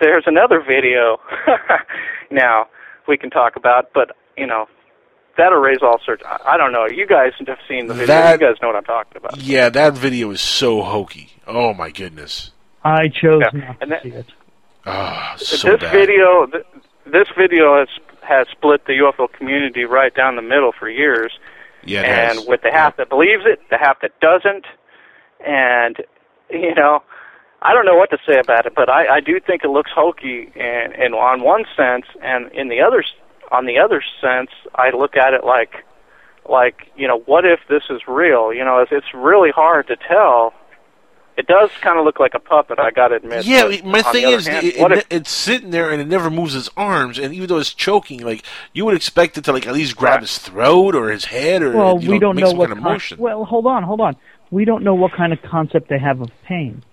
there's 0.00 0.24
another 0.26 0.62
video 0.66 1.18
now 2.30 2.68
we 3.06 3.18
can 3.18 3.30
talk 3.30 3.56
about, 3.56 3.90
but 3.92 4.16
you 4.36 4.46
know 4.46 4.66
that'll 5.36 5.58
raise 5.60 5.78
all 5.82 5.98
sorts. 6.04 6.22
I, 6.26 6.38
I 6.54 6.56
don't 6.56 6.72
know. 6.72 6.86
You 6.86 7.06
guys 7.06 7.32
have 7.46 7.58
seen 7.68 7.86
the 7.86 7.94
video. 7.94 8.06
That- 8.08 8.40
you 8.40 8.46
guys 8.46 8.56
know 8.62 8.68
what 8.68 8.76
I'm 8.76 8.84
talking 8.84 9.16
about. 9.16 9.38
Yeah, 9.38 9.68
that 9.70 9.94
video 9.94 10.30
is 10.30 10.40
so 10.40 10.82
hokey. 10.82 11.30
Oh 11.46 11.74
my 11.74 11.90
goodness. 11.90 12.50
I 12.84 13.08
chose 13.08 13.42
Yeah, 13.52 13.60
not 13.60 13.76
and 13.80 13.80
to 13.80 13.86
that- 13.88 14.02
see 14.02 14.08
it. 14.10 14.26
Ah, 14.84 15.34
so 15.38 15.70
this 15.70 15.80
bad. 15.80 15.92
video, 15.92 16.46
th- 16.46 16.64
this 17.06 17.28
video 17.38 17.78
has 17.78 17.88
has 18.22 18.46
split 18.50 18.84
the 18.86 18.92
UFO 18.94 19.28
community 19.32 19.84
right 19.84 20.12
down 20.14 20.36
the 20.36 20.42
middle 20.42 20.72
for 20.76 20.88
years. 20.88 21.32
Yeah, 21.84 22.00
it 22.00 22.06
and 22.06 22.38
has. 22.38 22.46
with 22.46 22.62
the 22.62 22.70
half 22.72 22.96
that 22.96 23.08
believes 23.08 23.42
it, 23.46 23.60
the 23.70 23.78
half 23.78 24.00
that 24.02 24.18
doesn't, 24.20 24.64
and 25.44 25.96
you 26.50 26.74
know, 26.74 27.02
I 27.60 27.74
don't 27.74 27.86
know 27.86 27.94
what 27.96 28.10
to 28.10 28.18
say 28.26 28.38
about 28.38 28.66
it, 28.66 28.74
but 28.74 28.88
I, 28.88 29.16
I 29.16 29.20
do 29.20 29.38
think 29.40 29.62
it 29.64 29.68
looks 29.70 29.90
hokey, 29.94 30.50
and, 30.56 30.92
and 30.94 31.14
on 31.14 31.42
one 31.42 31.64
sense, 31.76 32.06
and 32.20 32.50
in 32.52 32.68
the 32.68 32.80
other, 32.80 33.00
s- 33.00 33.12
on 33.52 33.66
the 33.66 33.78
other 33.78 34.02
sense, 34.20 34.50
I 34.74 34.90
look 34.90 35.16
at 35.16 35.34
it 35.34 35.44
like, 35.44 35.84
like 36.48 36.90
you 36.96 37.06
know, 37.06 37.18
what 37.20 37.44
if 37.44 37.60
this 37.68 37.82
is 37.90 38.00
real? 38.08 38.52
You 38.52 38.64
know, 38.64 38.78
it's, 38.80 38.90
it's 38.90 39.14
really 39.14 39.50
hard 39.50 39.86
to 39.88 39.96
tell. 39.96 40.54
It 41.34 41.46
does 41.46 41.70
kind 41.80 41.98
of 41.98 42.04
look 42.04 42.20
like 42.20 42.34
a 42.34 42.38
puppet, 42.38 42.78
I 42.78 42.90
got 42.90 43.08
to 43.08 43.14
admit. 43.14 43.46
Yeah, 43.46 43.66
but 43.66 43.84
my 43.86 44.02
thing 44.02 44.28
is, 44.28 44.46
hand, 44.46 44.66
it, 44.66 44.78
what 44.78 44.92
it, 44.92 44.98
if 44.98 45.06
it's 45.10 45.30
sitting 45.30 45.70
there 45.70 45.90
and 45.90 45.98
it 46.00 46.06
never 46.06 46.28
moves 46.28 46.54
its 46.54 46.68
arms, 46.76 47.18
and 47.18 47.32
even 47.32 47.46
though 47.46 47.58
it's 47.58 47.72
choking, 47.72 48.20
like 48.20 48.44
you 48.74 48.84
would 48.84 48.94
expect 48.94 49.38
it 49.38 49.44
to 49.44 49.52
like 49.52 49.66
at 49.66 49.72
least 49.72 49.96
grab 49.96 50.20
his 50.20 50.36
throat 50.36 50.94
or 50.94 51.10
his 51.10 51.24
head 51.26 51.62
or 51.62 51.72
Well, 51.74 52.02
you 52.02 52.10
we 52.10 52.14
know, 52.16 52.20
don't 52.20 52.36
make 52.36 52.42
know 52.44 52.50
some 52.50 52.58
what 52.58 52.68
kind 52.68 52.78
of 52.78 52.82
con- 52.84 52.92
motion. 52.92 53.18
Well, 53.18 53.44
hold 53.44 53.66
on, 53.66 53.82
hold 53.82 54.02
on. 54.02 54.16
We 54.50 54.66
don't 54.66 54.84
know 54.84 54.94
what 54.94 55.12
kind 55.12 55.32
of 55.32 55.40
concept 55.40 55.88
they 55.88 55.98
have 55.98 56.20
of 56.20 56.28
pain. 56.44 56.84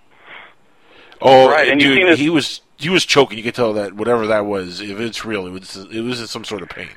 Oh, 1.22 1.50
Right, 1.50 1.68
and 1.68 1.80
you've 1.82 1.90
dude, 1.94 1.98
seen 1.98 2.06
his- 2.08 2.18
he 2.18 2.30
was 2.30 2.60
he 2.76 2.88
was 2.88 3.04
choking. 3.04 3.36
You 3.38 3.44
could 3.44 3.54
tell 3.54 3.72
that 3.74 3.92
whatever 3.94 4.26
that 4.28 4.46
was, 4.46 4.80
if 4.80 4.98
it's 5.00 5.24
real, 5.24 5.46
it 5.46 5.50
was 5.50 5.76
it 5.92 6.00
was 6.02 6.20
in 6.20 6.26
some 6.26 6.44
sort 6.44 6.62
of 6.62 6.68
pain. 6.68 6.88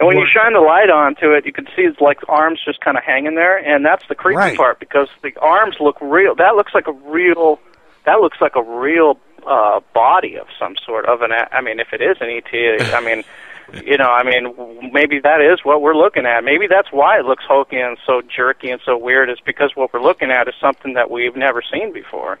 And 0.00 0.08
when 0.08 0.18
you 0.18 0.26
shine 0.26 0.54
the 0.54 0.60
light 0.60 0.90
onto 0.90 1.30
it, 1.30 1.46
you 1.46 1.52
can 1.52 1.66
see 1.76 1.82
it's 1.82 2.00
like 2.00 2.18
arms 2.28 2.60
just 2.64 2.80
kind 2.80 2.98
of 2.98 3.04
hanging 3.04 3.36
there, 3.36 3.56
and 3.56 3.84
that's 3.86 4.04
the 4.08 4.14
creepy 4.16 4.36
Right. 4.38 4.56
part 4.56 4.80
because 4.80 5.08
the 5.22 5.32
arms 5.40 5.76
look 5.78 5.96
real. 6.00 6.34
That 6.34 6.56
looks 6.56 6.74
like 6.74 6.86
a 6.88 6.92
real. 6.92 7.60
That 8.04 8.20
looks 8.20 8.38
like 8.40 8.56
a 8.56 8.62
real 8.62 9.18
uh, 9.46 9.80
body 9.94 10.36
of 10.36 10.48
some 10.58 10.74
sort 10.84 11.06
of 11.06 11.22
an. 11.22 11.30
a- 11.32 11.48
I 11.52 11.60
mean, 11.60 11.78
if 11.78 11.92
it 11.92 12.02
is 12.02 12.16
an 12.20 12.28
ET, 12.28 12.92
I 12.94 13.00
mean, 13.00 13.22
you 13.86 13.96
know, 13.96 14.10
I 14.10 14.22
mean, 14.24 14.90
maybe 14.92 15.20
that 15.20 15.40
is 15.40 15.64
what 15.64 15.80
we're 15.80 15.94
looking 15.96 16.26
at. 16.26 16.42
Maybe 16.44 16.66
that's 16.66 16.90
why 16.90 17.18
it 17.18 17.24
looks 17.24 17.44
hokey 17.46 17.78
and 17.78 17.96
so 18.04 18.20
jerky 18.20 18.70
and 18.70 18.80
so 18.84 18.96
weird. 18.98 19.30
Is 19.30 19.38
because 19.46 19.70
what 19.76 19.92
we're 19.94 20.02
looking 20.02 20.30
at 20.32 20.48
is 20.48 20.54
something 20.60 20.94
that 20.94 21.08
we've 21.10 21.36
never 21.36 21.62
seen 21.62 21.92
before, 21.92 22.38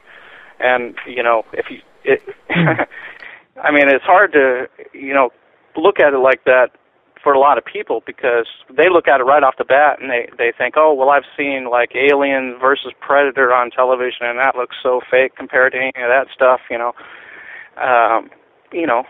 and 0.60 0.94
you 1.06 1.22
know, 1.22 1.42
if 1.52 1.66
you, 1.70 1.78
it, 2.04 2.20
I 2.50 3.70
mean, 3.70 3.88
it's 3.88 4.04
hard 4.04 4.32
to 4.32 4.66
you 4.92 5.14
know 5.14 5.30
look 5.76 6.00
at 6.00 6.14
it 6.14 6.18
like 6.18 6.44
that 6.44 6.70
for 7.22 7.32
a 7.32 7.38
lot 7.38 7.56
of 7.56 7.64
people 7.64 8.02
because 8.06 8.46
they 8.68 8.88
look 8.92 9.08
at 9.08 9.18
it 9.20 9.24
right 9.24 9.42
off 9.42 9.54
the 9.56 9.64
bat 9.64 10.00
and 10.00 10.10
they 10.10 10.28
they 10.36 10.52
think, 10.56 10.74
oh 10.76 10.92
well, 10.94 11.10
I've 11.10 11.24
seen 11.36 11.68
like 11.70 11.92
Alien 11.96 12.56
versus 12.60 12.92
Predator 13.00 13.52
on 13.52 13.70
television 13.70 14.26
and 14.26 14.38
that 14.38 14.54
looks 14.56 14.76
so 14.82 15.00
fake 15.10 15.34
compared 15.36 15.72
to 15.72 15.78
any 15.78 15.88
of 15.96 16.10
that 16.10 16.26
stuff, 16.34 16.60
you 16.70 16.78
know. 16.78 16.92
Um, 17.80 18.30
you 18.72 18.86
know. 18.86 19.04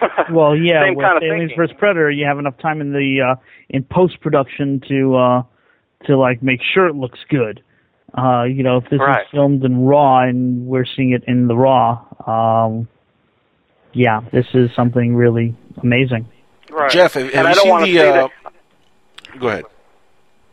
Well, 0.32 0.54
yeah, 0.56 0.84
Same 0.84 0.94
with 0.96 1.04
kind 1.04 1.16
of 1.16 1.22
Aliens 1.22 1.50
thinking. 1.50 1.56
vs 1.56 1.76
Predator, 1.78 2.10
you 2.10 2.26
have 2.26 2.38
enough 2.38 2.56
time 2.58 2.80
in 2.80 2.92
the 2.92 3.34
uh, 3.34 3.40
in 3.68 3.84
post 3.84 4.20
production 4.20 4.80
to 4.88 5.16
uh, 5.16 5.42
to 6.06 6.16
like 6.16 6.42
make 6.42 6.60
sure 6.74 6.86
it 6.86 6.94
looks 6.94 7.18
good. 7.28 7.62
Uh, 8.16 8.44
you 8.44 8.62
know, 8.62 8.78
if 8.78 8.88
this 8.88 8.98
Right. 9.00 9.22
is 9.22 9.28
filmed 9.30 9.64
in 9.64 9.84
RAW 9.84 10.20
and 10.22 10.66
we're 10.66 10.86
seeing 10.86 11.12
it 11.12 11.24
in 11.26 11.46
the 11.46 11.56
RAW, 11.56 11.98
um, 12.26 12.88
yeah, 13.92 14.20
this 14.32 14.46
is 14.54 14.70
something 14.74 15.14
really 15.14 15.54
amazing. 15.82 16.26
Right. 16.70 16.90
Jeff, 16.90 17.14
have, 17.14 17.32
have 17.32 17.44
you 17.44 17.50
I 17.50 17.54
don't 17.54 17.84
seen 17.84 17.94
the? 17.94 17.98
say 18.00 18.08
Uh, 18.08 18.28
that. 19.32 19.40
go 19.40 19.48
ahead. 19.48 19.64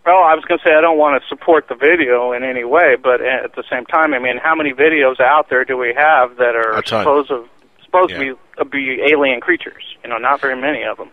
Well, 0.05 0.17
I 0.23 0.35
was 0.35 0.43
going 0.45 0.59
to 0.59 0.63
say 0.63 0.75
I 0.75 0.81
don't 0.81 0.97
want 0.99 1.21
to 1.21 1.27
support 1.29 1.67
the 1.67 1.73
video 1.75 2.31
in 2.33 2.43
any 2.43 2.63
way, 2.63 2.95
but 3.01 3.21
at 3.21 3.55
the 3.55 3.63
same 3.71 3.85
time, 3.85 4.13
I 4.13 4.19
mean, 4.19 4.37
how 4.37 4.53
many 4.53 4.71
videos 4.71 5.19
out 5.19 5.49
there 5.49 5.65
do 5.65 5.77
we 5.77 5.93
have 5.97 6.37
that 6.37 6.55
are 6.55 6.83
supposed 6.85 7.31
of 7.31 7.47
supposed 7.83 8.11
Yeah. 8.11 8.17
to 8.19 8.23
be 8.35 8.39
uh, 8.59 8.63
be 8.65 9.01
alien 9.11 9.41
creatures? 9.41 9.83
You 10.03 10.09
know, 10.09 10.17
not 10.17 10.41
very 10.41 10.55
many 10.55 10.83
of 10.83 10.97
them. 10.97 11.09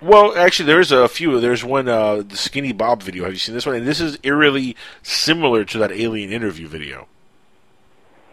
Well, 0.00 0.36
actually, 0.36 0.66
there's 0.66 0.92
a 0.92 1.08
few. 1.08 1.40
There's 1.40 1.62
one, 1.62 1.88
uh, 1.88 2.22
the 2.26 2.36
Skinny 2.36 2.72
Bob 2.72 3.02
video. 3.02 3.24
Have 3.24 3.32
you 3.32 3.38
seen 3.38 3.54
this 3.54 3.66
one? 3.66 3.74
And 3.76 3.86
this 3.86 4.00
is 4.00 4.18
eerily 4.22 4.76
similar 5.02 5.64
to 5.66 5.78
that 5.78 5.92
alien 5.92 6.32
interview 6.32 6.66
video. 6.68 7.06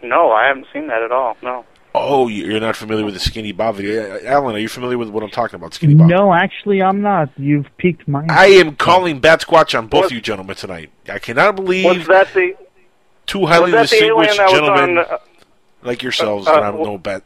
No, 0.01 0.32
I 0.32 0.47
haven't 0.47 0.68
seen 0.72 0.88
that 0.88 1.01
at 1.01 1.11
all. 1.11 1.36
No. 1.41 1.65
Oh, 1.95 2.28
you- 2.28 2.45
you're 2.45 2.59
not 2.61 2.76
familiar 2.76 3.03
with 3.03 3.15
the 3.15 3.20
Skinny 3.20 3.51
Bob 3.51 3.76
video, 3.76 4.15
Uh, 4.15 4.20
Alan? 4.26 4.55
Are 4.55 4.59
you 4.59 4.70
familiar 4.70 4.97
with 4.97 5.09
what 5.09 5.24
I'm 5.24 5.30
talking 5.32 5.55
about, 5.55 5.74
Skinny 5.74 5.95
Bob? 5.95 6.07
No, 6.07 6.32
actually, 6.34 6.82
I'm 6.82 7.01
not. 7.01 7.30
You've 7.38 7.65
piqued 7.78 8.07
my. 8.07 8.24
I 8.30 8.47
am 8.47 8.76
calling 8.76 9.20
Bat 9.20 9.41
Squatch 9.41 9.78
on 9.78 9.88
both 9.88 10.05
of 10.05 10.11
you 10.11 10.22
gentlemen 10.22 10.55
tonight. 10.55 10.91
I 11.09 11.18
cannot 11.20 11.55
believe 11.55 11.86
Was 11.86 12.07
that 12.07 12.34
the 12.34 12.55
two 13.26 13.45
highly 13.47 13.72
was 13.74 13.89
that 13.89 13.97
the 13.99 14.05
alien 14.05 14.28
distinguished 14.28 14.51
gentlemen 14.53 14.97
on? 14.99 15.05
Uh, 15.05 15.18
like 15.82 16.03
yourselves 16.03 16.47
uh, 16.47 16.53
that 16.53 16.63
I 16.63 16.70
well- 16.70 16.86
know 16.86 16.93
about 16.95 17.24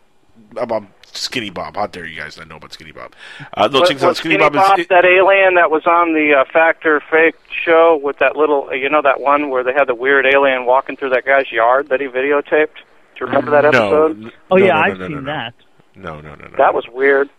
about 0.55 0.83
Skinny 1.13 1.49
Bob. 1.49 1.75
How 1.75 1.87
dare 1.87 2.05
you 2.05 2.19
guys 2.19 2.37
not 2.37 2.47
know 2.47 2.55
about 2.57 2.73
Skinny 2.73 2.91
Bob? 2.91 3.13
Uh, 3.53 3.67
no, 3.67 3.79
was, 3.81 3.89
check 3.89 3.97
this 3.97 4.03
out. 4.03 4.09
was 4.09 4.17
Skinny 4.19 4.35
Skinny 4.35 4.49
Bob 4.49 4.53
Bob 4.53 4.79
is. 4.79 4.87
that 4.87 5.05
alien 5.05 5.55
that 5.55 5.69
was 5.71 5.85
on 5.85 6.13
the 6.13 6.33
uh, 6.39 6.45
Factor 6.51 7.01
Fake 7.11 7.35
show 7.65 7.99
with 8.01 8.17
that 8.19 8.35
little, 8.35 8.73
you 8.73 8.89
know, 8.89 9.01
that 9.01 9.19
one 9.21 9.49
where 9.49 9.63
they 9.63 9.73
had 9.73 9.85
the 9.85 9.95
weird 9.95 10.25
alien 10.25 10.65
walking 10.65 10.95
through 10.97 11.09
that 11.11 11.25
guy's 11.25 11.51
yard 11.51 11.89
that 11.89 11.99
he 12.01 12.07
videotaped. 12.07 12.75
Do 12.75 13.19
you 13.21 13.25
remember 13.27 13.51
that 13.51 13.65
episode? 13.65 14.23
n- 14.23 14.31
Oh 14.49 14.55
no, 14.57 14.65
yeah, 14.65 14.73
no, 14.73 14.79
no, 14.79 14.81
I've 14.81 14.97
no, 14.99 15.07
seen 15.07 15.15
no, 15.15 15.21
no. 15.21 15.25
that. 15.31 15.53
No, 15.95 16.21
no, 16.21 16.35
no, 16.35 16.47
no. 16.47 16.57
That 16.57 16.73
was 16.73 16.85
weird. 16.91 17.29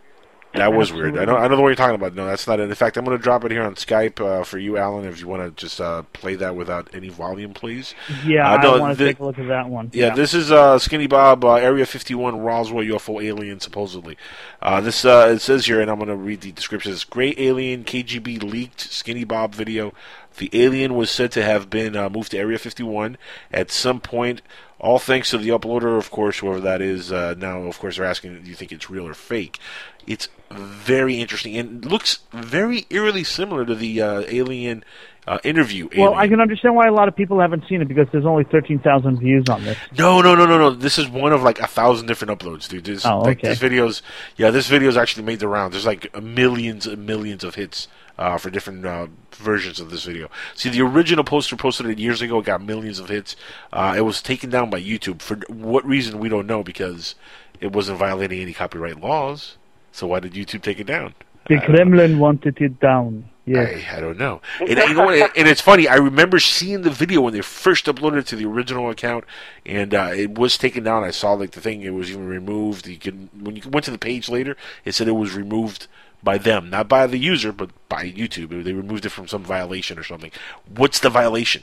That 0.54 0.74
was 0.74 0.92
weird. 0.92 1.16
I 1.16 1.24
know. 1.24 1.36
I 1.36 1.48
know 1.48 1.60
one 1.60 1.70
you're 1.70 1.74
talking 1.76 1.94
about. 1.94 2.14
No, 2.14 2.26
that's 2.26 2.46
not 2.46 2.60
it. 2.60 2.68
In 2.68 2.74
fact, 2.74 2.96
I'm 2.98 3.04
going 3.04 3.16
to 3.16 3.22
drop 3.22 3.44
it 3.44 3.50
here 3.50 3.62
on 3.62 3.74
Skype 3.74 4.20
uh, 4.20 4.44
for 4.44 4.58
you, 4.58 4.76
Alan. 4.76 5.06
If 5.06 5.20
you 5.20 5.26
want 5.26 5.42
to 5.42 5.50
just 5.60 5.80
uh, 5.80 6.02
play 6.12 6.34
that 6.36 6.54
without 6.56 6.90
any 6.94 7.08
volume, 7.08 7.54
please. 7.54 7.94
Yeah, 8.24 8.52
Uh, 8.52 8.56
no, 8.62 8.74
I 8.76 8.80
want 8.80 8.98
to 8.98 9.04
take 9.04 9.18
a 9.18 9.24
look 9.24 9.38
at 9.38 9.48
that 9.48 9.68
one. 9.70 9.90
Yeah, 9.94 10.14
this 10.14 10.34
is 10.34 10.52
uh, 10.52 10.78
Skinny 10.78 11.06
Bob, 11.06 11.42
uh, 11.44 11.54
Area 11.54 11.86
51, 11.86 12.38
Roswell 12.40 12.84
UFO 12.84 13.24
alien, 13.24 13.60
supposedly. 13.60 14.18
Uh, 14.60 14.80
this 14.82 15.04
uh, 15.06 15.30
it 15.32 15.40
says 15.40 15.64
here, 15.66 15.80
and 15.80 15.90
I'm 15.90 15.96
going 15.96 16.08
to 16.08 16.16
read 16.16 16.42
the 16.42 16.52
description. 16.52 16.92
It's 16.92 17.04
Gray 17.04 17.34
Alien 17.38 17.84
KGB 17.84 18.42
leaked 18.42 18.80
Skinny 18.80 19.24
Bob 19.24 19.54
video. 19.54 19.94
The 20.38 20.50
alien 20.52 20.94
was 20.94 21.10
said 21.10 21.30
to 21.32 21.42
have 21.42 21.68
been 21.70 21.94
uh, 21.96 22.08
moved 22.08 22.30
to 22.30 22.38
Area 22.38 22.58
51 22.58 23.18
at 23.52 23.70
some 23.70 24.00
point 24.00 24.40
all 24.82 24.98
thanks 24.98 25.30
to 25.30 25.38
the 25.38 25.50
uploader, 25.50 25.96
of 25.96 26.10
course, 26.10 26.40
whoever 26.40 26.60
that 26.60 26.82
is. 26.82 27.12
Uh, 27.12 27.34
now, 27.38 27.62
of 27.62 27.78
course, 27.78 27.96
they're 27.96 28.04
asking, 28.04 28.42
do 28.42 28.50
you 28.50 28.56
think 28.56 28.72
it's 28.72 28.90
real 28.90 29.06
or 29.06 29.14
fake? 29.14 29.58
It's 30.06 30.28
very 30.50 31.20
interesting 31.20 31.56
and 31.56 31.84
looks 31.84 32.18
very 32.32 32.84
eerily 32.90 33.22
similar 33.24 33.64
to 33.64 33.76
the 33.76 34.02
uh, 34.02 34.24
Alien 34.26 34.82
uh, 35.28 35.38
interview. 35.44 35.88
Well, 35.96 36.08
Alien. 36.14 36.18
I 36.18 36.26
can 36.26 36.40
understand 36.40 36.74
why 36.74 36.88
a 36.88 36.92
lot 36.92 37.06
of 37.06 37.14
people 37.14 37.38
haven't 37.40 37.62
seen 37.68 37.80
it 37.80 37.86
because 37.86 38.08
there's 38.10 38.26
only 38.26 38.42
13,000 38.42 39.20
views 39.20 39.44
on 39.48 39.62
this. 39.62 39.78
No, 39.96 40.20
no, 40.20 40.34
no, 40.34 40.46
no, 40.46 40.58
no. 40.58 40.70
This 40.70 40.98
is 40.98 41.08
one 41.08 41.32
of 41.32 41.44
like 41.44 41.60
a 41.60 41.68
thousand 41.68 42.08
different 42.08 42.36
uploads, 42.36 42.68
dude. 42.68 42.82
This, 42.84 43.06
Oh, 43.06 43.20
like, 43.20 43.38
okay. 43.38 43.50
this 43.50 43.58
video's, 43.58 44.02
yeah, 44.36 44.50
this 44.50 44.66
video's 44.66 44.96
actually 44.96 45.22
made 45.22 45.38
the 45.38 45.46
round. 45.46 45.72
There's 45.72 45.86
like 45.86 46.20
millions 46.20 46.88
and 46.88 47.06
millions 47.06 47.44
of 47.44 47.54
hits 47.54 47.86
uh, 48.22 48.38
for 48.38 48.50
different 48.50 48.86
uh, 48.86 49.08
versions 49.32 49.80
of 49.80 49.90
this 49.90 50.04
video. 50.04 50.30
See, 50.54 50.68
the 50.68 50.82
original 50.82 51.24
poster 51.24 51.56
posted 51.56 51.86
it 51.86 51.98
years 51.98 52.22
ago 52.22 52.38
it 52.38 52.44
got 52.44 52.62
millions 52.62 53.00
of 53.00 53.08
hits. 53.08 53.34
Uh, 53.72 53.94
it 53.96 54.02
was 54.02 54.22
taken 54.22 54.48
down 54.48 54.70
by 54.70 54.80
YouTube 54.80 55.20
for 55.20 55.36
what 55.48 55.84
reason 55.84 56.20
we 56.20 56.28
don't 56.28 56.46
know 56.46 56.62
because 56.62 57.16
it 57.60 57.72
wasn't 57.72 57.98
violating 57.98 58.40
any 58.40 58.52
copyright 58.52 59.00
laws. 59.00 59.56
So 59.90 60.06
why 60.06 60.20
did 60.20 60.34
YouTube 60.34 60.62
take 60.62 60.78
it 60.78 60.86
down? 60.86 61.14
The 61.48 61.60
Kremlin 61.60 62.20
wanted 62.20 62.60
it 62.60 62.78
down. 62.78 63.28
Yeah, 63.44 63.62
I, 63.62 63.96
I 63.96 64.00
don't 64.00 64.18
know. 64.18 64.40
And, 64.60 64.68
you 64.68 64.94
know 64.94 65.04
what? 65.04 65.36
And 65.36 65.48
it's 65.48 65.60
funny. 65.60 65.88
I 65.88 65.96
remember 65.96 66.38
seeing 66.38 66.82
the 66.82 66.90
video 66.90 67.22
when 67.22 67.32
they 67.32 67.40
first 67.40 67.86
uploaded 67.86 68.18
it 68.18 68.26
to 68.28 68.36
the 68.36 68.44
original 68.44 68.88
account, 68.88 69.24
and 69.66 69.92
uh, 69.92 70.12
it 70.14 70.38
was 70.38 70.56
taken 70.56 70.84
down. 70.84 71.02
I 71.02 71.10
saw 71.10 71.32
like 71.32 71.50
the 71.50 71.60
thing; 71.60 71.82
it 71.82 71.90
was 71.90 72.08
even 72.08 72.28
removed. 72.28 72.86
You 72.86 72.98
can 72.98 73.30
when 73.36 73.56
you 73.56 73.62
went 73.68 73.84
to 73.86 73.90
the 73.90 73.98
page 73.98 74.28
later, 74.28 74.56
it 74.84 74.92
said 74.92 75.08
it 75.08 75.12
was 75.12 75.34
removed 75.34 75.88
by 76.22 76.38
them, 76.38 76.70
not 76.70 76.88
by 76.88 77.06
the 77.06 77.18
user, 77.18 77.52
but 77.52 77.70
by 77.88 78.10
YouTube. 78.10 78.64
They 78.64 78.72
removed 78.72 79.04
it 79.04 79.10
from 79.10 79.28
some 79.28 79.42
violation 79.42 79.98
or 79.98 80.04
something. 80.04 80.30
What's 80.74 81.00
the 81.00 81.10
violation? 81.10 81.62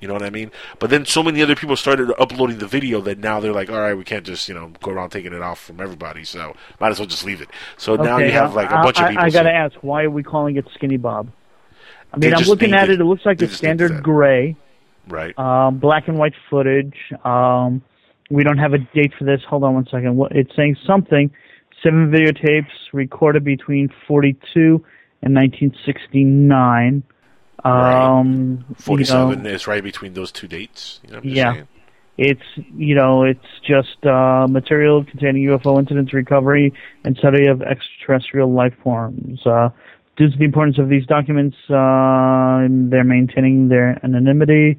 You 0.00 0.08
know 0.08 0.14
what 0.14 0.22
I 0.22 0.30
mean? 0.30 0.50
But 0.78 0.88
then 0.88 1.04
so 1.04 1.22
many 1.22 1.42
other 1.42 1.54
people 1.54 1.76
started 1.76 2.10
uploading 2.18 2.58
the 2.58 2.66
video 2.66 3.02
that 3.02 3.18
now 3.18 3.38
they're 3.38 3.52
like, 3.52 3.68
all 3.68 3.80
right, 3.80 3.92
we 3.94 4.02
can't 4.04 4.24
just 4.24 4.48
you 4.48 4.54
know 4.54 4.72
go 4.82 4.90
around 4.92 5.10
taking 5.10 5.34
it 5.34 5.42
off 5.42 5.60
from 5.60 5.80
everybody, 5.80 6.24
so 6.24 6.54
might 6.80 6.90
as 6.90 6.98
well 6.98 7.06
just 7.06 7.24
leave 7.24 7.42
it. 7.42 7.50
So 7.76 7.96
now 7.96 8.16
you 8.18 8.30
have 8.32 8.52
uh, 8.52 8.54
like 8.54 8.70
a 8.70 8.82
bunch 8.82 8.98
I, 8.98 9.04
of 9.04 9.08
people. 9.10 9.24
I, 9.24 9.26
I 9.26 9.30
got 9.30 9.42
to 9.42 9.48
saying- 9.48 9.56
ask, 9.56 9.74
why 9.82 10.04
are 10.04 10.10
we 10.10 10.22
calling 10.22 10.56
it 10.56 10.64
Skinny 10.74 10.96
Bob? 10.96 11.30
I 12.12 12.16
mean, 12.16 12.34
I'm 12.34 12.44
looking 12.44 12.72
at 12.72 12.88
it. 12.88 12.94
it. 12.94 13.00
It 13.00 13.04
looks 13.04 13.24
like 13.24 13.38
They 13.38 13.46
a 13.46 13.50
standard 13.50 14.02
gray, 14.02 14.56
right? 15.06 15.38
um, 15.38 15.78
black 15.78 16.08
and 16.08 16.18
white 16.18 16.34
footage. 16.48 16.96
Um, 17.24 17.82
we 18.30 18.42
don't 18.42 18.58
have 18.58 18.72
a 18.72 18.78
date 18.78 19.12
for 19.18 19.24
this. 19.24 19.42
Hold 19.48 19.64
on 19.64 19.74
one 19.74 19.84
second. 19.84 20.20
It's 20.30 20.54
saying 20.56 20.76
something. 20.86 21.30
Seven 21.82 22.10
videotapes 22.10 22.70
recorded 22.92 23.44
between 23.44 23.88
42 24.06 24.84
and 25.22 25.34
1969. 25.34 27.02
Um, 27.64 28.64
you 28.88 29.04
know, 29.04 29.30
is 29.30 29.66
right 29.66 29.82
between 29.82 30.14
those 30.14 30.32
two 30.32 30.48
dates. 30.48 31.00
You 31.06 31.12
know, 31.12 31.20
yeah. 31.22 31.52
saying. 31.52 31.68
It's 32.18 32.42
you 32.76 32.94
know 32.94 33.24
it's 33.24 33.46
just 33.66 34.04
uh, 34.04 34.46
material 34.46 35.04
containing 35.04 35.46
UFO 35.46 35.78
incidents, 35.78 36.12
recovery, 36.12 36.74
and 37.02 37.16
study 37.16 37.46
of 37.46 37.62
extraterrestrial 37.62 38.52
life 38.52 38.74
forms. 38.82 39.40
Uh, 39.46 39.70
due 40.16 40.30
to 40.30 40.36
the 40.36 40.44
importance 40.44 40.78
of 40.78 40.90
these 40.90 41.06
documents, 41.06 41.56
uh, 41.70 42.68
they're 42.68 43.04
maintaining 43.04 43.68
their 43.68 43.98
anonymity. 44.04 44.78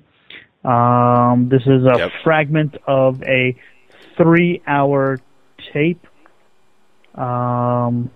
Um, 0.64 1.50
this 1.50 1.64
is 1.64 1.84
a 1.84 2.12
fragment 2.24 2.76
of 2.86 3.24
a 3.24 3.56
three-hour 4.18 5.20
tape. 5.74 6.06
Um, 7.16 8.12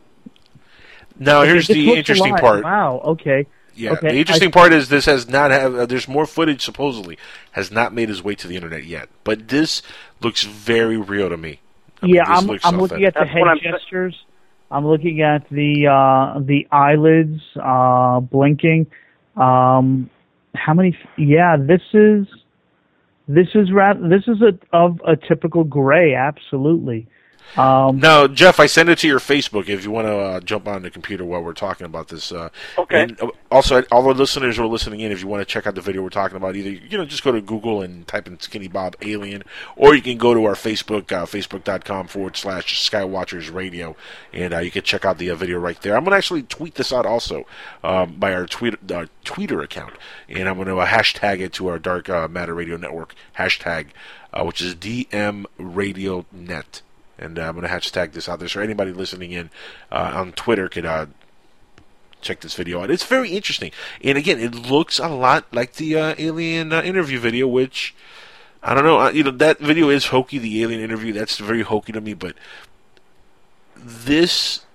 Now, 1.19 1.43
here's 1.43 1.67
the 1.67 1.93
interesting 1.93 2.35
part. 2.35 2.63
Wow. 2.63 3.01
Okay. 3.05 3.47
Yeah, 3.77 3.91
Okay, 3.91 4.11
the 4.11 4.17
interesting 4.19 4.49
I- 4.49 4.51
part 4.51 4.71
is 4.73 4.87
this 4.87 5.05
has 5.05 5.27
not 5.27 5.51
have. 5.51 5.75
Uh, 5.75 5.85
there's 5.85 6.07
more 6.07 6.25
footage 6.25 6.61
supposedly 6.61 7.17
has 7.51 7.71
not 7.71 7.93
made 7.93 8.09
its 8.09 8.23
way 8.23 8.33
to 8.35 8.47
the 8.47 8.55
internet 8.55 8.85
yet, 8.85 9.09
but 9.25 9.49
this 9.49 9.81
looks 10.21 10.43
very 10.43 10.95
real 10.97 11.27
to 11.29 11.35
me. 11.35 11.59
I 12.01 12.05
yeah, 12.07 12.23
this 12.41 12.63
I'm 12.63 12.75
I'm 12.75 12.79
looking 12.81 13.03
at 13.03 13.13
the 13.15 13.21
authentic. 13.23 13.63
head 13.63 13.73
gestures. 13.73 14.15
I'm 14.71 14.87
looking 14.87 15.21
at 15.21 15.49
the 15.49 15.87
uh, 15.87 16.39
the 16.39 16.67
eyelids 16.71 17.41
uh, 17.61 18.21
blinking. 18.21 18.87
Um, 19.35 20.09
how 20.53 20.73
many? 20.73 20.97
f- 20.97 21.09
Yeah, 21.17 21.57
this 21.59 21.81
is 21.93 22.27
this 23.27 23.47
is 23.55 23.73
rat. 23.73 23.97
This 24.01 24.23
is 24.27 24.41
a 24.41 24.57
of 24.73 25.01
a 25.05 25.17
typical 25.17 25.65
gray. 25.65 26.15
Absolutely. 26.15 27.07
Um, 27.57 27.99
Now, 27.99 28.27
Jeff, 28.27 28.59
I 28.59 28.65
send 28.65 28.89
it 28.89 28.97
to 28.99 29.07
your 29.07 29.19
Facebook 29.19 29.69
if 29.69 29.83
you 29.85 29.91
want 29.91 30.07
to 30.07 30.15
uh, 30.17 30.39
jump 30.41 30.67
on 30.67 30.81
the 30.81 30.89
computer 30.91 31.23
while 31.23 31.41
we're 31.41 31.53
talking 31.53 31.85
about 31.85 32.09
this. 32.09 32.31
Uh, 32.31 32.49
Okay. 32.77 33.03
And 33.03 33.21
uh, 33.21 33.29
also, 33.51 33.83
all 33.91 34.03
the 34.03 34.13
listeners 34.13 34.57
who 34.57 34.63
are 34.63 34.67
listening 34.67 34.99
in, 34.99 35.11
if 35.11 35.21
you 35.21 35.27
want 35.27 35.41
to 35.41 35.45
check 35.45 35.65
out 35.65 35.75
the 35.75 35.81
video 35.81 36.01
we're 36.01 36.09
talking 36.09 36.35
about, 36.37 36.55
either 36.55 36.69
you 36.69 36.97
know 36.97 37.05
just 37.05 37.23
go 37.23 37.31
to 37.31 37.41
Google 37.41 37.81
and 37.81 38.07
type 38.07 38.27
in 38.27 38.39
Skinny 38.39 38.67
Bob 38.67 38.95
Alien, 39.01 39.43
or 39.75 39.95
you 39.95 40.01
can 40.01 40.17
go 40.17 40.33
to 40.33 40.43
our 40.45 40.53
Facebook, 40.55 41.11
uh, 41.11 41.25
facebook.com 41.25 42.07
forward 42.07 42.35
slash 42.37 42.89
Skywatchers 42.89 43.53
Radio, 43.53 43.95
and 44.33 44.53
uh, 44.53 44.59
you 44.59 44.71
can 44.71 44.83
check 44.83 45.05
out 45.05 45.17
the 45.17 45.29
uh, 45.29 45.35
video 45.35 45.57
right 45.59 45.79
there. 45.81 45.95
I'm 45.95 46.03
going 46.03 46.11
to 46.11 46.17
actually 46.17 46.43
tweet 46.43 46.75
this 46.75 46.91
out 46.91 47.05
also 47.05 47.45
um, 47.83 48.15
by 48.15 48.33
our 48.33 48.45
tweet, 48.45 48.91
uh, 48.91 49.05
Twitter 49.23 49.61
account, 49.61 49.93
and 50.27 50.49
I'm 50.49 50.55
going 50.55 50.67
to 50.67 50.77
uh, 50.77 50.85
hashtag 50.87 51.39
it 51.39 51.53
to 51.53 51.67
our 51.67 51.79
Dark 51.79 52.09
uh, 52.09 52.27
Matter 52.27 52.53
Radio 52.53 52.77
Network 52.77 53.15
hashtag, 53.37 53.87
uh, 54.33 54.43
which 54.43 54.61
is 54.61 54.75
DM 54.75 55.45
Radio 55.57 56.25
Net 56.31 56.81
and 57.17 57.39
uh, 57.39 57.43
I'm 57.43 57.55
going 57.55 57.67
to 57.67 57.73
hashtag 57.73 58.13
this 58.13 58.27
out 58.27 58.39
there 58.39 58.47
so 58.47 58.61
anybody 58.61 58.91
listening 58.91 59.31
in 59.31 59.49
uh, 59.91 60.11
on 60.15 60.31
Twitter 60.33 60.67
could 60.67 60.85
uh, 60.85 61.07
check 62.21 62.41
this 62.41 62.55
video 62.55 62.81
out. 62.81 62.91
It's 62.91 63.05
very 63.05 63.31
interesting, 63.31 63.71
and 64.03 64.17
again, 64.17 64.39
it 64.39 64.55
looks 64.55 64.99
a 64.99 65.09
lot 65.09 65.45
like 65.51 65.73
the 65.73 65.97
uh, 65.97 66.15
alien 66.17 66.73
uh, 66.73 66.81
interview 66.81 67.19
video, 67.19 67.47
which 67.47 67.95
I 68.63 68.73
don't 68.73 68.83
know. 68.83 68.99
Uh, 68.99 69.09
you 69.11 69.23
know 69.23 69.31
that 69.31 69.59
video 69.59 69.89
is 69.89 70.07
hokey. 70.07 70.37
The 70.37 70.63
alien 70.63 70.81
interview 70.81 71.13
that's 71.13 71.37
very 71.37 71.61
hokey 71.61 71.93
to 71.93 72.01
me, 72.01 72.13
but 72.13 72.35
this 73.77 74.65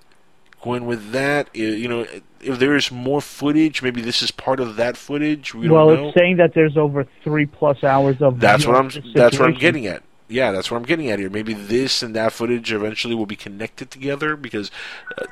going 0.63 0.87
with 0.87 1.13
that, 1.13 1.49
you 1.55 1.89
know, 1.89 2.07
if 2.41 2.59
there 2.59 2.77
is 2.77 2.91
more 2.91 3.21
footage, 3.21 3.83
maybe 3.83 4.01
this 4.01 4.23
is 4.23 4.31
part 4.31 4.61
of 4.61 4.77
that 4.77 4.97
footage. 4.97 5.55
We 5.55 5.69
well, 5.69 5.89
don't 5.89 5.97
know. 5.97 6.09
it's 6.09 6.19
saying 6.19 6.37
that 6.37 6.55
there's 6.55 6.77
over 6.77 7.07
three 7.25 7.47
plus 7.47 7.83
hours 7.83 8.21
of. 8.21 8.41
That's 8.41 8.67
what 8.67 8.77
I'm. 8.77 8.91
That's 9.15 9.39
what 9.39 9.49
I'm 9.49 9.59
getting 9.59 9.87
at. 9.87 10.03
Yeah, 10.31 10.53
that's 10.53 10.71
what 10.71 10.77
I'm 10.79 10.85
getting 10.85 11.11
at 11.11 11.19
here. 11.19 11.29
Maybe 11.31 11.53
this 11.55 12.03
and 12.03 12.15
that 12.17 12.33
footage 12.33 12.73
eventually 12.73 13.15
will 13.15 13.27
be 13.27 13.37
connected 13.37 13.91
together 13.91 14.37
because 14.37 14.71
uh, 15.19 15.27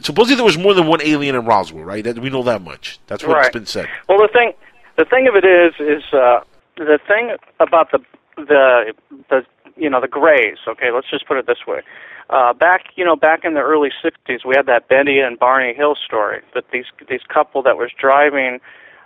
supposedly 0.00 0.36
there 0.36 0.44
was 0.44 0.58
more 0.58 0.74
than 0.74 0.86
one 0.86 1.00
alien 1.02 1.34
in 1.34 1.44
Roswell, 1.44 1.84
right? 1.84 2.04
That, 2.04 2.18
we 2.18 2.30
know 2.30 2.42
that 2.44 2.62
much. 2.62 3.00
That's 3.06 3.24
what's 3.24 3.34
Right. 3.46 3.52
been 3.52 3.66
said. 3.66 3.88
Well, 4.08 4.18
the 4.18 4.28
thing, 4.32 4.52
the 4.98 5.04
thing 5.04 5.26
of 5.26 5.34
it 5.34 5.44
is, 5.44 5.74
is 5.80 6.04
uh, 6.12 6.40
the 6.76 6.98
thing 7.08 7.36
about 7.60 7.90
the 7.92 7.98
the 8.36 8.92
the 9.30 9.44
you 9.76 9.88
know 9.90 10.00
the 10.00 10.08
Greys. 10.08 10.58
Okay, 10.68 10.90
let's 10.90 11.08
just 11.10 11.26
put 11.26 11.36
it 11.38 11.46
this 11.46 11.66
way. 11.66 11.80
Uh, 12.30 12.52
back 12.52 12.84
you 12.96 13.04
know 13.04 13.16
back 13.16 13.40
in 13.44 13.54
the 13.54 13.60
early 13.60 13.90
'60s, 14.04 14.44
we 14.46 14.54
had 14.56 14.66
that 14.66 14.88
Betty 14.88 15.18
and 15.18 15.38
Barney 15.38 15.74
Hill 15.74 15.94
story. 15.96 16.40
That 16.54 16.64
these 16.72 16.86
these 17.08 17.20
couple 17.28 17.62
that 17.62 17.76
was 17.76 17.90
driving 17.98 18.60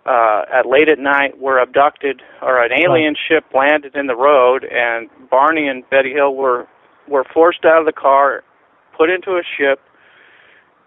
uh, 0.07 0.43
at 0.53 0.67
late 0.67 0.89
at 0.89 0.99
night 0.99 1.39
were 1.39 1.59
abducted, 1.59 2.23
or 2.43 2.63
an 2.63 2.71
alien 2.73 3.15
ship 3.29 3.45
landed 3.55 3.97
in 3.97 4.07
the 4.07 4.17
road, 4.17 4.65
and 4.65 5.09
Barney 5.31 5.67
and 5.67 5.89
Betty 5.91 6.13
Hill 6.13 6.35
were 6.35 6.67
were 7.09 7.25
forced 7.33 7.65
out 7.65 7.79
of 7.79 7.87
the 7.87 7.93
car, 7.93 8.43
put 8.97 9.11
into 9.11 9.33
a 9.33 9.43
ship, 9.57 9.81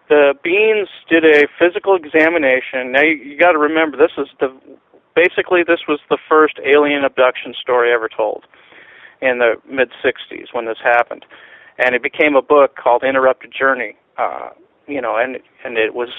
the 0.09 0.33
Beans 0.43 0.89
did 1.07 1.23
a 1.23 1.47
physical 1.57 1.95
examination. 1.95 2.91
Now 2.91 3.03
you, 3.03 3.15
you 3.15 3.37
got 3.37 3.53
to 3.53 3.59
remember 3.59 3.95
this 3.95 4.17
is 4.17 4.27
the 4.39 4.49
basically 5.15 5.61
this 5.65 5.81
was 5.87 5.99
the 6.09 6.17
first 6.27 6.59
alien 6.65 7.05
abduction 7.05 7.53
story 7.61 7.93
ever 7.93 8.09
told 8.09 8.45
in 9.21 9.37
the 9.37 9.55
mid 9.69 9.89
'60s 10.03 10.47
when 10.51 10.65
this 10.65 10.79
happened, 10.83 11.25
and 11.77 11.95
it 11.95 12.01
became 12.01 12.35
a 12.35 12.41
book 12.41 12.75
called 12.75 13.03
Interrupted 13.03 13.53
Journey. 13.57 13.95
Uh, 14.17 14.49
you 14.89 15.01
know, 15.01 15.15
and 15.15 15.37
and 15.63 15.77
it 15.77 15.93
was 15.93 16.09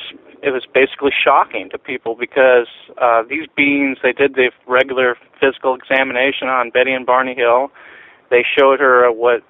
it 0.42 0.50
was 0.50 0.64
basically 0.72 1.10
shocking 1.12 1.68
to 1.70 1.78
people 1.78 2.14
because 2.14 2.68
uh, 3.00 3.22
these 3.28 3.46
beings 3.56 3.98
they 4.02 4.12
did 4.12 4.34
the 4.34 4.50
regular 4.66 5.16
physical 5.40 5.74
examination 5.74 6.48
on 6.48 6.70
Betty 6.70 6.92
and 6.92 7.04
Barney 7.04 7.34
Hill. 7.34 7.70
They 8.30 8.44
showed 8.56 8.80
her 8.80 9.04
a, 9.04 9.12
what 9.12 9.42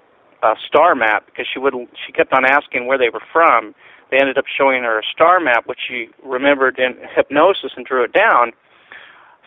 a 0.42 0.54
star 0.66 0.94
map 0.94 1.26
because 1.26 1.46
she 1.52 1.58
would 1.58 1.74
she 2.06 2.12
kept 2.12 2.32
on 2.32 2.44
asking 2.44 2.86
where 2.86 2.98
they 2.98 3.10
were 3.10 3.22
from. 3.32 3.74
They 4.10 4.18
ended 4.18 4.38
up 4.38 4.46
showing 4.46 4.82
her 4.82 4.98
a 4.98 5.02
star 5.12 5.38
map, 5.38 5.66
which 5.68 5.78
she 5.86 6.08
remembered 6.24 6.78
in 6.78 6.96
hypnosis 7.14 7.72
and 7.76 7.86
drew 7.86 8.02
it 8.02 8.12
down. 8.12 8.52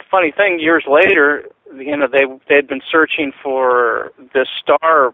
Funny 0.09 0.31
thing, 0.31 0.59
years 0.59 0.85
later, 0.87 1.45
you 1.75 1.97
know 1.97 2.07
they 2.07 2.25
they 2.47 2.55
had 2.55 2.67
been 2.67 2.81
searching 2.89 3.31
for 3.41 4.11
this 4.33 4.47
star, 4.61 5.13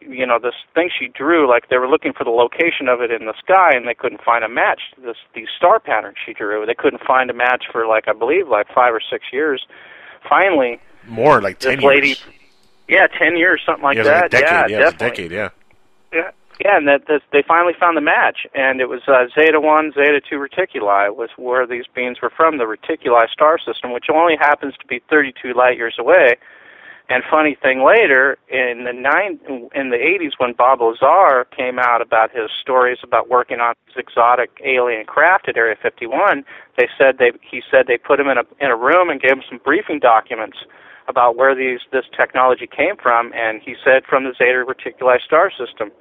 you 0.00 0.26
know 0.26 0.38
this 0.38 0.54
thing 0.74 0.90
she 0.96 1.08
drew. 1.08 1.48
Like 1.48 1.68
they 1.68 1.78
were 1.78 1.88
looking 1.88 2.12
for 2.12 2.24
the 2.24 2.30
location 2.30 2.88
of 2.88 3.00
it 3.00 3.10
in 3.10 3.26
the 3.26 3.34
sky, 3.38 3.70
and 3.74 3.86
they 3.86 3.94
couldn't 3.94 4.22
find 4.22 4.44
a 4.44 4.48
match 4.48 4.80
this 5.04 5.16
these 5.34 5.48
star 5.56 5.80
patterns 5.80 6.16
she 6.24 6.32
drew. 6.32 6.64
They 6.66 6.74
couldn't 6.74 7.02
find 7.02 7.30
a 7.30 7.34
match 7.34 7.64
for 7.70 7.86
like 7.86 8.08
I 8.08 8.12
believe 8.12 8.48
like 8.48 8.66
five 8.74 8.94
or 8.94 9.00
six 9.00 9.24
years. 9.32 9.66
Finally, 10.28 10.80
More 11.06 11.40
like 11.40 11.58
ten 11.58 11.80
lady, 11.80 12.08
years. 12.08 12.22
yeah, 12.88 13.06
ten 13.06 13.36
years, 13.36 13.60
something 13.64 13.84
like 13.84 13.96
yeah, 13.96 14.02
that. 14.04 14.22
like 14.22 14.30
decade. 14.32 14.70
yeah, 14.70 14.78
Yeah, 14.78 14.90
decade. 14.90 15.32
Yeah. 15.32 15.48
Yeah, 16.12 16.30
yeah, 16.64 16.76
and 16.78 16.88
that 16.88 17.06
this, 17.06 17.20
they 17.32 17.42
finally 17.46 17.74
found 17.78 17.96
the 17.96 18.00
match, 18.00 18.46
and 18.54 18.80
it 18.80 18.88
was 18.88 19.02
uh, 19.08 19.26
Zeta 19.34 19.60
One, 19.60 19.92
Zeta 19.92 20.20
Two 20.20 20.36
Reticuli 20.36 21.14
was 21.14 21.28
where 21.36 21.66
these 21.66 21.84
beings 21.94 22.18
were 22.22 22.30
from, 22.34 22.58
the 22.58 22.64
Reticuli 22.64 23.28
star 23.30 23.58
system, 23.58 23.92
which 23.92 24.06
only 24.12 24.36
happens 24.36 24.74
to 24.80 24.86
be 24.86 25.00
32 25.10 25.52
light 25.52 25.76
years 25.76 25.96
away. 25.98 26.36
And 27.08 27.22
funny 27.30 27.56
thing 27.62 27.84
later 27.84 28.36
in 28.48 28.82
the 28.84 28.92
nine 28.92 29.38
in 29.74 29.90
the 29.90 29.96
80s 29.96 30.32
when 30.38 30.54
Bob 30.54 30.80
Lazar 30.80 31.46
came 31.56 31.78
out 31.78 32.02
about 32.02 32.32
his 32.32 32.50
stories 32.60 32.98
about 33.04 33.28
working 33.28 33.60
on 33.60 33.74
this 33.86 33.94
exotic 33.96 34.50
alien 34.64 35.06
craft 35.06 35.48
at 35.48 35.56
Area 35.56 35.76
51, 35.80 36.44
they 36.76 36.88
said 36.98 37.18
they 37.18 37.30
he 37.48 37.62
said 37.70 37.86
they 37.86 37.96
put 37.96 38.18
him 38.18 38.26
in 38.26 38.38
a 38.38 38.42
in 38.58 38.72
a 38.72 38.76
room 38.76 39.08
and 39.08 39.20
gave 39.20 39.32
him 39.32 39.42
some 39.48 39.60
briefing 39.64 40.00
documents 40.00 40.58
about 41.06 41.36
where 41.36 41.54
these 41.54 41.78
this 41.92 42.06
technology 42.16 42.66
came 42.66 42.96
from, 42.96 43.32
and 43.34 43.62
he 43.62 43.76
said 43.84 44.02
from 44.04 44.24
the 44.24 44.32
Zeta 44.36 44.64
Reticuli 44.66 45.20
star 45.20 45.50
system. 45.50 45.92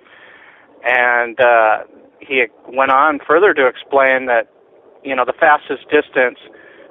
And 0.83 1.39
uh, 1.39 1.83
he 2.19 2.45
went 2.67 2.91
on 2.91 3.19
further 3.27 3.53
to 3.53 3.67
explain 3.67 4.25
that 4.25 4.49
you 5.03 5.15
know 5.15 5.23
the 5.23 5.33
fastest 5.33 5.87
distance 5.89 6.39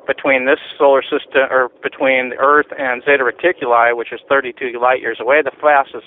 between 0.06 0.46
this 0.46 0.58
solar 0.78 1.02
system 1.02 1.48
or 1.50 1.70
between 1.82 2.32
Earth 2.38 2.66
and 2.78 3.02
Zeta 3.04 3.24
Reticuli, 3.24 3.96
which 3.96 4.12
is 4.12 4.20
32 4.28 4.78
light 4.80 5.00
years 5.00 5.18
away, 5.20 5.42
the 5.42 5.52
fastest 5.60 6.06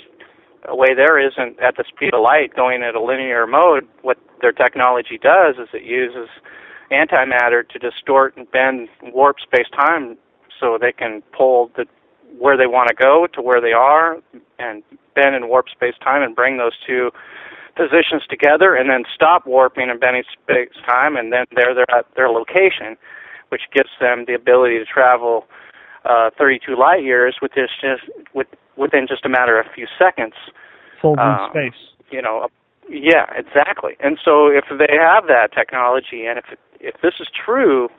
way 0.70 0.94
there 0.94 1.20
isn't 1.20 1.60
at 1.60 1.78
the 1.78 1.84
speed 1.88 2.14
of 2.14 2.22
light 2.22 2.56
going 2.56 2.84
at 2.84 2.96
a 2.96 3.02
linear 3.02 3.48
mode. 3.48 3.88
What 4.02 4.18
their 4.42 4.52
technology 4.52 5.18
does 5.18 5.56
is 5.58 5.70
it 5.74 5.84
uses 5.84 6.30
antimatter 6.92 7.68
to 7.68 7.80
distort 7.80 8.36
and 8.38 8.50
bend 8.52 8.90
warp 9.14 9.38
space-time 9.40 10.18
so 10.60 10.78
they 10.80 10.92
can 10.92 11.22
pull 11.36 11.72
the 11.76 11.86
where 12.40 12.58
they 12.58 12.68
want 12.68 12.88
to 12.88 12.94
go 12.94 13.26
to 13.34 13.42
where 13.42 13.62
they 13.62 13.72
are 13.72 14.18
and 14.60 14.84
bend 15.16 15.34
and 15.36 15.50
warp 15.50 15.70
space-time 15.70 16.22
and 16.22 16.36
bring 16.36 16.58
those 16.58 16.74
two 16.86 17.10
positions 17.76 18.24
together 18.30 18.76
and 18.76 18.90
then 18.90 19.04
stop 19.14 19.46
warping 19.48 19.90
and 19.90 20.00
bending 20.00 20.24
space-time 20.44 21.16
and 21.16 21.32
then 21.32 21.46
there 21.56 21.74
they're 21.74 21.92
at 21.96 22.06
their 22.16 22.30
location 22.30 22.98
which 23.50 23.64
gives 23.74 23.90
them 24.00 24.26
the 24.28 24.34
ability 24.34 24.78
to 24.80 24.86
travel 24.86 25.46
uh, 26.06 26.30
32 26.38 26.76
light 26.78 27.04
years 27.04 27.38
with 27.42 27.52
just, 27.54 27.74
just 27.82 28.04
with, 28.34 28.48
within 28.78 29.08
just 29.08 29.26
a 29.26 29.30
matter 29.30 29.60
of 29.60 29.66
a 29.66 29.74
few 29.74 29.88
seconds. 29.98 30.34
Folding 31.02 31.26
Um, 31.26 31.50
space. 31.52 31.80
You 32.10 32.22
know, 32.22 32.48
yeah, 32.90 33.26
exactly. 33.36 33.98
And 34.00 34.18
so 34.24 34.48
if 34.48 34.66
they 34.70 34.96
have 34.98 35.28
that 35.28 35.52
technology, 35.54 36.26
and 36.26 36.40
if 36.40 36.46
if 36.80 37.02
this 37.02 37.16
is 37.20 37.28
true, 37.34 37.90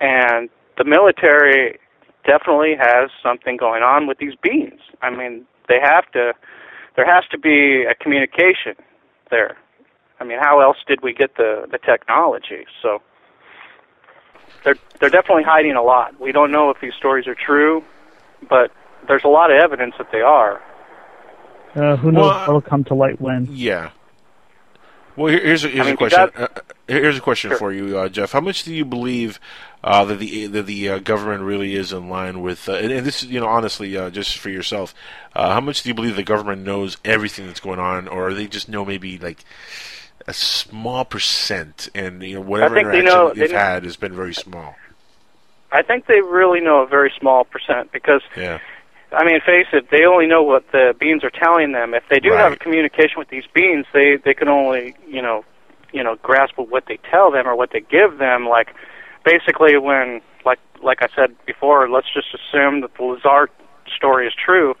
and 0.00 0.48
the 0.78 0.84
military 0.84 1.78
definitely 2.24 2.74
has 2.78 3.10
something 3.22 3.56
going 3.56 3.82
on 3.82 4.06
with 4.06 4.18
these 4.18 4.34
beings. 4.42 4.80
I 5.02 5.10
mean, 5.10 5.44
they 5.68 5.78
have 5.82 6.10
to. 6.12 6.32
There 6.96 7.06
has 7.06 7.24
to 7.32 7.38
be 7.38 7.84
a 7.84 7.94
communication 7.94 8.76
there. 9.30 9.56
I 10.20 10.24
mean, 10.24 10.38
how 10.40 10.60
else 10.60 10.78
did 10.86 11.02
we 11.02 11.12
get 11.12 11.36
the 11.36 11.66
the 11.70 11.78
technology? 11.78 12.64
So 12.82 13.02
they're 14.64 14.76
they're 15.00 15.10
definitely 15.10 15.42
hiding 15.44 15.76
a 15.76 15.82
lot. 15.82 16.18
We 16.20 16.32
don't 16.32 16.50
know 16.50 16.70
if 16.70 16.80
these 16.80 16.94
stories 16.94 17.26
are 17.26 17.34
true, 17.34 17.84
but 18.48 18.70
there's 19.08 19.24
a 19.24 19.28
lot 19.28 19.50
of 19.50 19.58
evidence 19.58 19.94
that 19.98 20.10
they 20.12 20.20
are. 20.22 20.62
Uh, 21.74 21.96
who 21.96 22.12
knows 22.12 22.22
Well, 22.26 22.38
what'll 22.46 22.60
come 22.60 22.84
to 22.84 22.94
light 22.94 23.20
when? 23.20 23.48
Yeah. 23.50 23.90
Well, 25.16 25.28
here- 25.32 25.44
here's 25.44 25.64
a, 25.64 25.68
here's 25.68 25.80
I 25.82 25.84
mean, 25.84 25.94
a 25.94 25.96
question. 25.96 26.30
that- 26.34 26.40
Uh, 26.40 26.48
uh, 26.56 26.60
here's 26.88 27.18
a 27.18 27.20
question 27.20 27.50
Sure. 27.50 27.58
for 27.58 27.72
you, 27.72 27.98
uh, 27.98 28.08
Jeff. 28.08 28.32
How 28.32 28.40
much 28.40 28.64
do 28.64 28.74
you 28.74 28.84
believe 28.84 29.38
uh, 29.82 30.04
that 30.06 30.16
the 30.18 30.46
that 30.46 30.66
the 30.66 30.88
uh, 30.88 30.98
government 30.98 31.42
really 31.42 31.74
is 31.76 31.92
in 31.92 32.08
line 32.08 32.40
with? 32.40 32.68
Uh, 32.68 32.74
and, 32.74 32.90
and 32.92 33.06
this, 33.06 33.22
is, 33.22 33.28
you 33.28 33.38
know, 33.40 33.46
honestly, 33.46 33.96
uh, 33.96 34.10
just 34.10 34.38
for 34.38 34.50
yourself, 34.50 34.94
uh, 35.36 35.52
how 35.52 35.60
much 35.60 35.82
do 35.82 35.88
you 35.88 35.94
believe 35.94 36.16
the 36.16 36.22
government 36.24 36.62
knows 36.62 36.96
everything 37.04 37.46
that's 37.46 37.60
going 37.60 37.78
on, 37.78 38.08
or 38.08 38.32
they 38.34 38.46
just 38.46 38.68
know 38.68 38.84
maybe 38.84 39.18
like 39.18 39.44
a 40.26 40.32
small 40.34 41.04
percent, 41.04 41.88
and 41.94 42.22
you 42.22 42.34
know 42.36 42.40
whatever 42.40 42.74
they 42.74 42.80
interaction 42.80 43.04
know- 43.04 43.32
they 43.34 43.48
know- 43.48 43.58
had 43.58 43.84
has 43.84 43.96
been 43.96 44.14
very 44.14 44.34
small. 44.34 44.76
I 45.72 45.82
think 45.82 46.06
they 46.06 46.20
really 46.20 46.60
know 46.60 46.82
a 46.82 46.86
very 46.86 47.12
small 47.18 47.44
percent 47.44 47.90
because 47.92 48.22
Yeah. 48.36 48.58
I 49.12 49.24
mean, 49.24 49.40
face 49.40 49.66
it, 49.72 49.90
they 49.90 50.04
only 50.04 50.26
know 50.26 50.42
what 50.42 50.70
the 50.72 50.94
beans 50.98 51.22
are 51.22 51.30
telling 51.30 51.70
them. 51.72 51.94
If 51.94 52.02
they 52.08 52.18
do 52.20 52.30
have 52.32 52.52
a 52.54 52.56
communication 52.56 53.18
with 53.18 53.28
these 53.28 53.44
beans, 53.52 53.86
they 53.92 54.16
they 54.16 54.34
can 54.34 54.48
only 54.48 54.94
you 55.06 55.22
know 55.22 55.44
you 55.92 56.02
know 56.02 56.16
grasp 56.22 56.54
what 56.58 56.86
they 56.86 56.96
tell 57.10 57.30
them 57.30 57.46
or 57.46 57.54
what 57.54 57.70
they 57.70 57.80
give 57.80 58.18
them. 58.18 58.48
Like 58.48 58.74
basically, 59.24 59.76
when 59.78 60.20
like 60.44 60.58
like 60.82 61.02
I 61.02 61.08
said 61.14 61.34
before, 61.46 61.88
let's 61.88 62.12
just 62.12 62.28
assume 62.34 62.80
that 62.80 62.94
the 62.96 63.04
Lazar 63.04 63.50
story 63.94 64.26
is 64.26 64.34
true. 64.34 64.74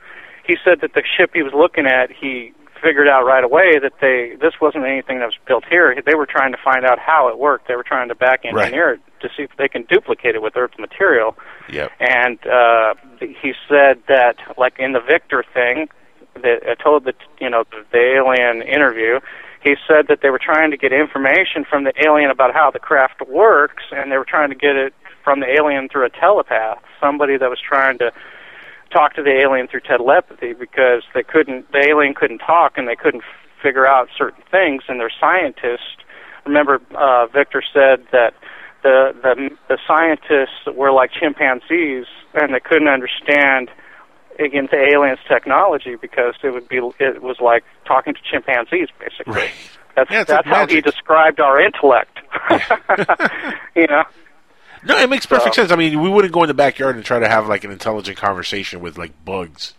He 0.44 0.56
said 0.64 0.80
that 0.80 0.94
the 0.94 1.02
ship 1.04 1.30
he 1.34 1.42
was 1.42 1.52
looking 1.54 1.86
at, 1.86 2.10
he 2.10 2.52
figured 2.84 3.08
out 3.08 3.24
right 3.24 3.42
away 3.42 3.78
that 3.80 3.94
they 4.00 4.36
this 4.40 4.54
wasn't 4.60 4.84
anything 4.84 5.18
that 5.20 5.26
was 5.26 5.38
built 5.46 5.64
here. 5.68 5.96
They 6.04 6.14
were 6.14 6.26
trying 6.26 6.52
to 6.52 6.58
find 6.62 6.84
out 6.84 6.98
how 6.98 7.28
it 7.28 7.38
worked. 7.38 7.66
They 7.68 7.76
were 7.76 7.82
trying 7.82 8.08
to 8.08 8.14
back 8.14 8.44
engineer 8.44 8.94
it 8.94 9.00
to 9.20 9.28
see 9.34 9.44
if 9.44 9.50
they 9.56 9.68
can 9.68 9.84
duplicate 9.84 10.34
it 10.34 10.42
with 10.42 10.56
Earth 10.56 10.78
material. 10.78 11.36
Yep. 11.70 11.90
And 11.98 12.38
uh, 12.46 12.94
he 13.18 13.54
said 13.68 14.02
that, 14.08 14.36
like 14.58 14.74
in 14.78 14.92
the 14.92 15.00
Victor 15.00 15.42
thing, 15.54 15.88
that 16.34 16.60
I 16.68 16.74
told 16.80 17.04
the 17.04 17.14
you 17.40 17.48
know 17.48 17.64
the 17.90 17.98
alien 17.98 18.62
interview, 18.62 19.20
he 19.62 19.76
said 19.88 20.08
that 20.08 20.20
they 20.22 20.30
were 20.30 20.40
trying 20.42 20.70
to 20.70 20.76
get 20.76 20.92
information 20.92 21.64
from 21.68 21.84
the 21.84 21.92
alien 22.04 22.30
about 22.30 22.52
how 22.52 22.70
the 22.70 22.78
craft 22.78 23.26
works, 23.26 23.84
and 23.92 24.12
they 24.12 24.18
were 24.18 24.26
trying 24.28 24.50
to 24.50 24.56
get 24.56 24.76
it 24.76 24.92
from 25.22 25.40
the 25.40 25.46
alien 25.58 25.88
through 25.88 26.04
a 26.04 26.10
telepath, 26.10 26.82
somebody 27.00 27.38
that 27.38 27.48
was 27.48 27.58
trying 27.60 27.98
to 27.98 28.12
talk 28.94 29.14
to 29.14 29.22
the 29.22 29.42
alien 29.42 29.66
through 29.66 29.80
telepathy 29.80 30.52
because 30.52 31.02
they 31.14 31.22
couldn't 31.22 31.70
the 31.72 31.84
alien 31.86 32.14
couldn't 32.14 32.38
talk 32.38 32.78
and 32.78 32.86
they 32.88 32.94
couldn't 32.94 33.22
f- 33.22 33.62
figure 33.62 33.86
out 33.86 34.08
certain 34.16 34.42
things. 34.50 34.84
And 34.88 35.00
their 35.00 35.10
scientists 35.20 35.98
remember 36.46 36.80
uh 36.94 37.26
Victor 37.26 37.62
said 37.72 38.06
that 38.12 38.34
the 38.82 39.14
the 39.22 39.50
the 39.68 39.78
scientists 39.86 40.64
were 40.72 40.92
like 40.92 41.10
chimpanzees 41.10 42.06
and 42.34 42.54
they 42.54 42.60
couldn't 42.60 42.88
understand 42.88 43.70
against 44.38 44.70
the 44.70 44.88
aliens 44.94 45.20
technology 45.28 45.96
because 45.96 46.34
it 46.44 46.50
would 46.50 46.68
be 46.68 46.78
it 47.00 47.22
was 47.22 47.36
like 47.40 47.64
talking 47.84 48.14
to 48.14 48.20
chimpanzees 48.30 48.88
basically. 49.00 49.50
That's 49.96 50.10
Yeah, 50.10 50.24
that's 50.24 50.46
how 50.46 50.66
he 50.66 50.80
described 50.80 51.40
our 51.40 51.60
intellect. 51.60 52.18
You 53.76 53.88
know 53.88 54.04
No, 54.86 54.98
it 54.98 55.08
makes 55.08 55.26
perfect 55.26 55.54
So- 55.54 55.62
sense. 55.62 55.72
I 55.72 55.76
mean, 55.76 56.00
we 56.02 56.08
wouldn't 56.08 56.32
go 56.34 56.42
in 56.42 56.48
the 56.48 56.54
backyard 56.54 56.96
and 56.96 57.04
try 57.04 57.18
to 57.18 57.28
have 57.28 57.46
like 57.48 57.64
an 57.64 57.70
intelligent 57.70 58.16
conversation 58.16 58.80
with 58.80 58.98
like 58.98 59.12
bugs. 59.24 59.74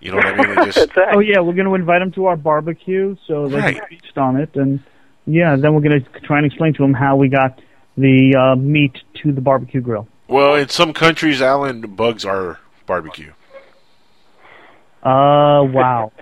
You 0.00 0.10
know 0.10 0.18
what 0.18 0.26
I 0.26 0.36
mean? 0.36 0.58
It 0.58 0.72
just 0.72 0.90
Oh 1.12 1.20
yeah, 1.20 1.40
we're 1.40 1.54
going 1.54 1.66
to 1.66 1.74
invite 1.74 2.00
them 2.00 2.12
to 2.12 2.26
our 2.26 2.36
barbecue, 2.36 3.16
so 3.26 3.48
they 3.48 3.56
Right. 3.58 3.76
can 3.78 3.86
feast 4.00 4.18
on 4.18 4.36
it, 4.36 4.54
and 4.54 4.80
yeah, 5.26 5.56
then 5.56 5.74
we're 5.74 5.80
going 5.80 6.02
to 6.04 6.20
try 6.20 6.36
and 6.36 6.46
explain 6.46 6.74
to 6.74 6.82
them 6.82 6.92
how 6.94 7.16
we 7.16 7.28
got 7.28 7.60
the 7.96 8.36
uh, 8.36 8.56
meat 8.56 8.94
to 9.22 9.32
the 9.32 9.40
barbecue 9.40 9.80
grill. 9.80 10.06
well, 10.28 10.54
in 10.54 10.68
some 10.68 10.92
countries, 10.92 11.40
Alan, 11.40 11.80
bugs 11.80 12.24
are 12.26 12.58
barbecue. 12.84 13.32
Uh, 15.02 15.62
wow. 15.64 16.12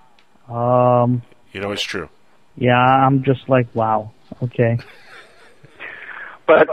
um, 0.48 1.22
You 1.52 1.60
know, 1.60 1.72
it's 1.72 1.82
true. 1.82 2.08
yeah, 2.56 2.76
I'm 2.78 3.24
just 3.24 3.48
like, 3.48 3.66
wow. 3.74 4.12
Okay. 4.42 4.78
but 6.46 6.68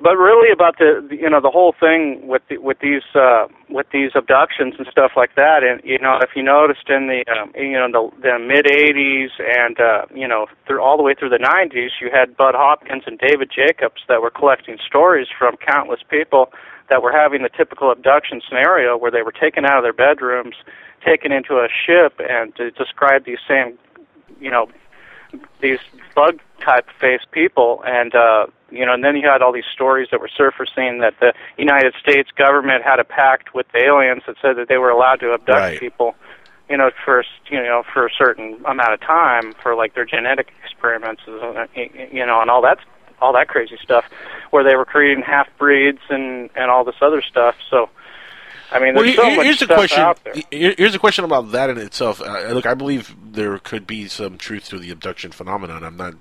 but 0.00 0.16
really 0.16 0.50
about 0.50 0.78
the 0.78 1.06
you 1.10 1.28
know 1.28 1.40
the 1.40 1.50
whole 1.50 1.74
thing 1.78 2.26
with 2.26 2.42
the, 2.48 2.56
with 2.58 2.78
these 2.80 3.02
uh 3.14 3.46
with 3.68 3.86
these 3.92 4.12
abductions 4.14 4.74
and 4.78 4.86
stuff 4.90 5.12
like 5.16 5.34
that. 5.36 5.62
And 5.62 5.80
you 5.84 5.98
know 5.98 6.18
if 6.22 6.30
you 6.34 6.42
noticed 6.42 6.88
in 6.88 7.06
the 7.06 7.24
um, 7.30 7.52
you 7.54 7.78
know 7.78 7.88
the, 7.92 8.22
the 8.22 8.38
mid 8.38 8.64
80s 8.64 9.30
and 9.38 9.78
uh 9.78 10.06
you 10.14 10.26
know 10.26 10.46
through 10.66 10.80
all 10.80 10.96
the 10.96 11.02
way 11.02 11.14
through 11.14 11.28
the 11.28 11.38
90s 11.38 12.00
you 12.00 12.10
had 12.10 12.36
Bud 12.36 12.54
Hopkins 12.54 13.04
and 13.06 13.18
David 13.18 13.50
Jacobs 13.54 14.02
that 14.08 14.22
were 14.22 14.30
collecting 14.30 14.78
stories 14.84 15.28
from 15.36 15.56
countless 15.56 16.00
people 16.08 16.52
that 16.88 17.02
were 17.02 17.12
having 17.12 17.42
the 17.42 17.50
typical 17.50 17.92
abduction 17.92 18.40
scenario 18.48 18.96
where 18.96 19.10
they 19.10 19.22
were 19.22 19.32
taken 19.32 19.64
out 19.64 19.78
of 19.78 19.84
their 19.84 19.92
bedrooms 19.92 20.56
taken 21.04 21.32
into 21.32 21.54
a 21.56 21.68
ship 21.68 22.20
and 22.28 22.54
to 22.56 22.70
describe 22.72 23.24
these 23.24 23.38
same 23.46 23.78
you 24.40 24.50
know 24.50 24.66
these 25.60 25.78
bug 26.14 26.40
type 26.60 26.86
faced 26.98 27.30
people. 27.32 27.82
And 27.86 28.14
uh 28.14 28.46
you 28.70 28.84
know 28.86 28.92
and 28.94 29.04
then 29.04 29.16
you 29.16 29.28
had 29.28 29.42
all 29.42 29.52
these 29.52 29.68
stories 29.72 30.08
that 30.10 30.20
were 30.20 30.30
surfacing 30.34 31.00
that 31.00 31.14
the 31.20 31.32
United 31.58 31.94
States 32.00 32.30
government 32.36 32.82
had 32.84 32.98
a 32.98 33.04
pact 33.04 33.54
with 33.54 33.66
the 33.72 33.78
aliens 33.84 34.22
that 34.26 34.36
said 34.40 34.56
that 34.56 34.68
they 34.68 34.78
were 34.78 34.90
allowed 34.90 35.20
to 35.20 35.32
abduct 35.32 35.48
Right. 35.58 35.80
people 35.80 36.14
you 36.68 36.76
know 36.76 36.90
for 37.04 37.24
you 37.50 37.60
know 37.62 37.82
for 37.92 38.06
a 38.06 38.10
certain 38.16 38.60
amount 38.66 38.92
of 38.94 39.00
time 39.00 39.54
for 39.62 39.74
like 39.74 39.94
their 39.94 40.04
genetic 40.04 40.52
experiments 40.64 41.22
you 41.26 42.24
know 42.26 42.40
and 42.40 42.50
all 42.50 42.62
that 42.62 42.78
all 43.20 43.32
that 43.34 43.48
crazy 43.48 43.76
stuff 43.82 44.04
where 44.50 44.64
they 44.64 44.76
were 44.76 44.84
creating 44.84 45.22
half 45.22 45.48
breeds 45.58 46.00
and 46.08 46.48
and 46.54 46.70
all 46.70 46.84
this 46.84 46.94
other 47.02 47.22
stuff 47.22 47.54
so 47.70 47.88
I 48.72 48.78
mean, 48.78 48.94
Well, 48.94 49.04
there's 49.04 49.16
here- 49.16 49.24
so 49.24 49.36
much 49.36 49.44
here's 49.44 49.58
the 49.58 49.64
stuff 49.66 49.76
question. 49.78 50.00
out 50.00 50.24
there. 50.24 50.34
here- 50.50 50.74
Here's 50.78 50.94
a 50.94 50.98
question 50.98 51.24
about 51.24 51.52
that 51.52 51.70
in 51.70 51.78
itself. 51.78 52.20
Uh, 52.22 52.48
look, 52.52 52.66
I 52.66 52.74
believe 52.74 53.14
there 53.32 53.58
could 53.58 53.86
be 53.86 54.06
some 54.08 54.38
truth 54.38 54.68
to 54.68 54.78
the 54.78 54.90
abduction 54.90 55.32
phenomenon. 55.32 55.82
I'm 55.84 55.96
not, 55.96 56.14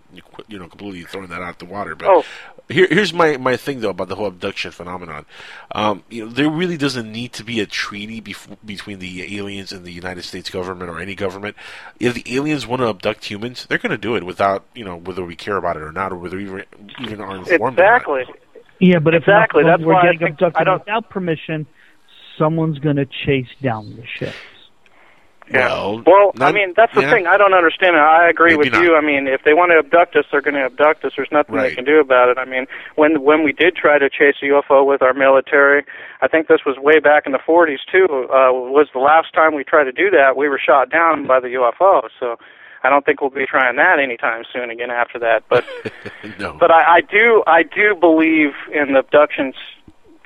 you 0.47 0.57
know, 0.59 0.67
completely 0.67 1.03
throwing 1.03 1.27
that 1.29 1.41
out 1.41 1.59
the 1.59 1.65
water. 1.65 1.95
But 1.95 2.07
Oh. 2.07 2.23
here, 2.69 2.87
here's 2.89 3.13
my, 3.13 3.37
my 3.37 3.55
thing 3.57 3.81
though 3.81 3.89
about 3.91 4.07
the 4.09 4.15
whole 4.15 4.25
abduction 4.27 4.71
phenomenon. 4.71 5.25
Um, 5.73 6.03
you 6.09 6.25
know, 6.25 6.31
there 6.31 6.49
really 6.49 6.77
doesn't 6.77 7.11
need 7.11 7.33
to 7.33 7.43
be 7.43 7.59
a 7.59 7.65
treaty 7.67 8.21
bef- 8.21 8.57
between 8.65 8.99
the 8.99 9.37
aliens 9.37 9.71
and 9.71 9.85
the 9.85 9.91
United 9.91 10.23
States 10.23 10.49
government 10.49 10.89
or 10.89 10.99
any 10.99 11.13
government. 11.15 11.55
If 11.99 12.13
the 12.15 12.35
aliens 12.35 12.65
want 12.65 12.81
to 12.81 12.87
abduct 12.89 13.25
humans, 13.25 13.65
they're 13.67 13.77
going 13.77 13.91
to 13.91 13.97
do 13.97 14.15
it 14.15 14.23
without, 14.23 14.63
you 14.73 14.83
know, 14.85 14.95
whether 14.95 15.23
we 15.23 15.35
care 15.35 15.57
about 15.57 15.75
it 15.77 15.83
or 15.83 15.91
not, 15.91 16.11
or 16.11 16.15
whether 16.17 16.37
we 16.37 16.43
even, 16.45 16.63
even 17.01 17.21
are 17.21 17.35
informed. 17.35 17.77
or 17.79 17.83
not. 17.83 17.95
Exactly. 17.97 18.23
Yeah, 18.81 18.99
but 18.99 19.13
Exactly, 19.13 19.61
enough 19.61 19.71
that's 19.79 19.81
of 19.81 19.87
them 19.87 19.93
why 19.93 19.99
I 19.99 20.03
getting 20.03 20.19
think- 20.19 20.31
abducted 20.35 20.61
I 20.61 20.63
don't- 20.63 20.79
without 20.79 21.09
permission, 21.09 21.65
someone's 22.39 22.79
going 22.79 22.95
to 22.95 23.05
chase 23.05 23.49
down 23.61 23.95
the 23.95 24.05
ships. 24.17 24.35
Well, 25.51 26.03
Well, 26.05 26.31
I 26.41 26.51
mean, 26.51 26.73
that's 26.77 26.93
the 26.93 27.01
yeah. 27.01 27.09
thing. 27.11 27.25
I 27.25 27.35
don't 27.37 27.55
understand 27.55 27.95
it. 27.95 27.99
I 27.99 28.29
agree 28.29 28.55
Maybe 28.55 28.69
with 28.69 28.83
you. 28.83 28.95
I 28.95 29.01
mean, 29.01 29.25
if 29.25 29.41
they 29.43 29.55
want 29.55 29.71
to 29.71 29.79
abduct 29.79 30.15
us, 30.15 30.25
they're 30.31 30.41
going 30.41 30.53
to 30.53 30.65
abduct 30.65 31.03
us. 31.05 31.13
There's 31.17 31.31
nothing 31.31 31.55
Right. 31.55 31.69
they 31.69 31.75
can 31.75 31.85
do 31.85 31.99
about 31.99 32.29
it. 32.29 32.37
I 32.37 32.45
mean, 32.45 32.67
when 32.95 33.23
when 33.23 33.43
we 33.43 33.51
did 33.51 33.75
try 33.75 33.97
to 33.97 34.09
chase 34.11 34.35
a 34.43 34.45
UFO 34.45 34.85
with 34.85 35.01
our 35.01 35.13
military, 35.15 35.83
I 36.21 36.27
think 36.27 36.47
this 36.49 36.61
was 36.67 36.77
way 36.77 36.99
back 36.99 37.23
in 37.25 37.31
the 37.31 37.39
40s 37.39 37.79
too. 37.91 38.05
Uh, 38.29 38.53
was 38.53 38.89
the 38.93 38.99
last 38.99 39.33
time 39.33 39.55
we 39.55 39.63
tried 39.63 39.85
to 39.85 39.91
do 39.91 40.11
that? 40.11 40.37
We 40.37 40.47
were 40.49 40.59
shot 40.63 40.91
down 40.91 41.25
by 41.25 41.39
the 41.39 41.47
UFO. 41.57 42.09
So. 42.19 42.37
I 42.81 42.89
don't 42.89 43.03
think 43.05 43.19
we'll 43.19 43.29
be 43.29 43.45
trying 43.45 43.75
that 43.75 43.99
anytime 43.99 44.43
soon 44.53 44.69
again 44.69 44.89
after 44.89 45.19
that. 45.19 45.43
But 45.49 45.65
no. 46.39 46.55
but 46.57 46.71
I, 46.71 46.99
I 46.99 47.01
do 47.01 47.43
I 47.45 47.61
do 47.63 47.93
believe 47.99 48.51
in 48.71 48.93
the 48.93 48.99
abductions 48.99 49.53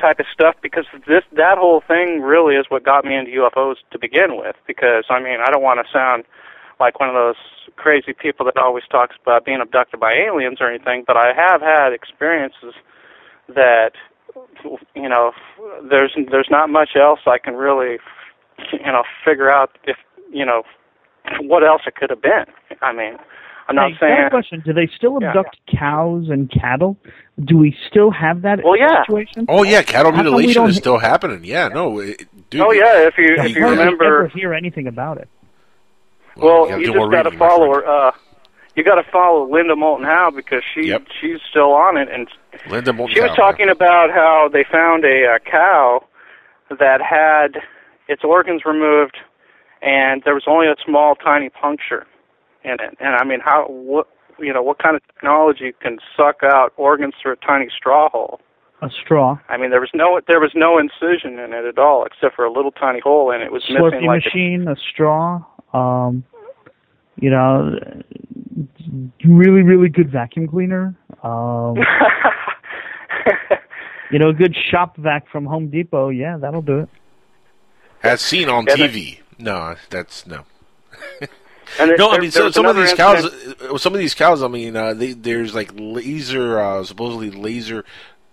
type 0.04 0.20
of 0.20 0.28
stuff 0.34 0.56
because 0.62 0.84
this 1.08 1.24
that 1.32 1.58
whole 1.58 1.82
thing 1.88 2.20
really 2.22 2.56
is 2.56 2.66
what 2.68 2.84
got 2.84 3.06
me 3.06 3.16
into 3.16 3.32
UFOs 3.40 3.76
to 3.92 3.98
begin 3.98 4.36
with. 4.36 4.56
Because 4.68 5.06
I 5.10 5.24
mean 5.24 5.40
I 5.40 5.50
don't 5.50 5.64
want 5.64 5.80
to 5.80 5.88
sound 5.92 6.26
like 6.80 7.00
one 7.00 7.08
of 7.08 7.16
those 7.16 7.40
crazy 7.78 8.12
people 8.12 8.46
that 8.46 8.58
always 8.58 8.84
talks 8.92 9.16
about 9.22 9.46
being 9.46 9.62
abducted 9.62 10.00
by 10.00 10.12
aliens 10.12 10.58
or 10.60 10.68
anything, 10.68 11.06
but 11.08 11.16
I 11.16 11.32
have 11.34 11.62
had 11.62 11.94
experiences 11.94 12.76
that 13.48 13.92
you 14.94 15.08
know 15.08 15.32
there's 15.90 16.12
there's 16.30 16.52
not 16.52 16.70
much 16.70 16.92
else 17.00 17.22
I 17.26 17.38
can 17.38 17.56
really 17.56 17.98
you 18.74 18.92
know 18.92 19.04
figure 19.24 19.50
out 19.50 19.78
if 19.86 19.98
you 20.32 20.46
know 20.46 20.64
what 21.42 21.64
else 21.64 21.84
it 21.88 21.96
could 21.96 22.10
have 22.10 22.22
been. 22.22 22.46
I 22.82 22.92
mean, 22.92 23.18
I'm 23.68 23.76
not 23.76 23.91
Hey, 23.91 23.98
saying 23.99 24.15
got 24.18 24.27
a 24.27 24.30
question: 24.30 24.61
Do 24.65 24.73
they 24.73 24.88
still 24.95 25.19
Yeah. 25.22 25.30
abduct 25.30 25.57
cows 25.68 26.30
and 26.30 26.52
cattle? 26.52 26.98
Do 27.44 27.57
we 27.57 27.76
still 27.90 28.11
have 28.11 28.41
that 28.41 28.64
Well, 28.64 28.77
yeah. 28.77 29.03
situation? 29.03 29.45
Oh 29.49 29.64
yeah, 29.64 29.81
cattle 29.84 30.11
How 30.11 30.22
mutilation 30.22 30.65
is 30.65 30.77
still 30.77 30.98
happening. 30.99 31.41
Yeah, 31.44 31.69
no, 31.69 31.99
it, 31.99 32.26
dude. 32.49 32.61
Oh 32.61 32.72
yeah, 32.72 33.07
if 33.07 33.18
you 33.18 33.35
Yeah, 33.35 33.45
if 33.45 33.56
you 33.56 33.61
you 33.65 33.69
remember 33.69 34.06
ever 34.06 34.27
hear 34.27 34.53
anything 34.53 34.88
about 34.88 35.18
it? 35.18 35.30
Well, 36.35 36.68
you 36.69 36.77
you, 36.80 36.94
just 36.94 37.11
got 37.11 37.23
to 37.23 37.38
follow 37.38 37.68
her. 37.73 37.85
Uh, 37.85 38.11
you 38.76 38.84
got 38.84 38.95
to 38.95 39.03
follow 39.11 39.49
Linda 39.52 39.76
Moulton 39.76 40.06
Howe 40.06 40.31
because 40.35 40.64
she 40.73 40.94
she's 41.22 41.40
still 41.49 41.72
on 41.73 41.95
it, 41.98 42.10
and 42.11 42.27
Linda 42.69 42.91
Moulton 42.91 43.14
she 43.15 43.22
was 43.22 43.30
Howe, 43.31 43.35
talking 43.35 43.69
about 43.69 44.10
how 44.10 44.49
they 44.52 44.64
found 44.69 45.06
a, 45.06 45.35
uh 45.35 45.40
cow 45.49 46.03
that 46.69 47.02
had 47.02 47.61
its 48.07 48.23
organs 48.23 48.64
removed, 48.65 49.15
and 49.81 50.22
there 50.26 50.34
was 50.34 50.44
only 50.48 50.68
a 50.68 50.76
small, 50.85 51.15
tiny 51.15 51.49
puncture 51.49 52.06
in 52.64 52.73
it. 52.73 52.98
And 52.99 53.15
I 53.15 53.23
mean, 53.23 53.40
how 53.44 53.65
what 53.68 54.07
you 54.40 54.53
know 54.53 54.61
what 54.64 54.80
kind 54.80 54.95
of 54.95 55.06
technology 55.07 55.73
can 55.81 55.99
suck 56.18 56.38
out 56.44 56.73
organs 56.77 57.14
through 57.22 57.34
a 57.34 57.35
tiny 57.38 57.68
straw 57.76 58.10
hole? 58.10 58.40
A 58.81 58.90
straw, 58.90 59.38
I 59.48 59.56
mean, 59.56 59.69
there 59.69 59.80
was 59.80 59.91
no 59.94 60.19
there 60.27 60.41
was 60.41 60.52
no 60.56 60.77
incision 60.77 61.40
in 61.40 61.53
it 61.53 61.65
at 61.65 61.77
all, 61.77 62.06
except 62.06 62.35
for 62.35 62.44
a 62.44 62.52
little 62.52 62.72
tiny 62.72 62.99
hole, 62.99 63.31
and 63.31 63.41
it 63.41 63.52
was 63.52 63.64
missing 63.69 63.81
Slurpee 63.81 64.06
like 64.07 64.23
a 64.26 64.30
machine, 64.30 64.68
a 64.68 64.76
straw. 64.91 65.41
Um, 65.73 66.26
you 67.15 67.30
know, 67.30 67.80
really, 69.26 69.61
really 69.61 69.88
good 69.88 70.11
vacuum 70.11 70.48
cleaner. 70.48 70.95
Um, 71.23 71.77
you 74.11 74.19
know, 74.19 74.30
a 74.30 74.34
good 74.34 74.56
shop 74.69 74.98
vac 74.98 75.30
from 75.31 75.45
Home 75.45 75.69
Depot. 75.69 76.10
Yeah, 76.10 76.38
that'll 76.38 76.61
do 76.61 76.80
it. 76.80 76.90
as 78.03 78.22
seen 78.22 78.49
on 78.49 78.65
Yeah, 78.68 78.76
but- 78.77 78.91
TV. 78.91 79.19
No, 79.40 79.76
that's 79.90 80.27
no. 80.27 80.44
And 81.80 81.90
there- 81.90 81.98
no, 81.98 82.10
I 82.12 82.20
mean, 82.20 82.30
there 82.30 82.44
so, 82.44 82.52
some 82.52 82.66
of 82.66 82.76
these 82.76 82.94
cows, 82.94 83.24
incident- 83.26 83.62
uh, 83.62 83.78
some 83.78 83.94
of 83.94 84.00
these 84.00 84.14
cows. 84.14 84.44
I 84.44 84.48
mean, 84.48 84.76
uh, 84.76 84.94
they, 84.94 85.14
there's 85.14 85.54
like 85.56 85.72
laser, 85.76 86.60
uh, 86.60 86.84
supposedly 86.84 87.32
laser 87.32 87.84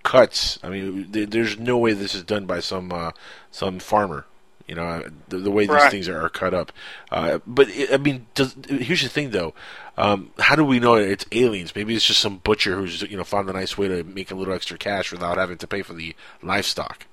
cuts. 0.03 0.59
I 0.63 0.69
mean, 0.69 1.07
there, 1.11 1.27
there's 1.27 1.59
no 1.59 1.77
way 1.79 1.93
this 1.93 2.15
is 2.15 2.23
done 2.23 2.47
by 2.47 2.61
some 2.61 2.93
uh, 2.93 3.13
some 3.51 3.79
farmer. 3.79 4.27
You 4.67 4.77
know, 4.77 4.85
uh, 4.85 5.09
the, 5.29 5.39
the 5.39 5.51
way 5.51 5.65
these 5.65 5.71
Right. 5.75 5.91
things 5.91 6.09
are, 6.09 6.21
are 6.25 6.29
cut 6.29 6.55
up. 6.55 6.71
Uh, 7.11 7.41
but 7.45 7.69
it, 7.71 7.93
I 7.93 7.97
mean, 7.97 8.27
does, 8.37 8.55
here's 8.69 9.03
the 9.03 9.09
thing, 9.09 9.31
though. 9.31 9.53
Um, 9.99 10.31
how 10.39 10.55
do 10.55 10.65
we 10.65 10.79
know 10.79 10.95
it's 10.95 11.27
aliens? 11.33 11.75
Maybe 11.75 11.95
it's 11.97 12.07
just 12.07 12.21
some 12.21 12.39
butcher 12.39 12.77
who's 12.77 13.03
you 13.03 13.17
know 13.17 13.25
found 13.25 13.51
a 13.51 13.53
nice 13.53 13.77
way 13.77 13.89
to 13.89 14.05
make 14.05 14.31
a 14.31 14.35
little 14.37 14.55
extra 14.55 14.79
cash 14.79 15.11
without 15.11 15.39
having 15.39 15.59
to 15.59 15.67
pay 15.67 15.83
for 15.83 15.93
the 15.93 16.15
livestock. 16.43 17.07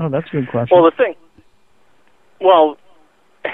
Oh, 0.00 0.08
that's 0.08 0.26
a 0.28 0.30
good 0.32 0.48
question. 0.48 0.74
Well, 0.76 0.90
the 0.90 0.96
thing, 0.96 1.14
well, 2.40 2.78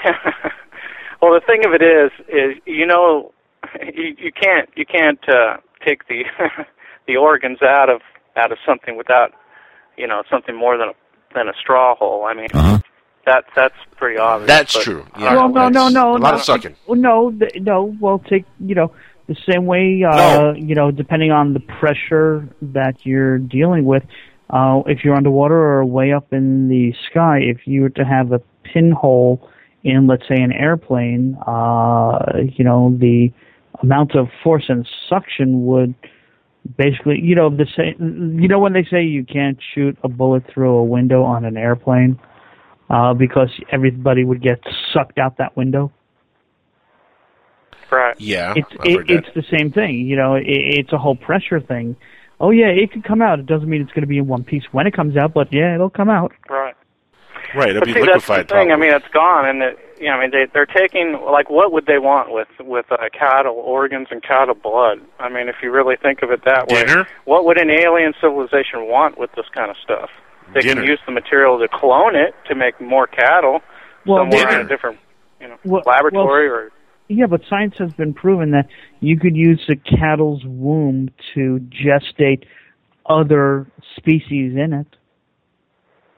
well, 1.21 1.33
the 1.33 1.41
thing 1.45 1.65
of 1.65 1.73
it 1.73 1.81
is, 1.81 2.11
is 2.27 2.61
you 2.65 2.85
know, 2.85 3.31
you, 3.93 4.15
you 4.17 4.31
can't 4.31 4.69
you 4.75 4.85
can't 4.85 5.19
uh, 5.27 5.57
take 5.85 6.07
the 6.07 6.23
the 7.07 7.17
organs 7.17 7.61
out 7.61 7.89
of 7.89 8.01
out 8.35 8.51
of 8.51 8.57
something 8.65 8.97
without 8.97 9.33
you 9.97 10.07
know 10.07 10.23
something 10.29 10.55
more 10.55 10.77
than 10.77 10.89
a, 10.89 10.93
than 11.35 11.47
a 11.49 11.53
straw 11.59 11.95
hole. 11.95 12.25
I 12.25 12.33
mean, 12.33 12.47
that 13.25 13.45
that's 13.55 13.75
pretty 13.97 14.17
obvious. 14.17 14.47
That's 14.47 14.73
but- 14.73 14.83
true. 14.83 15.05
Yeah, 15.17 15.35
well, 15.35 15.49
no, 15.49 15.69
no, 15.69 15.83
that's 15.83 15.93
no, 15.93 16.11
a 16.11 16.17
lot 16.17 16.31
no. 16.31 16.37
of 16.37 16.43
sucking. 16.43 16.75
No, 16.87 17.33
no. 17.55 17.95
Well, 17.99 18.19
take 18.19 18.45
you 18.59 18.75
know 18.75 18.91
the 19.27 19.35
same 19.49 19.65
way. 19.65 20.03
Uh, 20.03 20.53
You 20.53 20.75
know, 20.75 20.91
depending 20.91 21.31
on 21.31 21.53
the 21.53 21.59
pressure 21.59 22.47
that 22.61 23.05
you're 23.05 23.37
dealing 23.37 23.85
with, 23.85 24.03
uh, 24.49 24.81
if 24.87 25.03
you're 25.03 25.15
underwater 25.15 25.57
or 25.57 25.85
way 25.85 26.13
up 26.13 26.31
in 26.33 26.69
the 26.69 26.93
sky, 27.09 27.39
if 27.39 27.67
you 27.67 27.81
were 27.81 27.89
to 27.89 28.05
have 28.05 28.31
a 28.31 28.41
pinhole 28.63 29.49
in, 29.83 30.07
let's 30.07 30.27
say, 30.27 30.35
an 30.35 30.51
airplane, 30.51 31.37
uh, 31.45 32.19
you 32.57 32.63
know, 32.63 32.95
the 32.99 33.31
amount 33.81 34.15
of 34.15 34.27
force 34.43 34.65
and 34.67 34.87
suction 35.09 35.65
would 35.65 35.95
basically, 36.77 37.19
you 37.21 37.35
know, 37.35 37.49
the 37.49 37.65
same. 37.75 38.39
You 38.39 38.47
know, 38.47 38.59
when 38.59 38.73
they 38.73 38.85
say 38.89 39.03
you 39.03 39.25
can't 39.25 39.57
shoot 39.73 39.97
a 40.03 40.09
bullet 40.09 40.43
through 40.53 40.75
a 40.77 40.83
window 40.83 41.23
on 41.23 41.45
an 41.45 41.57
airplane 41.57 42.19
uh, 42.89 43.13
because 43.13 43.49
everybody 43.71 44.23
would 44.23 44.41
get 44.41 44.59
sucked 44.93 45.17
out 45.17 45.37
that 45.37 45.55
window. 45.55 45.91
Right. 47.91 48.19
Yeah, 48.19 48.53
It's 48.55 48.69
it, 48.83 49.09
it's 49.09 49.27
the 49.33 49.43
same 49.57 49.71
thing. 49.71 50.05
You 50.05 50.15
know, 50.15 50.35
it, 50.35 50.45
it's 50.45 50.93
a 50.93 50.97
whole 50.97 51.15
pressure 51.15 51.59
thing. 51.59 51.95
Oh 52.39 52.51
yeah, 52.51 52.67
it 52.67 52.91
could 52.91 53.03
come 53.03 53.21
out. 53.21 53.39
It 53.39 53.47
doesn't 53.47 53.67
mean 53.67 53.81
it's 53.81 53.91
going 53.91 54.03
to 54.03 54.07
be 54.07 54.19
in 54.19 54.27
one 54.27 54.43
piece 54.43 54.63
when 54.71 54.85
it 54.87 54.93
comes 54.93 55.17
out, 55.17 55.33
but 55.33 55.51
yeah, 55.51 55.73
it'll 55.73 55.89
come 55.89 56.09
out. 56.09 56.33
Right. 56.49 56.75
Right, 57.55 57.69
it'll 57.69 57.81
but 57.81 57.85
be 57.87 57.93
see, 57.93 57.99
that's 58.01 58.25
the 58.27 58.33
liquefied. 58.33 58.49
thing. 58.49 58.71
I 58.71 58.75
mean, 58.75 58.93
it's 58.93 59.07
gone, 59.13 59.47
and 59.47 59.61
it, 59.63 59.79
you 59.99 60.07
know, 60.07 60.13
I 60.13 60.21
mean, 60.21 60.31
they 60.31 60.45
they're 60.53 60.65
taking 60.65 61.13
like 61.25 61.49
what 61.49 61.71
would 61.71 61.85
they 61.85 61.97
want 61.99 62.31
with 62.31 62.47
with 62.59 62.85
uh, 62.91 62.97
cattle 63.11 63.55
organs 63.55 64.07
and 64.11 64.21
cattle 64.23 64.55
blood? 64.55 64.99
I 65.19 65.29
mean, 65.29 65.49
if 65.49 65.55
you 65.63 65.71
really 65.71 65.95
think 66.01 66.21
of 66.21 66.31
it 66.31 66.43
that 66.45 66.67
way, 66.67 66.85
Dinner? 66.85 67.07
what 67.25 67.45
would 67.45 67.57
an 67.59 67.69
alien 67.69 68.13
civilization 68.21 68.87
want 68.87 69.17
with 69.17 69.31
this 69.35 69.45
kind 69.53 69.69
of 69.71 69.77
stuff? 69.83 70.09
They 70.53 70.61
Dinner. 70.61 70.81
can 70.81 70.89
use 70.89 70.99
the 71.05 71.11
material 71.11 71.59
to 71.59 71.67
clone 71.67 72.15
it 72.15 72.33
to 72.47 72.55
make 72.55 72.79
more 72.81 73.07
cattle 73.07 73.61
Well, 74.05 74.23
somewhere 74.23 74.45
they- 74.47 74.59
in 74.59 74.65
a 74.65 74.69
different, 74.69 74.97
you 75.39 75.47
know, 75.47 75.57
Well- 75.63 75.83
laboratory 75.85 76.49
well, 76.49 76.57
or 76.59 76.71
Yeah, 77.07 77.25
but 77.27 77.41
science 77.49 77.75
has 77.77 77.91
been 77.93 78.13
proven 78.13 78.51
that 78.51 78.67
you 78.99 79.19
could 79.19 79.35
use 79.35 79.63
the 79.67 79.75
cattle's 79.75 80.43
womb 80.45 81.09
to 81.35 81.59
gestate 81.69 82.43
other 83.05 83.65
species 83.95 84.55
in 84.55 84.73
it. 84.73 84.87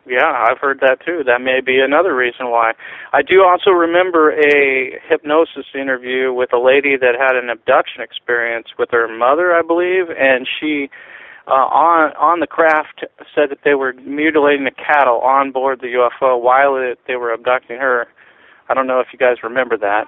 Yeah, 0.06 0.26
I've 0.49 0.57
heard 0.57 0.80
that 0.82 1.06
too. 1.06 1.23
That 1.26 1.41
may 1.41 1.61
be 1.61 1.80
another 1.80 2.15
reason 2.15 2.49
why. 2.49 2.73
I 3.14 3.22
do 3.22 3.44
also 3.44 3.69
remember 3.69 4.32
a 4.32 4.99
hypnosis 5.07 5.65
interview 5.76 6.34
with 6.34 6.52
a 6.53 6.60
lady 6.60 6.98
that 6.98 7.14
had 7.19 7.36
an 7.36 7.49
abduction 7.49 8.02
experience 8.02 8.68
with 8.80 8.90
her 8.91 9.07
mother, 9.07 9.53
I 9.53 9.61
believe, 9.61 10.10
and 10.10 10.48
she 10.60 10.90
uh, 11.48 11.52
on 11.52 12.14
on 12.18 12.40
the 12.40 12.48
craft 12.48 13.06
said 13.36 13.49
that 13.49 13.60
they 13.64 13.76
were 13.76 13.94
mutilating 13.94 14.64
the 14.65 14.72
cattle 14.72 15.19
on 15.22 15.52
board 15.52 15.82
the 15.82 15.88
UFO 15.88 16.41
while 16.41 16.76
it, 16.78 16.99
they 17.07 17.15
were 17.15 17.32
abducting 17.32 17.78
her. 17.78 18.07
I 18.69 18.73
don't 18.73 18.88
know 18.88 19.02
if 19.02 19.07
you 19.14 19.19
guys 19.19 19.38
remember 19.44 19.78
that. 19.78 20.06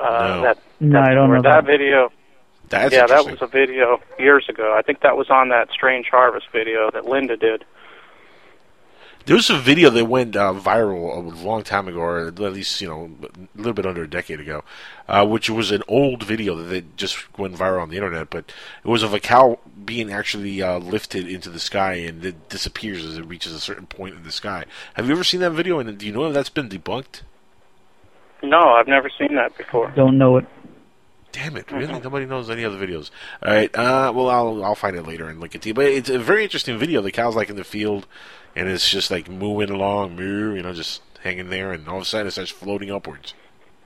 Uh, 0.00 0.36
No. 0.36 0.42
That 0.42 0.58
No, 0.80 1.00
I 1.00 1.12
don't 1.14 1.30
or 1.30 1.36
know 1.36 1.42
that 1.42 1.64
that. 1.64 1.66
video. 1.66 2.10
That's 2.70 2.94
yeah, 2.94 3.06
that 3.06 3.24
was 3.24 3.38
a 3.40 3.46
video 3.46 3.98
years 4.18 4.46
ago. 4.48 4.74
I 4.78 4.82
think 4.82 5.00
that 5.00 5.16
was 5.16 5.30
on 5.30 5.48
that 5.48 5.70
Strange 5.72 6.06
Harvest 6.10 6.46
video 6.52 6.90
that 6.92 7.06
Linda 7.06 7.36
did. 7.36 7.64
There 9.28 9.36
was 9.36 9.50
a 9.50 9.58
video 9.58 9.90
that 9.90 10.06
went 10.06 10.36
uh, 10.36 10.54
viral 10.54 11.14
a 11.14 11.46
long 11.46 11.62
time 11.62 11.86
ago, 11.86 11.98
or 11.98 12.28
at 12.28 12.38
least 12.38 12.80
you 12.80 12.88
know 12.88 13.10
a 13.22 13.58
little 13.58 13.74
bit 13.74 13.84
under 13.84 14.02
a 14.02 14.08
decade 14.08 14.40
ago, 14.40 14.64
uh, 15.06 15.26
which 15.26 15.50
was 15.50 15.70
an 15.70 15.82
old 15.86 16.22
video 16.22 16.54
that 16.56 16.96
just 16.96 17.38
went 17.38 17.54
viral 17.54 17.82
on 17.82 17.90
the 17.90 17.96
internet. 17.96 18.30
But 18.30 18.50
it 18.82 18.88
was 18.88 19.02
of 19.02 19.12
a 19.12 19.20
cow 19.20 19.58
being 19.84 20.10
actually 20.10 20.62
uh, 20.62 20.78
lifted 20.78 21.28
into 21.28 21.50
the 21.50 21.60
sky 21.60 21.92
and 21.96 22.24
it 22.24 22.48
disappears 22.48 23.04
as 23.04 23.18
it 23.18 23.26
reaches 23.26 23.52
a 23.52 23.60
certain 23.60 23.84
point 23.84 24.14
in 24.14 24.22
the 24.22 24.32
sky. 24.32 24.64
Have 24.94 25.04
you 25.04 25.12
ever 25.12 25.24
seen 25.24 25.40
that 25.40 25.50
video? 25.50 25.78
And 25.78 25.98
do 25.98 26.06
you 26.06 26.12
know 26.12 26.24
if 26.24 26.32
that's 26.32 26.48
been 26.48 26.70
debunked? 26.70 27.20
No, 28.42 28.60
I've 28.60 28.88
never 28.88 29.10
seen 29.10 29.34
that 29.34 29.58
before. 29.58 29.90
Don't 29.94 30.16
know 30.16 30.38
it. 30.38 30.46
Damn 31.32 31.58
it! 31.58 31.70
Really, 31.70 32.00
nobody 32.00 32.24
knows 32.24 32.48
any 32.48 32.64
other 32.64 32.78
videos. 32.78 33.10
All 33.42 33.52
right. 33.52 33.74
Uh, 33.76 34.10
well, 34.14 34.30
I'll 34.30 34.64
I'll 34.64 34.74
find 34.74 34.96
it 34.96 35.06
later 35.06 35.28
and 35.28 35.38
link 35.38 35.54
it 35.54 35.60
to 35.62 35.68
you. 35.68 35.74
But 35.74 35.84
it's 35.84 36.08
a 36.08 36.18
very 36.18 36.42
interesting 36.42 36.78
video. 36.78 37.02
The 37.02 37.12
cow's 37.12 37.36
like 37.36 37.50
in 37.50 37.56
the 37.56 37.64
field, 37.64 38.06
and 38.56 38.68
it's 38.68 38.88
just 38.90 39.10
like 39.10 39.28
moving 39.28 39.70
along, 39.70 40.16
moo, 40.16 40.54
you 40.54 40.62
know, 40.62 40.72
just 40.72 41.02
hanging 41.22 41.50
there, 41.50 41.72
and 41.72 41.88
all 41.88 41.96
of 41.96 42.02
a 42.02 42.04
sudden 42.04 42.26
it 42.28 42.30
starts 42.32 42.50
floating 42.50 42.90
upwards. 42.90 43.34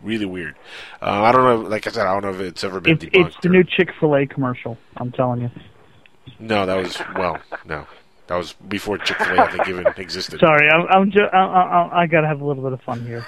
Really 0.02 0.26
weird. 0.26 0.56
Uh, 1.00 1.22
I 1.22 1.32
don't 1.32 1.44
know. 1.44 1.68
Like 1.68 1.86
I 1.86 1.90
said, 1.90 2.06
I 2.06 2.12
don't 2.12 2.22
know 2.22 2.30
if 2.30 2.40
it's 2.40 2.64
ever 2.64 2.80
been 2.80 2.94
It's, 2.94 3.04
debunked. 3.04 3.26
it's 3.28 3.36
the 3.42 3.48
new 3.50 3.62
Chick 3.64 3.90
Fil 4.00 4.16
A 4.16 4.26
commercial. 4.26 4.76
I'm 4.96 5.12
telling 5.12 5.42
you. 5.42 5.50
No, 6.40 6.66
that 6.66 6.74
was 6.76 7.00
well, 7.16 7.38
no. 7.64 7.86
That 8.26 8.36
was 8.36 8.52
before 8.54 8.98
Chick 8.98 9.18
Fil 9.18 9.38
A, 9.38 9.68
even 9.68 9.86
existed. 9.96 10.40
Sorry, 10.40 10.68
I'm, 10.68 10.86
I'm 10.88 11.10
just, 11.10 11.32
I, 11.32 11.38
I, 11.38 12.02
I 12.02 12.06
gotta 12.06 12.26
have 12.26 12.40
a 12.40 12.44
little 12.44 12.62
bit 12.62 12.72
of 12.72 12.80
fun 12.82 13.04
here. 13.06 13.24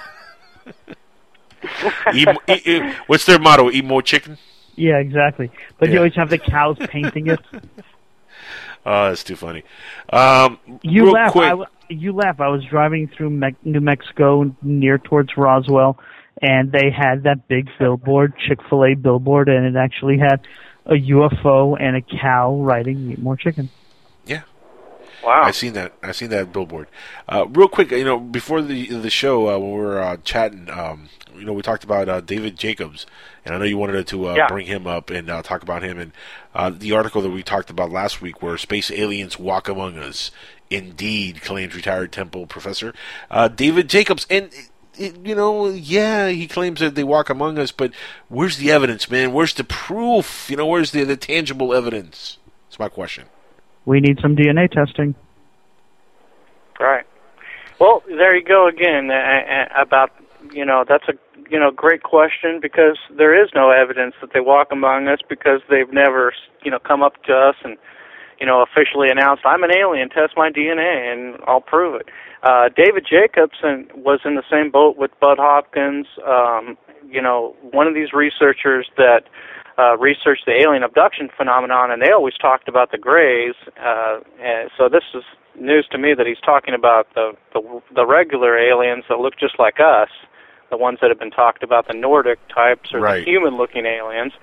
eat, 2.13 2.27
eat, 2.47 2.67
eat- 2.67 2.93
what's 3.07 3.25
their 3.25 3.39
motto? 3.39 3.71
Eat 3.71 3.85
more 3.85 4.01
chicken. 4.01 4.37
Yeah, 4.75 4.97
exactly. 4.97 5.51
But 5.79 5.89
you 5.89 5.97
always 5.97 6.15
have 6.15 6.29
the 6.29 6.37
cows 6.37 6.77
painting 6.89 7.27
it. 7.27 7.39
Oh, 8.85 9.09
that's 9.09 9.23
too 9.23 9.35
funny. 9.35 9.63
Um, 10.11 10.59
You 10.83 11.11
laugh. 11.11 11.31
quick, 11.31 11.45
I, 11.45 11.49
w- 11.49 11.67
you 11.89 12.13
laugh. 12.13 12.39
I 12.39 12.49
was 12.49 12.63
driving 12.65 13.07
through 13.07 13.31
Me- 13.31 13.55
New 13.63 13.81
Mexico 13.81 14.55
near 14.61 14.97
towards 14.99 15.35
Roswell, 15.37 15.97
and 16.41 16.71
they 16.71 16.91
had 16.91 17.23
that 17.23 17.47
big 17.47 17.67
billboard, 17.79 18.33
Chick 18.47 18.59
Fil 18.69 18.85
A 18.85 18.93
billboard, 18.95 19.49
and 19.49 19.65
it 19.65 19.77
actually 19.79 20.17
had 20.19 20.41
a 20.85 20.93
UFO 20.93 21.75
and 21.79 21.95
a 21.95 22.01
cow 22.01 22.55
riding 22.57 23.11
"Eat 23.11 23.19
more 23.19 23.35
chicken." 23.35 23.69
Wow. 25.25 25.43
I 25.43 25.51
seen 25.51 25.73
that. 25.73 25.93
I 26.03 26.11
seen 26.11 26.29
that 26.29 26.53
billboard. 26.53 26.87
Uh, 27.27 27.45
real 27.49 27.67
quick, 27.67 27.91
you 27.91 28.05
know, 28.05 28.19
before 28.19 28.61
the 28.61 28.87
the 28.89 29.09
show, 29.09 29.49
uh, 29.49 29.57
when 29.57 29.71
we 29.71 29.77
were 29.79 29.99
uh, 29.99 30.17
chatting, 30.23 30.69
um, 30.69 31.09
you 31.35 31.45
know, 31.45 31.53
we 31.53 31.63
talked 31.63 31.83
about 31.83 32.07
uh, 32.07 32.21
David 32.21 32.57
Jacobs, 32.57 33.05
and 33.43 33.55
I 33.55 33.57
know 33.57 33.65
you 33.65 33.77
wanted 33.77 34.05
to 34.07 34.29
uh, 34.29 34.35
Yeah. 34.35 34.47
bring 34.47 34.67
him 34.67 34.85
up 34.87 35.09
and 35.09 35.29
uh, 35.29 35.41
talk 35.41 35.63
about 35.63 35.81
him 35.83 35.97
and 35.99 36.11
uh, 36.53 36.69
the 36.69 36.91
article 36.93 37.21
that 37.23 37.31
we 37.31 37.43
talked 37.43 37.69
about 37.71 37.91
last 37.91 38.21
week, 38.21 38.41
where 38.41 38.57
space 38.57 38.91
aliens 38.91 39.39
walk 39.39 39.67
among 39.67 39.97
us. 39.97 40.31
Indeed, 40.69 41.41
claims 41.41 41.75
retired 41.75 42.11
Temple 42.11 42.47
professor 42.47 42.93
uh, 43.31 43.47
David 43.47 43.89
Jacobs, 43.89 44.27
and. 44.29 44.49
you 44.97 45.35
know, 45.35 45.67
yeah, 45.67 46.29
he 46.29 46.47
claims 46.47 46.79
that 46.79 46.95
they 46.95 47.03
walk 47.03 47.29
among 47.29 47.59
us, 47.59 47.69
but 47.73 47.91
where's 48.29 48.55
the 48.55 48.71
evidence, 48.71 49.11
man? 49.11 49.33
Where's 49.33 49.53
the 49.53 49.65
proof? 49.65 50.49
You 50.49 50.55
know, 50.55 50.65
where's 50.65 50.91
the, 50.91 51.03
the 51.03 51.17
tangible 51.17 51.73
evidence? 51.73 52.37
That's 52.69 52.79
my 52.79 52.87
question. 52.87 53.25
We 53.85 53.99
need 53.99 54.19
some 54.21 54.35
DNA 54.35 54.69
testing. 54.71 55.15
Right. 56.79 57.05
Well, 57.79 58.03
there 58.07 58.35
you 58.35 58.43
go 58.43 58.67
again 58.67 59.09
uh, 59.11 59.15
uh, 59.15 59.81
about 59.81 60.11
you 60.51 60.65
know 60.65 60.85
that's 60.87 61.07
a 61.07 61.13
you 61.49 61.59
know 61.59 61.71
great 61.71 62.03
question 62.03 62.59
because 62.61 62.97
there 63.17 63.41
is 63.41 63.49
no 63.53 63.69
evidence 63.69 64.15
that 64.21 64.31
they 64.33 64.39
walk 64.39 64.69
among 64.71 65.07
us 65.07 65.19
because 65.27 65.61
they've 65.69 65.91
never 65.91 66.33
you 66.63 66.71
know 66.71 66.79
come 66.79 67.03
up 67.03 67.21
to 67.23 67.33
us 67.33 67.55
and 67.63 67.77
you 68.39 68.45
know 68.45 68.63
officially 68.63 69.09
announced 69.09 69.43
I'm 69.45 69.63
an 69.63 69.71
alien, 69.75 70.09
test 70.09 70.33
my 70.35 70.49
DNA 70.49 71.11
and 71.11 71.37
I'll 71.47 71.61
prove 71.61 71.99
it. 71.99 72.07
Uh, 72.43 72.69
David 72.75 73.07
Jacobson 73.09 73.87
was 73.95 74.19
in 74.23 74.35
the 74.35 74.43
same 74.51 74.71
boat 74.71 74.97
with 74.97 75.11
Bud 75.19 75.37
Hopkins. 75.39 76.07
Um, 76.25 76.77
you 77.09 77.21
know, 77.21 77.55
one 77.71 77.87
of 77.87 77.93
these 77.93 78.13
researchers 78.13 78.87
that 78.97 79.23
uh, 79.77 79.97
researched 79.97 80.45
the 80.45 80.53
alien 80.61 80.83
abduction 80.83 81.29
phenomenon, 81.35 81.91
and 81.91 82.01
they 82.01 82.11
always 82.11 82.35
talked 82.37 82.67
about 82.67 82.91
the 82.91 82.97
Greys. 82.97 83.55
Uh, 83.83 84.19
and 84.41 84.69
so 84.77 84.87
this 84.89 85.03
is 85.13 85.23
news 85.59 85.87
to 85.91 85.97
me 85.97 86.13
that 86.13 86.25
he's 86.27 86.39
talking 86.45 86.73
about 86.73 87.07
the, 87.15 87.31
the 87.53 87.81
the 87.93 88.05
regular 88.05 88.57
aliens 88.57 89.03
that 89.09 89.19
look 89.19 89.37
just 89.39 89.59
like 89.59 89.79
us, 89.79 90.09
the 90.69 90.77
ones 90.77 90.99
that 91.01 91.09
have 91.09 91.19
been 91.19 91.31
talked 91.31 91.63
about, 91.63 91.87
the 91.87 91.93
Nordic 91.93 92.39
types 92.53 92.93
or 92.93 92.99
Right. 92.99 93.25
the 93.25 93.31
human-looking 93.31 93.85
aliens. 93.85 94.33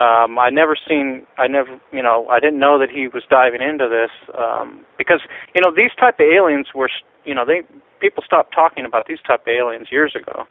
Um, 0.00 0.38
I 0.38 0.50
never 0.50 0.76
seen, 0.88 1.24
I 1.38 1.46
never, 1.46 1.80
you 1.92 2.02
know, 2.02 2.26
I 2.28 2.40
didn't 2.40 2.58
know 2.58 2.78
that 2.80 2.90
he 2.90 3.06
was 3.06 3.22
diving 3.30 3.62
into 3.62 3.88
this 3.88 4.10
um, 4.36 4.84
because 4.98 5.20
you 5.54 5.60
know 5.62 5.72
these 5.74 5.92
type 5.98 6.18
of 6.18 6.26
aliens 6.26 6.68
were, 6.74 6.90
you 7.24 7.34
know, 7.34 7.44
they 7.46 7.62
people 8.00 8.22
stopped 8.26 8.52
talking 8.52 8.84
about 8.84 9.06
these 9.06 9.20
type 9.26 9.42
of 9.42 9.48
aliens 9.48 9.88
years 9.90 10.14
ago. 10.14 10.46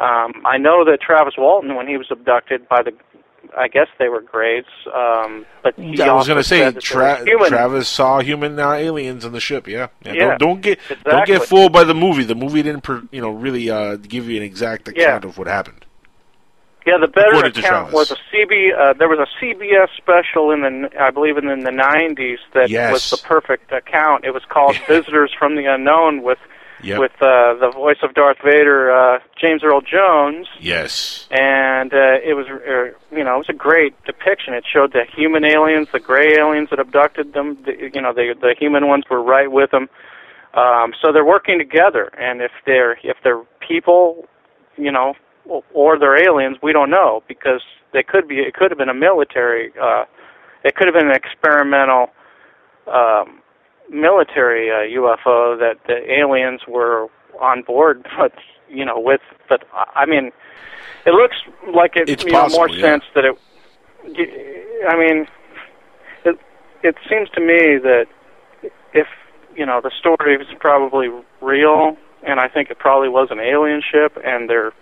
Um, 0.00 0.32
I 0.46 0.56
know 0.58 0.84
that 0.84 1.00
Travis 1.00 1.34
Walton, 1.38 1.74
when 1.74 1.86
he 1.88 1.96
was 1.96 2.08
abducted 2.10 2.68
by 2.68 2.82
the, 2.82 2.92
I 3.56 3.68
guess 3.68 3.88
they 3.98 4.08
were 4.08 4.20
Greys, 4.22 4.64
um, 4.94 5.44
but 5.62 5.78
I 5.78 6.12
was 6.12 6.26
going 6.26 6.38
to 6.38 6.44
say 6.44 6.70
Tra-. 6.72 7.24
Travis 7.48 7.88
saw 7.88 8.20
human 8.20 8.58
uh, 8.58 8.72
aliens 8.72 9.24
on 9.24 9.32
the 9.32 9.40
ship. 9.40 9.66
Yeah, 9.68 9.88
yeah. 10.04 10.12
Yeah, 10.12 10.28
Don't, 10.28 10.38
don't 10.38 10.60
get 10.62 10.78
don't 11.04 11.26
get 11.26 11.42
fooled 11.42 11.72
by 11.72 11.84
the 11.84 11.94
movie. 11.94 12.24
The 12.24 12.34
movie 12.34 12.62
didn't, 12.62 12.86
you 13.10 13.20
know, 13.20 13.30
really 13.30 13.70
uh, 13.70 13.96
give 13.96 14.28
you 14.28 14.36
an 14.38 14.42
exact 14.42 14.88
account 14.88 15.24
of 15.24 15.38
what 15.38 15.46
happened. 15.46 15.84
Yeah, 16.84 16.98
the 17.00 17.06
better 17.06 17.28
According 17.28 17.58
account 17.64 17.92
was 17.92 18.10
a 18.10 18.16
CB. 18.32 18.76
Uh, 18.76 18.92
there 18.94 19.08
was 19.08 19.20
a 19.20 19.44
CBS 19.44 19.88
special 19.96 20.50
in 20.50 20.62
the, 20.62 20.90
I 21.00 21.10
believe, 21.10 21.36
in 21.36 21.46
the 21.46 21.70
'90s 21.70 22.38
that 22.54 22.70
Yes. 22.70 22.92
was 22.92 23.10
the 23.10 23.18
perfect 23.18 23.70
account. 23.70 24.24
It 24.24 24.32
was 24.32 24.42
called 24.48 24.76
"Visitors 24.88 25.32
from 25.38 25.54
the 25.54 25.66
Unknown" 25.66 26.22
with 26.22 26.38
Yep. 26.82 26.98
with 26.98 27.12
uh, 27.20 27.54
the 27.54 27.70
voice 27.72 27.98
of 28.02 28.14
Darth 28.14 28.38
Vader, 28.44 28.90
uh, 28.90 29.18
James 29.40 29.62
Earl 29.64 29.80
Jones, 29.80 30.46
Yes. 30.60 31.26
and 31.30 31.92
uh, 31.94 32.18
it 32.24 32.34
was, 32.34 32.46
uh, 32.48 33.16
you 33.16 33.22
know, 33.24 33.34
it 33.34 33.38
was 33.38 33.48
a 33.48 33.52
great 33.54 33.94
depiction. 34.04 34.54
It 34.54 34.64
showed 34.70 34.92
the 34.92 35.04
human 35.04 35.44
aliens, 35.44 35.88
the 35.92 36.00
gray 36.00 36.34
aliens 36.38 36.70
that 36.70 36.78
abducted 36.80 37.32
them. 37.34 37.56
The, 37.64 37.90
you 37.94 38.00
know, 38.00 38.12
the 38.12 38.34
the 38.40 38.54
human 38.58 38.88
ones 38.88 39.04
were 39.10 39.22
right 39.22 39.50
with 39.50 39.70
them. 39.70 39.88
Um, 40.54 40.92
so 41.00 41.12
they're 41.12 41.24
working 41.24 41.58
together, 41.58 42.10
and 42.18 42.42
if 42.42 42.52
they're 42.66 42.98
if 43.02 43.16
they're 43.24 43.42
people, 43.66 44.28
you 44.76 44.92
know, 44.92 45.14
or- 45.46 45.64
or 45.72 45.98
they're 45.98 46.22
aliens, 46.22 46.58
we 46.62 46.72
don't 46.72 46.90
know 46.90 47.22
because 47.28 47.62
they 47.92 48.02
could 48.02 48.28
be. 48.28 48.40
It 48.40 48.54
could 48.54 48.70
have 48.70 48.78
been 48.78 48.88
a 48.88 48.94
military. 48.94 49.72
Uh, 49.80 50.04
it 50.64 50.74
could 50.76 50.86
have 50.86 50.94
been 50.94 51.08
an 51.10 51.16
experimental 51.16 52.10
um, 52.86 53.41
military 53.90 54.70
uh, 54.70 54.98
UFO 54.98 55.58
that 55.58 55.78
the 55.86 56.12
aliens 56.12 56.62
were 56.66 57.08
on 57.40 57.62
board, 57.62 58.06
but 58.18 58.32
you 58.68 58.84
know, 58.84 58.98
with. 58.98 59.20
But 59.48 59.64
I 59.94 60.06
mean, 60.06 60.32
it 61.06 61.10
looks 61.10 61.36
like 61.74 61.96
it. 61.96 62.08
It's 62.08 62.24
you 62.24 62.32
know, 62.32 62.48
more 62.48 62.68
yeah. 62.68 62.80
sense 62.80 63.04
that 63.14 63.24
it. 63.24 63.38
I 64.88 64.96
mean, 64.96 65.26
it 66.24 66.38
it 66.82 66.96
seems 67.08 67.28
to 67.30 67.40
me 67.40 67.78
that 67.78 68.06
if 68.92 69.06
you 69.56 69.66
know 69.66 69.80
the 69.82 69.92
story 69.98 70.34
is 70.34 70.46
probably 70.58 71.08
real, 71.40 71.96
and 72.26 72.40
I 72.40 72.48
think 72.48 72.70
it 72.70 72.78
probably 72.78 73.08
was 73.08 73.28
an 73.30 73.40
alien 73.40 73.82
ship, 73.82 74.18
and 74.24 74.48
they're 74.48 74.72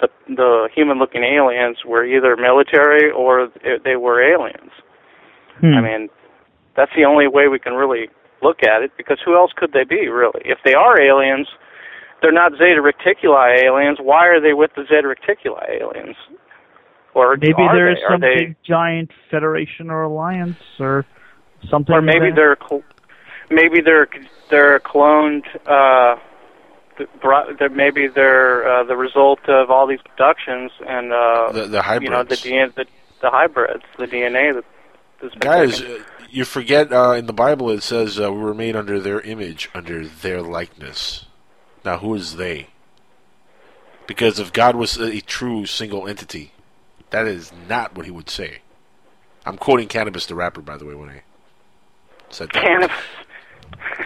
the 0.00 0.08
the 0.28 0.68
human 0.74 0.98
looking 0.98 1.24
aliens 1.24 1.78
were 1.84 2.04
either 2.04 2.36
military 2.36 3.10
or 3.10 3.48
they 3.84 3.96
were 3.96 4.20
aliens. 4.22 4.72
Hmm. 5.60 5.74
I 5.74 5.80
mean, 5.80 6.08
that's 6.76 6.92
the 6.96 7.04
only 7.04 7.26
way 7.26 7.48
we 7.48 7.58
can 7.58 7.74
really 7.74 8.08
look 8.42 8.62
at 8.62 8.82
it 8.82 8.92
because 8.96 9.18
who 9.24 9.36
else 9.36 9.52
could 9.56 9.72
they 9.72 9.84
be 9.84 10.08
really? 10.08 10.42
If 10.44 10.58
they 10.64 10.74
are 10.74 11.00
aliens, 11.00 11.48
they're 12.22 12.32
not 12.32 12.52
Zeta 12.52 12.80
Reticuli 12.82 13.62
aliens. 13.64 13.98
Why 14.00 14.26
are 14.28 14.40
they 14.40 14.52
with 14.52 14.70
the 14.76 14.82
Zeta 14.88 15.08
Reticuli 15.14 15.80
aliens? 15.80 16.16
Or 17.14 17.36
Maybe 17.36 17.54
are 17.62 17.74
there 17.74 17.90
is 17.90 17.98
some 18.08 18.20
they, 18.20 18.34
big 18.34 18.56
giant 18.64 19.10
federation 19.30 19.90
or 19.90 20.02
alliance 20.02 20.56
or 20.78 21.04
something. 21.70 21.94
or 21.94 22.02
maybe 22.02 22.30
that- 22.30 22.36
they're 22.36 22.56
cl- 22.68 22.84
maybe 23.50 23.80
they're 23.80 24.08
they're 24.50 24.78
cloned. 24.80 25.44
Uh, 25.66 26.16
th- 26.96 27.08
bro- 27.20 27.54
they're- 27.58 27.70
maybe 27.70 28.06
they're 28.08 28.68
uh, 28.68 28.84
the 28.84 28.96
result 28.96 29.40
of 29.48 29.70
all 29.70 29.86
these 29.86 29.98
abductions 30.12 30.70
and 30.86 31.12
uh, 31.12 31.50
The- 31.52 31.66
the 31.66 31.98
you 32.02 32.10
know 32.10 32.22
the. 32.22 32.36
DNA, 32.36 32.74
the, 32.74 32.84
the 33.20 33.30
hybrids, 33.30 33.82
the 33.98 34.06
DNA 34.06 34.54
that 34.54 34.64
has 35.20 35.30
been 35.32 35.40
Guys, 35.40 35.80
taken. 35.80 35.96
uh, 36.02 36.04
you 36.30 36.44
forget 36.44 36.92
uh, 36.92 37.12
in 37.12 37.26
the 37.26 37.32
Bible 37.32 37.70
it 37.70 37.82
says 37.82 38.18
uh, 38.20 38.32
we 38.32 38.40
were 38.40 38.54
made 38.54 38.76
under 38.76 39.00
their 39.00 39.20
image, 39.20 39.68
under 39.74 40.06
their 40.06 40.42
likeness. 40.42 41.26
Now, 41.84 41.98
who 41.98 42.14
is 42.14 42.36
they? 42.36 42.68
Because 44.06 44.38
if 44.38 44.52
God 44.52 44.74
was 44.74 44.96
a 44.96 45.20
true 45.20 45.66
single 45.66 46.08
entity, 46.08 46.52
that 47.10 47.26
is 47.26 47.52
not 47.68 47.96
what 47.96 48.06
he 48.06 48.10
would 48.10 48.30
say. 48.30 48.58
I'm 49.44 49.56
quoting 49.56 49.88
Canibus 49.88 50.26
the 50.26 50.34
rapper, 50.34 50.60
by 50.60 50.76
the 50.76 50.84
way, 50.84 50.94
when 50.94 51.08
I 51.08 51.22
said 52.30 52.50
that. 52.52 52.64
Canibus. 52.64 52.90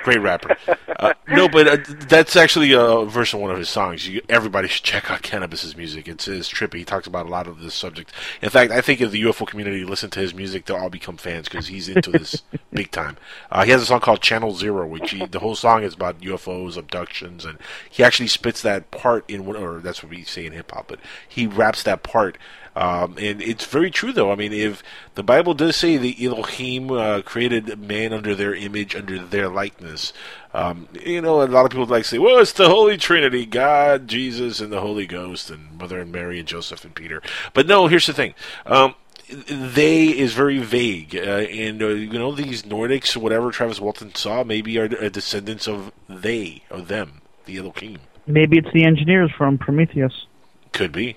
Great 0.02 0.20
rapper. 0.20 0.56
Uh, 0.98 1.14
no, 1.28 1.48
but 1.48 1.68
uh, 1.68 1.76
that's 2.08 2.34
actually 2.36 2.72
a 2.72 3.04
verse 3.04 3.32
of 3.32 3.40
one 3.40 3.50
of 3.50 3.58
his 3.58 3.68
songs. 3.68 4.08
You, 4.08 4.20
everybody 4.28 4.66
should 4.68 4.84
check 4.84 5.10
out 5.10 5.22
Canibus's 5.22 5.76
music. 5.76 6.08
It's, 6.08 6.26
it's 6.26 6.50
trippy. 6.50 6.78
He 6.78 6.84
talks 6.84 7.06
about 7.06 7.26
a 7.26 7.28
lot 7.28 7.46
of 7.46 7.60
this 7.60 7.74
subject. 7.74 8.12
In 8.40 8.50
fact, 8.50 8.72
I 8.72 8.80
think 8.80 9.00
if 9.00 9.12
the 9.12 9.22
UFO 9.22 9.46
community 9.46 9.84
listen 9.84 10.10
to 10.10 10.20
his 10.20 10.34
music, 10.34 10.66
they'll 10.66 10.76
all 10.76 10.90
become 10.90 11.16
fans 11.16 11.48
because 11.48 11.68
he's 11.68 11.88
into 11.88 12.10
this 12.10 12.42
big 12.72 12.90
time. 12.90 13.16
Uh, 13.50 13.64
he 13.64 13.70
has 13.70 13.82
a 13.82 13.86
song 13.86 14.00
called 14.00 14.20
Channel 14.22 14.54
Zero, 14.54 14.86
which 14.86 15.10
he, 15.12 15.24
the 15.26 15.38
whole 15.38 15.54
song 15.54 15.84
is 15.84 15.94
about 15.94 16.20
UFOs, 16.20 16.76
abductions, 16.76 17.44
and 17.44 17.58
he 17.88 18.02
actually 18.02 18.28
spits 18.28 18.60
that 18.62 18.90
part 18.90 19.24
in, 19.28 19.46
one- 19.46 19.56
or 19.56 19.78
that's 19.78 20.02
what 20.02 20.10
we 20.10 20.24
say 20.24 20.46
in 20.46 20.52
hip 20.52 20.72
hop, 20.72 20.88
but 20.88 20.98
he 21.28 21.46
raps 21.46 21.82
that 21.84 22.02
part. 22.02 22.38
Um, 22.74 23.16
and 23.18 23.42
it's 23.42 23.66
very 23.66 23.90
true, 23.90 24.12
though. 24.12 24.32
I 24.32 24.34
mean, 24.34 24.52
if 24.52 24.82
the 25.14 25.22
Bible 25.22 25.52
does 25.52 25.76
say 25.76 25.96
the 25.96 26.24
Elohim 26.24 26.90
uh, 26.90 27.20
created 27.22 27.78
man 27.78 28.12
under 28.12 28.34
their 28.34 28.54
image, 28.54 28.96
under 28.96 29.18
their 29.18 29.48
likeness, 29.48 30.12
um, 30.54 30.88
you 31.04 31.20
know, 31.20 31.42
a 31.42 31.44
lot 31.44 31.64
of 31.64 31.70
people 31.70 31.86
like 31.86 32.04
to 32.04 32.08
say, 32.08 32.18
well, 32.18 32.38
it's 32.38 32.52
the 32.52 32.68
Holy 32.68 32.96
Trinity 32.96 33.44
God, 33.44 34.08
Jesus, 34.08 34.60
and 34.60 34.72
the 34.72 34.80
Holy 34.80 35.06
Ghost, 35.06 35.50
and 35.50 35.78
Mother 35.78 36.00
and 36.00 36.12
Mary, 36.12 36.38
and 36.38 36.48
Joseph 36.48 36.84
and 36.84 36.94
Peter. 36.94 37.22
But 37.52 37.66
no, 37.66 37.88
here's 37.88 38.06
the 38.06 38.14
thing. 38.14 38.34
Um, 38.64 38.94
they 39.28 40.08
is 40.08 40.34
very 40.34 40.58
vague, 40.58 41.16
uh, 41.16 41.20
and 41.20 41.82
uh, 41.82 41.88
you 41.88 42.18
know 42.18 42.32
these 42.32 42.64
Nordics, 42.64 43.16
whatever 43.16 43.50
Travis 43.50 43.80
Walton 43.80 44.14
saw, 44.14 44.44
maybe 44.44 44.78
are 44.78 44.84
uh, 44.84 45.08
descendants 45.08 45.66
of 45.66 45.92
they, 46.08 46.64
of 46.70 46.88
them, 46.88 47.22
the 47.46 47.56
Elohim. 47.56 47.98
Maybe 48.26 48.58
it's 48.58 48.72
the 48.72 48.84
engineers 48.84 49.30
from 49.36 49.58
Prometheus. 49.58 50.26
Could 50.72 50.92
be. 50.92 51.16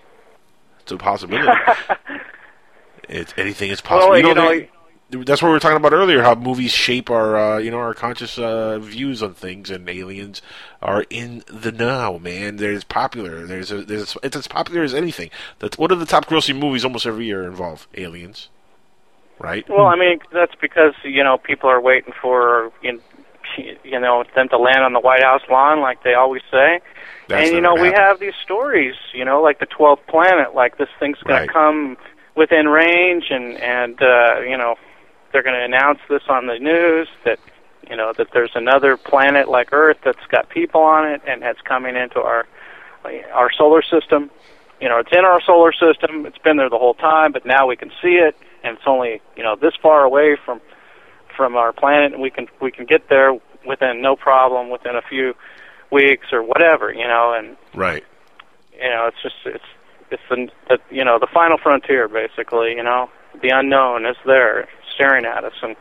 It's 0.86 0.92
a 0.92 0.98
possibility. 0.98 1.52
it's 3.10 3.34
anything 3.38 3.72
is 3.72 3.82
possible. 3.82 4.12
Well, 4.12 4.18
you 4.20 4.24
know, 4.24 4.30
you 4.30 4.36
know, 4.36 4.50
they- 4.50 4.70
that's 5.24 5.42
what 5.42 5.48
we 5.50 5.54
were 5.54 5.60
talking 5.60 5.78
about 5.78 5.94
earlier. 5.94 6.22
How 6.22 6.36
movies 6.36 6.72
shape 6.72 7.10
our, 7.10 7.36
uh, 7.38 7.58
you 7.58 7.72
know, 7.72 7.78
our 7.80 7.94
conscious 7.96 8.38
uh, 8.38 8.78
views 8.80 9.24
on 9.24 9.34
things, 9.34 9.72
and 9.72 9.88
aliens 9.90 10.42
are 10.82 11.06
in 11.10 11.44
the 11.48 11.72
now. 11.72 12.18
Man, 12.20 12.58
there's 12.58 12.84
popular. 12.84 13.48
There's 13.48 13.72
a, 13.72 13.84
there's 13.84 14.16
a, 14.16 14.20
it's 14.24 14.36
as 14.36 14.48
popular 14.48 14.84
as 14.84 14.94
anything. 14.94 15.30
That's 15.60 15.78
one 15.78 15.90
of 15.92 16.00
the 16.00 16.06
top 16.06 16.26
grossing 16.26 16.60
movies 16.60 16.84
almost 16.86 17.06
every 17.08 17.26
year 17.26 17.44
involve 17.44 17.88
aliens, 17.96 18.50
right? 19.40 19.68
Well, 19.70 19.86
I 19.88 19.96
mean, 19.96 20.20
that's 20.32 20.56
because 20.62 20.94
you 21.04 21.24
know 21.24 21.38
people 21.40 21.70
are 21.70 21.82
waiting 21.82 22.14
for 22.22 22.72
you 22.84 23.02
you 23.84 24.00
know 24.00 24.24
them 24.36 24.50
to 24.50 24.58
land 24.58 24.84
on 24.84 24.94
the 24.94 25.00
White 25.00 25.24
House 25.24 25.42
lawn, 25.50 25.82
like 25.82 26.04
they 26.04 26.14
always 26.14 26.42
say. 26.52 26.80
That's 27.28 27.42
and 27.44 27.56
you 27.56 27.62
know 27.62 27.76
we 27.76 27.88
happened. 27.88 28.04
have 28.08 28.20
these 28.20 28.36
stories, 28.44 28.96
you 29.14 29.26
know, 29.26 29.42
like 29.42 29.60
the 29.60 29.66
twelfth 29.66 30.06
planet, 30.08 30.54
like 30.56 30.78
this 30.78 30.90
thing's 31.00 31.18
going 31.24 31.40
Right. 31.40 31.48
to 31.48 31.54
come 31.54 31.98
within 32.36 32.68
range, 32.68 33.26
and 33.30 33.58
and 33.62 34.02
uh, 34.02 34.40
you 34.42 34.58
know 34.58 34.76
they're 35.32 35.44
going 35.44 35.56
to 35.56 35.64
announce 35.66 36.00
this 36.10 36.24
on 36.30 36.48
the 36.48 36.58
news 36.60 37.08
that 37.26 37.40
you 37.90 37.96
know 37.96 38.14
that 38.18 38.28
there's 38.34 38.52
another 38.56 38.98
planet 38.98 39.50
like 39.50 39.74
Earth 39.74 39.98
that's 40.04 40.26
got 40.30 40.50
people 40.50 40.82
on 40.82 41.08
it 41.08 41.22
and 41.28 41.42
that's 41.42 41.62
coming 41.62 41.96
into 41.96 42.20
our 42.22 42.46
our 43.34 43.52
solar 43.58 43.82
system. 43.82 44.30
You 44.82 44.90
know, 44.90 45.00
it's 45.00 45.12
in 45.12 45.24
our 45.24 45.40
solar 45.42 45.72
system. 45.72 46.26
It's 46.26 46.38
been 46.40 46.58
there 46.58 46.70
the 46.70 46.78
whole 46.78 46.96
time, 46.96 47.32
but 47.32 47.46
now 47.46 47.66
we 47.66 47.76
can 47.78 47.90
see 48.02 48.16
it, 48.18 48.36
and 48.64 48.78
it's 48.78 48.86
only 48.88 49.22
you 49.36 49.44
know 49.44 49.56
this 49.56 49.74
far 49.82 50.04
away 50.04 50.38
from 50.46 50.62
from 51.36 51.56
our 51.56 51.74
planet, 51.74 52.14
and 52.14 52.22
we 52.22 52.30
can 52.30 52.48
we 52.62 52.72
can 52.72 52.86
get 52.86 53.10
there 53.10 53.34
within 53.66 54.02
no 54.02 54.16
problem 54.16 54.70
within 54.70 54.96
a 54.96 55.02
few 55.02 55.34
weeks 55.92 56.28
or 56.32 56.44
whatever. 56.44 56.92
You 56.94 57.08
know, 57.08 57.34
and 57.38 57.56
Right. 57.74 58.04
you 58.74 58.90
know 58.90 59.08
it's 59.08 59.22
just 59.22 59.36
it's 59.46 59.64
it's 60.12 60.22
the, 60.30 60.48
the 60.70 60.78
you 60.96 61.04
know 61.04 61.18
the 61.20 61.28
final 61.34 61.58
frontier 61.58 62.08
basically. 62.08 62.72
You 62.76 62.84
know, 62.84 63.10
the 63.42 63.50
unknown 63.50 64.06
is 64.06 64.18
there 64.26 64.68
staring 64.94 65.26
at 65.26 65.44
us, 65.44 65.54
and 65.62 65.76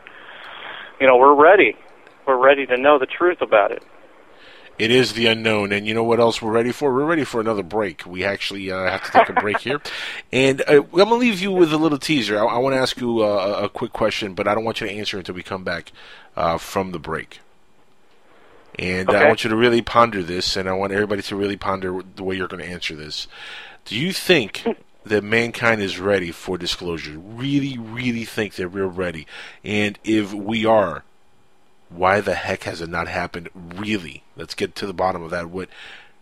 you 0.99 1.07
know 1.07 1.17
we're 1.17 1.35
ready. 1.35 1.75
We're 2.27 2.43
ready 2.43 2.65
to 2.65 2.77
know 2.77 2.97
the 2.97 3.05
truth 3.05 3.41
about 3.41 3.71
it. 3.71 3.83
It 4.77 4.91
is 4.91 5.13
the 5.13 5.27
unknown, 5.27 5.71
and 5.71 5.87
you 5.87 5.93
know 5.93 6.03
what 6.03 6.19
else 6.19 6.41
we're 6.41 6.51
ready 6.51 6.73
for? 6.73 6.93
We're 6.93 7.05
ready 7.05 7.23
for 7.23 7.39
another 7.39 7.63
break. 7.63 8.05
We 8.05 8.25
actually 8.25 8.69
uh, 8.71 8.89
have 8.89 9.03
to 9.05 9.11
take 9.11 9.29
a 9.29 9.33
break 9.33 9.59
here, 9.59 9.79
and 10.33 10.61
uh, 10.67 10.81
I'm 10.83 10.89
gonna 10.89 11.15
leave 11.15 11.39
you 11.39 11.51
with 11.51 11.71
a 11.71 11.77
little 11.77 11.97
teaser. 11.99 12.37
I, 12.37 12.43
I 12.45 12.57
want 12.57 12.73
to 12.75 12.79
ask 12.79 12.99
you 12.99 13.21
uh, 13.23 13.57
a- 13.61 13.63
a 13.65 13.69
quick 13.69 13.93
question, 13.93 14.33
but 14.33 14.49
I 14.49 14.53
don't 14.55 14.65
want 14.65 14.81
you 14.81 14.87
to 14.87 14.93
answer 14.93 15.17
until 15.17 15.35
we 15.35 15.43
come 15.43 15.63
back 15.63 15.93
uh, 16.35 16.57
from 16.57 16.91
the 16.91 16.99
break. 16.99 17.39
And 18.77 19.09
I 19.09 19.27
want 19.27 19.43
you 19.43 19.49
to 19.49 19.55
really 19.55 19.81
ponder 19.81 20.21
this, 20.21 20.57
and 20.57 20.67
I 20.67 20.73
want 20.73 20.91
everybody 20.91 21.21
to 21.23 21.35
really 21.35 21.57
ponder 21.57 22.01
the 22.15 22.23
way 22.23 22.35
you're 22.35 22.47
going 22.47 22.63
to 22.63 22.69
answer 22.69 22.95
this. 22.95 23.27
Do 23.85 23.97
you 23.97 24.11
think 24.11 24.65
that 25.05 25.23
mankind 25.23 25.81
is 25.81 25.99
ready 25.99 26.31
for 26.31 26.57
disclosure? 26.57 27.17
Really, 27.17 27.77
really 27.77 28.25
think 28.25 28.55
that 28.55 28.71
we're 28.71 28.87
ready? 28.87 29.27
And 29.63 29.97
if 30.03 30.33
we 30.33 30.65
are, 30.65 31.03
why 31.89 32.19
the 32.19 32.35
heck 32.35 32.63
has 32.63 32.81
it 32.81 32.89
not 32.89 33.07
happened? 33.07 33.49
Really? 33.53 34.23
Let's 34.35 34.55
get 34.55 34.75
to 34.75 34.87
the 34.87 34.93
bottom 34.93 35.21
of 35.23 35.31
that. 35.31 35.49
What 35.49 35.69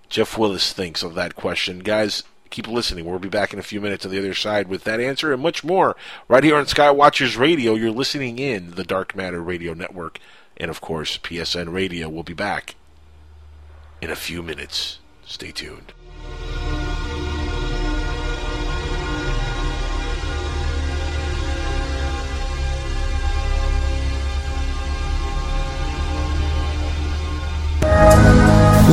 jeff 0.10 0.38
willis 0.38 0.74
thinks 0.74 1.02
of 1.02 1.16
that 1.16 1.36
question. 1.36 1.80
Guys 1.80 2.24
keep 2.52 2.68
listening. 2.68 3.06
We'll 3.06 3.18
be 3.18 3.30
back 3.30 3.52
in 3.52 3.58
a 3.58 3.64
few 3.64 3.82
minutes 3.82 4.06
on 4.06 4.12
the 4.12 4.20
other 4.20 4.36
side 4.36 4.68
with 4.68 4.84
that 4.84 5.00
answer 5.00 5.34
and 5.34 5.42
much 5.42 5.64
more 5.64 5.96
right 6.28 6.44
here 6.44 6.56
on 6.56 6.66
skywatchers 6.66 7.38
radio. 7.38 7.74
You're 7.74 7.90
listening 7.90 8.38
in 8.38 8.72
the 8.72 8.84
dark 8.84 9.16
matter 9.16 9.42
radio 9.42 9.74
network 9.74 10.20
and 10.58 10.70
of 10.70 10.82
course 10.82 11.18
psn 11.18 11.72
radio 11.72 12.10
will 12.10 12.24
be 12.24 12.34
back 12.34 12.76
in 14.02 14.10
a 14.10 14.16
few 14.16 14.44
minutes. 14.44 15.00
Stay 15.26 15.52
tuned 15.52 15.94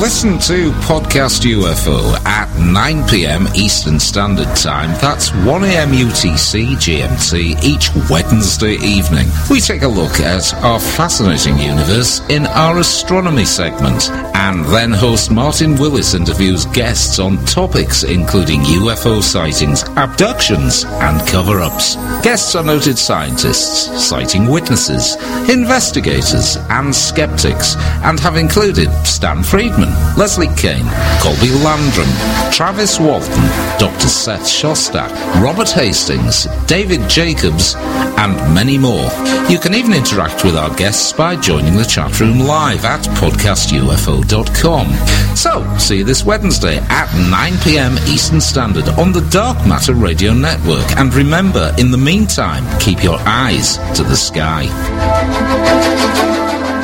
Listen 0.00 0.38
to 0.38 0.70
Podcast 0.88 1.44
UFO 1.44 2.14
at 2.24 2.48
9 2.58 3.06
p.m. 3.06 3.46
Eastern 3.54 4.00
Standard 4.00 4.48
Time. 4.56 4.98
That's 4.98 5.30
1 5.44 5.64
a.m. 5.64 5.90
UTC 5.90 6.72
GMT 6.76 7.62
each 7.62 7.90
Wednesday 8.08 8.76
evening. 8.76 9.28
We 9.50 9.60
take 9.60 9.82
a 9.82 9.88
look 9.88 10.18
at 10.20 10.54
our 10.64 10.80
fascinating 10.80 11.58
universe 11.58 12.20
in 12.30 12.46
our 12.46 12.78
astronomy 12.78 13.44
segment, 13.44 14.08
and 14.34 14.64
then 14.72 14.90
host 14.90 15.30
Martin 15.30 15.76
Willis 15.76 16.14
interviews 16.14 16.64
guests 16.64 17.18
on 17.18 17.36
topics 17.44 18.02
including 18.02 18.62
UFO 18.62 19.22
sightings, 19.22 19.82
abductions, 19.96 20.84
and 20.84 21.28
cover 21.28 21.60
ups. 21.60 21.96
Guests 22.22 22.54
are 22.54 22.64
noted 22.64 22.96
scientists, 22.96 24.08
sighting 24.08 24.46
witnesses, 24.46 25.16
investigators, 25.50 26.56
and 26.70 26.94
skeptics, 26.94 27.76
and 28.02 28.18
have 28.18 28.36
included 28.38 28.90
Stan 29.04 29.42
Friedman, 29.42 29.89
Leslie 30.16 30.48
Kean, 30.56 30.84
Colby 31.20 31.50
Landrum, 31.64 32.08
Travis 32.52 33.00
Walton, 33.00 33.42
Dr. 33.78 34.08
Seth 34.08 34.44
Shostak, 34.44 35.10
Robert 35.42 35.70
Hastings, 35.70 36.46
David 36.66 37.08
Jacobs, 37.08 37.74
and 37.76 38.54
many 38.54 38.76
more. 38.76 39.08
You 39.48 39.58
can 39.58 39.74
even 39.74 39.92
interact 39.92 40.44
with 40.44 40.56
our 40.56 40.74
guests 40.76 41.12
by 41.12 41.36
joining 41.36 41.76
the 41.76 41.84
chat 41.84 42.18
room 42.20 42.40
live 42.40 42.84
at 42.84 43.00
podcastufo.com. 43.16 45.36
So, 45.36 45.78
see 45.78 45.98
you 45.98 46.04
this 46.04 46.24
Wednesday 46.24 46.78
at 46.88 47.12
9 47.30 47.52
pm 47.64 47.96
Eastern 48.06 48.40
Standard 48.40 48.88
on 48.90 49.12
the 49.12 49.26
Dark 49.30 49.66
Matter 49.66 49.94
Radio 49.94 50.32
Network. 50.32 50.90
And 50.96 51.12
remember, 51.14 51.74
in 51.78 51.90
the 51.90 51.98
meantime, 51.98 52.64
keep 52.78 53.02
your 53.02 53.18
eyes 53.20 53.78
to 53.96 54.02
the 54.02 54.16
sky. 54.16 54.66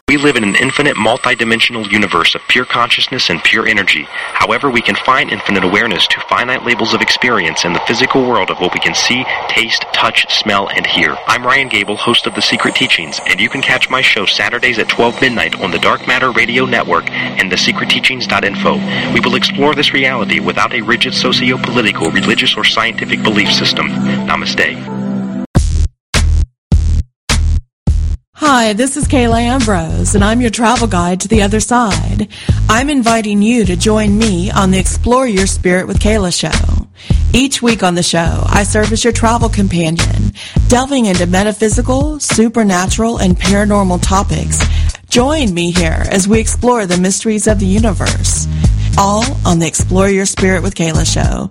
We 0.09 0.19
live 0.19 0.37
in 0.37 0.45
an 0.45 0.55
infinite, 0.55 0.95
multidimensional 0.97 1.91
universe 1.91 2.37
of 2.37 2.43
pure 2.47 2.65
consciousness 2.65 3.29
and 3.29 3.43
pure 3.43 3.67
energy. 3.67 4.07
However, 4.09 4.71
we 4.71 4.81
can 4.81 4.95
find 4.95 5.33
infinite 5.33 5.65
awareness 5.65 6.07
to 6.07 6.21
finite 6.29 6.65
labels 6.65 6.95
of 6.95 7.01
experience 7.01 7.65
in 7.65 7.73
the 7.73 7.83
physical 7.89 8.25
world 8.25 8.49
of 8.49 8.61
what 8.61 8.73
we 8.73 8.79
can 8.79 8.95
see, 8.95 9.25
taste, 9.49 9.85
touch, 9.93 10.33
smell, 10.33 10.69
and 10.69 10.87
hear. 10.87 11.17
I'm 11.27 11.45
Ryan 11.45 11.69
Gable, 11.69 11.97
host 11.97 12.29
of 12.29 12.37
The 12.37 12.41
Secret 12.41 12.77
Teachings, 12.77 13.21
and 13.27 13.41
you 13.41 13.49
can 13.49 13.63
catch 13.63 13.91
my 13.91 14.01
show 14.01 14.27
Saturdays 14.27 14.79
at 14.79 14.89
12 14.89 15.21
midnight 15.21 15.61
on 15.61 15.73
the 15.73 15.81
Dark 15.81 16.07
Matter 16.07 16.31
Radio 16.31 16.67
Network 16.67 17.11
and 17.11 17.51
thesecretteachings.info. 17.51 19.13
We 19.13 19.19
will 19.19 19.35
explore 19.35 19.75
this 19.75 19.93
reality 19.93 20.39
without 20.39 20.73
a 20.73 20.83
rigid 20.83 21.15
socio-political, 21.15 22.13
religious, 22.13 22.57
or 22.57 22.63
scientific 22.63 23.25
belief 23.25 23.51
system. 23.51 23.89
Namaste. 23.89 24.96
Hi, 28.49 28.75
this 28.75 28.97
is 28.97 29.09
Kala 29.09 29.41
Ambrose, 29.41 30.15
and 30.15 30.23
I'm 30.23 30.41
your 30.41 30.51
travel 30.51 30.87
guide 30.87 31.21
to 31.23 31.29
the 31.29 31.43
other 31.43 31.59
side. 31.59 32.29
I'm 32.69 32.89
inviting 32.89 33.43
you 33.43 33.65
to 33.65 33.75
join 33.75 34.17
me 34.17 34.53
on 34.53 34.71
the 34.71 34.79
Explore 34.79 35.27
Your 35.27 35.49
Spirit 35.49 35.89
with 35.89 36.01
Kala 36.01 36.31
show. 36.31 36.53
Each 37.35 37.61
week 37.61 37.83
on 37.83 37.97
the 37.97 38.05
show, 38.05 38.45
I 38.47 38.63
serve 38.63 38.93
as 38.93 39.03
your 39.03 39.13
travel 39.13 39.49
companion, 39.49 40.31
delving 40.69 41.07
into 41.07 41.27
metaphysical, 41.27 42.21
supernatural, 42.21 43.19
and 43.19 43.37
paranormal 43.37 44.01
topics. 44.01 44.65
Join 45.11 45.53
me 45.53 45.73
here 45.73 46.05
as 46.09 46.29
we 46.29 46.39
explore 46.39 46.87
the 46.87 46.99
mysteries 46.99 47.49
of 47.49 47.59
the 47.59 47.67
universe. 47.67 48.47
All 48.97 49.25
on 49.45 49.59
the 49.59 49.67
Explore 49.67 50.09
Your 50.09 50.25
Spirit 50.25 50.63
with 50.63 50.77
Kala 50.77 51.05
show. 51.05 51.51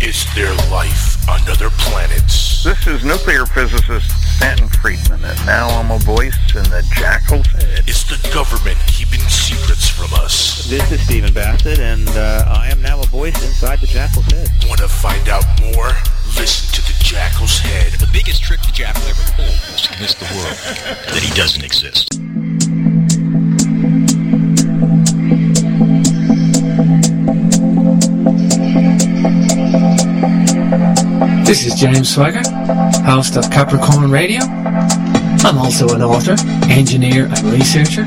Is 0.00 0.24
there 0.34 0.54
life 0.70 1.28
on 1.28 1.40
other 1.46 1.68
planets? 1.76 2.64
This 2.64 2.86
is 2.86 3.04
nuclear 3.04 3.44
physicist 3.44 4.10
Stanton 4.36 4.68
Friedman, 4.68 5.22
and 5.22 5.46
now 5.46 5.68
I'm 5.68 5.90
a 5.90 5.98
voice 5.98 6.38
in 6.54 6.62
the 6.64 6.82
Jackal's 6.96 7.46
head. 7.48 7.86
Is 7.86 8.04
the 8.04 8.16
government 8.32 8.78
keeping 8.86 9.20
secrets 9.28 9.90
from 9.90 10.14
us? 10.14 10.66
This 10.70 10.90
is 10.90 11.04
Stephen 11.04 11.34
Bassett, 11.34 11.80
and 11.80 12.08
uh, 12.08 12.46
I 12.48 12.68
am 12.70 12.80
now 12.80 12.98
a 13.00 13.06
voice 13.06 13.36
inside 13.44 13.80
the 13.80 13.88
Jackal's 13.88 14.24
head. 14.32 14.48
Want 14.66 14.80
to 14.80 14.88
find 14.88 15.28
out 15.28 15.44
more? 15.60 15.92
Listen 16.34 16.72
to 16.74 16.80
the 16.80 16.96
Jackal's 17.04 17.58
head. 17.58 17.92
The 18.00 18.08
biggest 18.10 18.42
trick 18.42 18.62
the 18.62 18.72
Jackal 18.72 19.02
ever 19.02 19.32
pulled 19.32 19.60
was 19.70 19.82
to 19.82 19.88
convince 19.88 20.14
the 20.14 20.24
world 20.34 20.56
that 21.12 21.22
he 21.22 21.34
doesn't 21.34 21.62
exist. 21.62 22.08
This 31.50 31.66
is 31.66 31.74
James 31.74 32.14
Swagger, 32.14 32.48
host 33.02 33.34
of 33.34 33.50
Capricorn 33.50 34.08
Radio. 34.08 34.38
I'm 35.42 35.58
also 35.58 35.88
an 35.88 36.00
author, 36.00 36.36
engineer, 36.70 37.24
and 37.24 37.42
researcher. 37.42 38.06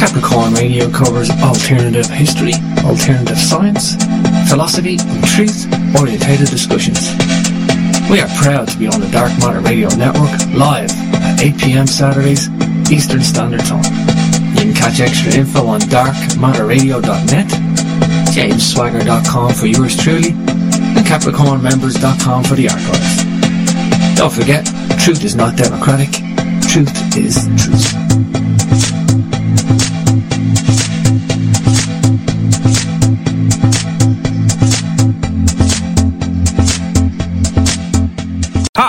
Capricorn 0.00 0.54
Radio 0.54 0.88
covers 0.90 1.28
alternative 1.44 2.06
history, 2.06 2.54
alternative 2.82 3.36
science, 3.36 3.96
philosophy, 4.48 4.96
and 4.98 5.22
truth-orientated 5.36 6.48
discussions. 6.48 7.12
We 8.08 8.20
are 8.22 8.28
proud 8.40 8.68
to 8.68 8.78
be 8.78 8.88
on 8.88 9.02
the 9.02 9.10
Dark 9.12 9.30
Matter 9.40 9.60
Radio 9.60 9.88
Network 9.88 10.32
live 10.56 10.90
at 11.20 11.42
8 11.42 11.58
p.m. 11.58 11.86
Saturdays, 11.86 12.48
Eastern 12.90 13.22
Standard 13.22 13.66
Time. 13.66 13.84
You 14.56 14.72
can 14.72 14.74
catch 14.74 14.98
extra 14.98 15.34
info 15.34 15.66
on 15.66 15.80
darkmatterradio.net, 15.92 17.48
jamesswagger.com 18.32 19.52
for 19.52 19.66
yours 19.66 19.94
truly, 19.98 20.32
and 21.04 21.22
capricornmembers.com 21.22 22.44
for 22.44 22.54
the 22.54 22.68
archives. 22.68 24.16
Don't 24.16 24.32
forget, 24.32 24.66
truth 25.00 25.24
is 25.24 25.34
not 25.34 25.56
democratic. 25.56 26.10
Truth 26.68 27.16
is 27.16 27.48
truth. 27.56 28.43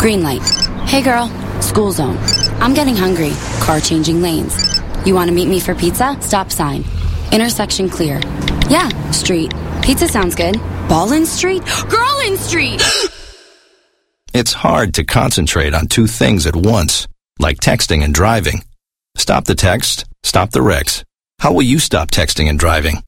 Green 0.00 0.22
light. 0.22 0.40
Hey 0.88 1.02
girl, 1.02 1.28
school 1.60 1.92
zone. 1.92 2.16
I'm 2.58 2.72
getting 2.72 2.96
hungry. 2.96 3.32
Car 3.60 3.80
changing 3.80 4.22
lanes. 4.22 4.80
You 5.04 5.14
want 5.14 5.28
to 5.28 5.34
meet 5.34 5.46
me 5.46 5.60
for 5.60 5.74
pizza? 5.74 6.16
Stop 6.22 6.50
sign. 6.50 6.84
Intersection 7.32 7.90
clear. 7.90 8.18
Yeah, 8.70 8.88
street. 9.10 9.52
Pizza 9.82 10.08
sounds 10.08 10.34
good. 10.34 10.54
Ballin 10.88 11.26
Street? 11.26 11.62
Girlin 11.90 12.38
Street! 12.38 12.82
It's 14.32 14.52
hard 14.54 14.94
to 14.94 15.04
concentrate 15.04 15.74
on 15.74 15.88
two 15.88 16.06
things 16.06 16.46
at 16.46 16.54
once, 16.56 17.08
like 17.40 17.58
texting 17.58 18.04
and 18.04 18.14
driving. 18.14 18.62
Stop 19.16 19.44
the 19.44 19.56
text, 19.56 20.04
stop 20.22 20.50
the 20.52 20.62
wrecks. 20.62 21.04
How 21.40 21.52
will 21.52 21.62
you 21.62 21.80
stop 21.80 22.10
texting 22.10 22.48
and 22.48 22.56
driving? 22.58 23.02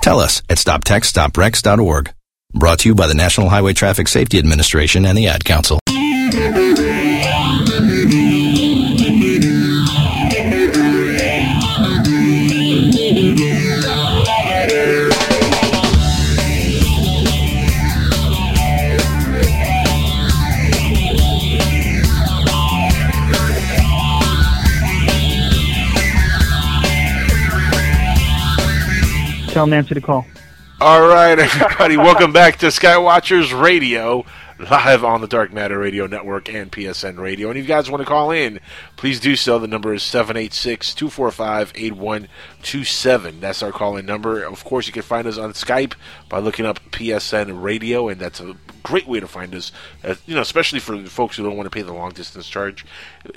Tell 0.00 0.18
us 0.18 0.42
at 0.48 0.56
stoptextstoprex.org. 0.56 2.14
Brought 2.54 2.78
to 2.80 2.88
you 2.88 2.94
by 2.94 3.06
the 3.06 3.14
National 3.14 3.50
Highway 3.50 3.74
Traffic 3.74 4.08
Safety 4.08 4.38
Administration 4.38 5.04
and 5.04 5.16
the 5.16 5.28
Ad 5.28 5.44
Council. 5.44 5.78
Tell 6.32 6.40
Nancy 29.66 29.94
to 29.94 30.00
call. 30.00 30.24
All 30.80 31.06
right, 31.06 31.38
everybody, 31.38 31.98
welcome 31.98 32.32
back 32.32 32.56
to 32.60 32.68
Skywatchers 32.68 33.52
Radio, 33.52 34.24
live 34.70 35.02
on 35.04 35.20
the 35.20 35.26
Dark 35.26 35.52
Matter 35.52 35.78
Radio 35.78 36.06
Network 36.06 36.48
and 36.52 36.70
PSN 36.70 37.18
Radio. 37.18 37.48
And 37.48 37.58
if 37.58 37.64
you 37.64 37.68
guys 37.68 37.90
want 37.90 38.00
to 38.00 38.06
call 38.06 38.30
in, 38.30 38.60
please 38.96 39.18
do 39.18 39.34
so. 39.34 39.58
The 39.58 39.66
number 39.66 39.92
is 39.92 40.02
786 40.02 40.94
245 40.94 41.72
8127. 41.74 43.40
That's 43.40 43.62
our 43.62 43.72
call 43.72 43.96
in 43.96 44.06
number. 44.06 44.42
Of 44.44 44.64
course, 44.64 44.86
you 44.86 44.92
can 44.92 45.02
find 45.02 45.26
us 45.26 45.38
on 45.38 45.52
Skype 45.52 45.94
by 46.28 46.38
looking 46.38 46.64
up 46.66 46.78
PSN 46.90 47.62
Radio, 47.62 48.08
and 48.08 48.20
that's 48.20 48.40
a 48.40 48.56
great 48.82 49.06
way 49.06 49.20
to 49.20 49.26
find 49.28 49.54
us, 49.54 49.72
uh, 50.04 50.14
you 50.26 50.34
know, 50.34 50.40
especially 50.40 50.78
for 50.80 51.02
folks 51.06 51.36
who 51.36 51.42
don't 51.44 51.56
want 51.56 51.66
to 51.66 51.70
pay 51.74 51.82
the 51.82 51.92
long 51.92 52.12
distance 52.12 52.48
charge. 52.48 52.84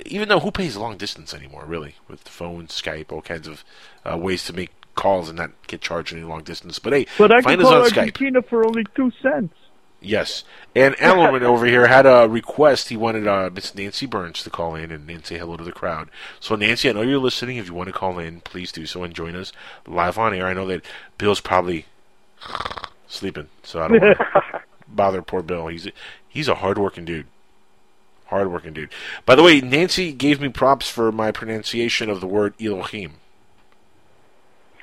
Even 0.04 0.28
though 0.28 0.40
who 0.40 0.50
pays 0.50 0.76
long 0.76 0.96
distance 0.96 1.34
anymore, 1.34 1.64
really, 1.66 1.96
with 2.08 2.20
phone, 2.20 2.66
Skype, 2.68 3.10
all 3.10 3.22
kinds 3.22 3.48
of 3.48 3.64
uh, 4.04 4.16
ways 4.16 4.44
to 4.44 4.52
make 4.52 4.70
calls 4.94 5.28
and 5.28 5.36
not 5.36 5.50
get 5.66 5.80
charged 5.80 6.12
any 6.12 6.22
long 6.22 6.42
distance. 6.42 6.78
But 6.78 6.92
hey, 6.92 7.06
But 7.18 7.32
I 7.32 7.40
find 7.42 7.58
can 7.58 7.66
us 7.66 7.72
call 7.72 7.82
on 7.82 7.90
Skype. 7.90 7.96
Argentina 7.98 8.42
for 8.42 8.64
only 8.66 8.84
two 8.94 9.10
cents. 9.22 9.54
Yes. 10.00 10.44
And 10.74 10.94
Alan 11.00 11.42
over 11.42 11.66
here 11.66 11.86
had 11.86 12.06
a 12.06 12.28
request. 12.28 12.90
He 12.90 12.96
wanted 12.96 13.26
uh, 13.26 13.50
Miss 13.52 13.74
Nancy 13.74 14.06
Burns 14.06 14.42
to 14.42 14.50
call 14.50 14.74
in 14.74 14.92
and, 14.92 15.08
and 15.10 15.24
say 15.24 15.38
hello 15.38 15.56
to 15.56 15.64
the 15.64 15.72
crowd. 15.72 16.10
So, 16.38 16.54
Nancy, 16.54 16.88
I 16.88 16.92
know 16.92 17.02
you're 17.02 17.18
listening. 17.18 17.56
If 17.56 17.66
you 17.66 17.74
want 17.74 17.88
to 17.88 17.92
call 17.92 18.18
in, 18.18 18.40
please 18.42 18.72
do 18.72 18.86
so 18.86 19.02
and 19.02 19.14
join 19.14 19.34
us 19.34 19.52
live 19.86 20.18
on 20.18 20.34
air. 20.34 20.46
I 20.46 20.52
know 20.52 20.66
that 20.66 20.84
Bill's 21.18 21.40
probably 21.40 21.86
sleeping, 23.08 23.48
so 23.62 23.82
I 23.82 23.88
don't 23.88 24.02
want 24.02 24.18
to 24.18 24.62
bother 24.88 25.22
poor 25.22 25.42
Bill. 25.42 25.68
He's 25.68 25.86
a, 25.86 25.92
he's 26.28 26.48
a 26.48 26.56
hardworking 26.56 27.04
dude. 27.04 27.26
Hardworking 28.26 28.74
dude. 28.74 28.90
By 29.24 29.34
the 29.34 29.42
way, 29.42 29.60
Nancy 29.60 30.12
gave 30.12 30.40
me 30.40 30.48
props 30.48 30.90
for 30.90 31.10
my 31.10 31.30
pronunciation 31.30 32.10
of 32.10 32.20
the 32.20 32.26
word 32.26 32.54
Elohim. 32.60 33.14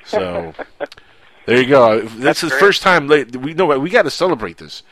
So 0.04 0.54
there 1.46 1.60
you 1.60 1.66
go. 1.66 2.00
That's, 2.00 2.14
That's 2.14 2.40
the 2.42 2.48
great. 2.48 2.60
first 2.60 2.82
time 2.82 3.08
like, 3.08 3.34
we 3.38 3.54
know 3.54 3.78
we 3.78 3.90
got 3.90 4.02
to 4.02 4.10
celebrate 4.10 4.58
this. 4.58 4.82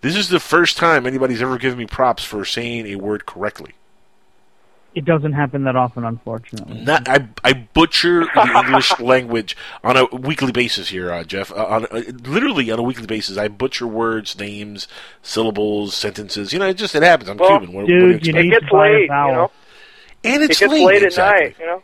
This 0.00 0.16
is 0.16 0.28
the 0.28 0.40
first 0.40 0.76
time 0.76 1.06
anybody's 1.06 1.42
ever 1.42 1.58
given 1.58 1.78
me 1.78 1.86
props 1.86 2.24
for 2.24 2.44
saying 2.44 2.86
a 2.86 2.96
word 2.96 3.24
correctly. 3.24 3.74
It 4.94 5.06
doesn't 5.06 5.32
happen 5.32 5.64
that 5.64 5.74
often, 5.74 6.04
unfortunately. 6.04 6.82
Not 6.82 7.08
I, 7.08 7.26
I 7.42 7.54
butcher 7.54 8.26
the 8.34 8.62
English 8.66 8.98
language 9.00 9.56
on 9.82 9.96
a 9.96 10.04
weekly 10.04 10.52
basis 10.52 10.88
here, 10.88 11.10
uh, 11.10 11.24
Jeff. 11.24 11.50
Uh, 11.50 11.64
on 11.64 11.86
uh, 11.86 12.02
literally 12.24 12.70
on 12.70 12.78
a 12.78 12.82
weekly 12.82 13.06
basis, 13.06 13.38
I 13.38 13.48
butcher 13.48 13.86
words, 13.86 14.38
names, 14.38 14.88
syllables, 15.22 15.94
sentences. 15.94 16.52
You 16.52 16.58
know, 16.58 16.66
it 16.66 16.74
just 16.74 16.94
it 16.94 17.02
happens. 17.02 17.30
I'm 17.30 17.38
Well, 17.38 17.58
Cuban. 17.58 17.74
What, 17.74 17.84
what 17.84 17.88
do 17.88 17.94
you 17.94 18.10
expect? 18.10 18.36
it 18.36 18.50
gets 18.50 18.72
late, 18.72 19.02
you 19.02 19.08
know. 19.08 19.50
And 20.24 20.42
it's 20.42 20.60
it 20.60 20.64
gets 20.64 20.72
late, 20.72 20.84
late 20.84 21.02
exactly. 21.04 21.46
at 21.46 21.52
night, 21.52 21.56
you 21.58 21.66
know. 21.66 21.82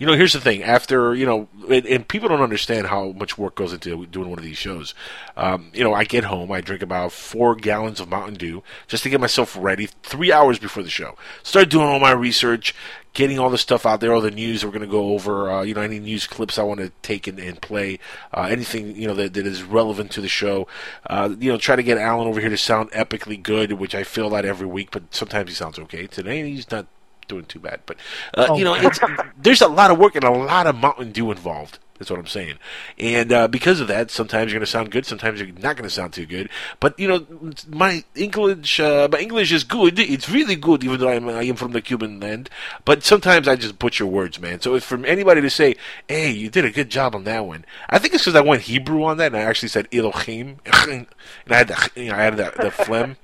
You 0.00 0.06
know, 0.06 0.14
here's 0.14 0.32
the 0.32 0.40
thing. 0.40 0.62
After 0.62 1.14
you 1.14 1.26
know, 1.26 1.46
and, 1.68 1.84
and 1.84 2.08
people 2.08 2.30
don't 2.30 2.40
understand 2.40 2.86
how 2.86 3.12
much 3.12 3.36
work 3.36 3.54
goes 3.54 3.74
into 3.74 4.06
doing 4.06 4.30
one 4.30 4.38
of 4.38 4.44
these 4.44 4.56
shows. 4.56 4.94
Um, 5.36 5.70
you 5.74 5.84
know, 5.84 5.92
I 5.92 6.04
get 6.04 6.24
home, 6.24 6.50
I 6.50 6.62
drink 6.62 6.80
about 6.80 7.12
four 7.12 7.54
gallons 7.54 8.00
of 8.00 8.08
Mountain 8.08 8.36
Dew 8.36 8.62
just 8.88 9.02
to 9.02 9.10
get 9.10 9.20
myself 9.20 9.54
ready. 9.60 9.90
Three 10.02 10.32
hours 10.32 10.58
before 10.58 10.82
the 10.82 10.88
show, 10.88 11.18
start 11.42 11.68
doing 11.68 11.84
all 11.84 12.00
my 12.00 12.12
research, 12.12 12.74
getting 13.12 13.38
all 13.38 13.50
the 13.50 13.58
stuff 13.58 13.84
out 13.84 14.00
there, 14.00 14.14
all 14.14 14.22
the 14.22 14.30
news 14.30 14.64
we're 14.64 14.70
going 14.70 14.80
to 14.80 14.86
go 14.86 15.12
over. 15.12 15.50
Uh, 15.50 15.62
you 15.64 15.74
know, 15.74 15.82
any 15.82 15.98
news 15.98 16.26
clips 16.26 16.58
I 16.58 16.62
want 16.62 16.80
to 16.80 16.92
take 17.02 17.26
and, 17.26 17.38
and 17.38 17.60
play, 17.60 17.98
uh, 18.32 18.48
anything 18.50 18.96
you 18.96 19.06
know 19.06 19.14
that, 19.16 19.34
that 19.34 19.46
is 19.46 19.62
relevant 19.62 20.12
to 20.12 20.22
the 20.22 20.28
show. 20.28 20.66
Uh, 21.10 21.34
you 21.38 21.52
know, 21.52 21.58
try 21.58 21.76
to 21.76 21.82
get 21.82 21.98
Alan 21.98 22.26
over 22.26 22.40
here 22.40 22.48
to 22.48 22.56
sound 22.56 22.90
epically 22.92 23.40
good, 23.42 23.72
which 23.72 23.94
I 23.94 24.04
feel 24.04 24.30
that 24.30 24.46
every 24.46 24.66
week, 24.66 24.92
but 24.92 25.14
sometimes 25.14 25.50
he 25.50 25.54
sounds 25.54 25.78
okay. 25.78 26.06
Today 26.06 26.50
he's 26.50 26.70
not 26.70 26.86
doing 27.30 27.46
too 27.46 27.60
bad, 27.60 27.80
but 27.86 27.96
uh, 28.36 28.48
Oh. 28.50 28.56
you 28.58 28.64
know, 28.64 28.74
it's, 28.74 28.98
there's 29.42 29.62
a 29.62 29.68
lot 29.68 29.90
of 29.90 29.98
work 29.98 30.14
and 30.16 30.24
a 30.24 30.30
lot 30.30 30.66
of 30.66 30.76
Mountain 30.76 31.12
Dew 31.12 31.30
involved. 31.30 31.78
That's 31.98 32.10
what 32.10 32.18
I'm 32.18 32.26
saying. 32.26 32.54
And 32.98 33.30
uh, 33.30 33.46
because 33.46 33.78
of 33.78 33.88
that, 33.88 34.10
sometimes 34.10 34.50
you're 34.50 34.58
going 34.58 34.64
to 34.64 34.70
sound 34.72 34.90
good, 34.90 35.04
sometimes 35.04 35.38
you're 35.38 35.48
not 35.52 35.76
going 35.76 35.84
to 35.84 35.90
sound 35.90 36.14
too 36.14 36.24
good. 36.24 36.48
But 36.80 36.98
you 36.98 37.06
know, 37.06 37.26
my 37.68 38.04
English, 38.14 38.80
uh, 38.80 39.06
my 39.12 39.18
English 39.18 39.52
is 39.52 39.64
good. 39.64 39.98
It's 39.98 40.30
really 40.30 40.56
good, 40.56 40.82
even 40.82 40.98
though 40.98 41.10
I'm, 41.10 41.28
I 41.28 41.42
am 41.42 41.56
from 41.56 41.72
the 41.72 41.82
Cuban 41.82 42.18
land. 42.18 42.48
But 42.86 43.04
sometimes 43.04 43.46
I 43.46 43.54
just 43.56 43.78
butcher 43.78 44.06
words, 44.06 44.40
man. 44.40 44.62
So 44.62 44.74
if 44.76 44.82
from 44.84 45.04
anybody 45.04 45.42
to 45.42 45.50
say, 45.50 45.76
"Hey, 46.08 46.30
you 46.30 46.48
did 46.48 46.64
a 46.64 46.70
good 46.70 46.88
job 46.88 47.14
on 47.14 47.24
that 47.24 47.44
one," 47.44 47.66
I 47.90 47.98
think 47.98 48.14
it's 48.14 48.24
because 48.24 48.34
I 48.34 48.40
went 48.40 48.62
Hebrew 48.62 49.04
on 49.04 49.18
that, 49.18 49.26
and 49.34 49.36
I 49.36 49.40
actually 49.40 49.68
said 49.68 49.86
Elohim, 49.92 50.56
and 50.88 51.06
I 51.50 51.54
had 51.54 51.68
the, 51.68 51.90
you 51.96 52.08
know, 52.08 52.14
I 52.14 52.22
had 52.22 52.36
the, 52.38 52.50
the 52.56 52.70
phlegm. 52.70 53.18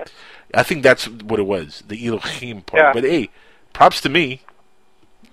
I 0.52 0.62
think 0.62 0.82
that's 0.82 1.08
what 1.08 1.40
it 1.40 1.46
was, 1.46 1.82
the 1.88 2.06
Elohim 2.06 2.60
part. 2.60 2.82
Yeah. 2.82 2.92
But 2.92 3.04
hey, 3.04 3.30
props 3.76 4.00
to 4.00 4.08
me. 4.08 4.40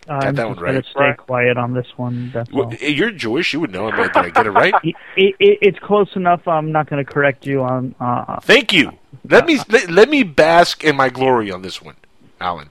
I'm 0.10 0.36
that 0.36 0.46
one 0.46 0.56
just 0.56 0.62
right. 0.62 0.72
gonna 0.74 0.84
stay 0.84 1.24
quiet 1.24 1.58
on 1.58 1.74
this 1.74 1.88
one. 1.96 2.32
That's 2.34 2.52
Well, 2.52 2.74
you're 2.74 3.12
Jewish. 3.12 3.54
You 3.54 3.62
would 3.62 3.72
know. 3.72 3.90
Did 3.90 4.16
I 4.18 4.30
get 4.30 4.46
it 4.46 4.52
right? 4.52 4.74
It, 4.84 4.96
it, 5.16 5.36
it, 5.40 5.58
it's 5.62 5.80
close 5.80 6.10
enough. 6.16 6.46
I'm 6.48 6.74
not 6.74 6.90
going 6.90 7.04
to 7.04 7.10
correct 7.10 7.46
you 7.46 7.62
on. 7.62 7.96
Uh, 8.00 8.40
Thank 8.42 8.74
you. 8.74 8.92
Let 9.30 9.46
me 9.46 9.60
let, 9.70 9.90
let 9.90 10.10
me 10.10 10.24
bask 10.24 10.84
in 10.84 10.98
my 10.98 11.08
glory 11.08 11.52
on 11.52 11.62
this 11.62 11.82
one, 11.82 11.96
Alan. 12.42 12.70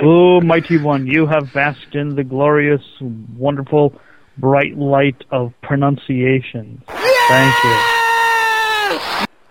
oh, 0.00 0.40
mighty 0.40 0.78
one, 0.78 1.06
you 1.06 1.26
have 1.26 1.52
basked 1.52 1.96
in 1.96 2.14
the 2.14 2.22
glorious, 2.22 2.82
wonderful, 3.00 3.98
bright 4.38 4.76
light 4.76 5.24
of 5.32 5.52
pronunciation. 5.62 6.82
Thank 6.86 7.64
you. 7.64 7.76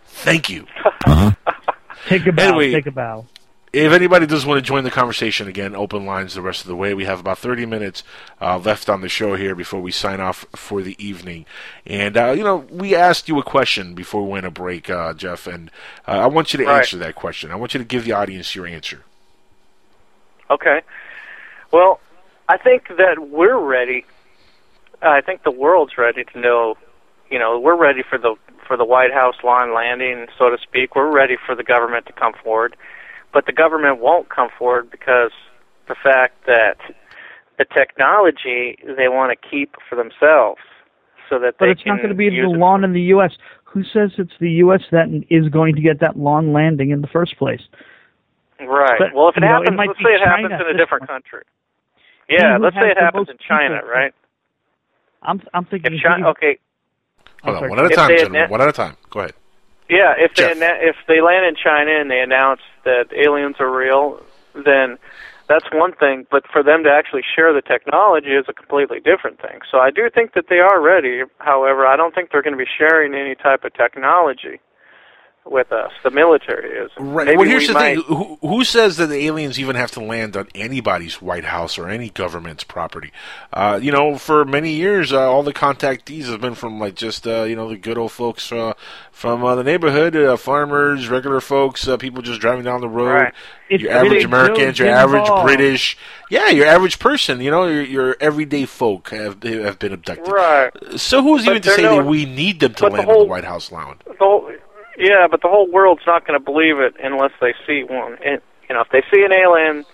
Thank 0.06 0.49
you. 0.49 0.68
Take 2.07 2.27
a 2.27 2.31
bow. 2.31 2.43
Anyway. 2.43 2.72
Take 2.72 2.88
a 2.88 2.91
bow. 2.91 3.26
If 3.71 3.91
anybody 3.91 4.25
does 4.25 4.47
want 4.47 4.57
to 4.57 4.61
join 4.67 4.83
the 4.83 4.89
conversation 4.89 5.47
again, 5.47 5.75
open 5.75 6.05
lines 6.05 6.33
the 6.33 6.41
rest 6.41 6.61
of 6.61 6.67
the 6.67 6.75
way. 6.75 6.95
We 6.95 7.05
have 7.05 7.19
about 7.19 7.37
30 7.37 7.67
minutes 7.67 8.03
uh, 8.41 8.57
left 8.57 8.89
on 8.89 9.01
the 9.01 9.09
show 9.09 9.35
here 9.35 9.53
before 9.53 9.79
we 9.79 9.91
sign 9.91 10.19
off 10.19 10.43
for 10.55 10.81
the 10.81 10.95
evening. 11.03 11.45
And, 11.85 12.17
uh, 12.17 12.31
you 12.31 12.43
know, 12.43 12.65
we 12.71 12.95
asked 12.95 13.27
you 13.27 13.37
a 13.39 13.43
question 13.43 13.93
before 13.93 14.23
we 14.23 14.29
went 14.29 14.47
a 14.47 14.51
break, 14.51 14.89
uh, 14.89 15.13
Jeff, 15.13 15.45
and 15.45 15.69
uh, 16.07 16.11
I 16.13 16.25
want 16.27 16.51
you 16.51 16.57
to 16.57 16.65
Right. 16.65 16.79
answer 16.79 16.97
that 16.97 17.13
question. 17.13 17.51
I 17.51 17.55
want 17.57 17.75
you 17.75 17.77
to 17.77 17.83
give 17.85 18.05
the 18.05 18.13
audience 18.13 18.55
your 18.55 18.65
answer. 18.65 19.03
Okay. 20.49 20.81
Well, 21.71 21.99
I 22.47 22.57
think 22.57 22.87
that 22.97 23.29
we're 23.29 23.59
ready. 23.59 24.03
I 25.03 25.21
think 25.21 25.43
the 25.43 25.51
world's 25.51 25.95
ready 25.97 26.23
to 26.23 26.39
know. 26.39 26.75
You 27.29 27.37
know, 27.37 27.59
we're 27.59 27.75
ready 27.77 28.01
for 28.01 28.17
the 28.17 28.35
for 28.67 28.75
the 28.77 28.85
White 28.85 29.13
House 29.13 29.35
lawn 29.43 29.73
landing, 29.75 30.25
so 30.37 30.49
to 30.49 30.57
speak. 30.57 30.95
We're 30.95 31.11
ready 31.11 31.37
for 31.45 31.53
the 31.55 31.63
government 31.63 32.07
to 32.07 32.13
come 32.13 32.33
forward, 32.43 32.75
but 33.34 33.45
the 33.45 33.51
government 33.53 33.99
won't 33.99 34.30
come 34.30 34.49
forward 34.57 34.89
because 34.89 35.31
the 35.88 35.95
fact 36.01 36.45
that 36.45 36.77
the 37.57 37.65
technology 37.65 38.77
they 38.85 39.07
want 39.07 39.31
to 39.31 39.49
keep 39.49 39.76
for 39.89 39.95
themselves, 39.95 40.61
so 41.30 41.38
that 41.39 41.56
But 41.60 41.65
they 41.65 41.72
it's 41.72 41.84
can 41.84 41.93
not 41.93 41.97
going 41.97 42.10
to 42.10 42.15
be 42.15 42.30
the 42.30 42.41
it 42.41 42.57
lawn 42.57 42.84
in 42.84 42.93
the 42.93 43.01
U.S. 43.14 43.31
Who 43.65 43.84
says 43.84 44.11
it's 44.18 44.34
the 44.39 44.49
U.S. 44.65 44.81
that 44.91 45.07
is 45.30 45.49
going 45.49 45.76
to 45.76 45.81
get 45.81 45.99
that 45.99 46.18
lawn 46.18 46.53
landing 46.53 46.89
in 46.89 47.01
the 47.01 47.07
first 47.07 47.38
place? 47.38 47.61
Right. 48.60 48.97
But, 48.99 49.14
well, 49.14 49.30
if 49.30 49.38
it 49.38 49.43
you 49.43 49.47
know, 49.47 49.61
it 49.61 49.72
happens, 49.72 49.77
might 49.77 49.88
let's 49.89 49.99
say 49.99 50.15
it 50.15 50.19
China 50.26 50.49
happens 50.49 50.69
in 50.69 50.76
a 50.76 50.77
different 50.77 51.01
point. 51.07 51.10
country. 51.10 51.43
Yeah, 52.30 52.57
who 52.57 52.64
let's 52.64 52.76
say 52.76 52.89
it 52.89 52.97
happens 52.97 53.30
in 53.30 53.38
China, 53.38 53.76
people- 53.77 53.89
right? 53.89 54.14
I'm 55.22 55.41
I'm 55.53 55.65
thinking. 55.65 55.93
If 55.93 56.01
China, 56.01 56.30
okay, 56.30 56.57
Hold 57.43 57.64
on, 57.64 57.69
one 57.69 57.80
at 57.80 57.85
a 57.91 57.95
time, 57.95 58.10
they 58.10 58.18
gentlemen. 58.18 58.49
One 58.49 58.61
at 58.61 58.69
a 58.69 58.73
time. 58.73 58.95
Go 59.10 59.19
ahead. 59.19 59.34
Yeah, 59.89 60.13
if 60.17 60.35
they 60.35 60.53
Jeff. 60.53 60.61
anna- 60.61 60.79
if 60.81 60.95
they 61.07 61.21
land 61.21 61.45
in 61.45 61.55
China 61.55 61.91
and 61.91 62.09
they 62.09 62.21
announce 62.21 62.61
that 62.85 63.07
aliens 63.13 63.55
are 63.59 63.69
real, 63.69 64.21
then 64.53 64.97
that's 65.47 65.65
one 65.73 65.93
thing. 65.93 66.27
But 66.29 66.45
for 66.47 66.61
them 66.61 66.83
to 66.83 66.91
actually 66.91 67.23
share 67.35 67.51
the 67.53 67.61
technology 67.61 68.33
is 68.35 68.45
a 68.47 68.53
completely 68.53 68.99
different 68.99 69.41
thing. 69.41 69.59
So 69.69 69.79
I 69.79 69.89
do 69.89 70.09
think 70.13 70.33
that 70.33 70.45
they 70.47 70.59
are 70.59 70.79
ready. 70.79 71.23
However, 71.39 71.87
I 71.87 71.95
don't 71.97 72.13
think 72.13 72.31
they're 72.31 72.43
going 72.43 72.57
to 72.57 72.63
be 72.63 72.69
sharing 72.77 73.15
any 73.15 73.35
type 73.35 73.63
of 73.63 73.73
technology 73.73 74.59
with 75.45 75.71
us. 75.71 75.91
The 76.03 76.11
military 76.11 76.77
is. 76.77 76.91
Right. 76.97 77.25
Maybe 77.25 77.37
well, 77.37 77.47
here's 77.47 77.63
we 77.63 77.67
the 77.67 77.73
might, 77.73 77.95
thing: 77.95 78.03
who, 78.03 78.37
who 78.41 78.63
says 78.63 78.97
that 78.97 79.07
the 79.07 79.25
aliens 79.25 79.59
even 79.59 79.75
have 79.75 79.91
to 79.91 79.99
land 79.99 80.37
on 80.37 80.47
anybody's 80.53 81.21
White 81.21 81.45
House 81.45 81.77
or 81.77 81.89
any 81.89 82.09
government's 82.09 82.63
property? 82.63 83.11
Uh, 83.51 83.79
you 83.81 83.91
know, 83.91 84.17
for 84.17 84.45
many 84.45 84.71
years, 84.71 85.11
uh, 85.11 85.29
all 85.29 85.43
the 85.43 85.53
contactees 85.53 86.25
have 86.25 86.41
been 86.41 86.55
from 86.55 86.79
like 86.79 86.95
just 86.95 87.25
uh, 87.27 87.43
you 87.43 87.55
know 87.55 87.69
the 87.69 87.77
good 87.77 87.97
old 87.97 88.11
folks 88.11 88.51
uh, 88.51 88.73
from 89.11 89.43
uh, 89.43 89.55
the 89.55 89.63
neighborhood, 89.63 90.15
uh, 90.15 90.37
farmers, 90.37 91.09
regular 91.09 91.41
folks, 91.41 91.87
uh, 91.87 91.97
people 91.97 92.21
just 92.21 92.41
driving 92.41 92.63
down 92.63 92.81
the 92.81 92.89
road. 92.89 93.09
Right. 93.09 93.33
Your 93.69 93.91
average 93.91 94.11
Big 94.11 94.25
Americans, 94.25 94.79
your 94.79 94.89
average. 94.89 95.27
British, 95.43 95.95
yeah, 96.31 96.49
your 96.49 96.65
average 96.65 96.97
person. 96.97 97.39
You 97.39 97.51
know, 97.51 97.67
your, 97.67 97.83
your 97.83 98.17
everyday 98.19 98.65
folk 98.65 99.09
have 99.09 99.43
have 99.43 99.77
been 99.77 99.93
abducted. 99.93 100.27
Right. 100.27 100.71
So 100.97 101.21
who's 101.21 101.45
But 101.45 101.51
even 101.51 101.61
to 101.63 101.69
say 101.71 101.83
no- 101.83 101.97
that 101.97 102.05
we 102.05 102.25
need 102.25 102.59
them 102.59 102.73
to 102.75 102.83
but 102.83 102.89
the 102.89 102.97
land 102.97 103.09
on 103.09 103.19
the 103.19 103.25
White 103.25 103.43
House 103.43 103.71
lawn? 103.71 103.99
the 104.05 104.15
whole, 104.25 104.51
yeah, 104.99 105.27
but 105.30 105.41
the 105.41 105.47
whole 105.47 105.69
world's 105.71 106.03
not 106.05 106.27
going 106.27 106.39
to 106.39 106.43
believe 106.43 106.80
it 106.80 106.95
unless 107.01 107.31
they 107.41 107.53
see 107.65 107.84
one. 107.84 108.17
And, 108.23 108.41
you 108.69 108.76
know, 108.76 108.81
if 108.81 108.89
they 108.91 109.01
see 109.13 109.23
an 109.23 109.31
alien, 109.34 109.85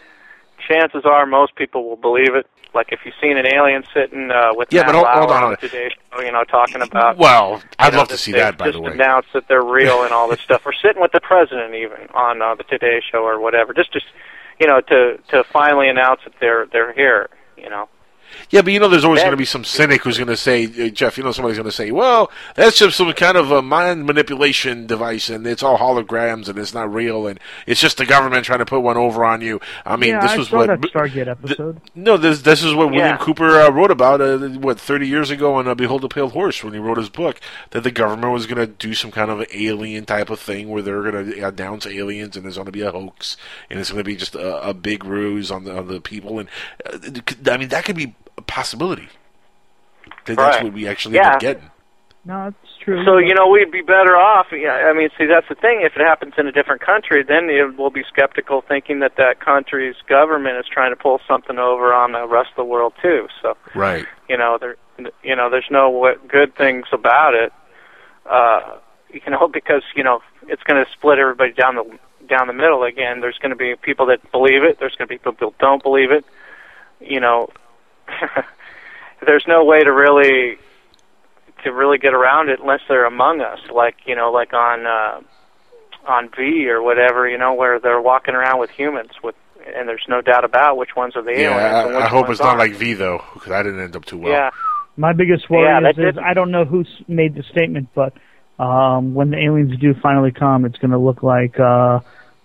chances 0.67 1.03
are 1.05 1.25
most 1.25 1.55
people 1.55 1.87
will 1.87 1.95
believe 1.97 2.35
it. 2.35 2.47
Like 2.73 2.91
if 2.91 2.99
you've 3.05 3.15
seen 3.21 3.37
an 3.37 3.45
alien 3.45 3.85
sitting 3.93 4.31
uh, 4.31 4.49
with 4.53 4.67
Yeah, 4.73 4.81
Matt 4.81 4.87
but 4.87 4.95
hold- 4.95 5.07
hold 5.07 5.31
on, 5.31 5.57
Today 5.57 5.89
Show, 6.13 6.21
you 6.21 6.31
know, 6.33 6.43
talking 6.43 6.81
about. 6.81 7.17
Well, 7.17 7.61
I'd 7.79 7.93
know, 7.93 7.99
love 7.99 8.09
to 8.09 8.17
see 8.17 8.33
that, 8.33 8.57
by 8.57 8.65
just 8.65 8.75
the 8.75 8.81
way. 8.81 8.91
announced 8.91 9.29
that 9.33 9.47
they're 9.47 9.63
real 9.63 10.03
and 10.03 10.11
all 10.11 10.27
this 10.27 10.41
stuff. 10.43 10.63
Or 10.65 10.73
sitting 10.73 11.01
with 11.01 11.13
the 11.13 11.21
president 11.21 11.73
even 11.75 12.09
on 12.13 12.41
uh, 12.41 12.55
the 12.55 12.63
Today 12.63 13.01
Show 13.11 13.19
or 13.23 13.39
whatever. 13.39 13.73
Just, 13.73 13.93
just 13.93 14.05
you 14.59 14.67
know, 14.67 14.81
to 14.81 15.17
to 15.29 15.43
finally 15.53 15.87
announce 15.87 16.19
that 16.25 16.33
they're 16.41 16.65
they're 16.65 16.91
here. 16.93 17.29
You 17.57 17.69
know. 17.69 17.87
Yeah, 18.49 18.61
but 18.61 18.73
you 18.73 18.79
know, 18.79 18.87
there's 18.87 19.05
always 19.05 19.21
going 19.21 19.31
to 19.31 19.37
be 19.37 19.45
some 19.45 19.63
cynic 19.63 20.03
who's 20.03 20.17
going 20.17 20.27
to 20.27 20.37
say, 20.37 20.65
uh, 20.65 20.89
Jeff, 20.89 21.17
you 21.17 21.23
know, 21.23 21.31
somebody's 21.31 21.57
going 21.57 21.65
to 21.65 21.71
say, 21.71 21.91
well, 21.91 22.31
that's 22.55 22.77
just 22.77 22.97
some 22.97 23.11
kind 23.13 23.37
of 23.37 23.51
a 23.51 23.61
mind 23.61 24.05
manipulation 24.05 24.85
device, 24.87 25.29
and 25.29 25.45
it's 25.47 25.63
all 25.63 25.77
holograms, 25.77 26.47
and 26.47 26.59
it's 26.59 26.73
not 26.73 26.93
real, 26.93 27.27
and 27.27 27.39
it's 27.65 27.81
just 27.81 27.97
the 27.97 28.05
government 28.05 28.45
trying 28.45 28.59
to 28.59 28.65
put 28.65 28.81
one 28.81 28.97
over 28.97 29.25
on 29.25 29.41
you. 29.41 29.59
I 29.85 29.95
mean, 29.95 30.11
yeah, 30.11 30.21
this 30.21 30.31
I 30.31 30.37
was 30.37 30.49
saw 30.49 30.57
what. 30.57 30.67
that 30.67 30.81
Stargate 30.81 31.27
episode. 31.27 31.81
No, 31.95 32.17
this 32.17 32.41
this 32.41 32.63
is 32.63 32.73
what 32.73 32.91
William 32.91 33.17
Cooper 33.17 33.59
uh, 33.61 33.71
wrote 33.71 33.91
about 33.91 34.21
uh, 34.21 34.37
what 34.37 34.79
30 34.79 35.07
years 35.07 35.31
ago 35.31 35.55
on 35.55 35.67
uh, 35.67 35.75
Behold 35.75 36.03
a 36.03 36.07
Pale 36.07 36.29
Horse 36.29 36.63
when 36.63 36.73
he 36.73 36.79
wrote 36.79 36.97
his 36.97 37.09
book 37.09 37.39
that 37.71 37.81
the 37.81 37.91
government 37.91 38.33
was 38.33 38.45
going 38.45 38.57
to 38.57 38.67
do 38.67 38.93
some 38.93 39.11
kind 39.11 39.31
of 39.31 39.45
alien 39.53 40.05
type 40.05 40.29
of 40.29 40.39
thing 40.39 40.69
where 40.69 40.81
they're 40.81 41.01
going 41.09 41.31
to 41.31 41.47
announce 41.47 41.85
aliens 41.85 42.35
and 42.35 42.45
there's 42.45 42.55
going 42.55 42.65
to 42.65 42.71
be 42.71 42.81
a 42.81 42.91
hoax 42.91 43.37
and 43.69 43.79
it's 43.79 43.91
going 43.91 44.03
to 44.03 44.07
be 44.07 44.15
just 44.15 44.35
a, 44.35 44.69
a 44.69 44.73
big 44.73 45.03
ruse 45.03 45.51
on 45.51 45.63
the 45.63 45.75
on 45.75 45.87
the 45.87 45.99
people 45.99 46.39
and 46.39 46.49
uh, 46.85 47.51
I 47.51 47.57
mean 47.57 47.69
that 47.69 47.85
could 47.85 47.95
be 47.95 48.15
a 48.37 48.41
possibility. 48.41 49.09
That 50.25 50.37
That's 50.37 50.63
what 50.63 50.73
we 50.73 50.87
actually 50.87 51.19
end 51.19 51.27
up 51.27 51.39
getting. 51.39 51.69
No, 52.25 52.47
it's 52.47 52.77
true. 52.83 53.05
So 53.05 53.17
you 53.19 53.35
know 53.35 53.47
we'd 53.47 53.71
be 53.71 53.81
better 53.81 54.17
off. 54.17 54.47
Yeah, 54.51 54.89
I 54.89 54.93
mean, 54.93 55.09
see 55.17 55.25
that's 55.25 55.47
the 55.47 55.53
thing. 55.55 55.81
If 55.83 55.95
it 55.95 56.01
happens 56.01 56.33
in 56.39 56.47
a 56.47 56.51
different 56.51 56.81
country, 56.81 57.23
then 57.23 57.49
it 57.49 57.77
will 57.77 57.91
be 57.91 58.03
skeptical, 58.07 58.61
thinking 58.67 58.99
that 59.01 59.15
that 59.17 59.39
country's 59.39 59.95
government 60.09 60.57
is 60.57 60.65
trying 60.71 60.91
to 60.91 60.95
pull 60.95 61.19
something 61.27 61.59
over 61.59 61.93
on 61.93 62.13
the 62.13 62.25
rest 62.27 62.49
of 62.49 62.55
the 62.55 62.63
world 62.65 62.93
too. 63.01 63.27
So 63.43 63.55
Right. 63.75 64.05
you 64.27 64.37
know 64.37 64.57
there, 64.59 64.75
you 65.23 65.35
know, 65.35 65.49
there's 65.51 65.69
no 65.69 66.15
good 66.27 66.55
things 66.55 66.87
about 66.91 67.35
it. 67.35 67.53
Uh, 68.25 68.77
you 69.13 69.21
know, 69.29 69.47
because 69.47 69.83
you 69.95 70.03
know 70.03 70.21
it's 70.47 70.63
going 70.63 70.83
to 70.83 70.91
split 70.91 71.19
everybody 71.19 71.53
down 71.53 71.75
the 71.75 71.83
down 72.27 72.47
the 72.47 72.53
middle 72.53 72.83
again. 72.83 73.21
There's 73.21 73.37
going 73.37 73.51
to 73.51 73.55
be 73.55 73.75
people 73.79 74.07
that 74.07 74.31
believe 74.31 74.63
it. 74.63 74.79
There's 74.79 74.95
going 74.95 75.07
to 75.07 75.13
be 75.13 75.19
people 75.19 75.33
that 75.51 75.57
don't 75.59 75.83
believe 75.83 76.11
it. 76.11 76.25
You 76.99 77.19
know, 77.19 77.49
there's 79.25 79.45
no 79.47 79.63
way 79.63 79.83
to 79.83 79.91
really 79.91 80.57
to 81.63 81.71
really 81.71 81.97
get 81.97 82.13
around 82.13 82.49
it 82.49 82.59
unless 82.59 82.81
they're 82.87 83.05
among 83.05 83.41
us, 83.41 83.59
like 83.73 83.95
you 84.05 84.15
know, 84.15 84.31
like 84.31 84.53
on 84.53 84.85
uh, 84.85 85.21
on 86.07 86.29
V 86.35 86.69
or 86.69 86.81
whatever, 86.81 87.27
you 87.27 87.37
know, 87.37 87.53
where 87.53 87.79
they're 87.79 88.01
walking 88.01 88.35
around 88.35 88.59
with 88.59 88.69
humans 88.69 89.11
with, 89.23 89.35
and 89.75 89.87
there's 89.89 90.05
no 90.07 90.21
doubt 90.21 90.45
about 90.45 90.77
which 90.77 90.95
ones 90.95 91.15
are 91.15 91.23
the 91.23 91.31
Yeah, 91.31 91.49
aliens 91.57 91.85
and 91.85 91.95
I, 91.95 91.97
which 91.97 92.05
I 92.05 92.09
hope 92.09 92.21
ones 92.27 92.31
it's 92.33 92.39
not 92.39 92.57
aren't. 92.57 92.71
like 92.71 92.79
V 92.79 92.93
though, 92.93 93.23
because 93.33 93.51
I 93.51 93.63
didn't 93.63 93.79
end 93.81 93.95
up 93.95 94.05
too 94.05 94.17
well. 94.19 94.31
Yeah, 94.31 94.49
My 94.97 95.13
biggest 95.13 95.49
worry 95.49 95.63
Yeah, 95.63 95.79
is, 95.89 95.95
that 95.95 96.03
is 96.07 96.15
did- 96.15 96.19
I 96.23 96.33
don't 96.33 96.51
know 96.51 96.65
who 96.65 96.85
made 97.07 97.33
the 97.35 97.43
statement, 97.43 97.89
but 97.95 98.13
um, 98.59 99.13
when 99.15 99.31
the 99.31 99.37
aliens 99.37 99.77
do 99.79 99.93
finally 99.95 100.31
come, 100.31 100.65
it's 100.65 100.77
going 100.77 100.91
to 100.91 100.97
look 100.99 101.23
like 101.23 101.59
uh, 101.59 101.99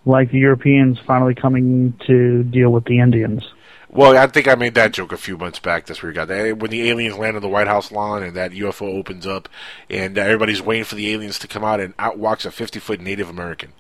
like 0.07 0.31
the 0.31 0.39
Europeans 0.39 0.99
finally 1.07 1.35
coming 1.35 1.95
to 2.07 2.43
deal 2.45 2.71
with 2.71 2.85
the 2.87 3.01
Indians. 3.01 3.43
Well, 3.93 4.17
I 4.17 4.27
think 4.29 4.47
I 4.47 4.55
made 4.55 4.75
that 4.75 4.93
joke 4.93 5.11
a 5.11 5.17
few 5.17 5.37
months 5.37 5.59
back. 5.59 5.87
That's 5.87 6.01
where 6.01 6.13
you 6.13 6.15
got 6.15 6.29
that. 6.29 6.59
When 6.59 6.71
the 6.71 6.89
aliens 6.89 7.19
land 7.19 7.35
on 7.35 7.43
the 7.43 7.49
White 7.49 7.67
House 7.67 7.91
lawn 7.91 8.23
and 8.23 8.37
that 8.37 8.53
UFO 8.53 8.83
opens 8.83 9.27
up, 9.27 9.49
and 9.89 10.17
everybody's 10.17 10.63
waiting 10.63 10.85
for 10.85 10.95
the 10.95 11.13
aliens 11.13 11.41
to 11.41 11.49
come 11.49 11.65
out, 11.65 11.81
and 11.81 11.95
out 11.99 12.17
walks 12.17 12.45
a 12.45 12.53
50 12.53 12.79
foot 12.79 13.01
Native 13.01 13.29
American 13.29 13.73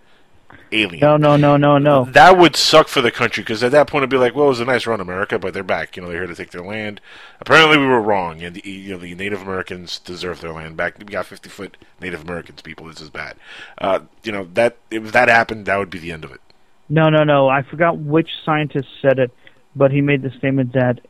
alien. 0.73 1.01
No, 1.01 1.17
no, 1.17 1.37
no, 1.37 1.57
no, 1.57 1.79
no. 1.79 2.05
That 2.07 2.39
would 2.39 2.57
suck 2.57 2.89
for 2.89 3.01
the 3.01 3.11
country 3.11 3.43
because 3.43 3.63
at 3.63 3.73
that 3.73 3.87
point 3.87 4.03
it'd 4.03 4.11
be 4.11 4.17
like, 4.17 4.35
well, 4.35 4.47
it 4.47 4.51
was 4.51 4.61
a 4.61 4.65
nice 4.65 4.87
run, 4.87 5.01
America, 5.01 5.39
but 5.39 5.55
they're 5.55 5.63
back. 5.63 5.97
You 5.97 6.03
know, 6.03 6.09
they're 6.09 6.19
here 6.19 6.27
to 6.27 6.35
take 6.35 6.51
their 6.51 6.65
land. 6.65 7.01
Apparently, 7.41 7.79
we 7.79 7.87
were 7.87 8.01
wrong, 8.01 8.43
and 8.43 8.57
the, 8.57 8.69
you 8.69 8.93
know 8.93 8.99
the 8.99 9.15
Native 9.15 9.43
Americans 9.43 9.99
deserve 10.01 10.41
their 10.41 10.53
land 10.53 10.77
back. 10.77 10.99
We 10.99 11.05
got 11.05 11.27
50 11.27 11.49
foot 11.49 11.77
Native 12.01 12.23
Americans, 12.23 12.63
people. 12.63 12.87
This 12.87 13.01
is 13.01 13.11
bad. 13.11 13.37
Uh, 13.79 14.01
you 14.23 14.33
know 14.33 14.49
that 14.55 14.77
if 14.91 15.13
that 15.13 15.29
happened, 15.29 15.67
that 15.67 15.79
would 15.79 15.91
be 15.91 15.99
the 15.99 16.13
end 16.13 16.25
of 16.25 16.33
it. 16.33 16.41
No, 16.89 17.09
no, 17.09 17.23
no. 17.23 17.49
I 17.49 17.63
forgot 17.63 17.99
which 17.99 18.29
scientist 18.45 18.89
said 19.01 19.21
it, 19.21 19.31
but 19.75 19.91
he 19.91 20.01
made 20.01 20.23
the 20.23 20.31
statement 20.39 20.73
that 20.75 21.01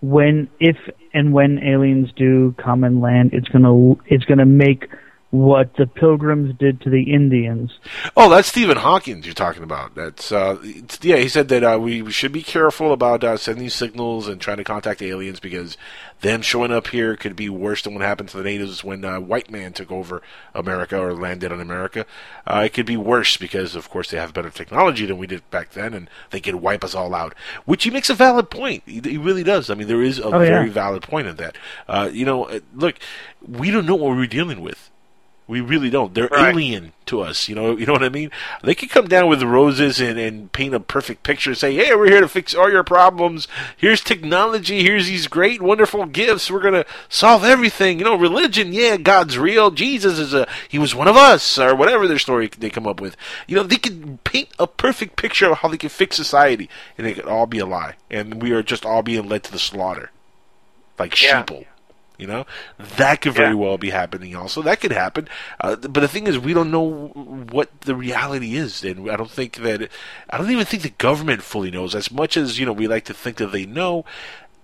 when, 0.00 0.48
if 0.58 0.76
and 1.12 1.32
when 1.32 1.58
aliens 1.62 2.10
do 2.16 2.54
come 2.62 2.84
and 2.84 3.00
land, 3.00 3.30
it's 3.32 3.48
gonna 3.48 3.94
it's 4.06 4.24
gonna 4.24 4.46
make 4.46 4.86
what 5.30 5.74
the 5.76 5.86
Pilgrims 5.86 6.56
did 6.58 6.80
to 6.80 6.90
the 6.90 7.12
Indians. 7.12 7.78
Oh, 8.16 8.28
that's 8.28 8.48
Stephen 8.48 8.76
Hawkins 8.78 9.24
you're 9.26 9.34
talking 9.34 9.62
about. 9.62 9.94
That's 9.94 10.32
uh, 10.32 10.58
it's, 10.62 10.98
yeah. 11.02 11.16
He 11.18 11.28
said 11.28 11.48
that 11.48 11.62
uh, 11.62 11.78
we, 11.78 12.02
we 12.02 12.10
should 12.10 12.32
be 12.32 12.42
careful 12.42 12.92
about 12.92 13.22
uh, 13.22 13.36
sending 13.36 13.70
signals 13.70 14.26
and 14.26 14.40
trying 14.40 14.56
to 14.56 14.64
contact 14.64 15.00
aliens 15.02 15.38
because 15.38 15.76
them 16.20 16.42
showing 16.42 16.72
up 16.72 16.88
here 16.88 17.16
could 17.16 17.36
be 17.36 17.48
worse 17.48 17.82
than 17.82 17.94
what 17.94 18.02
happened 18.02 18.28
to 18.30 18.36
the 18.38 18.42
natives 18.42 18.82
when 18.82 19.04
uh, 19.04 19.20
white 19.20 19.50
man 19.50 19.72
took 19.72 19.90
over 19.92 20.20
America 20.52 20.98
or 20.98 21.14
landed 21.14 21.52
on 21.52 21.60
America. 21.60 22.04
Uh, 22.46 22.62
it 22.66 22.72
could 22.74 22.86
be 22.86 22.96
worse 22.96 23.36
because, 23.36 23.76
of 23.76 23.88
course, 23.88 24.10
they 24.10 24.18
have 24.18 24.34
better 24.34 24.50
technology 24.50 25.06
than 25.06 25.16
we 25.16 25.28
did 25.28 25.48
back 25.50 25.70
then, 25.70 25.94
and 25.94 26.10
they 26.30 26.40
could 26.40 26.56
wipe 26.56 26.82
us 26.82 26.94
all 26.94 27.14
out. 27.14 27.34
Which 27.66 27.84
he 27.84 27.90
makes 27.90 28.10
a 28.10 28.14
valid 28.14 28.50
point. 28.50 28.82
He, 28.84 29.00
he 29.00 29.16
really 29.16 29.44
does. 29.44 29.70
I 29.70 29.74
mean, 29.74 29.86
there 29.86 30.02
is 30.02 30.18
a 30.18 30.24
Oh, 30.24 30.40
yeah. 30.40 30.48
very 30.48 30.68
valid 30.70 31.02
point 31.02 31.28
in 31.28 31.36
that. 31.36 31.56
Uh, 31.88 32.10
you 32.12 32.24
know, 32.24 32.60
look, 32.74 32.96
we 33.46 33.70
don't 33.70 33.86
know 33.86 33.94
what 33.94 34.16
we're 34.16 34.26
dealing 34.26 34.60
with 34.60 34.90
We 35.50 35.60
really 35.60 35.90
don't. 35.90 36.14
They're 36.14 36.28
Right. 36.30 36.54
alien 36.54 36.92
to 37.06 37.22
us. 37.22 37.48
You 37.48 37.56
know. 37.56 37.76
You 37.76 37.84
know 37.86 37.92
what 37.92 38.04
I 38.04 38.08
mean? 38.08 38.30
They 38.62 38.74
could 38.76 38.88
come 38.90 39.08
down 39.08 39.28
with 39.28 39.42
roses 39.42 40.00
and, 40.00 40.16
and 40.18 40.52
paint 40.52 40.74
a 40.74 40.80
perfect 40.80 41.24
picture 41.24 41.50
and 41.50 41.58
say, 41.58 41.74
"Hey, 41.74 41.92
we're 41.94 42.06
here 42.08 42.20
to 42.20 42.28
fix 42.28 42.54
all 42.54 42.70
your 42.70 42.84
problems. 42.84 43.48
Here's 43.76 44.00
technology. 44.00 44.84
Here's 44.84 45.08
these 45.08 45.26
great, 45.26 45.60
wonderful 45.60 46.06
gifts. 46.06 46.50
We're 46.50 46.60
gonna 46.60 46.84
solve 47.08 47.42
everything." 47.44 47.98
You 47.98 48.04
know, 48.04 48.14
religion. 48.14 48.72
Yeah, 48.72 48.96
God's 48.96 49.36
real. 49.38 49.72
Jesus 49.72 50.18
is 50.20 50.32
a. 50.32 50.46
He 50.68 50.78
was 50.78 50.94
one 50.94 51.08
of 51.08 51.16
us, 51.16 51.58
or 51.58 51.74
whatever 51.74 52.06
their 52.06 52.18
story 52.20 52.48
they 52.56 52.70
come 52.70 52.86
up 52.86 53.00
with. 53.00 53.16
You 53.48 53.56
know, 53.56 53.64
they 53.64 53.76
could 53.76 54.22
paint 54.22 54.50
a 54.60 54.68
perfect 54.68 55.16
picture 55.16 55.50
of 55.50 55.58
how 55.58 55.68
they 55.68 55.76
could 55.78 55.90
fix 55.90 56.14
society, 56.16 56.70
and 56.96 57.06
it 57.08 57.14
could 57.14 57.26
all 57.26 57.46
be 57.46 57.58
a 57.58 57.66
lie, 57.66 57.94
and 58.08 58.40
we 58.40 58.52
are 58.52 58.62
just 58.62 58.86
all 58.86 59.02
being 59.02 59.28
led 59.28 59.42
to 59.44 59.52
the 59.52 59.58
slaughter, 59.58 60.10
like 60.98 61.20
Yeah. 61.20 61.42
sheeple. 61.42 61.64
You 62.20 62.26
know, 62.26 62.44
that 62.98 63.22
could 63.22 63.32
very 63.32 63.50
Yeah. 63.50 63.54
well 63.54 63.78
be 63.78 63.90
happening. 63.90 64.36
Also, 64.36 64.60
that 64.62 64.80
could 64.80 64.92
happen. 64.92 65.26
Uh, 65.60 65.76
but 65.76 66.00
the 66.00 66.08
thing 66.08 66.26
is, 66.26 66.38
we 66.38 66.52
don't 66.52 66.70
know 66.70 67.08
what 67.50 67.68
the 67.80 67.94
reality 67.94 68.56
is, 68.56 68.84
and 68.84 69.10
I 69.10 69.16
don't 69.16 69.30
think 69.30 69.56
that. 69.56 69.88
I 70.28 70.36
don't 70.36 70.50
even 70.50 70.66
think 70.66 70.82
the 70.82 70.90
government 70.90 71.42
fully 71.42 71.70
knows. 71.70 71.94
As 71.94 72.10
much 72.10 72.36
as 72.36 72.58
you 72.58 72.66
know, 72.66 72.72
we 72.74 72.86
like 72.86 73.06
to 73.06 73.14
think 73.14 73.38
that 73.38 73.52
they 73.52 73.64
know. 73.64 74.04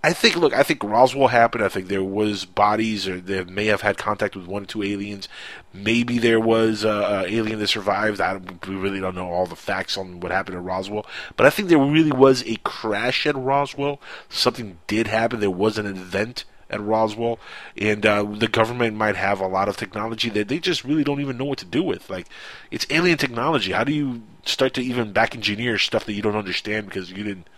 I 0.04 0.12
think. 0.12 0.36
Look, 0.36 0.52
I 0.54 0.62
think 0.62 0.84
Roswell 0.84 1.28
happened. 1.28 1.64
I 1.64 1.68
think 1.68 1.88
there 1.88 2.04
was 2.04 2.44
bodies, 2.44 3.08
or 3.08 3.18
they 3.20 3.42
may 3.44 3.66
have 3.66 3.80
had 3.80 3.96
contact 3.96 4.36
with 4.36 4.46
one 4.46 4.62
or 4.62 4.66
two 4.66 4.82
aliens. 4.84 5.28
Maybe 5.72 6.18
there 6.18 6.38
was 6.38 6.84
a, 6.84 6.88
a 6.90 7.22
alien 7.24 7.58
that 7.58 7.68
survived. 7.68 8.20
I 8.20 8.36
we 8.68 8.76
really 8.76 9.00
don't 9.00 9.16
know 9.16 9.28
all 9.28 9.46
the 9.46 9.56
facts 9.56 9.96
on 9.96 10.20
what 10.20 10.30
happened 10.30 10.58
at 10.58 10.62
Roswell. 10.62 11.06
But 11.36 11.46
I 11.46 11.50
think 11.50 11.68
there 11.68 11.78
really 11.78 12.12
was 12.12 12.44
a 12.46 12.56
crash 12.62 13.26
at 13.26 13.34
Roswell. 13.34 13.98
Something 14.28 14.78
did 14.86 15.06
happen. 15.08 15.40
There 15.40 15.50
was 15.50 15.78
an 15.78 15.86
event 15.86 16.44
at 16.68 16.80
Roswell, 16.80 17.38
and 17.76 18.04
uh, 18.04 18.22
the 18.24 18.48
government 18.48 18.96
might 18.96 19.16
have 19.16 19.40
a 19.40 19.46
lot 19.46 19.68
of 19.68 19.76
technology 19.76 20.28
that 20.30 20.48
they 20.48 20.58
just 20.58 20.84
really 20.84 21.04
don't 21.04 21.20
even 21.20 21.38
know 21.38 21.44
what 21.44 21.58
to 21.58 21.64
do 21.64 21.82
with. 21.82 22.10
Like, 22.10 22.26
it's 22.70 22.86
alien 22.90 23.18
technology. 23.18 23.72
How 23.72 23.84
do 23.84 23.92
you 23.92 24.22
start 24.44 24.74
to 24.74 24.82
even 24.82 25.12
back 25.12 25.34
engineer 25.34 25.78
stuff 25.78 26.04
that 26.06 26.14
you 26.14 26.22
don't 26.22 26.36
understand 26.36 26.86
because 26.86 27.10
you 27.10 27.22
didn't, 27.22 27.48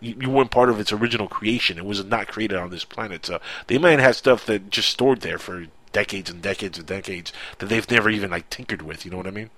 you, 0.00 0.16
you 0.20 0.30
weren't 0.30 0.50
part 0.50 0.68
of 0.68 0.78
its 0.78 0.92
original 0.92 1.28
creation? 1.28 1.78
It 1.78 1.84
was 1.84 2.04
not 2.04 2.28
created 2.28 2.58
on 2.58 2.70
this 2.70 2.84
planet. 2.84 3.26
So 3.26 3.40
they 3.66 3.78
might 3.78 3.98
have 3.98 4.16
stuff 4.16 4.46
that 4.46 4.70
just 4.70 4.88
stored 4.88 5.22
there 5.22 5.38
for 5.38 5.66
decades 5.92 6.30
and 6.30 6.42
decades 6.42 6.78
and 6.78 6.86
decades 6.86 7.32
that 7.58 7.66
they've 7.66 7.90
never 7.90 8.10
even 8.10 8.30
like 8.30 8.50
tinkered 8.50 8.82
with. 8.82 9.04
You 9.04 9.10
know 9.10 9.16
what 9.16 9.26
I 9.26 9.30
mean? 9.30 9.50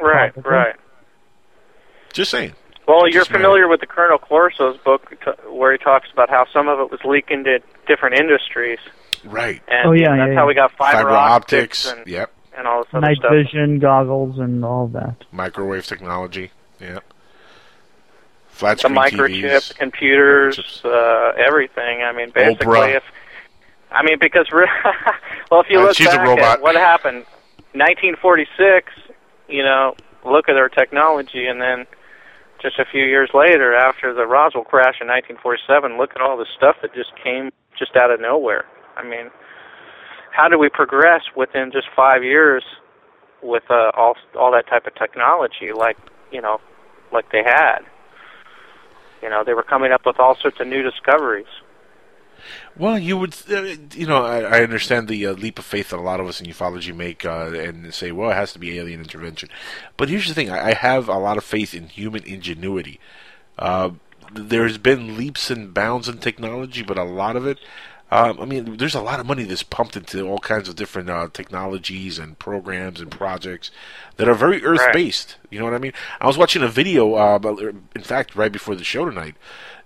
Right, 0.00 0.32
right. 0.44 0.76
Just 2.12 2.30
saying. 2.30 2.54
Well, 2.92 3.08
you're 3.08 3.24
familiar 3.24 3.68
with 3.68 3.80
the 3.80 3.86
Colonel 3.86 4.18
Corso's 4.18 4.76
book 4.84 5.08
t- 5.24 5.30
where 5.50 5.72
he 5.72 5.78
talks 5.78 6.08
about 6.12 6.28
how 6.28 6.44
some 6.52 6.68
of 6.68 6.78
it 6.80 6.90
was 6.90 7.00
leaked 7.04 7.30
into 7.30 7.60
different 7.86 8.18
industries. 8.18 8.78
Right. 9.24 9.62
And 9.68 9.88
Oh, 9.88 9.92
yeah, 9.92 10.16
that's 10.16 10.28
yeah, 10.30 10.34
how 10.34 10.42
yeah. 10.42 10.46
we 10.46 10.54
got 10.54 10.72
fiber, 10.72 10.98
Fiber 10.98 11.10
optics, 11.10 11.86
optics, 11.86 11.92
and, 12.00 12.06
yep. 12.06 12.32
and 12.56 12.66
all 12.66 12.82
this 12.82 12.92
other 12.92 13.06
Night 13.06 13.16
stuff. 13.18 13.30
vision 13.32 13.78
goggles 13.78 14.38
and 14.38 14.64
all 14.64 14.88
that. 14.88 15.14
Microwave 15.32 15.86
technology. 15.86 16.50
Yeah. 16.80 16.98
Flat 18.48 18.78
the 18.78 18.88
screen 18.88 18.96
microchip, 18.96 19.42
TVs. 19.42 19.78
computers, 19.78 20.82
uh, 20.84 21.32
everything. 21.38 22.02
I 22.02 22.12
mean, 22.12 22.30
basically, 22.34 22.66
Oprah. 22.78 22.96
if 22.96 23.02
I 23.90 24.02
mean, 24.02 24.18
because 24.20 24.46
re- 24.52 24.68
well, 25.50 25.60
if 25.60 25.70
you 25.70 25.78
Uh, 25.80 25.84
look 25.84 25.96
she's 25.96 26.08
a 26.12 26.16
back 26.16 26.26
robot. 26.26 26.44
at 26.58 26.62
what 26.62 26.74
happened, 26.76 27.24
1946, 27.72 28.92
you 29.48 29.62
know, 29.62 29.94
look 30.24 30.48
at 30.48 30.56
our 30.56 30.68
technology, 30.68 31.46
and 31.46 31.60
then 31.60 31.86
just 32.62 32.78
a 32.78 32.84
few 32.84 33.04
years 33.04 33.30
later, 33.34 33.74
after 33.74 34.14
the 34.14 34.26
Roswell 34.26 34.64
crash 34.64 35.02
in 35.02 35.08
1947, 35.08 35.98
look 35.98 36.10
at 36.14 36.22
all 36.22 36.38
the 36.38 36.46
stuff 36.56 36.76
that 36.80 36.94
just 36.94 37.10
came 37.22 37.50
just 37.76 37.96
out 37.96 38.10
of 38.10 38.20
nowhere. 38.20 38.64
I 38.96 39.02
mean, 39.02 39.30
how 40.30 40.48
do 40.48 40.58
we 40.58 40.68
progress 40.68 41.22
within 41.36 41.70
just 41.72 41.88
five 41.94 42.22
years 42.22 42.62
with 43.42 43.64
uh, 43.68 43.90
all 43.96 44.14
all 44.38 44.52
that 44.52 44.68
type 44.68 44.86
of 44.86 44.94
technology, 44.94 45.72
like 45.74 45.96
you 46.30 46.40
know, 46.40 46.58
like 47.12 47.30
they 47.32 47.42
had? 47.44 47.80
You 49.22 49.30
know, 49.30 49.42
they 49.44 49.54
were 49.54 49.62
coming 49.62 49.92
up 49.92 50.02
with 50.06 50.18
all 50.18 50.36
sorts 50.40 50.58
of 50.60 50.66
new 50.66 50.82
discoveries. 50.82 51.50
Well, 52.76 52.98
you 52.98 53.16
would, 53.18 53.34
uh, 53.50 53.76
you 53.94 54.06
know, 54.06 54.24
I, 54.24 54.40
I 54.40 54.62
understand 54.62 55.08
the 55.08 55.26
uh, 55.26 55.32
leap 55.32 55.58
of 55.58 55.64
faith 55.64 55.90
that 55.90 55.98
a 55.98 56.02
lot 56.02 56.20
of 56.20 56.26
us 56.26 56.40
in 56.40 56.46
ufology 56.46 56.94
make 56.94 57.24
uh, 57.24 57.52
and 57.52 57.92
say, 57.92 58.12
well, 58.12 58.30
it 58.30 58.34
has 58.34 58.52
to 58.54 58.58
be 58.58 58.78
alien 58.78 59.00
intervention. 59.00 59.48
But 59.96 60.08
here's 60.08 60.28
the 60.28 60.34
thing 60.34 60.50
I, 60.50 60.70
I 60.70 60.74
have 60.74 61.08
a 61.08 61.18
lot 61.18 61.36
of 61.36 61.44
faith 61.44 61.74
in 61.74 61.88
human 61.88 62.24
ingenuity. 62.24 63.00
Uh, 63.58 63.90
there's 64.32 64.78
been 64.78 65.16
leaps 65.16 65.50
and 65.50 65.74
bounds 65.74 66.08
in 66.08 66.18
technology, 66.18 66.82
but 66.82 66.98
a 66.98 67.04
lot 67.04 67.36
of 67.36 67.46
it, 67.46 67.58
um, 68.12 68.38
I 68.40 68.44
mean, 68.44 68.76
there's 68.76 68.94
a 68.94 69.00
lot 69.00 69.20
of 69.20 69.26
money 69.26 69.44
that's 69.44 69.62
pumped 69.62 69.96
into 69.96 70.28
all 70.28 70.38
kinds 70.38 70.68
of 70.68 70.76
different 70.76 71.08
uh, 71.08 71.28
technologies 71.32 72.18
and 72.18 72.38
programs 72.38 73.00
and 73.00 73.10
projects 73.10 73.70
that 74.16 74.28
are 74.28 74.34
very 74.34 74.62
Earth 74.62 74.92
based. 74.92 75.36
You 75.48 75.58
know 75.58 75.64
what 75.64 75.72
I 75.72 75.78
mean? 75.78 75.94
I 76.20 76.26
was 76.26 76.36
watching 76.36 76.62
a 76.62 76.68
video, 76.68 77.14
uh, 77.14 77.38
in 77.96 78.02
fact, 78.02 78.36
right 78.36 78.52
before 78.52 78.74
the 78.74 78.84
show 78.84 79.06
tonight, 79.06 79.34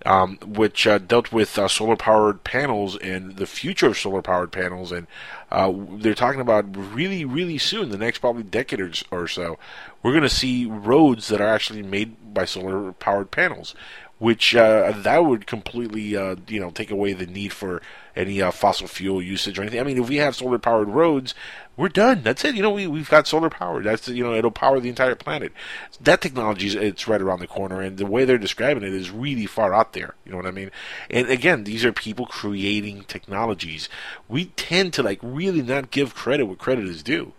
um, 0.05 0.39
which 0.45 0.87
uh, 0.87 0.99
dealt 0.99 1.33
with 1.33 1.59
uh, 1.59 1.69
solar 1.69 1.97
powered 1.97 2.45
panels 2.45 2.97
and 2.99 3.37
the 3.37 3.47
future 3.47 3.89
of 3.89 3.99
solar 3.99 4.23
powered 4.23 4.53
panels. 4.53 4.93
And 4.93 5.07
uh, 5.51 5.73
they're 5.93 6.15
talking 6.15 6.41
about 6.41 6.77
really, 6.77 7.25
really 7.25 7.59
soon, 7.59 7.91
the 7.91 7.99
next 7.99 8.19
probably 8.19 8.43
decade 8.43 8.81
or, 9.11 9.29
so, 9.29 9.59
we're 10.03 10.13
going 10.13 10.23
to 10.23 10.29
see 10.29 10.67
roads 10.67 11.29
that 11.29 11.41
are 11.41 11.49
actually 11.49 11.83
made 11.83 12.35
by 12.35 12.45
solar 12.45 12.93
powered 12.93 13.31
panels. 13.31 13.75
Which 14.19 14.57
uh, 14.57 14.93
that 14.97 15.27
would 15.27 15.47
completely, 15.47 16.17
uh, 16.17 16.37
you 16.49 16.59
know, 16.59 16.71
take 16.71 16.91
away 16.91 17.13
the 17.13 17.27
need 17.27 17.53
for 17.53 17.83
any 18.17 18.41
uh, 18.41 18.51
fossil 18.51 18.89
fuel 18.89 19.23
usage 19.23 19.59
or 19.59 19.63
anything. 19.63 19.81
I 19.81 19.85
mean, 19.85 20.03
if 20.03 20.09
we 20.09 20.17
have 20.17 20.35
solar 20.35 20.59
powered 20.59 20.89
roads, 20.89 21.35
we're 21.77 21.89
done. 21.89 22.23
That's 22.23 22.45
it. 22.45 22.55
You 22.55 22.63
know, 22.63 22.71
we 22.71 22.87
we've 22.87 23.11
got 23.11 23.29
solar 23.29 23.51
power. 23.51 23.83
That's 23.83 24.09
you 24.09 24.25
know, 24.25 24.35
it'll 24.35 24.51
power 24.51 24.81
the 24.81 24.89
entire 24.89 25.15
planet. 25.15 25.53
That 26.01 26.23
technology 26.23 26.67
is 26.67 26.75
it's 26.75 27.07
right 27.07 27.21
around 27.21 27.41
the 27.41 27.47
corner, 27.47 27.83
and 27.83 27.99
the 27.99 28.07
way 28.07 28.25
they're 28.25 28.39
describing 28.39 28.83
it 28.83 28.95
is 28.95 29.11
really 29.11 29.47
far 29.47 29.75
out 29.75 29.93
there. 29.93 30.15
You 30.25 30.33
know 30.33 30.39
what 30.39 30.47
I 30.47 30.53
mean? 30.53 30.71
And 31.11 31.29
again, 31.29 31.65
these 31.65 31.85
are 31.85 31.93
people 31.93 32.27
creating 32.27 33.05
technologies. 33.05 33.89
We 34.29 34.47
tend 34.57 34.95
to 34.95 35.03
like 35.03 35.21
really 35.23 35.63
not 35.63 35.91
give 35.91 36.15
credit 36.15 36.45
where 36.45 36.57
credit 36.57 36.87
is 36.87 37.03
due 37.03 37.33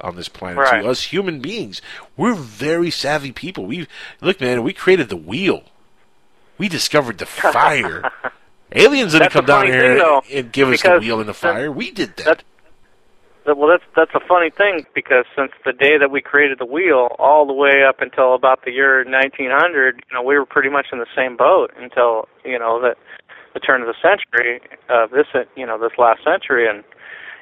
on 0.00 0.16
this 0.16 0.28
planet. 0.28 0.58
Right. 0.58 0.82
To 0.82 0.88
us 0.88 1.04
human 1.04 1.40
beings, 1.40 1.82
we're 2.16 2.34
very 2.34 2.90
savvy 2.90 3.32
people. 3.32 3.66
We 3.66 3.86
look, 4.20 4.40
man, 4.40 4.62
we 4.62 4.72
created 4.72 5.10
the 5.10 5.16
wheel. 5.16 5.64
We 6.56 6.68
discovered 6.68 7.18
the 7.18 7.26
fire. 7.26 8.10
Aliens 8.74 9.12
didn't 9.12 9.24
That's 9.24 9.34
come 9.34 9.44
down 9.44 9.66
here 9.66 9.80
thing, 9.80 9.98
though, 9.98 10.22
and 10.32 10.52
give 10.52 10.68
us 10.68 10.82
the 10.82 10.98
wheel 10.98 11.20
and 11.20 11.28
the 11.28 11.32
that- 11.32 11.38
fire. 11.38 11.70
We 11.70 11.90
did 11.90 12.16
that. 12.16 12.24
That's, 12.24 12.44
that- 13.46 13.56
well, 13.56 13.68
that's 13.68 13.84
that's 13.94 14.14
a 14.14 14.26
funny 14.26 14.50
thing 14.50 14.86
because 14.94 15.24
since 15.36 15.52
the 15.64 15.72
day 15.72 15.96
that 15.98 16.10
we 16.10 16.20
created 16.20 16.58
the 16.58 16.66
wheel, 16.66 17.08
all 17.18 17.46
the 17.46 17.52
way 17.52 17.84
up 17.88 18.00
until 18.00 18.34
about 18.34 18.64
the 18.64 18.72
year 18.72 19.04
1900, 19.04 19.96
you 19.96 20.14
know, 20.14 20.22
we 20.22 20.36
were 20.36 20.46
pretty 20.46 20.70
much 20.70 20.86
in 20.92 20.98
the 20.98 21.06
same 21.14 21.36
boat 21.36 21.70
until 21.76 22.28
you 22.44 22.58
know 22.58 22.80
the 22.80 22.96
the 23.54 23.60
turn 23.60 23.80
of 23.80 23.86
the 23.86 23.94
century 24.02 24.60
of 24.88 25.10
this 25.10 25.26
you 25.56 25.66
know 25.66 25.78
this 25.78 25.96
last 25.98 26.24
century, 26.24 26.68
and 26.68 26.82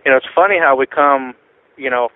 you 0.05 0.11
know 0.11 0.17
it's 0.19 0.27
funny 0.35 0.59
how 0.59 0.77
we 0.77 0.87
come 0.87 1.35
you 1.77 1.89
know 1.89 2.11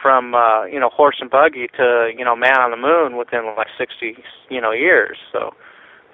from 0.00 0.34
uh, 0.34 0.64
you 0.64 0.80
know 0.80 0.88
horse 0.88 1.16
and 1.20 1.30
buggy 1.30 1.66
to 1.76 2.10
you 2.16 2.24
know 2.24 2.34
man 2.34 2.58
on 2.60 2.70
the 2.70 2.76
moon 2.76 3.16
within 3.18 3.44
like 3.56 3.68
60 3.76 4.16
you 4.48 4.60
know 4.60 4.72
years. 4.72 5.18
So 5.32 5.54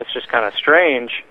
it's 0.00 0.12
just 0.12 0.28
kind 0.28 0.44
of 0.44 0.54
strange. 0.54 1.24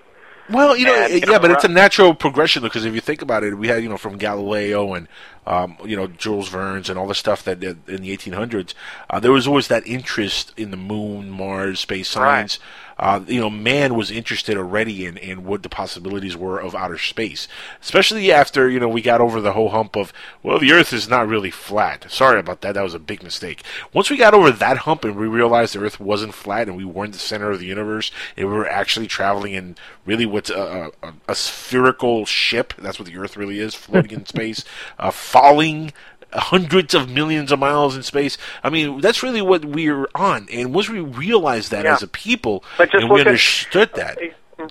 Well, 0.48 0.76
you 0.76 0.86
know, 0.86 0.94
And, 0.94 1.12
you 1.12 1.20
yeah, 1.26 1.26
know, 1.26 1.38
but 1.38 1.50
it's 1.50 1.64
a 1.64 1.68
natural 1.68 2.14
progression 2.14 2.62
because 2.62 2.84
if 2.84 2.94
you 2.94 3.00
think 3.00 3.22
about 3.22 3.42
it, 3.42 3.54
we 3.56 3.68
had 3.68 3.82
you 3.82 3.88
know 3.88 3.96
from 3.96 4.16
Galileo 4.16 4.94
and 4.94 5.08
um, 5.46 5.76
you 5.84 5.96
know 5.96 6.06
Jules 6.06 6.48
Verne's 6.48 6.88
and 6.88 6.98
all 6.98 7.06
the 7.08 7.14
stuff 7.14 7.42
that 7.44 7.62
in 7.62 8.02
the 8.02 8.16
1800s, 8.16 8.74
uh, 9.10 9.18
there 9.18 9.32
was 9.32 9.46
always 9.46 9.68
that 9.68 9.86
interest 9.86 10.52
in 10.56 10.70
the 10.70 10.76
moon, 10.76 11.30
Mars, 11.30 11.80
space 11.80 12.08
science. 12.08 12.58
Uh, 12.98 13.20
you 13.26 13.40
know, 13.40 13.50
man 13.50 13.94
was 13.94 14.10
interested 14.10 14.56
already 14.56 15.04
in, 15.04 15.18
in 15.18 15.44
what 15.44 15.62
the 15.62 15.68
possibilities 15.68 16.36
were 16.36 16.58
of 16.58 16.74
outer 16.74 16.96
space, 16.96 17.46
especially 17.82 18.32
after 18.32 18.70
you 18.70 18.80
know 18.80 18.88
we 18.88 19.02
got 19.02 19.20
over 19.20 19.40
the 19.40 19.52
whole 19.52 19.68
hump 19.68 19.96
of 19.96 20.12
well, 20.42 20.58
the 20.58 20.72
Earth 20.72 20.92
is 20.92 21.08
not 21.08 21.28
really 21.28 21.50
flat. 21.50 22.10
Sorry 22.10 22.40
about 22.40 22.62
that; 22.62 22.72
that 22.72 22.82
was 22.82 22.94
a 22.94 22.98
big 22.98 23.22
mistake. 23.22 23.62
Once 23.92 24.08
we 24.08 24.16
got 24.16 24.32
over 24.32 24.50
that 24.50 24.78
hump 24.78 25.04
and 25.04 25.14
we 25.16 25.26
realized 25.26 25.74
the 25.74 25.80
Earth 25.80 26.00
wasn't 26.00 26.32
flat 26.32 26.68
and 26.68 26.76
we 26.76 26.84
weren't 26.84 27.12
the 27.12 27.18
center 27.18 27.50
of 27.50 27.60
the 27.60 27.66
universe, 27.66 28.10
and 28.36 28.48
we 28.48 28.54
were 28.54 28.68
actually 28.68 29.06
traveling 29.06 29.52
in 29.52 29.76
really 30.06 30.24
what's 30.24 30.50
a, 30.50 30.90
a, 31.02 31.12
a 31.28 31.34
spherical 31.34 32.24
ship. 32.24 32.72
That's 32.78 32.98
what 32.98 33.08
the 33.08 33.18
Earth 33.18 33.36
really 33.36 33.58
is, 33.58 33.74
floating 33.74 34.12
in 34.12 34.26
space, 34.26 34.64
uh, 34.98 35.10
falling 35.10 35.92
hundreds 36.32 36.94
of 36.94 37.08
millions 37.10 37.52
of 37.52 37.58
miles 37.58 37.96
in 37.96 38.02
space. 38.02 38.36
I 38.62 38.70
mean, 38.70 39.00
that's 39.00 39.22
really 39.22 39.42
what 39.42 39.64
we're 39.64 40.06
on. 40.14 40.48
And 40.52 40.74
once 40.74 40.88
we 40.88 41.00
realized 41.00 41.70
that 41.70 41.84
Yeah. 41.84 41.94
as 41.94 42.02
a 42.02 42.08
people, 42.08 42.64
and 42.78 42.90
we 42.94 43.00
look 43.08 43.20
at- 43.20 43.26
understood 43.28 43.90
that, 43.94 44.18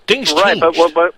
things 0.06 0.32
right, 0.32 0.58
changed. 0.60 0.78
but 0.78 0.94
but 0.94 1.14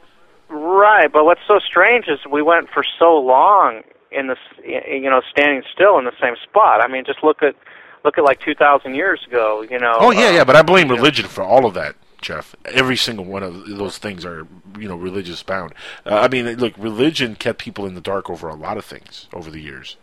right, 0.49 1.11
but 1.13 1.25
what's 1.25 1.41
so 1.47 1.59
strange 1.59 2.07
is 2.09 2.19
we 2.31 2.43
went 2.43 2.69
for 2.71 2.85
so 2.99 3.17
long 3.19 3.83
in 4.11 4.29
this, 4.29 4.39
you 4.65 5.11
know, 5.11 5.21
standing 5.31 5.63
still 5.73 5.99
in 5.99 6.05
the 6.05 6.13
same 6.21 6.35
spot. 6.43 6.81
I 6.81 6.89
mean, 6.89 7.05
just 7.05 7.23
look 7.23 7.43
at 7.43 7.55
look 8.05 8.17
at 8.17 8.25
like 8.25 8.41
two 8.41 8.55
thousand 8.55 8.95
years 8.95 9.21
ago. 9.27 9.65
You 9.69 9.79
know. 9.79 9.97
Oh 9.99 10.11
yeah, 10.11 10.29
uh, 10.29 10.31
yeah, 10.31 10.45
but 10.45 10.57
I 10.57 10.63
blame 10.63 10.89
religion 10.89 11.27
for 11.27 11.43
all 11.43 11.67
of 11.67 11.75
that, 11.75 11.95
Jeff. 12.23 12.55
Every 12.65 12.97
single 12.97 13.27
one 13.27 13.43
of 13.43 13.67
those 13.67 13.99
things 13.99 14.25
are, 14.25 14.47
you 14.79 14.89
know, 14.89 14.97
religious 14.97 15.43
bound. 15.43 15.75
Uh, 16.07 16.21
I 16.21 16.29
mean, 16.29 16.47
look, 16.57 16.73
religion 16.79 17.35
kept 17.35 17.59
people 17.59 17.85
in 17.85 17.95
the 17.95 18.01
dark 18.01 18.31
over 18.31 18.49
a 18.49 18.55
lot 18.55 18.79
of 18.79 18.85
things 18.87 19.29
over 19.35 19.51
the 19.51 19.61
years. 19.61 19.97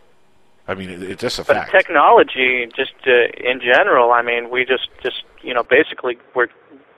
I 0.68 0.74
mean, 0.74 0.90
it, 0.90 1.02
it's 1.02 1.20
just 1.22 1.38
a 1.38 1.44
But 1.44 1.56
fact. 1.56 1.70
technology, 1.72 2.66
just 2.76 2.94
uh, 3.06 3.28
in 3.38 3.60
general, 3.60 4.12
I 4.12 4.22
mean, 4.22 4.50
we 4.50 4.64
just, 4.64 4.88
just 5.02 5.22
you 5.42 5.54
know, 5.54 5.62
basically, 5.62 6.18
we're, 6.34 6.48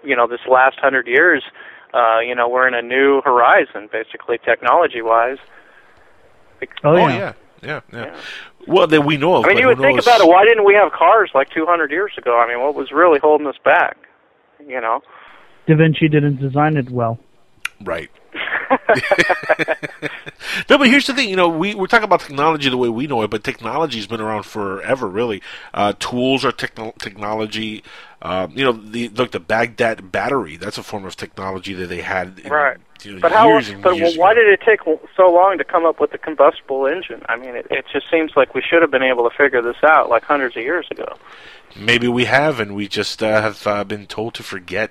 you 0.03 0.17
know, 0.17 0.27
this 0.27 0.41
last 0.49 0.79
hundred 0.81 1.07
years, 1.07 1.43
uh, 1.95 2.21
you 2.21 2.35
know, 2.35 2.49
we're 2.49 2.67
in 2.67 2.75
a 2.75 2.83
new 2.83 3.21
horizon, 3.23 3.89
basically, 3.93 4.39
technology-wise. 4.39 5.39
Oh, 6.83 6.97
yeah. 6.97 7.09
yeah. 7.09 7.33
yeah, 7.63 7.81
yeah, 7.93 8.17
Well, 8.67 8.87
that 8.87 9.03
we 9.03 9.17
know 9.17 9.37
of. 9.37 9.45
I 9.45 9.49
mean, 9.49 9.59
you 9.59 9.67
would 9.69 9.79
think 9.79 9.97
knows- 9.97 10.07
about 10.07 10.21
it. 10.21 10.29
Why 10.29 10.45
didn't 10.45 10.65
we 10.65 10.75
have 10.75 10.93
cars 10.93 11.31
like 11.35 11.51
200 11.51 11.91
years 11.91 12.13
ago? 12.19 12.39
I 12.39 12.49
mean, 12.49 12.61
what 12.61 12.75
was 12.75 12.91
really 12.93 13.19
holding 13.19 13.47
us 13.47 13.57
back? 13.65 13.97
You 14.67 14.81
know. 14.81 15.01
Da 15.67 15.77
Vinci 15.77 16.09
didn't 16.09 16.37
design 16.41 16.77
it 16.77 16.91
well. 16.91 17.19
Right. 17.85 18.11
No, 20.69 20.79
but 20.79 20.89
here's 20.89 21.07
the 21.07 21.15
thing. 21.15 21.29
You 21.29 21.37
know, 21.37 21.49
we 21.49 21.75
we're 21.75 21.87
talking 21.87 22.05
about 22.05 22.21
technology 22.21 22.69
the 22.69 22.77
way 22.77 22.89
we 22.89 23.07
know 23.07 23.23
it, 23.23 23.31
but 23.31 23.45
technology's 23.45 24.07
been 24.07 24.21
around 24.21 24.45
forever. 24.45 25.09
Really, 25.09 25.43
uh, 25.75 25.95
tools 25.99 26.45
are 26.45 26.53
techno- 26.53 26.95
technology. 26.99 27.83
Uh, 28.21 28.49
you 28.53 28.65
know, 28.65 28.73
the 28.73 29.09
look 29.11 29.31
the 29.31 29.41
Baghdad 29.41 30.11
battery. 30.11 30.57
That's 30.57 30.79
a 30.79 30.83
form 30.83 31.05
of 31.05 31.17
technology 31.17 31.75
that 31.75 31.87
they 31.87 32.01
had. 32.01 32.41
In, 32.45 32.51
Right. 32.51 32.79
You 33.05 33.15
know, 33.15 33.21
But 33.21 33.33
how? 33.33 33.61
But 33.81 33.97
why 34.17 34.35
did 34.35 34.49
it 34.49 34.61
take 34.67 34.81
so 35.17 35.31
long 35.31 35.59
to 35.59 35.65
come 35.65 35.87
up 35.87 36.01
with 36.01 36.11
the 36.11 36.19
combustible 36.19 36.87
engine? 36.87 37.23
I 37.29 37.37
mean, 37.37 37.55
it, 37.55 37.67
it 37.71 37.85
just 37.93 38.07
seems 38.11 38.33
like 38.35 38.55
we 38.55 38.63
should 38.63 38.83
have 38.83 38.91
been 38.91 39.05
able 39.05 39.29
to 39.29 39.37
figure 39.37 39.63
this 39.63 39.77
out 39.85 40.09
like 40.09 40.25
hundreds 40.25 40.57
of 40.57 40.63
years 40.63 40.87
ago. 40.91 41.17
Maybe 41.77 42.09
we 42.09 42.25
have, 42.25 42.59
and 42.59 42.75
we 42.75 42.89
just 42.89 43.23
uh, 43.23 43.41
have 43.41 43.67
uh, 43.67 43.85
been 43.85 44.07
told 44.07 44.35
to 44.35 44.43
forget 44.43 44.91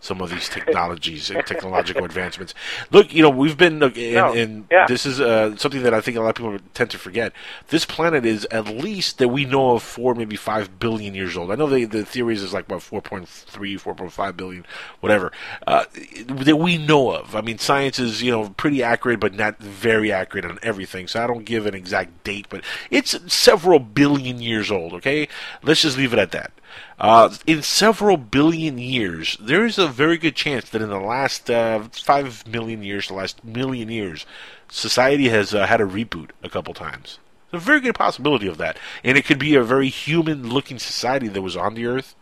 some 0.00 0.20
of 0.20 0.30
these 0.30 0.48
technologies 0.48 1.30
and 1.30 1.44
technological 1.46 2.04
advancements. 2.04 2.54
Look, 2.90 3.12
you 3.12 3.22
know, 3.22 3.30
we've 3.30 3.56
been, 3.56 3.80
look, 3.80 3.96
and, 3.96 4.14
No, 4.14 4.32
and 4.32 4.66
yeah. 4.70 4.86
this 4.86 5.04
is 5.04 5.20
uh, 5.20 5.56
something 5.56 5.82
that 5.82 5.92
I 5.92 6.00
think 6.00 6.16
a 6.16 6.20
lot 6.20 6.30
of 6.30 6.34
people 6.36 6.58
tend 6.74 6.90
to 6.90 6.98
forget. 6.98 7.32
This 7.68 7.84
planet 7.84 8.24
is 8.24 8.46
at 8.50 8.66
least 8.66 9.18
that 9.18 9.28
we 9.28 9.44
know 9.44 9.72
of 9.72 9.82
four, 9.82 10.14
maybe 10.14 10.36
five 10.36 10.78
billion 10.78 11.14
years 11.14 11.36
old. 11.36 11.50
I 11.50 11.56
know 11.56 11.66
the 11.68 11.84
the 11.84 12.04
theories 12.04 12.42
is 12.42 12.52
like 12.52 12.66
about 12.66 12.80
4.3, 12.80 13.26
4.5 13.26 14.36
billion, 14.36 14.64
whatever 15.00 15.32
uh, 15.66 15.84
that 16.26 16.56
we 16.56 16.78
know 16.78 17.10
of. 17.10 17.34
I 17.34 17.40
mean, 17.40 17.58
science 17.58 17.98
is 17.98 18.22
you 18.22 18.30
know 18.30 18.50
pretty 18.50 18.82
accurate, 18.82 19.20
but 19.20 19.34
not 19.34 19.58
very 19.58 20.12
accurate 20.12 20.44
on 20.44 20.58
everything. 20.62 21.08
So 21.08 21.22
I 21.22 21.26
don't 21.26 21.44
give 21.44 21.66
an 21.66 21.74
exact 21.74 22.24
date, 22.24 22.46
but 22.48 22.62
it's 22.90 23.18
several 23.32 23.78
billion 23.78 24.40
years 24.40 24.70
old. 24.70 24.94
Okay, 24.94 25.28
let's 25.62 25.82
just 25.82 25.98
leave 25.98 26.12
it 26.12 26.18
at 26.18 26.32
that. 26.32 26.52
Uh, 26.98 27.32
in 27.46 27.62
several 27.62 28.16
billion 28.16 28.76
years, 28.76 29.36
there 29.40 29.64
is 29.64 29.78
a 29.78 29.86
very 29.86 30.18
good 30.18 30.34
chance 30.34 30.68
that 30.70 30.82
in 30.82 30.88
the 30.88 30.98
last 30.98 31.48
uh, 31.48 31.80
five 31.92 32.46
million 32.46 32.82
years, 32.82 33.06
the 33.06 33.14
last 33.14 33.44
million 33.44 33.88
years, 33.88 34.26
society 34.68 35.28
has 35.28 35.54
uh, 35.54 35.66
had 35.66 35.80
a 35.80 35.84
reboot 35.84 36.30
a 36.42 36.50
couple 36.50 36.74
times. 36.74 37.20
There's 37.50 37.62
a 37.62 37.66
very 37.66 37.80
good 37.80 37.94
possibility 37.94 38.48
of 38.48 38.58
that, 38.58 38.78
and 39.04 39.16
it 39.16 39.24
could 39.24 39.38
be 39.38 39.54
a 39.54 39.62
very 39.62 39.88
human-looking 39.88 40.80
society 40.80 41.28
that 41.28 41.40
was 41.40 41.56
on 41.56 41.74
the 41.74 41.86
Earth, 41.86 42.16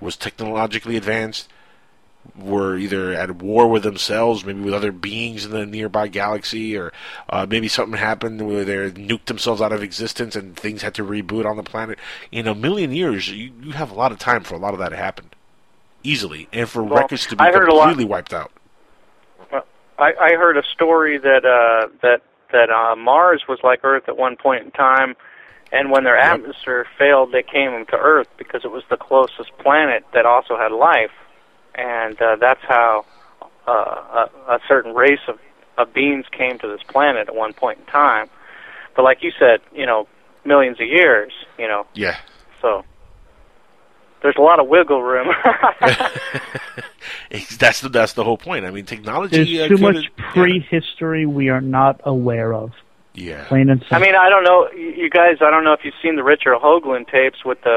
was 0.00 0.16
technologically 0.16 0.96
advanced, 0.96 1.48
were 2.36 2.76
either 2.76 3.12
at 3.12 3.36
war 3.36 3.68
with 3.68 3.82
themselves, 3.82 4.44
maybe 4.44 4.60
with 4.60 4.74
other 4.74 4.92
beings 4.92 5.44
in 5.44 5.50
the 5.50 5.66
nearby 5.66 6.08
galaxy, 6.08 6.76
or 6.76 6.92
uh, 7.28 7.46
maybe 7.48 7.68
something 7.68 7.98
happened 7.98 8.46
where 8.46 8.64
they 8.64 8.76
nuked 8.90 9.26
themselves 9.26 9.60
out 9.60 9.72
of 9.72 9.82
existence 9.82 10.36
and 10.36 10.56
things 10.56 10.82
had 10.82 10.94
to 10.94 11.04
reboot 11.04 11.44
on 11.46 11.56
the 11.56 11.62
planet. 11.62 11.98
In 12.30 12.46
a 12.46 12.54
million 12.54 12.92
years, 12.92 13.30
you, 13.30 13.52
you 13.60 13.72
have 13.72 13.90
a 13.90 13.94
lot 13.94 14.12
of 14.12 14.18
time 14.18 14.42
for 14.42 14.54
a 14.54 14.58
lot 14.58 14.72
of 14.74 14.80
that 14.80 14.90
to 14.90 14.96
happen 14.96 15.30
easily, 16.02 16.48
and 16.52 16.68
for 16.68 16.82
Well, 16.82 17.02
records 17.02 17.26
to 17.26 17.36
be 17.36 17.42
I 17.42 17.52
heard 17.52 17.68
a 17.68 17.74
lot- 17.74 17.88
completely 17.88 18.06
wiped 18.06 18.32
out. 18.32 18.52
I, 19.98 20.12
I 20.18 20.30
heard 20.36 20.56
a 20.56 20.62
story 20.74 21.18
that 21.18 21.44
uh, 21.44 21.88
that 22.02 22.22
that 22.52 22.70
uh, 22.70 22.96
Mars 22.96 23.44
was 23.48 23.58
like 23.62 23.80
Earth 23.84 24.04
at 24.08 24.16
one 24.16 24.36
point 24.36 24.64
in 24.64 24.70
time, 24.70 25.14
and 25.72 25.90
when 25.90 26.04
their 26.04 26.16
atmosphere 26.16 26.86
failed, 26.98 27.32
they 27.32 27.42
came 27.42 27.84
to 27.86 27.96
Earth 27.96 28.28
because 28.38 28.64
it 28.64 28.70
was 28.70 28.82
the 28.88 28.96
closest 28.96 29.50
planet 29.58 30.04
that 30.14 30.24
also 30.24 30.56
had 30.56 30.72
life, 30.72 31.10
and 31.74 32.20
uh, 32.20 32.36
that's 32.40 32.60
how 32.68 33.04
uh, 33.66 33.70
a, 34.48 34.52
a 34.54 34.58
certain 34.68 34.94
race 34.94 35.20
of, 35.28 35.38
of 35.78 35.92
beings 35.94 36.24
came 36.36 36.58
to 36.58 36.66
this 36.68 36.80
planet 36.88 37.28
at 37.28 37.34
one 37.34 37.52
point 37.52 37.78
in 37.78 37.86
time. 37.86 38.28
But 38.96 39.02
like 39.04 39.22
you 39.22 39.32
said, 39.38 39.60
you 39.74 39.86
know, 39.86 40.08
millions 40.44 40.80
of 40.80 40.86
years, 40.88 41.32
you 41.58 41.68
know, 41.68 41.86
Yeah. 41.94 42.16
so 42.60 42.84
there's 44.22 44.36
a 44.36 44.42
lot 44.42 44.58
of 44.60 44.66
wiggle 44.68 45.02
room. 45.02 45.28
Ex- 47.30 47.56
That's 47.56 47.80
the 47.80 47.88
that's 47.88 48.14
the 48.14 48.24
whole 48.24 48.36
point. 48.36 48.64
I 48.64 48.70
mean, 48.70 48.84
technology. 48.84 49.56
There's 49.56 49.66
uh, 49.66 49.68
too 49.68 49.76
could- 49.76 49.94
much 49.94 50.10
prehistory 50.32 51.26
we 51.26 51.48
are 51.48 51.60
not 51.60 52.00
aware 52.04 52.52
of. 52.52 52.72
Yeah. 53.14 53.44
Plain 53.48 53.70
and 53.70 53.80
simple. 53.80 53.96
I 53.96 54.00
mean, 54.00 54.14
I 54.14 54.28
don't 54.28 54.44
know, 54.44 54.68
you 54.72 54.90
you 54.90 55.10
guys. 55.10 55.38
I 55.40 55.50
don't 55.50 55.64
know 55.64 55.72
if 55.72 55.80
you've 55.84 55.94
seen 56.00 56.16
the 56.16 56.22
Richard 56.22 56.54
Hoagland 56.62 57.10
tapes 57.10 57.44
with 57.44 57.60
the 57.62 57.70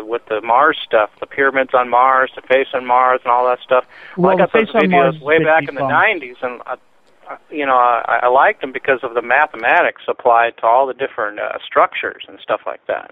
uh, 0.00 0.04
with 0.04 0.24
the 0.26 0.40
Mars 0.40 0.78
stuff, 0.84 1.10
the 1.20 1.26
pyramids 1.26 1.70
on 1.74 1.88
Mars, 1.90 2.30
the 2.34 2.42
face 2.42 2.68
on 2.72 2.86
Mars, 2.86 3.20
and 3.24 3.30
all 3.30 3.46
that 3.46 3.58
stuff. 3.60 3.84
Well, 4.16 4.32
I 4.34 4.38
got 4.38 4.52
the 4.52 4.60
those 4.60 4.68
face 4.68 4.74
on 4.74 4.82
videos 4.88 4.90
Mars 5.12 5.20
way 5.20 5.44
back 5.44 5.68
in 5.68 5.74
the 5.74 5.82
'90s, 5.82 6.36
and 6.42 6.62
I, 6.66 6.72
I- 7.28 7.36
you 7.50 7.66
know, 7.66 7.76
I, 7.76 8.20
I 8.22 8.28
liked 8.28 8.62
them 8.62 8.72
because 8.72 9.00
of 9.02 9.12
the 9.12 9.20
mathematics 9.20 10.00
applied 10.08 10.56
to 10.58 10.66
all 10.66 10.86
the 10.86 10.94
different 10.94 11.38
uh, 11.38 11.58
structures 11.62 12.24
and 12.26 12.38
stuff 12.40 12.62
like 12.66 12.80
that. 12.86 13.10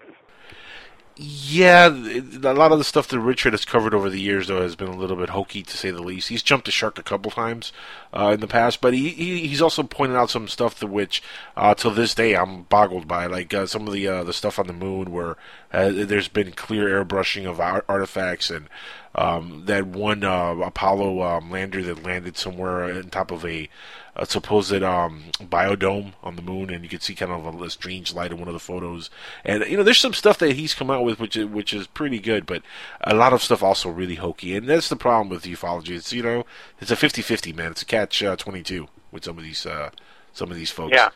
Yeah, 1.18 1.86
a 1.88 2.52
lot 2.52 2.72
of 2.72 2.78
the 2.78 2.84
stuff 2.84 3.08
that 3.08 3.18
Richard 3.20 3.54
has 3.54 3.64
covered 3.64 3.94
over 3.94 4.10
the 4.10 4.20
years, 4.20 4.48
though, 4.48 4.60
has 4.60 4.76
been 4.76 4.88
a 4.88 4.96
little 4.96 5.16
bit 5.16 5.30
hokey 5.30 5.62
to 5.62 5.76
say 5.76 5.90
the 5.90 6.02
least. 6.02 6.28
He's 6.28 6.42
jumped 6.42 6.66
the 6.66 6.70
shark 6.70 6.98
a 6.98 7.02
couple 7.02 7.30
times 7.30 7.72
uh, 8.12 8.32
in 8.34 8.40
the 8.40 8.46
past, 8.46 8.82
but 8.82 8.92
he, 8.92 9.08
he 9.08 9.48
he's 9.48 9.62
also 9.62 9.82
pointed 9.82 10.14
out 10.18 10.28
some 10.28 10.46
stuff 10.46 10.78
to 10.80 10.86
which, 10.86 11.22
uh, 11.56 11.74
till 11.74 11.92
this 11.92 12.14
day, 12.14 12.36
I'm 12.36 12.64
boggled 12.64 13.08
by. 13.08 13.24
Like 13.24 13.54
uh, 13.54 13.64
some 13.64 13.86
of 13.86 13.94
the 13.94 14.06
uh, 14.06 14.24
the 14.24 14.34
stuff 14.34 14.58
on 14.58 14.66
the 14.66 14.74
moon, 14.74 15.10
where 15.10 15.38
uh, 15.72 15.90
there's 15.90 16.28
been 16.28 16.52
clear 16.52 17.02
airbrushing 17.02 17.48
of 17.48 17.60
ar- 17.60 17.86
artifacts, 17.88 18.50
and 18.50 18.68
um, 19.14 19.62
that 19.64 19.86
one 19.86 20.22
uh, 20.22 20.54
Apollo 20.56 21.22
um, 21.22 21.50
lander 21.50 21.82
that 21.82 22.02
landed 22.04 22.36
somewhere 22.36 22.84
on 22.84 23.04
top 23.04 23.30
of 23.30 23.42
a, 23.46 23.70
a 24.16 24.26
supposed 24.26 24.82
um, 24.82 25.24
biodome 25.40 26.14
on 26.22 26.36
the 26.36 26.42
moon, 26.42 26.70
and 26.70 26.82
you 26.82 26.88
can 26.88 27.00
see 27.00 27.14
kind 27.14 27.30
of 27.30 27.60
a, 27.60 27.70
strange 27.70 28.14
light 28.14 28.32
in 28.32 28.38
one 28.38 28.48
of 28.48 28.54
the 28.54 28.60
photos. 28.60 29.10
And 29.44 29.64
you 29.66 29.76
know, 29.76 29.82
there's 29.82 29.98
some 29.98 30.14
stuff 30.14 30.38
that 30.38 30.56
he's 30.56 30.74
come 30.74 30.90
out 30.90 31.04
with 31.04 31.20
which 31.20 31.36
is, 31.36 31.46
which 31.46 31.74
is 31.74 31.86
pretty 31.86 32.18
good, 32.18 32.46
but 32.46 32.62
a 33.02 33.14
lot 33.14 33.32
of 33.32 33.42
stuff 33.42 33.62
also 33.62 33.90
really 33.90 34.14
hokey. 34.14 34.56
And 34.56 34.66
that's 34.66 34.88
the 34.88 34.96
problem 34.96 35.28
with 35.28 35.44
ufology. 35.44 35.90
It's 35.90 36.12
you 36.12 36.22
know, 36.22 36.46
it's 36.80 36.90
a 36.90 36.96
50-50, 36.96 37.54
man. 37.54 37.72
It's 37.72 37.82
a 37.82 37.86
catch 37.86 38.22
uh, 38.22 38.36
22 38.36 38.88
with 39.12 39.24
some 39.24 39.36
of 39.36 39.44
these 39.44 39.66
uh, 39.66 39.90
some 40.32 40.50
of 40.50 40.56
these 40.56 40.70
folks. 40.70 40.94
Yeah. 40.94 41.10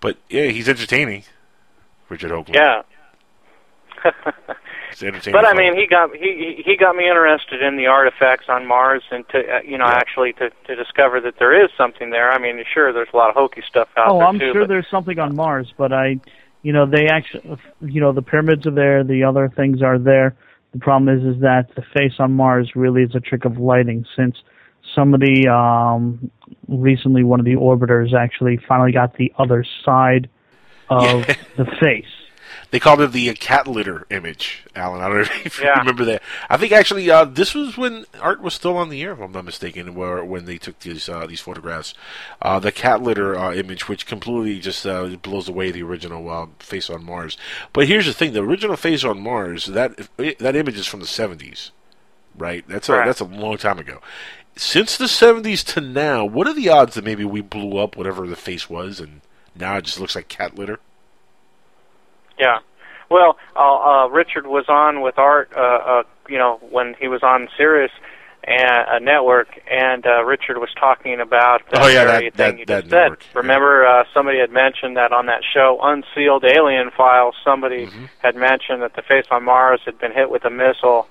But 0.00 0.18
yeah, 0.28 0.46
he's 0.46 0.68
entertaining. 0.68 1.24
Richard 2.08 2.32
Hoagland. 2.32 2.54
Yeah. 2.54 2.82
He's 4.92 5.02
entertaining. 5.02 5.32
But 5.32 5.46
I 5.46 5.54
mean, 5.54 5.74
he 5.74 5.86
got 5.86 6.14
he 6.14 6.62
he 6.64 6.76
got 6.76 6.94
me 6.96 7.08
interested 7.08 7.62
in 7.62 7.76
the 7.76 7.86
artifacts 7.86 8.46
on 8.48 8.66
Mars, 8.66 9.02
and 9.10 9.28
to 9.30 9.38
uh, 9.38 9.60
you 9.64 9.78
know 9.78 9.86
actually 9.86 10.32
to 10.34 10.50
to 10.66 10.76
discover 10.76 11.20
that 11.20 11.34
there 11.38 11.64
is 11.64 11.70
something 11.76 12.10
there. 12.10 12.30
I 12.30 12.38
mean, 12.38 12.62
sure, 12.72 12.92
there's 12.92 13.08
a 13.12 13.16
lot 13.16 13.30
of 13.30 13.34
hokey 13.36 13.62
stuff 13.68 13.88
out 13.96 14.08
oh, 14.10 14.18
there 14.18 14.26
I'm 14.28 14.38
too. 14.38 14.52
sure 14.52 14.62
but 14.62 14.68
there's 14.68 14.88
something 14.90 15.18
on 15.18 15.34
Mars, 15.34 15.72
but 15.76 15.92
I, 15.92 16.20
you 16.62 16.72
know, 16.72 16.86
they 16.86 17.06
actually, 17.08 17.58
you 17.80 18.00
know, 18.00 18.12
the 18.12 18.22
pyramids 18.22 18.66
are 18.66 18.74
there, 18.74 19.02
the 19.04 19.24
other 19.24 19.50
things 19.54 19.82
are 19.82 19.98
there. 19.98 20.36
The 20.72 20.78
problem 20.78 21.08
is, 21.16 21.36
is 21.36 21.42
that 21.42 21.74
the 21.74 21.82
face 21.94 22.14
on 22.18 22.32
Mars 22.32 22.72
really 22.74 23.02
is 23.02 23.14
a 23.14 23.20
trick 23.20 23.44
of 23.44 23.58
lighting. 23.58 24.06
Since 24.16 24.36
somebody 24.94 25.46
um, 25.48 26.30
recently, 26.68 27.24
one 27.24 27.40
of 27.40 27.46
the 27.46 27.56
orbiters 27.56 28.14
actually 28.14 28.58
finally 28.68 28.92
got 28.92 29.16
the 29.16 29.32
other 29.38 29.64
side 29.84 30.28
of 30.88 31.26
Yeah. 31.28 31.34
the 31.56 31.66
face. 31.80 32.04
They 32.72 32.80
called 32.80 33.02
it 33.02 33.12
the 33.12 33.28
uh, 33.28 33.34
cat 33.38 33.68
litter 33.68 34.06
image, 34.08 34.64
Alan. 34.74 35.02
I 35.02 35.08
don't 35.08 35.16
know 35.18 35.20
if 35.44 35.58
you 35.58 35.66
Yeah. 35.66 35.78
remember 35.78 36.06
that. 36.06 36.22
I 36.48 36.56
think 36.56 36.72
actually 36.72 37.08
uh, 37.10 37.26
this 37.26 37.54
was 37.54 37.76
when 37.76 38.06
art 38.18 38.40
was 38.40 38.54
still 38.54 38.76
on 38.78 38.88
the 38.88 39.02
air, 39.02 39.12
if 39.12 39.20
I'm 39.20 39.30
not 39.30 39.44
mistaken, 39.44 39.94
where 39.94 40.24
when 40.24 40.46
they 40.46 40.56
took 40.56 40.78
these 40.80 41.06
uh, 41.08 41.26
these 41.26 41.40
photographs. 41.42 41.92
Uh, 42.40 42.58
the 42.58 42.72
cat 42.72 43.02
litter 43.02 43.38
uh, 43.38 43.52
image, 43.52 43.88
which 43.88 44.06
completely 44.06 44.58
just 44.58 44.86
uh, 44.86 45.06
blows 45.22 45.48
away 45.50 45.70
the 45.70 45.82
original 45.82 46.28
uh, 46.30 46.46
face 46.60 46.88
on 46.88 47.04
Mars. 47.04 47.36
But 47.74 47.86
here's 47.88 48.06
the 48.06 48.14
thing: 48.14 48.32
the 48.32 48.42
original 48.42 48.76
face 48.76 49.04
on 49.04 49.20
Mars 49.20 49.66
that 49.66 50.08
that 50.16 50.56
image 50.56 50.78
is 50.78 50.86
from 50.86 51.00
the 51.00 51.06
70s, 51.06 51.72
right? 52.36 52.64
That's 52.66 52.88
a 52.88 52.92
Right. 52.94 53.06
that's 53.06 53.20
a 53.20 53.24
long 53.24 53.58
time 53.58 53.78
ago. 53.78 54.00
Since 54.56 54.96
the 54.96 55.06
70s 55.08 55.62
to 55.74 55.80
now, 55.82 56.24
what 56.24 56.46
are 56.46 56.54
the 56.54 56.68
odds 56.70 56.94
that 56.94 57.04
maybe 57.04 57.24
we 57.24 57.40
blew 57.42 57.76
up 57.78 57.96
whatever 57.96 58.26
the 58.26 58.36
face 58.36 58.68
was, 58.70 58.98
and 58.98 59.20
now 59.54 59.76
it 59.76 59.84
just 59.84 60.00
looks 60.00 60.14
like 60.16 60.28
cat 60.28 60.56
litter? 60.58 60.80
Yeah. 62.42 62.58
Well, 63.10 63.36
uh, 63.54 63.60
uh, 63.60 64.08
Richard 64.08 64.46
was 64.46 64.64
on 64.68 65.00
with 65.02 65.18
Art, 65.18 65.52
uh, 65.56 65.60
uh, 65.60 66.02
you 66.28 66.38
know, 66.38 66.58
when 66.70 66.94
he 66.98 67.08
was 67.08 67.22
on 67.22 67.48
Sirius 67.56 67.92
and 68.44 68.84
a 68.88 68.98
network, 68.98 69.48
and 69.70 70.04
uh, 70.06 70.24
Richard 70.24 70.58
was 70.58 70.70
talking 70.80 71.20
about 71.20 71.60
that 71.70 71.82
Oh, 71.82 71.86
yeah, 71.86 72.04
very 72.04 72.30
that- 72.30 72.34
thing 72.34 72.52
that- 72.54 72.58
you 72.58 72.66
that 72.66 72.80
just 72.84 72.90
said. 72.90 73.02
network, 73.02 73.24
Remember, 73.34 73.86
uh, 73.86 74.04
somebody 74.14 74.38
had 74.40 74.50
mentioned 74.50 74.96
that 74.96 75.12
on 75.12 75.26
that 75.26 75.42
show, 75.54 75.78
Unsealed 75.82 76.44
Alien 76.44 76.90
Files. 76.90 77.36
Somebody 77.44 77.86
Mm-hmm. 77.86 78.06
had 78.22 78.34
mentioned 78.34 78.82
that 78.82 78.94
the 78.94 79.02
face 79.02 79.26
on 79.30 79.44
Mars 79.44 79.80
had 79.84 79.98
been 79.98 80.10
hit 80.12 80.28
with 80.30 80.44
a 80.44 80.50
missile, 80.50 81.06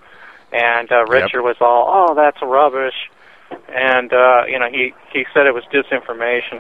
and 0.51 0.91
uh, 0.91 1.05
Richard 1.05 1.43
was 1.43 1.55
all, 1.61 1.85
"Oh, 1.87 2.15
that's 2.15 2.41
rubbish," 2.41 2.97
and 3.73 4.11
uh, 4.11 4.43
you 4.51 4.57
know, 4.59 4.67
he 4.69 4.93
he 5.13 5.25
said 5.33 5.45
it 5.45 5.53
was 5.53 5.63
disinformation. 5.71 6.59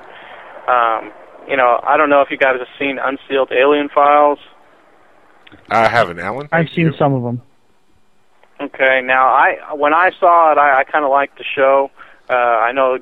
Um, 0.69 1.11
you 1.49 1.57
know, 1.57 1.79
I 1.83 1.97
don't 1.97 2.09
know 2.09 2.21
if 2.21 2.29
you 2.31 2.37
guys 2.37 2.59
have 2.59 2.67
seen 2.79 2.99
Unsealed 2.99 3.51
Alien 3.51 3.89
Files. 3.89 4.39
I 5.69 5.87
haven't, 5.87 6.19
Alan. 6.19 6.49
I've 6.51 6.69
seen 6.69 6.93
some 6.97 7.13
of 7.13 7.23
them. 7.23 7.41
Okay, 8.59 9.01
now 9.03 9.27
I 9.27 9.73
when 9.73 9.93
I 9.93 10.11
saw 10.19 10.51
it, 10.51 10.57
I, 10.57 10.81
I 10.81 10.83
kind 10.83 11.03
of 11.03 11.11
liked 11.11 11.37
the 11.37 11.43
show. 11.43 11.89
Uh, 12.29 12.33
I 12.33 12.71
know 12.71 12.99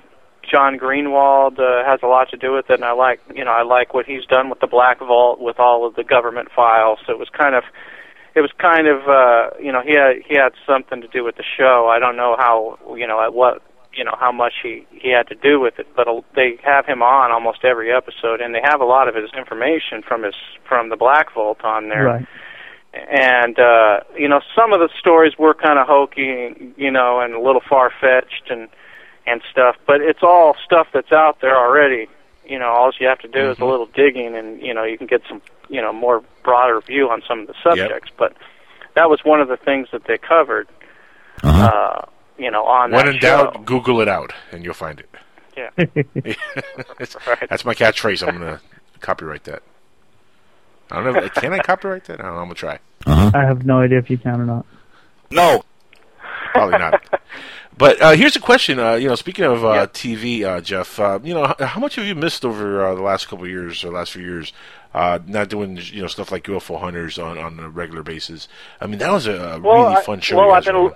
John 0.49 0.77
Greenewald 0.79 1.59
uh, 1.59 1.85
has 1.85 1.99
a 2.01 2.07
lot 2.07 2.29
to 2.29 2.37
do 2.37 2.53
with 2.53 2.69
it, 2.69 2.75
and 2.75 2.85
I 2.85 2.93
like 2.93 3.19
you 3.35 3.43
know 3.43 3.51
I 3.51 3.63
like 3.63 3.93
what 3.93 4.05
he's 4.05 4.25
done 4.25 4.49
with 4.49 4.59
the 4.61 4.67
Black 4.67 4.99
Vault 4.99 5.39
with 5.39 5.59
all 5.59 5.85
of 5.85 5.95
the 5.95 6.03
government 6.03 6.49
files. 6.55 6.99
So 7.05 7.13
it 7.13 7.19
was 7.19 7.29
kind 7.29 7.55
of 7.55 7.63
it 8.35 8.41
was 8.41 8.51
kind 8.57 8.87
of 8.87 9.07
uh, 9.07 9.49
you 9.61 9.71
know 9.71 9.81
he 9.81 9.93
had 9.93 10.23
he 10.25 10.35
had 10.35 10.53
something 10.65 11.01
to 11.01 11.07
do 11.07 11.23
with 11.23 11.35
the 11.35 11.43
show. 11.57 11.89
I 11.91 11.99
don't 11.99 12.15
know 12.15 12.35
how 12.37 12.79
you 12.95 13.05
know 13.05 13.21
at 13.21 13.33
what 13.33 13.61
you 13.93 14.03
know 14.03 14.15
how 14.19 14.31
much 14.31 14.53
he 14.61 14.85
he 14.91 15.09
had 15.09 15.27
to 15.27 15.35
do 15.35 15.59
with 15.59 15.79
it, 15.79 15.87
but 15.95 16.07
uh, 16.07 16.21
they 16.35 16.59
have 16.63 16.85
him 16.85 17.01
on 17.01 17.31
almost 17.31 17.63
every 17.63 17.91
episode, 17.91 18.41
and 18.41 18.53
they 18.53 18.61
have 18.63 18.81
a 18.81 18.85
lot 18.85 19.07
of 19.07 19.15
his 19.15 19.29
information 19.37 20.01
from 20.07 20.23
his 20.23 20.35
from 20.67 20.89
the 20.89 20.95
Black 20.95 21.33
Vault 21.33 21.63
on 21.63 21.89
there. 21.89 22.05
Right. 22.05 22.27
and 22.93 23.59
uh 23.59 23.99
you 24.17 24.27
know 24.27 24.41
some 24.55 24.73
of 24.73 24.79
the 24.79 24.89
stories 24.99 25.37
were 25.37 25.53
kind 25.53 25.77
of 25.77 25.85
hokey 25.85 26.73
you 26.75 26.89
know 26.89 27.19
and 27.19 27.35
a 27.35 27.39
little 27.39 27.61
far 27.69 27.91
fetched 28.01 28.49
and 28.49 28.67
and 29.27 29.41
stuff 29.51 29.75
but 29.85 30.01
it's 30.01 30.23
all 30.23 30.55
stuff 30.65 30.87
that's 30.91 31.11
out 31.11 31.39
there 31.39 31.55
already. 31.55 32.07
You 32.47 32.57
know 32.57 32.69
all 32.69 32.91
you 32.99 33.05
have 33.07 33.19
to 33.19 33.27
do 33.27 33.51
is 33.51 33.59
a 33.59 33.65
little 33.65 33.85
digging 33.85 34.35
and 34.35 34.59
you 34.61 34.73
know 34.73 34.83
you 34.83 34.97
can 34.97 35.05
get 35.05 35.21
some 35.29 35.39
you 35.69 35.81
know 35.81 35.93
more 35.93 36.23
broader 36.43 36.81
view 36.81 37.09
on 37.09 37.21
some 37.27 37.41
of 37.41 37.47
the 37.47 37.53
subjects 37.63 38.09
but 38.17 38.33
that 38.95 39.07
was 39.07 39.19
one 39.23 39.39
of 39.39 39.47
the 39.49 39.57
things 39.57 39.87
that 39.91 40.05
they 40.05 40.17
covered. 40.17 40.67
Uh 41.43 42.01
you 42.39 42.49
know 42.51 42.63
on 42.65 42.91
When 42.91 43.05
that 43.05 43.15
in 43.15 43.21
show 43.21 43.51
doubt, 43.51 43.65
Google 43.65 44.01
it 44.01 44.07
out, 44.07 44.33
and 44.51 44.63
you'll 44.63 44.73
find 44.73 44.99
it. 44.99 45.09
yeah 45.57 45.69
That's, 46.97 47.15
that's 47.49 47.65
my 47.65 47.73
catchphrase. 47.73 48.25
I'm 48.27 48.35
gonna 48.37 48.61
copyright 49.01 49.43
that. 49.45 49.61
I 50.91 51.03
don't 51.03 51.13
know. 51.13 51.29
Can 51.29 51.53
I 51.53 51.59
copyright 51.59 52.05
that? 52.05 52.19
I 52.19 52.23
don't 52.23 52.33
know. 52.35 52.41
I'm 52.41 52.45
gonna 52.47 52.55
try. 52.55 52.79
I 53.05 53.43
have 53.45 53.65
no 53.65 53.79
idea 53.81 53.99
if 53.99 54.09
you 54.09 54.17
can 54.17 54.41
or 54.41 54.45
not. 54.45 54.65
No, 55.31 55.63
probably 56.53 56.79
not. 56.79 57.03
But 57.77 58.01
uh, 58.01 58.11
here's 58.11 58.35
a 58.35 58.39
question. 58.41 58.79
Uh, 58.79 58.95
you 58.95 59.07
know, 59.07 59.15
speaking 59.15 59.45
of 59.45 59.63
uh, 59.63 59.87
TV, 59.87 60.43
uh, 60.43 60.59
Jeff, 60.59 60.99
uh, 60.99 61.19
you 61.23 61.33
know, 61.33 61.45
h- 61.45 61.65
how 61.67 61.79
much 61.79 61.95
have 61.95 62.05
you 62.05 62.15
missed 62.15 62.43
over 62.43 62.85
uh, 62.85 62.95
the 62.95 63.01
last 63.01 63.27
couple 63.29 63.45
of 63.45 63.51
years 63.51 63.83
or 63.85 63.91
last 63.91 64.11
few 64.11 64.23
years? 64.23 64.51
Uh, 64.93 65.19
not 65.27 65.47
doing 65.49 65.77
you 65.77 66.01
know 66.01 66.07
stuff 66.07 66.31
like 66.31 66.43
UFO 66.45 66.79
Hunters 66.79 67.17
on, 67.19 67.37
on 67.37 67.59
a 67.59 67.69
regular 67.69 68.01
basis. 68.03 68.47
I 68.81 68.87
mean, 68.87 68.97
that 68.99 69.11
was 69.11 69.27
a, 69.27 69.33
a 69.33 69.59
Well, 69.59 69.83
really 69.83 69.95
I- 69.97 70.01
fun 70.01 70.19
show. 70.19 70.37
well, 70.37 70.51
I've 70.51 70.65
been- 70.65 70.75
were 70.75 70.81
on. 70.89 70.95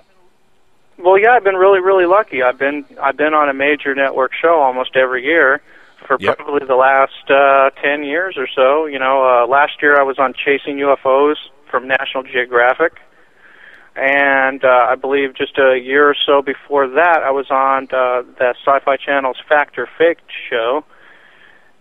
Well, 0.98 1.18
yeah, 1.18 1.32
I've 1.32 1.44
been 1.44 1.56
really, 1.56 1.80
really 1.80 2.06
lucky. 2.06 2.42
I've 2.42 2.58
been 2.58 2.84
I've 3.02 3.16
been 3.16 3.34
on 3.34 3.48
a 3.48 3.54
major 3.54 3.94
network 3.94 4.32
show 4.40 4.60
almost 4.60 4.96
every 4.96 5.24
year 5.24 5.60
for 6.06 6.16
Yep. 6.20 6.38
probably 6.38 6.66
the 6.66 6.76
last 6.76 7.30
uh, 7.30 7.70
ten 7.82 8.04
years 8.04 8.36
or 8.36 8.46
so. 8.54 8.86
You 8.86 8.98
know, 8.98 9.24
uh, 9.24 9.46
last 9.46 9.82
year 9.82 9.98
I 9.98 10.02
was 10.02 10.18
on 10.18 10.34
Chasing 10.34 10.76
UFOs 10.78 11.36
from 11.70 11.88
National 11.88 12.22
Geographic, 12.22 13.00
and 13.96 14.64
uh, 14.64 14.86
I 14.90 14.94
believe 14.94 15.34
just 15.34 15.58
a 15.58 15.76
year 15.78 16.08
or 16.08 16.14
so 16.14 16.42
before 16.42 16.86
that 16.88 17.22
I 17.24 17.30
was 17.32 17.50
on 17.50 17.84
uh, 17.84 18.22
the 18.38 18.54
Sci-Fi 18.64 18.96
Channel's 18.96 19.38
Fact 19.48 19.76
or 19.78 19.88
Faked 19.98 20.30
show, 20.48 20.84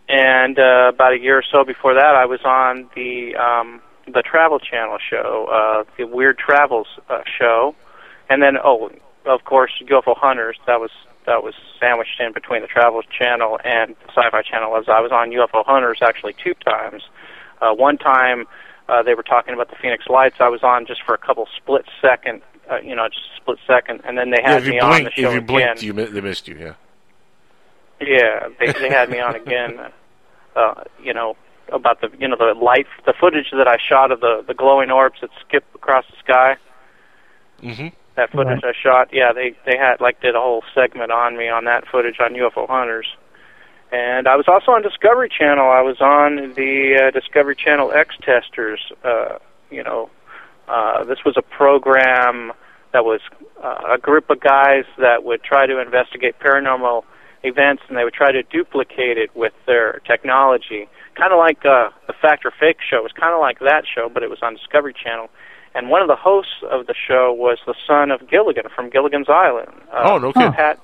and 0.10 0.58
uh, 0.58 0.90
about 0.94 1.14
a 1.14 1.20
year 1.20 1.38
or 1.38 1.44
so 1.52 1.64
before 1.64 1.94
that 1.94 2.16
I 2.16 2.26
was 2.26 2.42
on 2.44 2.90
the 2.96 3.36
um, 3.36 3.80
the 4.08 4.24
Travel 4.24 4.58
Channel 4.58 4.98
show, 5.08 5.48
uh, 5.52 5.84
the 5.98 6.06
Weird 6.06 6.40
Travels 6.40 6.88
uh, 7.10 7.22
show 7.38 7.76
and 8.30 8.42
then 8.42 8.58
oh, 8.64 8.92
of 9.26 9.44
course, 9.46 9.72
UFO 9.82 10.16
Hunters. 10.18 10.58
That 10.68 10.80
was 10.80 10.92
that 11.26 11.44
was 11.44 11.54
sandwiched 11.80 12.20
in 12.20 12.34
between 12.34 12.62
the 12.62 12.68
Travel 12.68 13.02
Channel 13.04 13.60
and 13.64 13.96
the 13.96 14.10
Sci-Fi 14.10 14.42
Channel. 14.42 14.76
As 14.78 14.86
I 14.90 15.00
was 15.00 15.12
on 15.12 15.32
UFO 15.32 15.66
Hunters 15.66 16.00
actually 16.02 16.36
two 16.44 16.54
times. 16.66 17.04
Uh, 17.62 17.74
one 17.74 17.98
time 17.98 18.46
uh, 18.90 19.02
they 19.04 19.14
were 19.14 19.24
talking 19.24 19.54
about 19.54 19.70
the 19.70 19.76
Phoenix 19.82 20.06
Lights. 20.08 20.36
I 20.40 20.50
was 20.50 20.64
on 20.64 20.86
just 20.86 21.02
for 21.04 21.14
a 21.16 21.18
couple 21.18 21.48
split 21.56 21.86
second, 22.02 22.42
uh, 22.70 22.78
you 22.80 22.96
know, 22.96 23.08
just 23.08 23.24
a 23.34 23.42
split 23.42 23.60
second, 23.66 24.02
and 24.06 24.18
then 24.18 24.32
they 24.32 24.42
had 24.44 24.66
you 24.66 24.72
me 24.72 24.80
on 24.80 24.90
the 24.90 24.96
blinked, 24.98 25.16
show 25.18 25.28
if 25.28 25.34
you 25.34 25.38
again. 25.38 25.46
blinked, 25.46 25.84
you 25.84 25.94
mi- 25.94 26.06
they 26.06 26.22
missed 26.22 26.48
you. 26.48 26.58
Yeah. 26.60 26.74
Yeah, 28.02 28.50
they 28.60 28.74
they 28.74 28.90
had 28.90 29.10
me 29.10 29.20
on 29.20 29.36
again. 29.36 29.80
Uh, 30.56 30.84
you 31.02 31.12
know 31.16 31.36
about 31.72 32.00
the 32.02 32.10
you 32.20 32.28
know 32.28 32.36
the 32.38 32.54
light, 32.54 32.86
the 33.08 33.14
footage 33.20 33.48
that 33.58 33.68
I 33.68 33.78
shot 33.78 34.12
of 34.12 34.20
the 34.20 34.44
the 34.48 34.54
glowing 34.54 34.92
orbs 34.92 35.20
that 35.22 35.32
skip 35.40 35.64
across 35.74 36.06
the 36.12 36.16
sky. 36.24 36.58
Mm-hmm. 37.64 37.88
That 38.16 38.32
footage 38.32 38.64
I 38.64 38.74
shot, 38.80 39.10
yeah, 39.12 39.34
they 39.34 39.56
they 39.66 39.76
had 39.78 40.00
like 40.00 40.22
did 40.22 40.36
a 40.36 40.40
whole 40.40 40.64
segment 40.76 41.12
on 41.12 41.36
me 41.36 41.50
on 41.50 41.66
that 41.66 41.88
footage 41.88 42.18
on 42.20 42.34
UFO 42.34 42.68
Hunters. 42.68 43.08
And 43.92 44.28
I 44.28 44.36
was 44.36 44.46
also 44.48 44.72
on 44.72 44.82
Discovery 44.82 45.30
Channel. 45.30 45.70
I 45.70 45.82
was 45.82 46.02
on 46.02 46.54
the 46.56 47.08
uh, 47.08 47.12
Discovery 47.12 47.56
Channel 47.56 47.92
X 47.92 48.16
Testers. 48.22 48.80
Uh, 49.04 49.38
you 49.70 49.84
know, 49.84 50.10
uh, 50.68 51.04
this 51.04 51.20
was 51.26 51.36
a 51.38 51.42
program 51.42 52.54
that 52.92 53.04
was 53.04 53.22
uh, 53.64 53.96
a 53.96 53.98
group 53.98 54.30
of 54.30 54.40
guys 54.40 54.86
that 54.98 55.24
would 55.24 55.44
try 55.44 55.66
to 55.66 55.80
investigate 55.82 56.40
paranormal 56.40 57.04
events, 57.44 57.84
and 57.88 57.98
they 57.98 58.04
would 58.04 58.14
try 58.14 58.32
to 58.32 58.44
duplicate 58.44 59.18
it 59.18 59.36
with 59.36 59.54
their 59.66 60.02
technology. 60.08 60.88
Kind 61.16 61.34
of 61.34 61.40
like 61.40 61.66
uh, 61.66 61.90
the 62.08 62.14
Fact 62.14 62.46
or 62.46 62.52
Faked 62.52 62.82
show. 62.90 62.98
It 62.98 63.04
was 63.04 63.12
kind 63.12 63.34
of 63.34 63.42
like 63.42 63.60
that 63.60 63.84
show, 63.86 64.10
but 64.12 64.24
it 64.24 64.30
was 64.30 64.40
on 64.42 64.56
Discovery 64.56 64.94
Channel. 64.94 65.30
And 65.76 65.90
one 65.90 66.02
of 66.02 66.08
the 66.08 66.16
hosts 66.16 66.62
of 66.70 66.86
the 66.88 66.94
show 66.94 67.34
was 67.34 67.58
the 67.66 67.74
son 67.88 68.12
of 68.12 68.30
Gilligan 68.30 68.66
from 68.76 68.90
Gilligan's 68.90 69.28
Island. 69.30 69.72
Uh, 69.92 70.02
Oh, 70.12 70.18
no 70.20 70.32
kidding. 70.34 70.54
Pat, 70.54 70.80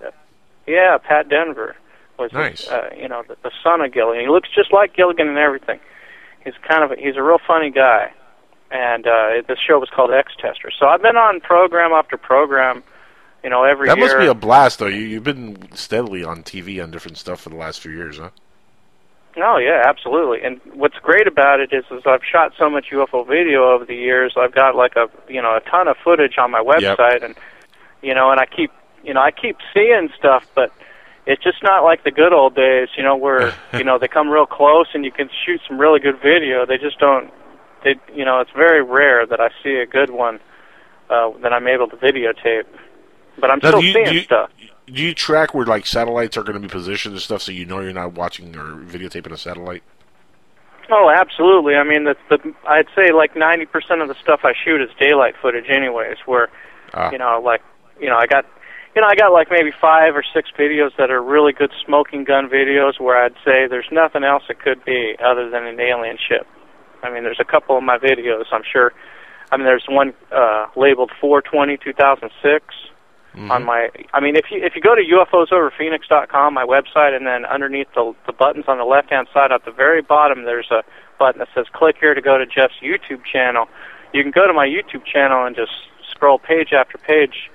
yeah, 0.68 0.98
Pat 0.98 1.30
Denver 1.30 1.76
was 2.18 2.34
Nice. 2.34 2.68
uh, 2.68 2.90
you 3.00 3.08
know 3.08 3.24
the, 3.28 3.38
the 3.44 3.52
son 3.64 3.82
of 3.82 3.94
Gilligan. 3.94 4.22
He 4.24 4.30
looks 4.30 4.50
just 4.54 4.74
like 4.74 4.96
Gilligan 4.96 5.28
and 5.30 5.38
everything. 5.38 5.80
He's 6.44 6.54
kind 6.68 6.84
of 6.84 6.92
a, 6.92 6.96
he's 7.02 7.16
a 7.18 7.24
real 7.24 7.38
funny 7.46 7.70
guy. 7.70 8.12
And 8.72 9.08
uh, 9.08 9.42
the 9.48 9.56
show 9.68 9.80
was 9.80 9.90
called 9.90 10.12
X 10.12 10.34
Tester. 10.40 10.70
So 10.78 10.86
I've 10.88 11.02
been 11.02 11.18
on 11.18 11.40
program 11.42 11.92
after 11.92 12.18
program, 12.18 12.84
you 13.44 13.50
know, 13.50 13.64
every 13.64 13.88
That 13.88 13.98
year. 13.98 14.06
must 14.06 14.20
be 14.20 14.28
a 14.28 14.34
blast, 14.36 14.78
though. 14.80 14.86
You, 14.88 15.02
you've 15.02 15.24
been 15.24 15.70
steadily 15.76 16.24
on 16.24 16.44
TV 16.44 16.82
on 16.82 16.92
different 16.92 17.18
stuff 17.18 17.42
for 17.42 17.50
the 17.50 17.56
last 17.56 17.80
few 17.82 17.92
years, 17.92 18.20
huh? 18.20 18.30
Oh 19.44 19.58
yeah, 19.58 19.84
absolutely. 19.86 20.40
And 20.44 20.60
what's 20.74 20.98
great 21.02 21.28
about 21.28 21.60
it 21.60 21.72
is, 21.74 21.86
is 21.92 22.04
I've 22.06 22.24
shot 22.24 22.54
so 22.58 22.70
much 22.70 22.88
UFO 22.92 23.28
video 23.28 23.72
over 23.74 23.86
the 23.86 23.96
years. 23.96 24.34
I've 24.38 24.54
got 24.54 24.76
like 24.76 24.96
a 24.96 25.08
you 25.32 25.42
know 25.42 25.56
a 25.56 25.62
ton 25.70 25.88
of 25.88 25.98
footage 26.04 26.38
on 26.38 26.52
my 26.52 26.62
website, 26.62 27.24
and 27.24 27.36
you 28.02 28.14
know, 28.14 28.32
and 28.32 28.40
I 28.40 28.46
keep 28.46 28.72
you 29.04 29.14
know 29.14 29.22
I 29.22 29.32
keep 29.32 29.58
seeing 29.74 30.10
stuff, 30.18 30.46
but 30.56 30.72
it's 31.26 31.44
just 31.44 31.62
not 31.64 31.84
like 31.84 32.04
the 32.04 32.12
good 32.12 32.34
old 32.34 32.56
days. 32.56 32.90
You 32.98 33.04
know, 33.04 33.16
where 33.16 33.54
you 33.74 33.84
know 33.84 33.98
they 34.00 34.08
come 34.08 34.30
real 34.30 34.46
close 34.46 34.88
and 34.94 35.06
you 35.06 35.12
can 35.12 35.30
shoot 35.46 35.62
some 35.68 35.80
really 35.80 36.00
good 36.00 36.20
video. 36.22 36.66
They 36.66 36.78
just 36.78 37.00
don't. 37.00 37.32
They 37.84 37.96
you 38.14 38.26
know 38.26 38.40
it's 38.40 38.52
very 38.52 38.84
rare 38.84 39.26
that 39.26 39.40
I 39.40 39.50
see 39.64 39.76
a 39.76 39.86
good 39.86 40.10
one 40.10 40.40
uh, 41.10 41.32
that 41.42 41.54
I'm 41.54 41.68
able 41.68 41.88
to 41.88 41.96
videotape. 41.98 42.66
But 43.40 43.52
I'm 43.52 43.60
Now, 43.64 43.70
still 43.70 43.84
you- 43.84 43.94
seeing 43.94 44.06
do 44.06 44.14
you- 44.16 44.22
stuff. 44.22 44.50
Do 44.92 45.04
you 45.04 45.14
track 45.14 45.54
where 45.54 45.68
like 45.68 45.86
satellites 45.86 46.36
are 46.36 46.42
going 46.42 46.56
to 46.56 46.60
be 46.60 46.68
positioned 46.68 47.14
and 47.14 47.22
stuff, 47.22 47.44
so 47.44 47.52
you 47.52 47.64
know 47.64 47.80
you're 47.80 47.94
not 47.94 48.14
watching 48.14 48.56
or 48.56 48.74
videotaping 48.84 49.32
a 49.32 49.38
satellite? 49.38 49.84
Oh, 50.92 51.12
absolutely. 51.16 51.76
I 51.76 51.84
mean, 51.84 52.06
the, 52.06 52.16
the 52.30 52.40
I'd 52.68 52.88
say 52.96 53.12
like 53.12 53.36
ninety 53.36 53.66
percent 53.68 54.02
of 54.02 54.08
the 54.08 54.16
stuff 54.16 54.40
I 54.44 54.54
shoot 54.66 54.82
is 54.82 54.90
daylight 55.00 55.36
footage, 55.40 55.70
anyways. 55.70 56.18
Where, 56.26 56.50
Ah. 56.96 57.12
you 57.12 57.20
know, 57.20 57.40
like, 57.44 57.62
you 58.02 58.10
know, 58.10 58.18
I 58.18 58.26
got, 58.26 58.46
you 58.96 59.02
know, 59.04 59.08
I 59.08 59.14
got 59.14 59.32
like 59.32 59.50
maybe 59.52 59.70
five 59.80 60.16
or 60.16 60.24
six 60.34 60.50
videos 60.58 60.90
that 60.98 61.12
are 61.12 61.22
really 61.22 61.54
good 61.54 61.72
smoking 61.86 62.24
gun 62.24 62.50
videos, 62.50 63.00
where 63.00 63.24
I'd 63.24 63.36
say 63.46 63.68
there's 63.70 63.86
nothing 63.92 64.24
else 64.24 64.42
it 64.50 64.60
could 64.60 64.84
be 64.84 65.16
other 65.24 65.48
than 65.52 65.66
an 65.66 65.80
alien 65.80 66.18
ship. 66.18 66.48
I 67.04 67.12
mean, 67.12 67.22
there's 67.24 67.40
a 67.40 67.46
couple 67.46 67.78
of 67.78 67.84
my 67.84 68.00
videos. 68.00 68.46
I'm 68.52 68.64
sure. 68.74 68.92
I 69.52 69.58
mean, 69.58 69.66
there's 69.68 69.86
one 69.88 70.14
uh, 70.36 70.66
labeled 70.76 71.12
420 71.22 71.78
2006 71.78 72.66
Mm-hmm. 73.36 73.52
on 73.52 73.64
my. 73.64 73.90
I 74.12 74.20
mean, 74.20 74.36
if 74.36 74.46
you 74.50 74.60
if 74.64 74.74
you 74.76 74.82
go 74.82 74.96
to 74.96 75.04
UFOsoverPhoenix.com, 75.04 76.54
my 76.54 76.66
website, 76.66 77.16
and 77.16 77.28
then 77.28 77.46
underneath 77.46 77.88
the 77.94 78.16
the 78.26 78.34
buttons 78.34 78.66
on 78.68 78.80
the 78.80 78.86
left 78.86 79.12
hand 79.12 79.28
side 79.32 79.52
at 79.52 79.66
the 79.66 79.72
very 79.72 80.02
bottom, 80.02 80.46
there's 80.46 80.72
a 80.72 80.84
button 81.20 81.38
that 81.38 81.50
says 81.54 81.68
"Click 81.72 81.98
here 82.00 82.16
to 82.16 82.22
go 82.22 82.40
to 82.40 82.46
Jeff's 82.48 82.82
YouTube 82.82 83.24
channel." 83.32 83.68
You 84.14 84.24
can 84.24 84.32
go 84.32 84.48
to 84.48 84.54
my 84.54 84.66
YouTube 84.66 85.06
channel 85.06 85.46
and 85.46 85.56
just 85.56 85.72
scroll 86.10 86.40
page 86.40 86.74
after 86.74 86.98
page 86.98 87.52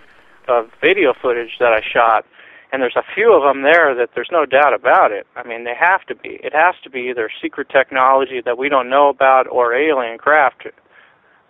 of 0.47 0.71
video 0.81 1.13
footage 1.13 1.59
that 1.59 1.73
I 1.73 1.81
shot, 1.81 2.25
and 2.71 2.81
there's 2.81 2.97
a 2.97 3.03
few 3.15 3.33
of 3.33 3.43
them 3.43 3.63
there 3.63 3.97
that 3.97 4.11
there's 4.15 4.31
no 4.31 4.47
doubt 4.47 4.75
about 4.75 5.11
it. 5.11 5.27
I 5.35 5.43
mean, 5.43 5.65
they 5.65 5.75
have 5.75 6.05
to 6.07 6.15
be. 6.15 6.39
It 6.43 6.55
has 6.55 6.77
to 6.85 6.91
be 6.91 7.09
either 7.11 7.29
secret 7.43 7.69
technology 7.69 8.41
that 8.45 8.57
we 8.59 8.69
don't 8.69 8.89
know 8.89 9.09
about 9.09 9.49
or 9.49 9.75
alien 9.75 10.19
craft 10.19 10.69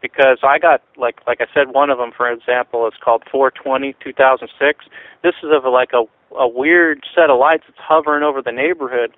because 0.04 0.40
I 0.42 0.58
got 0.58 0.82
like 0.98 1.20
like 1.26 1.40
I 1.40 1.46
said, 1.54 1.72
one 1.72 1.88
of 1.88 1.96
them, 1.96 2.12
for 2.14 2.30
example, 2.30 2.86
is 2.86 2.92
called 3.02 3.22
420 3.32 3.96
2006. 4.04 4.84
This 5.22 5.32
is 5.42 5.48
of 5.50 5.64
like 5.72 5.92
a 5.94 6.04
a 6.36 6.46
weird 6.46 7.00
set 7.14 7.30
of 7.30 7.38
lights 7.38 7.64
that's 7.66 7.80
hovering 7.80 8.22
over 8.22 8.42
the 8.42 8.52
neighborhood, 8.52 9.16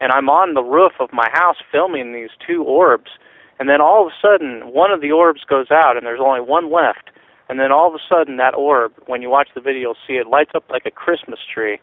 and 0.00 0.12
I'm 0.12 0.28
on 0.28 0.54
the 0.54 0.62
roof 0.62 0.92
of 1.00 1.10
my 1.12 1.28
house 1.32 1.56
filming 1.72 2.12
these 2.12 2.30
two 2.46 2.62
orbs, 2.62 3.10
and 3.58 3.68
then 3.68 3.80
all 3.80 4.06
of 4.06 4.12
a 4.12 4.16
sudden 4.22 4.72
one 4.72 4.92
of 4.92 5.00
the 5.00 5.10
orbs 5.10 5.42
goes 5.42 5.72
out, 5.72 5.96
and 5.96 6.06
there's 6.06 6.20
only 6.22 6.40
one 6.40 6.70
left, 6.70 7.10
and 7.48 7.58
then 7.58 7.72
all 7.72 7.88
of 7.88 7.94
a 7.94 8.04
sudden 8.08 8.36
that 8.36 8.54
orb, 8.54 8.92
when 9.06 9.22
you 9.22 9.30
watch 9.30 9.48
the 9.56 9.60
video, 9.60 9.80
you'll 9.80 10.06
see 10.06 10.14
it 10.22 10.28
lights 10.28 10.52
up 10.54 10.62
like 10.70 10.86
a 10.86 10.92
Christmas 10.92 11.40
tree. 11.52 11.80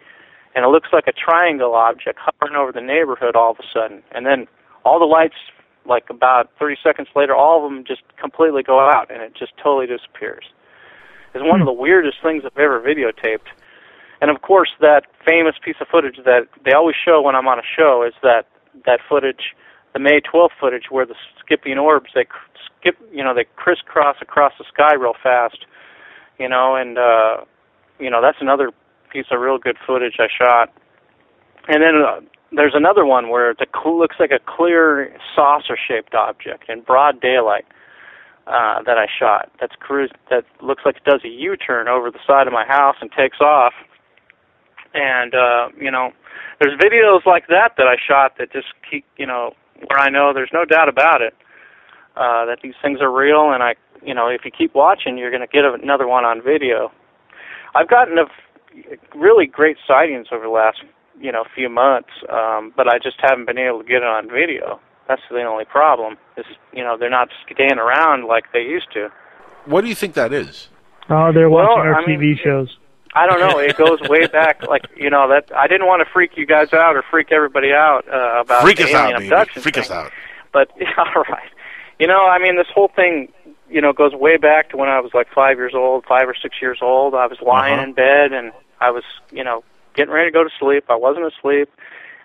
and 0.56 0.64
it 0.64 0.70
looks 0.70 0.90
like 0.94 1.08
a 1.08 1.12
triangle 1.12 1.74
object 1.76 2.18
hovering 2.22 2.56
over 2.56 2.72
the 2.72 2.80
neighborhood 2.80 3.36
all 3.36 3.52
of 3.52 3.60
a 3.60 3.68
sudden, 3.74 4.02
and 4.12 4.26
then 4.26 4.48
all 4.86 5.00
the 5.00 5.06
lights, 5.06 5.36
like 5.86 6.10
about 6.10 6.50
30 6.60 6.78
seconds 6.84 7.08
later, 7.16 7.36
all 7.36 7.64
of 7.64 7.72
them 7.72 7.84
just 7.86 8.02
completely 8.20 8.64
go 8.64 8.80
out, 8.80 9.12
and 9.12 9.22
it 9.22 9.34
just 9.38 9.54
totally 9.62 9.88
disappears. 9.88 10.46
It's 11.34 11.44
one 11.44 11.60
of 11.60 11.68
the 11.68 11.74
weirdest 11.74 12.18
things 12.24 12.44
I've 12.46 12.58
ever 12.58 12.80
videotaped. 12.80 13.52
And 14.22 14.32
of 14.32 14.42
course, 14.42 14.70
that 14.80 15.04
famous 15.28 15.56
piece 15.64 15.76
of 15.82 15.88
footage 15.88 16.18
that 16.24 16.48
they 16.64 16.72
always 16.72 16.96
show 16.96 17.22
when 17.22 17.36
I'm 17.36 17.48
on 17.48 17.60
a 17.60 17.68
show 17.78 18.04
is 18.08 18.14
that 18.24 18.48
that 18.86 19.00
footage, 19.08 19.54
the 19.94 20.00
May 20.00 20.22
12th 20.22 20.56
footage, 20.60 20.86
where 20.90 21.06
the 21.06 21.16
skipping 21.44 21.78
orbs 21.78 22.12
they 22.16 22.26
skip, 22.80 22.98
you 23.12 23.24
know, 23.24 23.34
they 23.34 23.46
crisscross 23.58 24.16
across 24.22 24.54
the 24.58 24.66
sky 24.74 24.96
real 24.96 25.14
fast, 25.22 25.66
you 26.40 26.48
know, 26.48 26.76
and 26.76 26.98
uh, 26.98 27.44
you 28.00 28.10
know 28.10 28.22
that's 28.22 28.38
another 28.40 28.72
piece 29.12 29.26
of 29.32 29.40
real 29.40 29.58
good 29.58 29.78
footage 29.86 30.16
I 30.20 30.28
shot. 30.28 30.74
And 31.68 31.82
then 31.82 31.96
uh, 32.02 32.22
there's 32.56 32.74
another 32.76 33.06
one 33.06 33.30
where 33.30 33.52
it 33.52 33.60
looks 33.86 34.16
like 34.20 34.32
a 34.32 34.40
clear 34.46 35.16
saucer-shaped 35.36 36.14
object 36.16 36.70
in 36.70 36.82
broad 36.82 37.22
daylight 37.22 37.66
uh, 38.48 38.82
that 38.84 38.98
I 38.98 39.08
shot. 39.08 39.52
That's 39.60 39.74
cruise 39.80 40.12
that 40.30 40.46
looks 40.62 40.84
like 40.86 40.98
it 40.98 41.04
does 41.04 41.22
a 41.24 41.30
U-turn 41.30 41.88
over 41.88 42.12
the 42.12 42.20
side 42.26 42.48
of 42.48 42.54
my 42.54 42.66
house 42.66 42.96
and 43.02 43.12
takes 43.12 43.42
off. 43.42 43.74
And 44.94 45.36
uh, 45.36 45.70
you 45.80 45.92
know, 45.92 46.12
there's 46.60 46.80
videos 46.80 47.26
like 47.26 47.48
that 47.48 47.74
that 47.78 47.88
I 47.88 47.96
shot 47.98 48.38
that 48.38 48.52
just 48.52 48.68
keep, 48.90 49.06
you 49.18 49.26
know, 49.26 49.54
where 49.88 50.00
I 50.00 50.10
know 50.10 50.34
there's 50.34 50.54
no 50.54 50.64
doubt 50.64 50.88
about 50.88 51.22
it 51.22 51.34
uh, 52.16 52.46
that 52.46 52.60
these 52.64 52.76
things 52.82 53.02
are 53.02 53.12
real, 53.12 53.52
and 53.52 53.62
I, 53.62 53.76
you 54.02 54.14
know, 54.14 54.28
if 54.28 54.46
you 54.46 54.52
keep 54.52 54.74
watching, 54.74 55.18
you're 55.18 55.32
going 55.32 55.42
to 55.42 55.48
get 55.48 55.66
another 55.66 56.08
one 56.08 56.24
on 56.24 56.42
video. 56.42 56.92
I've 57.74 57.90
gotten 57.90 58.18
a 58.18 58.26
really 59.16 59.48
great 59.48 59.78
sightings 59.86 60.28
over 60.32 60.46
the 60.46 60.50
last, 60.50 60.82
you 61.20 61.32
know, 61.32 61.44
few 61.56 61.70
months, 61.70 62.10
um, 62.30 62.74
but 62.76 62.88
I 62.88 63.00
just 63.00 63.18
haven't 63.20 63.46
been 63.46 63.58
able 63.58 63.80
to 63.80 63.86
get 63.88 63.98
it 63.98 64.04
on 64.04 64.30
video. 64.30 64.80
That's 65.08 65.22
the 65.30 65.44
only 65.44 65.66
problem. 65.66 66.18
Is 66.38 66.46
you 66.74 66.84
know 66.84 66.98
they're 66.98 67.10
not 67.10 67.30
staying 67.52 67.78
around 67.78 68.26
like 68.28 68.46
they 68.54 68.62
used 68.62 68.92
to. 68.94 69.10
What 69.66 69.82
do 69.82 69.88
you 69.88 69.96
think 69.96 70.14
that 70.16 70.34
is? 70.34 70.70
Oh, 71.10 71.32
they're 71.32 71.50
Well, 71.50 71.66
watching 71.68 71.92
our 71.92 71.96
I 72.02 72.06
mean- 72.06 72.20
TV 72.20 72.40
shows. 72.40 72.78
I 73.18 73.28
don't 73.28 73.40
know. 73.40 73.60
It 73.60 73.78
goes 73.78 74.00
way 74.10 74.28
back. 74.42 74.68
Like 74.68 74.88
you 74.98 75.10
know 75.10 75.30
that 75.30 75.50
I 75.56 75.68
didn't 75.68 75.88
want 75.88 76.06
to 76.06 76.12
freak 76.12 76.32
you 76.36 76.46
guys 76.46 76.74
out 76.74 76.96
or 76.98 77.04
freak 77.10 77.32
everybody 77.32 77.72
out 77.72 78.04
uh, 78.12 78.42
about 78.42 78.64
Freak 78.64 78.78
the 78.78 78.84
us 78.86 78.90
alien 78.90 79.06
out, 79.14 79.20
baby. 79.20 79.26
abduction 79.28 79.62
Freak 79.62 79.76
thing. 79.76 79.84
us 79.86 79.92
out. 79.92 80.12
But 80.52 80.72
all 80.98 81.24
right, 81.30 81.50
you 82.00 82.08
know, 82.08 82.26
I 82.28 82.40
mean, 82.40 82.58
this 82.58 82.68
whole 82.74 82.90
thing, 82.94 83.32
you 83.70 83.80
know, 83.80 83.94
goes 83.94 84.14
way 84.14 84.36
back 84.38 84.70
to 84.72 84.78
when 84.78 84.90
I 84.90 85.00
was 85.00 85.12
like 85.14 85.28
five 85.34 85.58
years 85.58 85.74
old, 85.76 86.04
five 86.06 86.28
or 86.28 86.36
six 86.42 86.56
years 86.62 86.80
old. 86.82 87.14
I 87.14 87.28
was 87.28 87.38
lying 87.46 87.76
Uh-huh. 87.76 87.84
in 87.84 87.94
bed 87.94 88.34
and 88.34 88.52
I 88.82 88.92
was, 88.92 89.04
you 89.32 89.44
know, 89.46 89.64
getting 89.96 90.14
ready 90.14 90.30
to 90.30 90.34
go 90.34 90.44
to 90.44 90.50
sleep. 90.60 90.86
I 90.90 90.96
wasn't 90.96 91.26
asleep, 91.26 91.70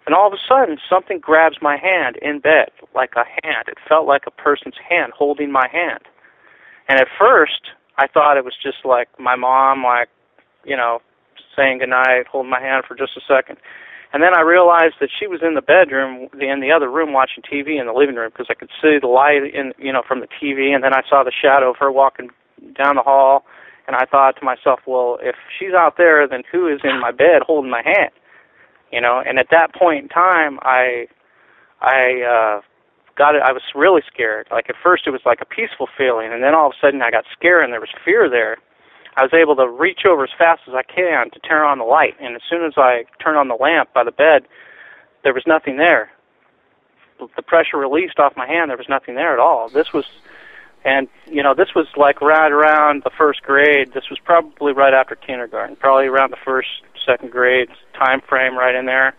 and 0.06 0.14
all 0.14 0.26
of 0.26 0.32
a 0.32 0.42
sudden, 0.48 0.78
something 0.88 1.18
grabs 1.18 1.56
my 1.60 1.76
hand 1.76 2.16
in 2.22 2.40
bed, 2.40 2.70
like 2.94 3.12
a 3.16 3.24
hand. 3.42 3.68
It 3.68 3.78
felt 3.88 4.06
like 4.06 4.22
a 4.26 4.30
person's 4.30 4.74
hand 4.88 5.12
holding 5.16 5.52
my 5.52 5.68
hand. 5.70 6.00
And 6.88 7.00
at 7.00 7.06
first, 7.18 7.70
I 7.98 8.06
thought 8.06 8.36
it 8.36 8.44
was 8.44 8.56
just 8.60 8.78
like 8.84 9.08
my 9.18 9.36
mom, 9.36 9.84
like, 9.84 10.08
you 10.64 10.76
know, 10.76 11.00
saying 11.54 11.78
goodnight, 11.78 12.26
holding 12.26 12.50
my 12.50 12.60
hand 12.60 12.84
for 12.88 12.94
just 12.94 13.16
a 13.16 13.20
second. 13.28 13.58
And 14.12 14.22
then 14.22 14.34
I 14.34 14.40
realized 14.40 14.94
that 15.00 15.10
she 15.16 15.28
was 15.28 15.40
in 15.42 15.54
the 15.54 15.62
bedroom, 15.62 16.28
in 16.40 16.60
the 16.60 16.72
other 16.72 16.90
room, 16.90 17.12
watching 17.12 17.44
TV 17.44 17.78
in 17.78 17.86
the 17.86 17.92
living 17.92 18.16
room 18.16 18.30
because 18.32 18.46
I 18.50 18.54
could 18.54 18.70
see 18.82 18.98
the 19.00 19.06
light 19.06 19.54
in, 19.54 19.72
you 19.78 19.92
know, 19.92 20.02
from 20.06 20.20
the 20.20 20.26
TV. 20.26 20.74
And 20.74 20.82
then 20.82 20.92
I 20.92 21.02
saw 21.08 21.22
the 21.22 21.30
shadow 21.30 21.70
of 21.70 21.76
her 21.76 21.92
walking 21.92 22.30
down 22.74 22.96
the 22.96 23.02
hall. 23.02 23.44
And 23.90 23.96
I 23.96 24.04
thought 24.04 24.36
to 24.38 24.44
myself, 24.44 24.78
well, 24.86 25.18
if 25.20 25.34
she's 25.58 25.74
out 25.74 25.96
there, 25.96 26.28
then 26.28 26.44
who 26.52 26.68
is 26.68 26.78
in 26.84 27.00
my 27.00 27.10
bed 27.10 27.42
holding 27.44 27.72
my 27.72 27.82
hand? 27.82 28.12
You 28.92 29.00
know. 29.00 29.20
And 29.26 29.36
at 29.36 29.48
that 29.50 29.74
point 29.74 30.04
in 30.04 30.08
time, 30.08 30.60
I, 30.62 31.08
I 31.80 32.22
uh, 32.22 32.60
got 33.18 33.34
it. 33.34 33.42
I 33.42 33.50
was 33.50 33.62
really 33.74 34.02
scared. 34.06 34.46
Like 34.48 34.70
at 34.70 34.76
first, 34.80 35.08
it 35.08 35.10
was 35.10 35.22
like 35.26 35.40
a 35.40 35.44
peaceful 35.44 35.88
feeling, 35.98 36.32
and 36.32 36.40
then 36.40 36.54
all 36.54 36.68
of 36.68 36.74
a 36.78 36.86
sudden, 36.86 37.02
I 37.02 37.10
got 37.10 37.24
scared, 37.36 37.64
and 37.64 37.72
there 37.72 37.80
was 37.80 37.90
fear 38.04 38.30
there. 38.30 38.58
I 39.16 39.24
was 39.24 39.34
able 39.34 39.56
to 39.56 39.66
reach 39.66 40.06
over 40.06 40.22
as 40.22 40.30
fast 40.38 40.62
as 40.68 40.74
I 40.74 40.84
can 40.84 41.32
to 41.32 41.40
turn 41.40 41.66
on 41.66 41.78
the 41.78 41.84
light, 41.84 42.14
and 42.20 42.36
as 42.36 42.42
soon 42.48 42.64
as 42.64 42.74
I 42.76 43.06
turned 43.20 43.38
on 43.38 43.48
the 43.48 43.56
lamp 43.56 43.92
by 43.92 44.04
the 44.04 44.12
bed, 44.12 44.46
there 45.24 45.34
was 45.34 45.42
nothing 45.48 45.78
there. 45.78 46.12
The 47.18 47.42
pressure 47.42 47.76
released 47.76 48.20
off 48.20 48.36
my 48.36 48.46
hand. 48.46 48.70
There 48.70 48.76
was 48.76 48.88
nothing 48.88 49.16
there 49.16 49.32
at 49.32 49.40
all. 49.40 49.68
This 49.68 49.92
was, 49.92 50.04
and 50.84 51.08
you 51.26 51.42
know, 51.42 51.54
this 51.54 51.68
was 51.74 51.86
like 51.96 52.20
right 52.20 52.50
around 52.50 53.02
the 53.04 53.10
first 53.16 53.42
grade. 53.42 53.92
This 53.94 54.04
was 54.10 54.18
probably 54.24 54.72
right 54.72 54.94
after 54.94 55.14
kindergarten, 55.14 55.76
probably 55.76 56.06
around 56.06 56.30
the 56.30 56.38
first, 56.44 56.68
second 57.06 57.30
grade 57.30 57.68
time 57.98 58.20
frame, 58.20 58.56
right 58.56 58.74
in 58.74 58.86
there 58.86 59.14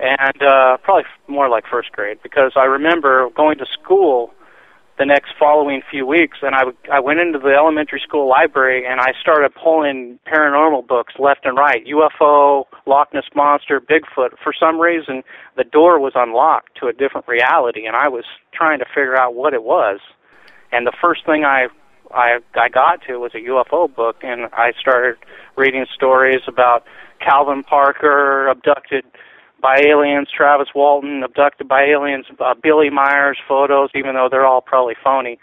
and 0.00 0.42
uh, 0.42 0.78
probably 0.78 1.04
more 1.28 1.48
like 1.48 1.64
first 1.70 1.92
grade 1.92 2.18
because 2.22 2.52
I 2.56 2.64
remember 2.64 3.28
going 3.36 3.58
to 3.58 3.66
school 3.66 4.32
the 4.98 5.06
next 5.06 5.32
following 5.38 5.80
few 5.90 6.06
weeks, 6.06 6.38
and 6.42 6.54
I, 6.54 6.60
w- 6.60 6.76
I 6.92 7.00
went 7.00 7.20
into 7.20 7.38
the 7.38 7.54
elementary 7.56 8.00
school 8.00 8.28
library 8.28 8.84
and 8.86 9.00
I 9.00 9.12
started 9.18 9.50
pulling 9.54 10.18
paranormal 10.26 10.86
books 10.86 11.14
left 11.18 11.46
and 11.46 11.56
right, 11.56 11.82
UFO, 11.86 12.64
Loch 12.86 13.12
Ness 13.14 13.24
monster, 13.34 13.80
Bigfoot. 13.80 14.36
For 14.42 14.52
some 14.58 14.78
reason, 14.78 15.22
the 15.56 15.64
door 15.64 15.98
was 15.98 16.12
unlocked 16.14 16.76
to 16.80 16.86
a 16.86 16.92
different 16.92 17.26
reality, 17.28 17.86
and 17.86 17.96
I 17.96 18.08
was 18.08 18.24
trying 18.52 18.78
to 18.80 18.84
figure 18.84 19.16
out 19.16 19.34
what 19.34 19.54
it 19.54 19.64
was. 19.64 20.00
And 20.72 20.86
the 20.86 20.92
first 21.00 21.24
thing 21.26 21.44
I 21.44 21.68
I 22.12 22.38
I 22.54 22.68
got 22.68 23.02
to 23.06 23.18
was 23.18 23.32
a 23.34 23.38
UFO 23.38 23.92
book, 23.94 24.16
and 24.22 24.48
I 24.52 24.72
started 24.80 25.16
reading 25.56 25.86
stories 25.94 26.42
about 26.46 26.84
Calvin 27.20 27.62
Parker 27.62 28.48
abducted 28.48 29.04
by 29.60 29.76
aliens, 29.86 30.28
Travis 30.34 30.68
Walton 30.74 31.22
abducted 31.22 31.68
by 31.68 31.82
aliens, 31.84 32.24
uh, 32.38 32.54
Billy 32.54 32.88
Meier's 32.88 33.38
photos, 33.46 33.90
even 33.94 34.14
though 34.14 34.28
they're 34.30 34.46
all 34.46 34.62
probably 34.62 34.94
phony. 35.04 35.38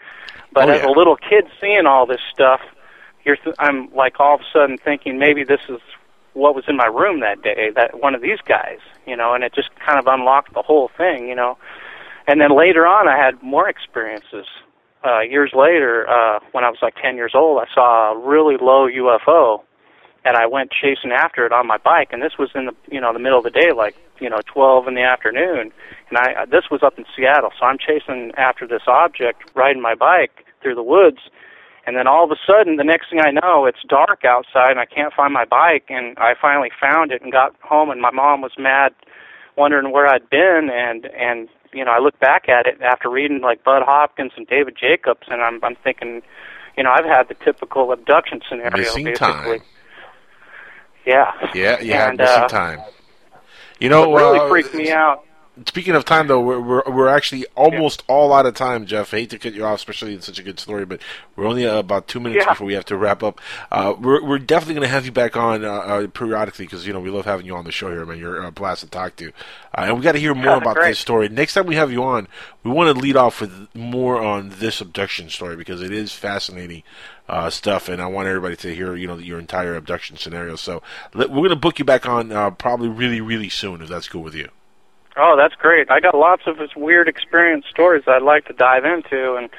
But 0.52 0.68
Oh, 0.68 0.72
as 0.72 0.82
a 0.82 0.88
little 0.88 1.16
kid 1.16 1.44
seeing 1.60 1.86
all 1.86 2.04
this 2.04 2.20
stuff, 2.32 2.60
you're 3.24 3.36
th- 3.36 3.54
I'm 3.58 3.94
like 3.94 4.18
all 4.18 4.34
of 4.34 4.40
a 4.40 4.44
sudden 4.52 4.76
thinking 4.76 5.18
maybe 5.18 5.44
this 5.44 5.60
is 5.68 5.78
what 6.32 6.54
was 6.54 6.64
in 6.68 6.76
my 6.76 6.86
room 6.86 7.20
that 7.20 7.42
day, 7.42 7.70
that 7.74 8.00
one 8.00 8.14
of 8.14 8.22
these 8.22 8.38
guys, 8.46 8.78
you 9.06 9.16
know, 9.16 9.34
and 9.34 9.44
it 9.44 9.54
just 9.54 9.70
kind 9.84 9.98
of 9.98 10.06
unlocked 10.06 10.54
the 10.54 10.62
whole 10.62 10.90
thing, 10.96 11.28
you 11.28 11.34
know. 11.34 11.56
And 12.26 12.40
then 12.40 12.56
later 12.56 12.86
on, 12.86 13.08
I 13.08 13.16
had 13.16 13.42
more 13.42 13.68
experiences. 13.68 14.46
Uh, 15.04 15.20
years 15.20 15.52
later, 15.54 16.08
uh, 16.08 16.40
when 16.52 16.64
I 16.64 16.70
was 16.70 16.78
like 16.82 16.94
10 17.00 17.16
years 17.16 17.32
old, 17.34 17.62
I 17.62 17.72
saw 17.72 18.12
a 18.12 18.18
really 18.18 18.56
low 18.60 18.88
UFO, 18.88 19.62
and 20.24 20.36
I 20.36 20.46
went 20.46 20.72
chasing 20.72 21.12
after 21.12 21.46
it 21.46 21.52
on 21.52 21.66
my 21.66 21.78
bike. 21.78 22.08
And 22.12 22.20
this 22.20 22.32
was 22.38 22.50
in 22.54 22.66
the 22.66 22.74
you 22.90 23.00
know 23.00 23.12
the 23.12 23.18
middle 23.18 23.38
of 23.38 23.44
the 23.44 23.50
day, 23.50 23.70
like 23.74 23.96
you 24.20 24.28
know 24.28 24.40
12 24.52 24.88
in 24.88 24.94
the 24.94 25.02
afternoon. 25.02 25.72
And 26.10 26.18
I 26.18 26.44
this 26.46 26.64
was 26.70 26.82
up 26.82 26.98
in 26.98 27.04
Seattle, 27.14 27.50
so 27.58 27.66
I'm 27.66 27.78
chasing 27.78 28.32
after 28.36 28.66
this 28.66 28.82
object, 28.88 29.50
riding 29.54 29.82
my 29.82 29.94
bike 29.94 30.44
through 30.62 30.74
the 30.74 30.82
woods. 30.82 31.18
And 31.86 31.96
then 31.96 32.06
all 32.06 32.24
of 32.24 32.30
a 32.30 32.36
sudden, 32.46 32.76
the 32.76 32.84
next 32.84 33.08
thing 33.08 33.20
I 33.20 33.30
know, 33.30 33.64
it's 33.64 33.78
dark 33.88 34.22
outside, 34.22 34.72
and 34.72 34.80
I 34.80 34.84
can't 34.84 35.14
find 35.14 35.32
my 35.32 35.46
bike. 35.46 35.86
And 35.88 36.18
I 36.18 36.34
finally 36.38 36.70
found 36.78 37.12
it 37.12 37.22
and 37.22 37.32
got 37.32 37.54
home, 37.62 37.88
and 37.88 37.98
my 37.98 38.10
mom 38.10 38.42
was 38.42 38.52
mad, 38.58 38.92
wondering 39.56 39.90
where 39.90 40.06
I'd 40.06 40.28
been. 40.28 40.68
And 40.70 41.06
and 41.06 41.48
you 41.72 41.84
know, 41.84 41.90
I 41.90 41.98
look 41.98 42.18
back 42.20 42.48
at 42.48 42.66
it 42.66 42.80
after 42.80 43.08
reading 43.10 43.40
like 43.40 43.62
Bud 43.64 43.82
Hopkins 43.84 44.32
and 44.36 44.46
David 44.46 44.76
Jacobs, 44.80 45.26
and 45.28 45.42
I'm 45.42 45.62
I'm 45.64 45.76
thinking, 45.76 46.22
you 46.76 46.82
know, 46.84 46.90
I've 46.90 47.04
had 47.04 47.28
the 47.28 47.34
typical 47.34 47.92
abduction 47.92 48.40
scenario, 48.48 48.76
Missing 48.76 49.04
basically. 49.04 49.58
time. 49.58 49.60
Yeah. 51.06 51.32
Yeah, 51.54 51.80
you 51.80 51.92
had 51.92 52.10
And, 52.10 52.18
missing 52.18 52.42
uh, 52.42 52.48
time. 52.48 52.80
You 53.80 53.88
know, 53.88 54.08
what 54.08 54.18
really 54.22 54.38
uh, 54.40 54.48
freaked 54.48 54.74
me 54.74 54.90
out. 54.90 55.24
Speaking 55.66 55.94
of 55.94 56.04
time, 56.04 56.26
though, 56.28 56.40
we're 56.40 56.60
we're, 56.60 56.82
we're 56.86 57.08
actually 57.08 57.46
almost 57.56 58.02
all 58.06 58.32
out 58.32 58.46
of 58.46 58.54
time, 58.54 58.86
Jeff. 58.86 59.12
I 59.12 59.18
hate 59.18 59.30
to 59.30 59.38
cut 59.38 59.54
you 59.54 59.64
off, 59.64 59.76
especially 59.78 60.14
in 60.14 60.20
such 60.20 60.38
a 60.38 60.42
good 60.42 60.60
story, 60.60 60.84
but 60.84 61.00
we're 61.36 61.46
only 61.46 61.66
uh, 61.66 61.78
about 61.78 62.06
two 62.06 62.20
minutes 62.20 62.44
Yeah. 62.44 62.52
before 62.52 62.66
we 62.66 62.74
have 62.74 62.84
to 62.86 62.96
wrap 62.96 63.22
up. 63.22 63.40
Uh, 63.72 63.94
we're 63.98 64.22
we're 64.24 64.38
definitely 64.38 64.74
going 64.74 64.86
to 64.86 64.92
have 64.92 65.04
you 65.06 65.12
back 65.12 65.36
on 65.36 65.64
uh, 65.64 65.70
uh, 65.72 66.06
periodically 66.08 66.66
because 66.66 66.86
you 66.86 66.92
know 66.92 67.00
we 67.00 67.10
love 67.10 67.24
having 67.24 67.46
you 67.46 67.56
on 67.56 67.64
the 67.64 67.72
show 67.72 67.88
here, 67.90 68.04
man. 68.06 68.18
You're 68.18 68.42
a 68.44 68.52
blast 68.52 68.82
to 68.82 68.90
talk 68.90 69.16
to, 69.16 69.28
uh, 69.28 69.82
and 69.82 69.96
we 69.96 70.02
got 70.02 70.12
to 70.12 70.18
hear 70.20 70.34
more 70.46 70.56
about 70.56 70.76
Great. 70.76 70.90
this 70.90 70.98
story. 70.98 71.28
Next 71.28 71.54
time 71.54 71.66
we 71.66 71.74
have 71.76 71.90
you 71.90 72.02
on, 72.04 72.28
we 72.62 72.70
want 72.70 72.94
to 72.94 73.00
lead 73.02 73.16
off 73.16 73.40
with 73.40 73.68
more 73.74 74.20
on 74.22 74.50
this 74.58 74.80
abduction 74.80 75.28
story 75.30 75.56
because 75.56 75.82
it 75.82 75.92
is 75.92 76.12
fascinating 76.12 76.82
uh, 77.28 77.50
stuff, 77.50 77.88
and 77.88 78.00
I 78.02 78.06
want 78.06 78.28
everybody 78.28 78.56
to 78.56 78.74
hear 78.74 78.94
you 78.94 79.06
know 79.08 79.16
your 79.18 79.38
entire 79.38 79.74
abduction 79.76 80.16
scenario. 80.18 80.56
So 80.56 80.82
we're 81.14 81.26
going 81.28 81.48
to 81.50 81.56
book 81.56 81.78
you 81.78 81.84
back 81.84 82.06
on 82.06 82.30
uh, 82.32 82.50
probably 82.50 82.88
really 82.88 83.20
really 83.20 83.48
soon 83.48 83.82
if 83.82 83.88
that's 83.88 84.08
cool 84.08 84.22
with 84.22 84.34
you. 84.34 84.48
Oh, 85.18 85.34
that's 85.36 85.54
great. 85.54 85.90
I 85.90 86.00
got 86.00 86.14
lots 86.14 86.42
of 86.46 86.58
this 86.58 86.70
weird 86.76 87.08
experience 87.08 87.64
stories 87.68 88.04
I'd 88.06 88.22
like 88.22 88.44
to 88.46 88.52
dive 88.52 88.84
into, 88.84 89.34
and 89.34 89.50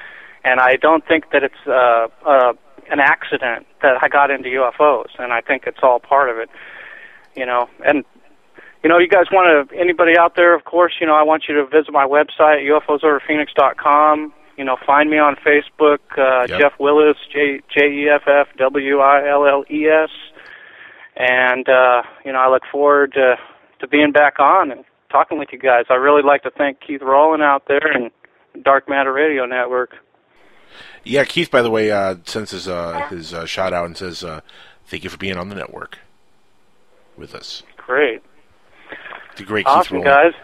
and 0.44 0.60
I 0.61 0.77
don't 0.77 1.06
think 1.06 1.31
that 1.31 1.44
it's 1.44 1.68
uh, 1.68 2.07
uh, 2.26 2.53
an 2.90 2.99
accident 3.02 3.68
that 3.81 4.02
I 4.02 4.07
got 4.07 4.31
into 4.31 4.48
UFOs, 4.49 5.10
and 5.19 5.34
I 5.34 5.41
think 5.41 5.64
it's 5.68 5.80
all 5.84 5.99
part 5.99 6.30
of 6.30 6.38
it. 6.38 6.49
You 7.36 7.45
know, 7.45 7.68
and 7.86 8.06
you 8.84 8.90
know, 8.90 8.98
you 8.98 9.10
guys 9.10 9.26
want 9.31 9.69
to 9.69 9.77
anybody 9.77 10.14
out 10.18 10.36
there? 10.38 10.56
Of 10.56 10.64
course, 10.64 10.94
you 11.02 11.06
know, 11.07 11.14
I 11.15 11.23
want 11.23 11.44
you 11.49 11.56
to 11.56 11.65
visit 11.65 11.91
my 11.91 12.06
website 12.06 12.64
ufosoverphoenix.com. 12.65 14.34
You 14.57 14.65
know, 14.65 14.77
find 14.86 15.10
me 15.10 15.18
on 15.18 15.36
Facebook, 15.36 15.99
uh, 16.18 16.45
Yep. 16.49 16.60
Jeff 16.60 16.73
Willes, 16.80 17.18
J 17.34 17.61
J 17.69 17.88
E 17.91 18.10
F 18.10 18.23
F 18.27 18.48
W 18.57 18.99
I 18.99 19.30
L 19.30 19.45
L 19.45 19.64
E 19.69 19.88
S. 19.88 20.10
and 21.15 21.68
uh, 21.68 22.03
you 22.26 22.31
know 22.31 22.40
I 22.40 22.49
look 22.49 22.64
forward 22.72 23.14
to 23.14 23.36
to 23.80 23.88
being 23.88 24.11
back 24.11 24.40
on 24.40 24.72
and 24.72 24.84
talking 25.10 25.38
with 25.40 25.49
you 25.52 25.60
guys. 25.60 25.86
I 25.90 25.95
really 25.95 26.22
like 26.23 26.44
to 26.44 26.52
thank 26.52 26.80
Keith 26.81 27.02
Rowland 27.02 27.44
out 27.44 27.64
there 27.68 27.86
and 27.91 28.11
Dark 28.64 28.88
Matter 28.90 29.11
Radio 29.14 29.45
Network. 29.45 29.95
Yeah, 31.03 31.23
Keith, 31.23 31.49
by 31.49 31.61
the 31.61 31.72
way, 31.72 31.91
uh, 31.91 32.15
sends 32.26 32.52
his 32.52 32.68
uh, 32.68 33.07
his 33.10 33.34
uh, 33.34 33.45
shout 33.45 33.73
out 33.73 33.86
and 33.86 33.98
says, 33.98 34.23
uh, 34.23 34.41
"Thank 34.86 35.03
you 35.03 35.10
for 35.10 35.18
being 35.18 35.38
on 35.38 35.49
the 35.49 35.56
network 35.56 35.98
with 37.18 37.34
us." 37.34 37.64
Great. 37.77 38.22
The 39.38 39.44
great 39.44 39.65
Awesome, 39.65 39.98
Keith 39.98 40.06
Rowland. 40.06 40.34
guys. 40.36 40.41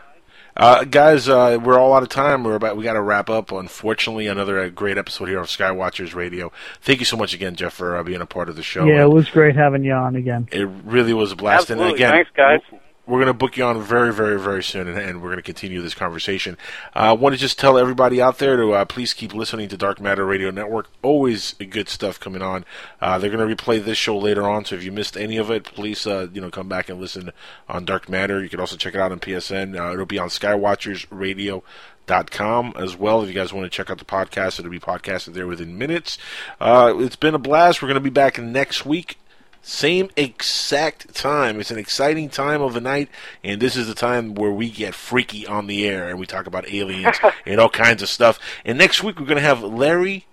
Uh, 0.57 0.85
guys, 0.85 1.27
uh, 1.27 1.59
we're 1.61 1.77
all 1.77 1.93
out 1.93 2.01
of 2.01 2.07
time. 2.07 2.45
We're 2.45 2.55
about 2.55 2.77
we 2.77 2.83
got 2.85 2.93
to 2.93 3.01
wrap 3.01 3.29
up. 3.29 3.51
Unfortunately, 3.51 4.27
another 4.27 4.57
uh, 4.61 4.69
great 4.69 4.97
episode 4.97 5.27
here 5.27 5.39
of 5.39 5.47
Skywatchers 5.47 6.15
Radio. 6.15 6.51
Thank 6.81 6.99
you 6.99 7.05
so 7.05 7.17
much 7.17 7.33
again, 7.33 7.55
Jeff, 7.55 7.73
for 7.73 7.97
uh, 7.97 8.03
being 8.03 8.21
a 8.21 8.25
part 8.25 8.47
of 8.47 8.55
the 8.55 8.63
show. 8.63 8.85
Yeah, 8.85 9.03
it 9.03 9.09
was 9.11 9.29
great 9.29 9.57
having 9.57 9.83
you 9.83 9.91
on 9.91 10.15
again. 10.15 10.47
It 10.53 10.67
really 10.85 11.13
was 11.13 11.33
a 11.33 11.35
blast. 11.35 11.69
Absolutely. 11.69 11.87
And 11.87 11.95
again, 11.95 12.11
Thanks, 12.11 12.31
guys. 12.71 12.79
We're 13.07 13.17
going 13.17 13.27
to 13.27 13.33
book 13.33 13.55
you 13.55 13.63
on 13.63 13.79
very, 13.83 14.11
very, 14.11 14.39
very 14.39 14.63
soon, 14.63 14.87
and, 14.87 14.97
and 14.97 15.21
we're 15.21 15.29
going 15.29 15.37
to 15.37 15.43
continue 15.43 15.79
this 15.81 15.93
conversation. 15.93 16.57
Uh, 16.95 16.99
I 16.99 17.13
want 17.13 17.35
to 17.35 17.39
just 17.39 17.59
tell 17.59 17.77
everybody 17.77 18.19
out 18.19 18.39
there 18.39 18.57
to 18.57 18.71
uh, 18.71 18.85
please 18.85 19.13
keep 19.13 19.31
listening 19.33 19.69
to 19.69 19.77
Dark 19.77 20.01
Matter 20.01 20.25
Radio 20.25 20.49
Network. 20.49 20.89
Always 21.03 21.53
good 21.53 21.87
stuff 21.87 22.19
coming 22.19 22.41
on. 22.41 22.65
Uh, 22.99 23.19
they're 23.19 23.29
going 23.29 23.47
to 23.47 23.55
replay 23.55 23.83
this 23.83 23.99
show 23.99 24.17
later 24.17 24.49
on, 24.49 24.65
so 24.65 24.73
if 24.75 24.83
you 24.83 24.91
missed 24.91 25.15
any 25.17 25.37
of 25.37 25.51
it, 25.51 25.65
please 25.65 26.07
uh, 26.07 26.29
you 26.33 26.41
know 26.41 26.49
come 26.49 26.67
back 26.67 26.89
and 26.89 26.99
listen 26.99 27.31
on 27.69 27.85
Dark 27.85 28.09
Matter. 28.09 28.41
You 28.41 28.49
can 28.49 28.59
also 28.59 28.75
check 28.75 28.95
it 28.95 28.99
out 28.99 29.11
on 29.11 29.19
PSN. 29.19 29.79
Uh, 29.79 29.93
it'll 29.93 30.07
be 30.07 30.17
on 30.17 30.29
SkywatchersRadio.com 30.29 32.73
as 32.75 32.95
well. 32.95 33.21
If 33.21 33.27
you 33.27 33.35
guys 33.35 33.53
want 33.53 33.65
to 33.65 33.69
check 33.69 33.91
out 33.91 33.99
the 33.99 34.05
podcast, 34.05 34.57
it'll 34.57 34.71
be 34.71 34.79
podcasted 34.79 35.33
there 35.33 35.45
within 35.45 35.77
minutes. 35.77 36.17
Uh, 36.59 36.95
it's 36.97 37.15
been 37.15 37.35
a 37.35 37.39
blast. 37.39 37.83
We're 37.83 37.87
going 37.87 37.95
to 37.95 38.01
be 38.01 38.09
back 38.09 38.39
next 38.39 38.83
week. 38.83 39.19
Same 39.67 40.11
exact 40.15 41.15
time. 41.15 41.59
It's 41.59 41.71
an 41.71 41.79
exciting 41.79 42.29
time 42.29 42.61
of 42.61 42.75
the 42.75 42.79
night, 42.79 43.09
and 43.43 43.59
this 43.59 43.75
is 43.75 43.87
the 43.87 43.95
time 43.95 44.35
where 44.35 44.51
we 44.51 44.69
get 44.69 44.93
freaky 44.93 45.47
on 45.47 45.65
the 45.65 45.87
air 45.87 46.07
and 46.07 46.19
we 46.19 46.27
talk 46.27 46.45
about 46.45 46.69
aliens 46.69 47.17
and 47.47 47.59
all 47.59 47.71
kinds 47.71 48.03
of 48.03 48.09
stuff. 48.09 48.37
And 48.63 48.77
next 48.77 49.01
week 49.01 49.19
we're 49.19 49.25
going 49.25 49.37
to 49.37 49.41
have 49.41 49.63
Larry 49.63 50.27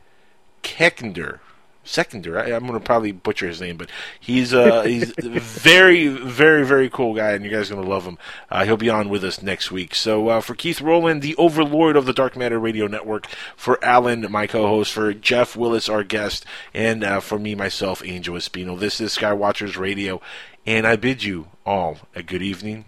Keckender. 0.63 1.39
Seconder, 1.85 2.39
I, 2.39 2.53
I'm 2.53 2.67
going 2.67 2.79
to 2.79 2.81
probably 2.81 3.11
butcher 3.11 3.49
his 3.49 3.61
name, 3.61 3.77
but 3.77 3.91
he's 4.21 4.55
uh, 4.55 4.83
he's 4.83 5.13
very, 5.19 6.07
very, 6.07 6.65
very 6.65 6.89
cool 6.89 7.15
guy, 7.15 7.33
and 7.33 7.45
you 7.45 7.51
guys 7.51 7.71
are 7.71 7.75
going 7.75 7.85
to 7.85 7.91
love 7.91 8.05
him. 8.05 8.19
Uh, 8.51 8.65
he'll 8.65 8.77
be 8.77 8.89
on 8.89 9.09
with 9.09 9.25
us 9.25 9.43
next 9.43 9.73
week. 9.73 9.95
So 9.95 10.29
uh, 10.29 10.41
for 10.41 10.55
Keith 10.55 10.81
Rowland, 10.81 11.23
the 11.23 11.35
overlord 11.37 11.97
of 11.97 12.07
the 12.07 12.13
Dark 12.13 12.37
Matter 12.37 12.61
Radio 12.61 12.87
Network, 12.87 13.27
for 13.57 13.85
Alan, 13.85 14.31
my 14.31 14.47
co-host, 14.47 14.93
for 14.93 15.13
Jeff 15.13 15.57
Willes, 15.57 15.89
our 15.89 16.05
guest, 16.05 16.45
and 16.73 17.03
uh, 17.03 17.19
for 17.19 17.39
me, 17.39 17.57
myself, 17.57 18.01
Angel 18.05 18.37
Espino, 18.37 18.79
this 18.79 19.01
is 19.01 19.17
Skywatchers 19.17 19.77
Radio, 19.77 20.21
and 20.65 20.87
I 20.87 20.95
bid 20.95 21.25
you 21.25 21.49
all 21.67 21.99
a 22.15 22.23
good 22.23 22.43
evening, 22.43 22.85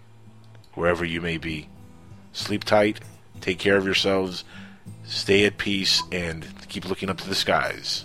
wherever 0.73 1.03
you 1.03 1.19
may 1.19 1.37
be. 1.37 1.67
Sleep 2.31 2.63
tight, 2.63 3.01
take 3.41 3.59
care 3.59 3.75
of 3.75 3.85
yourselves, 3.85 4.45
stay 5.03 5.45
at 5.45 5.57
peace, 5.57 6.01
and 6.13 6.47
keep 6.69 6.87
looking 6.87 7.09
up 7.09 7.17
to 7.17 7.27
the 7.27 7.35
skies. 7.35 8.04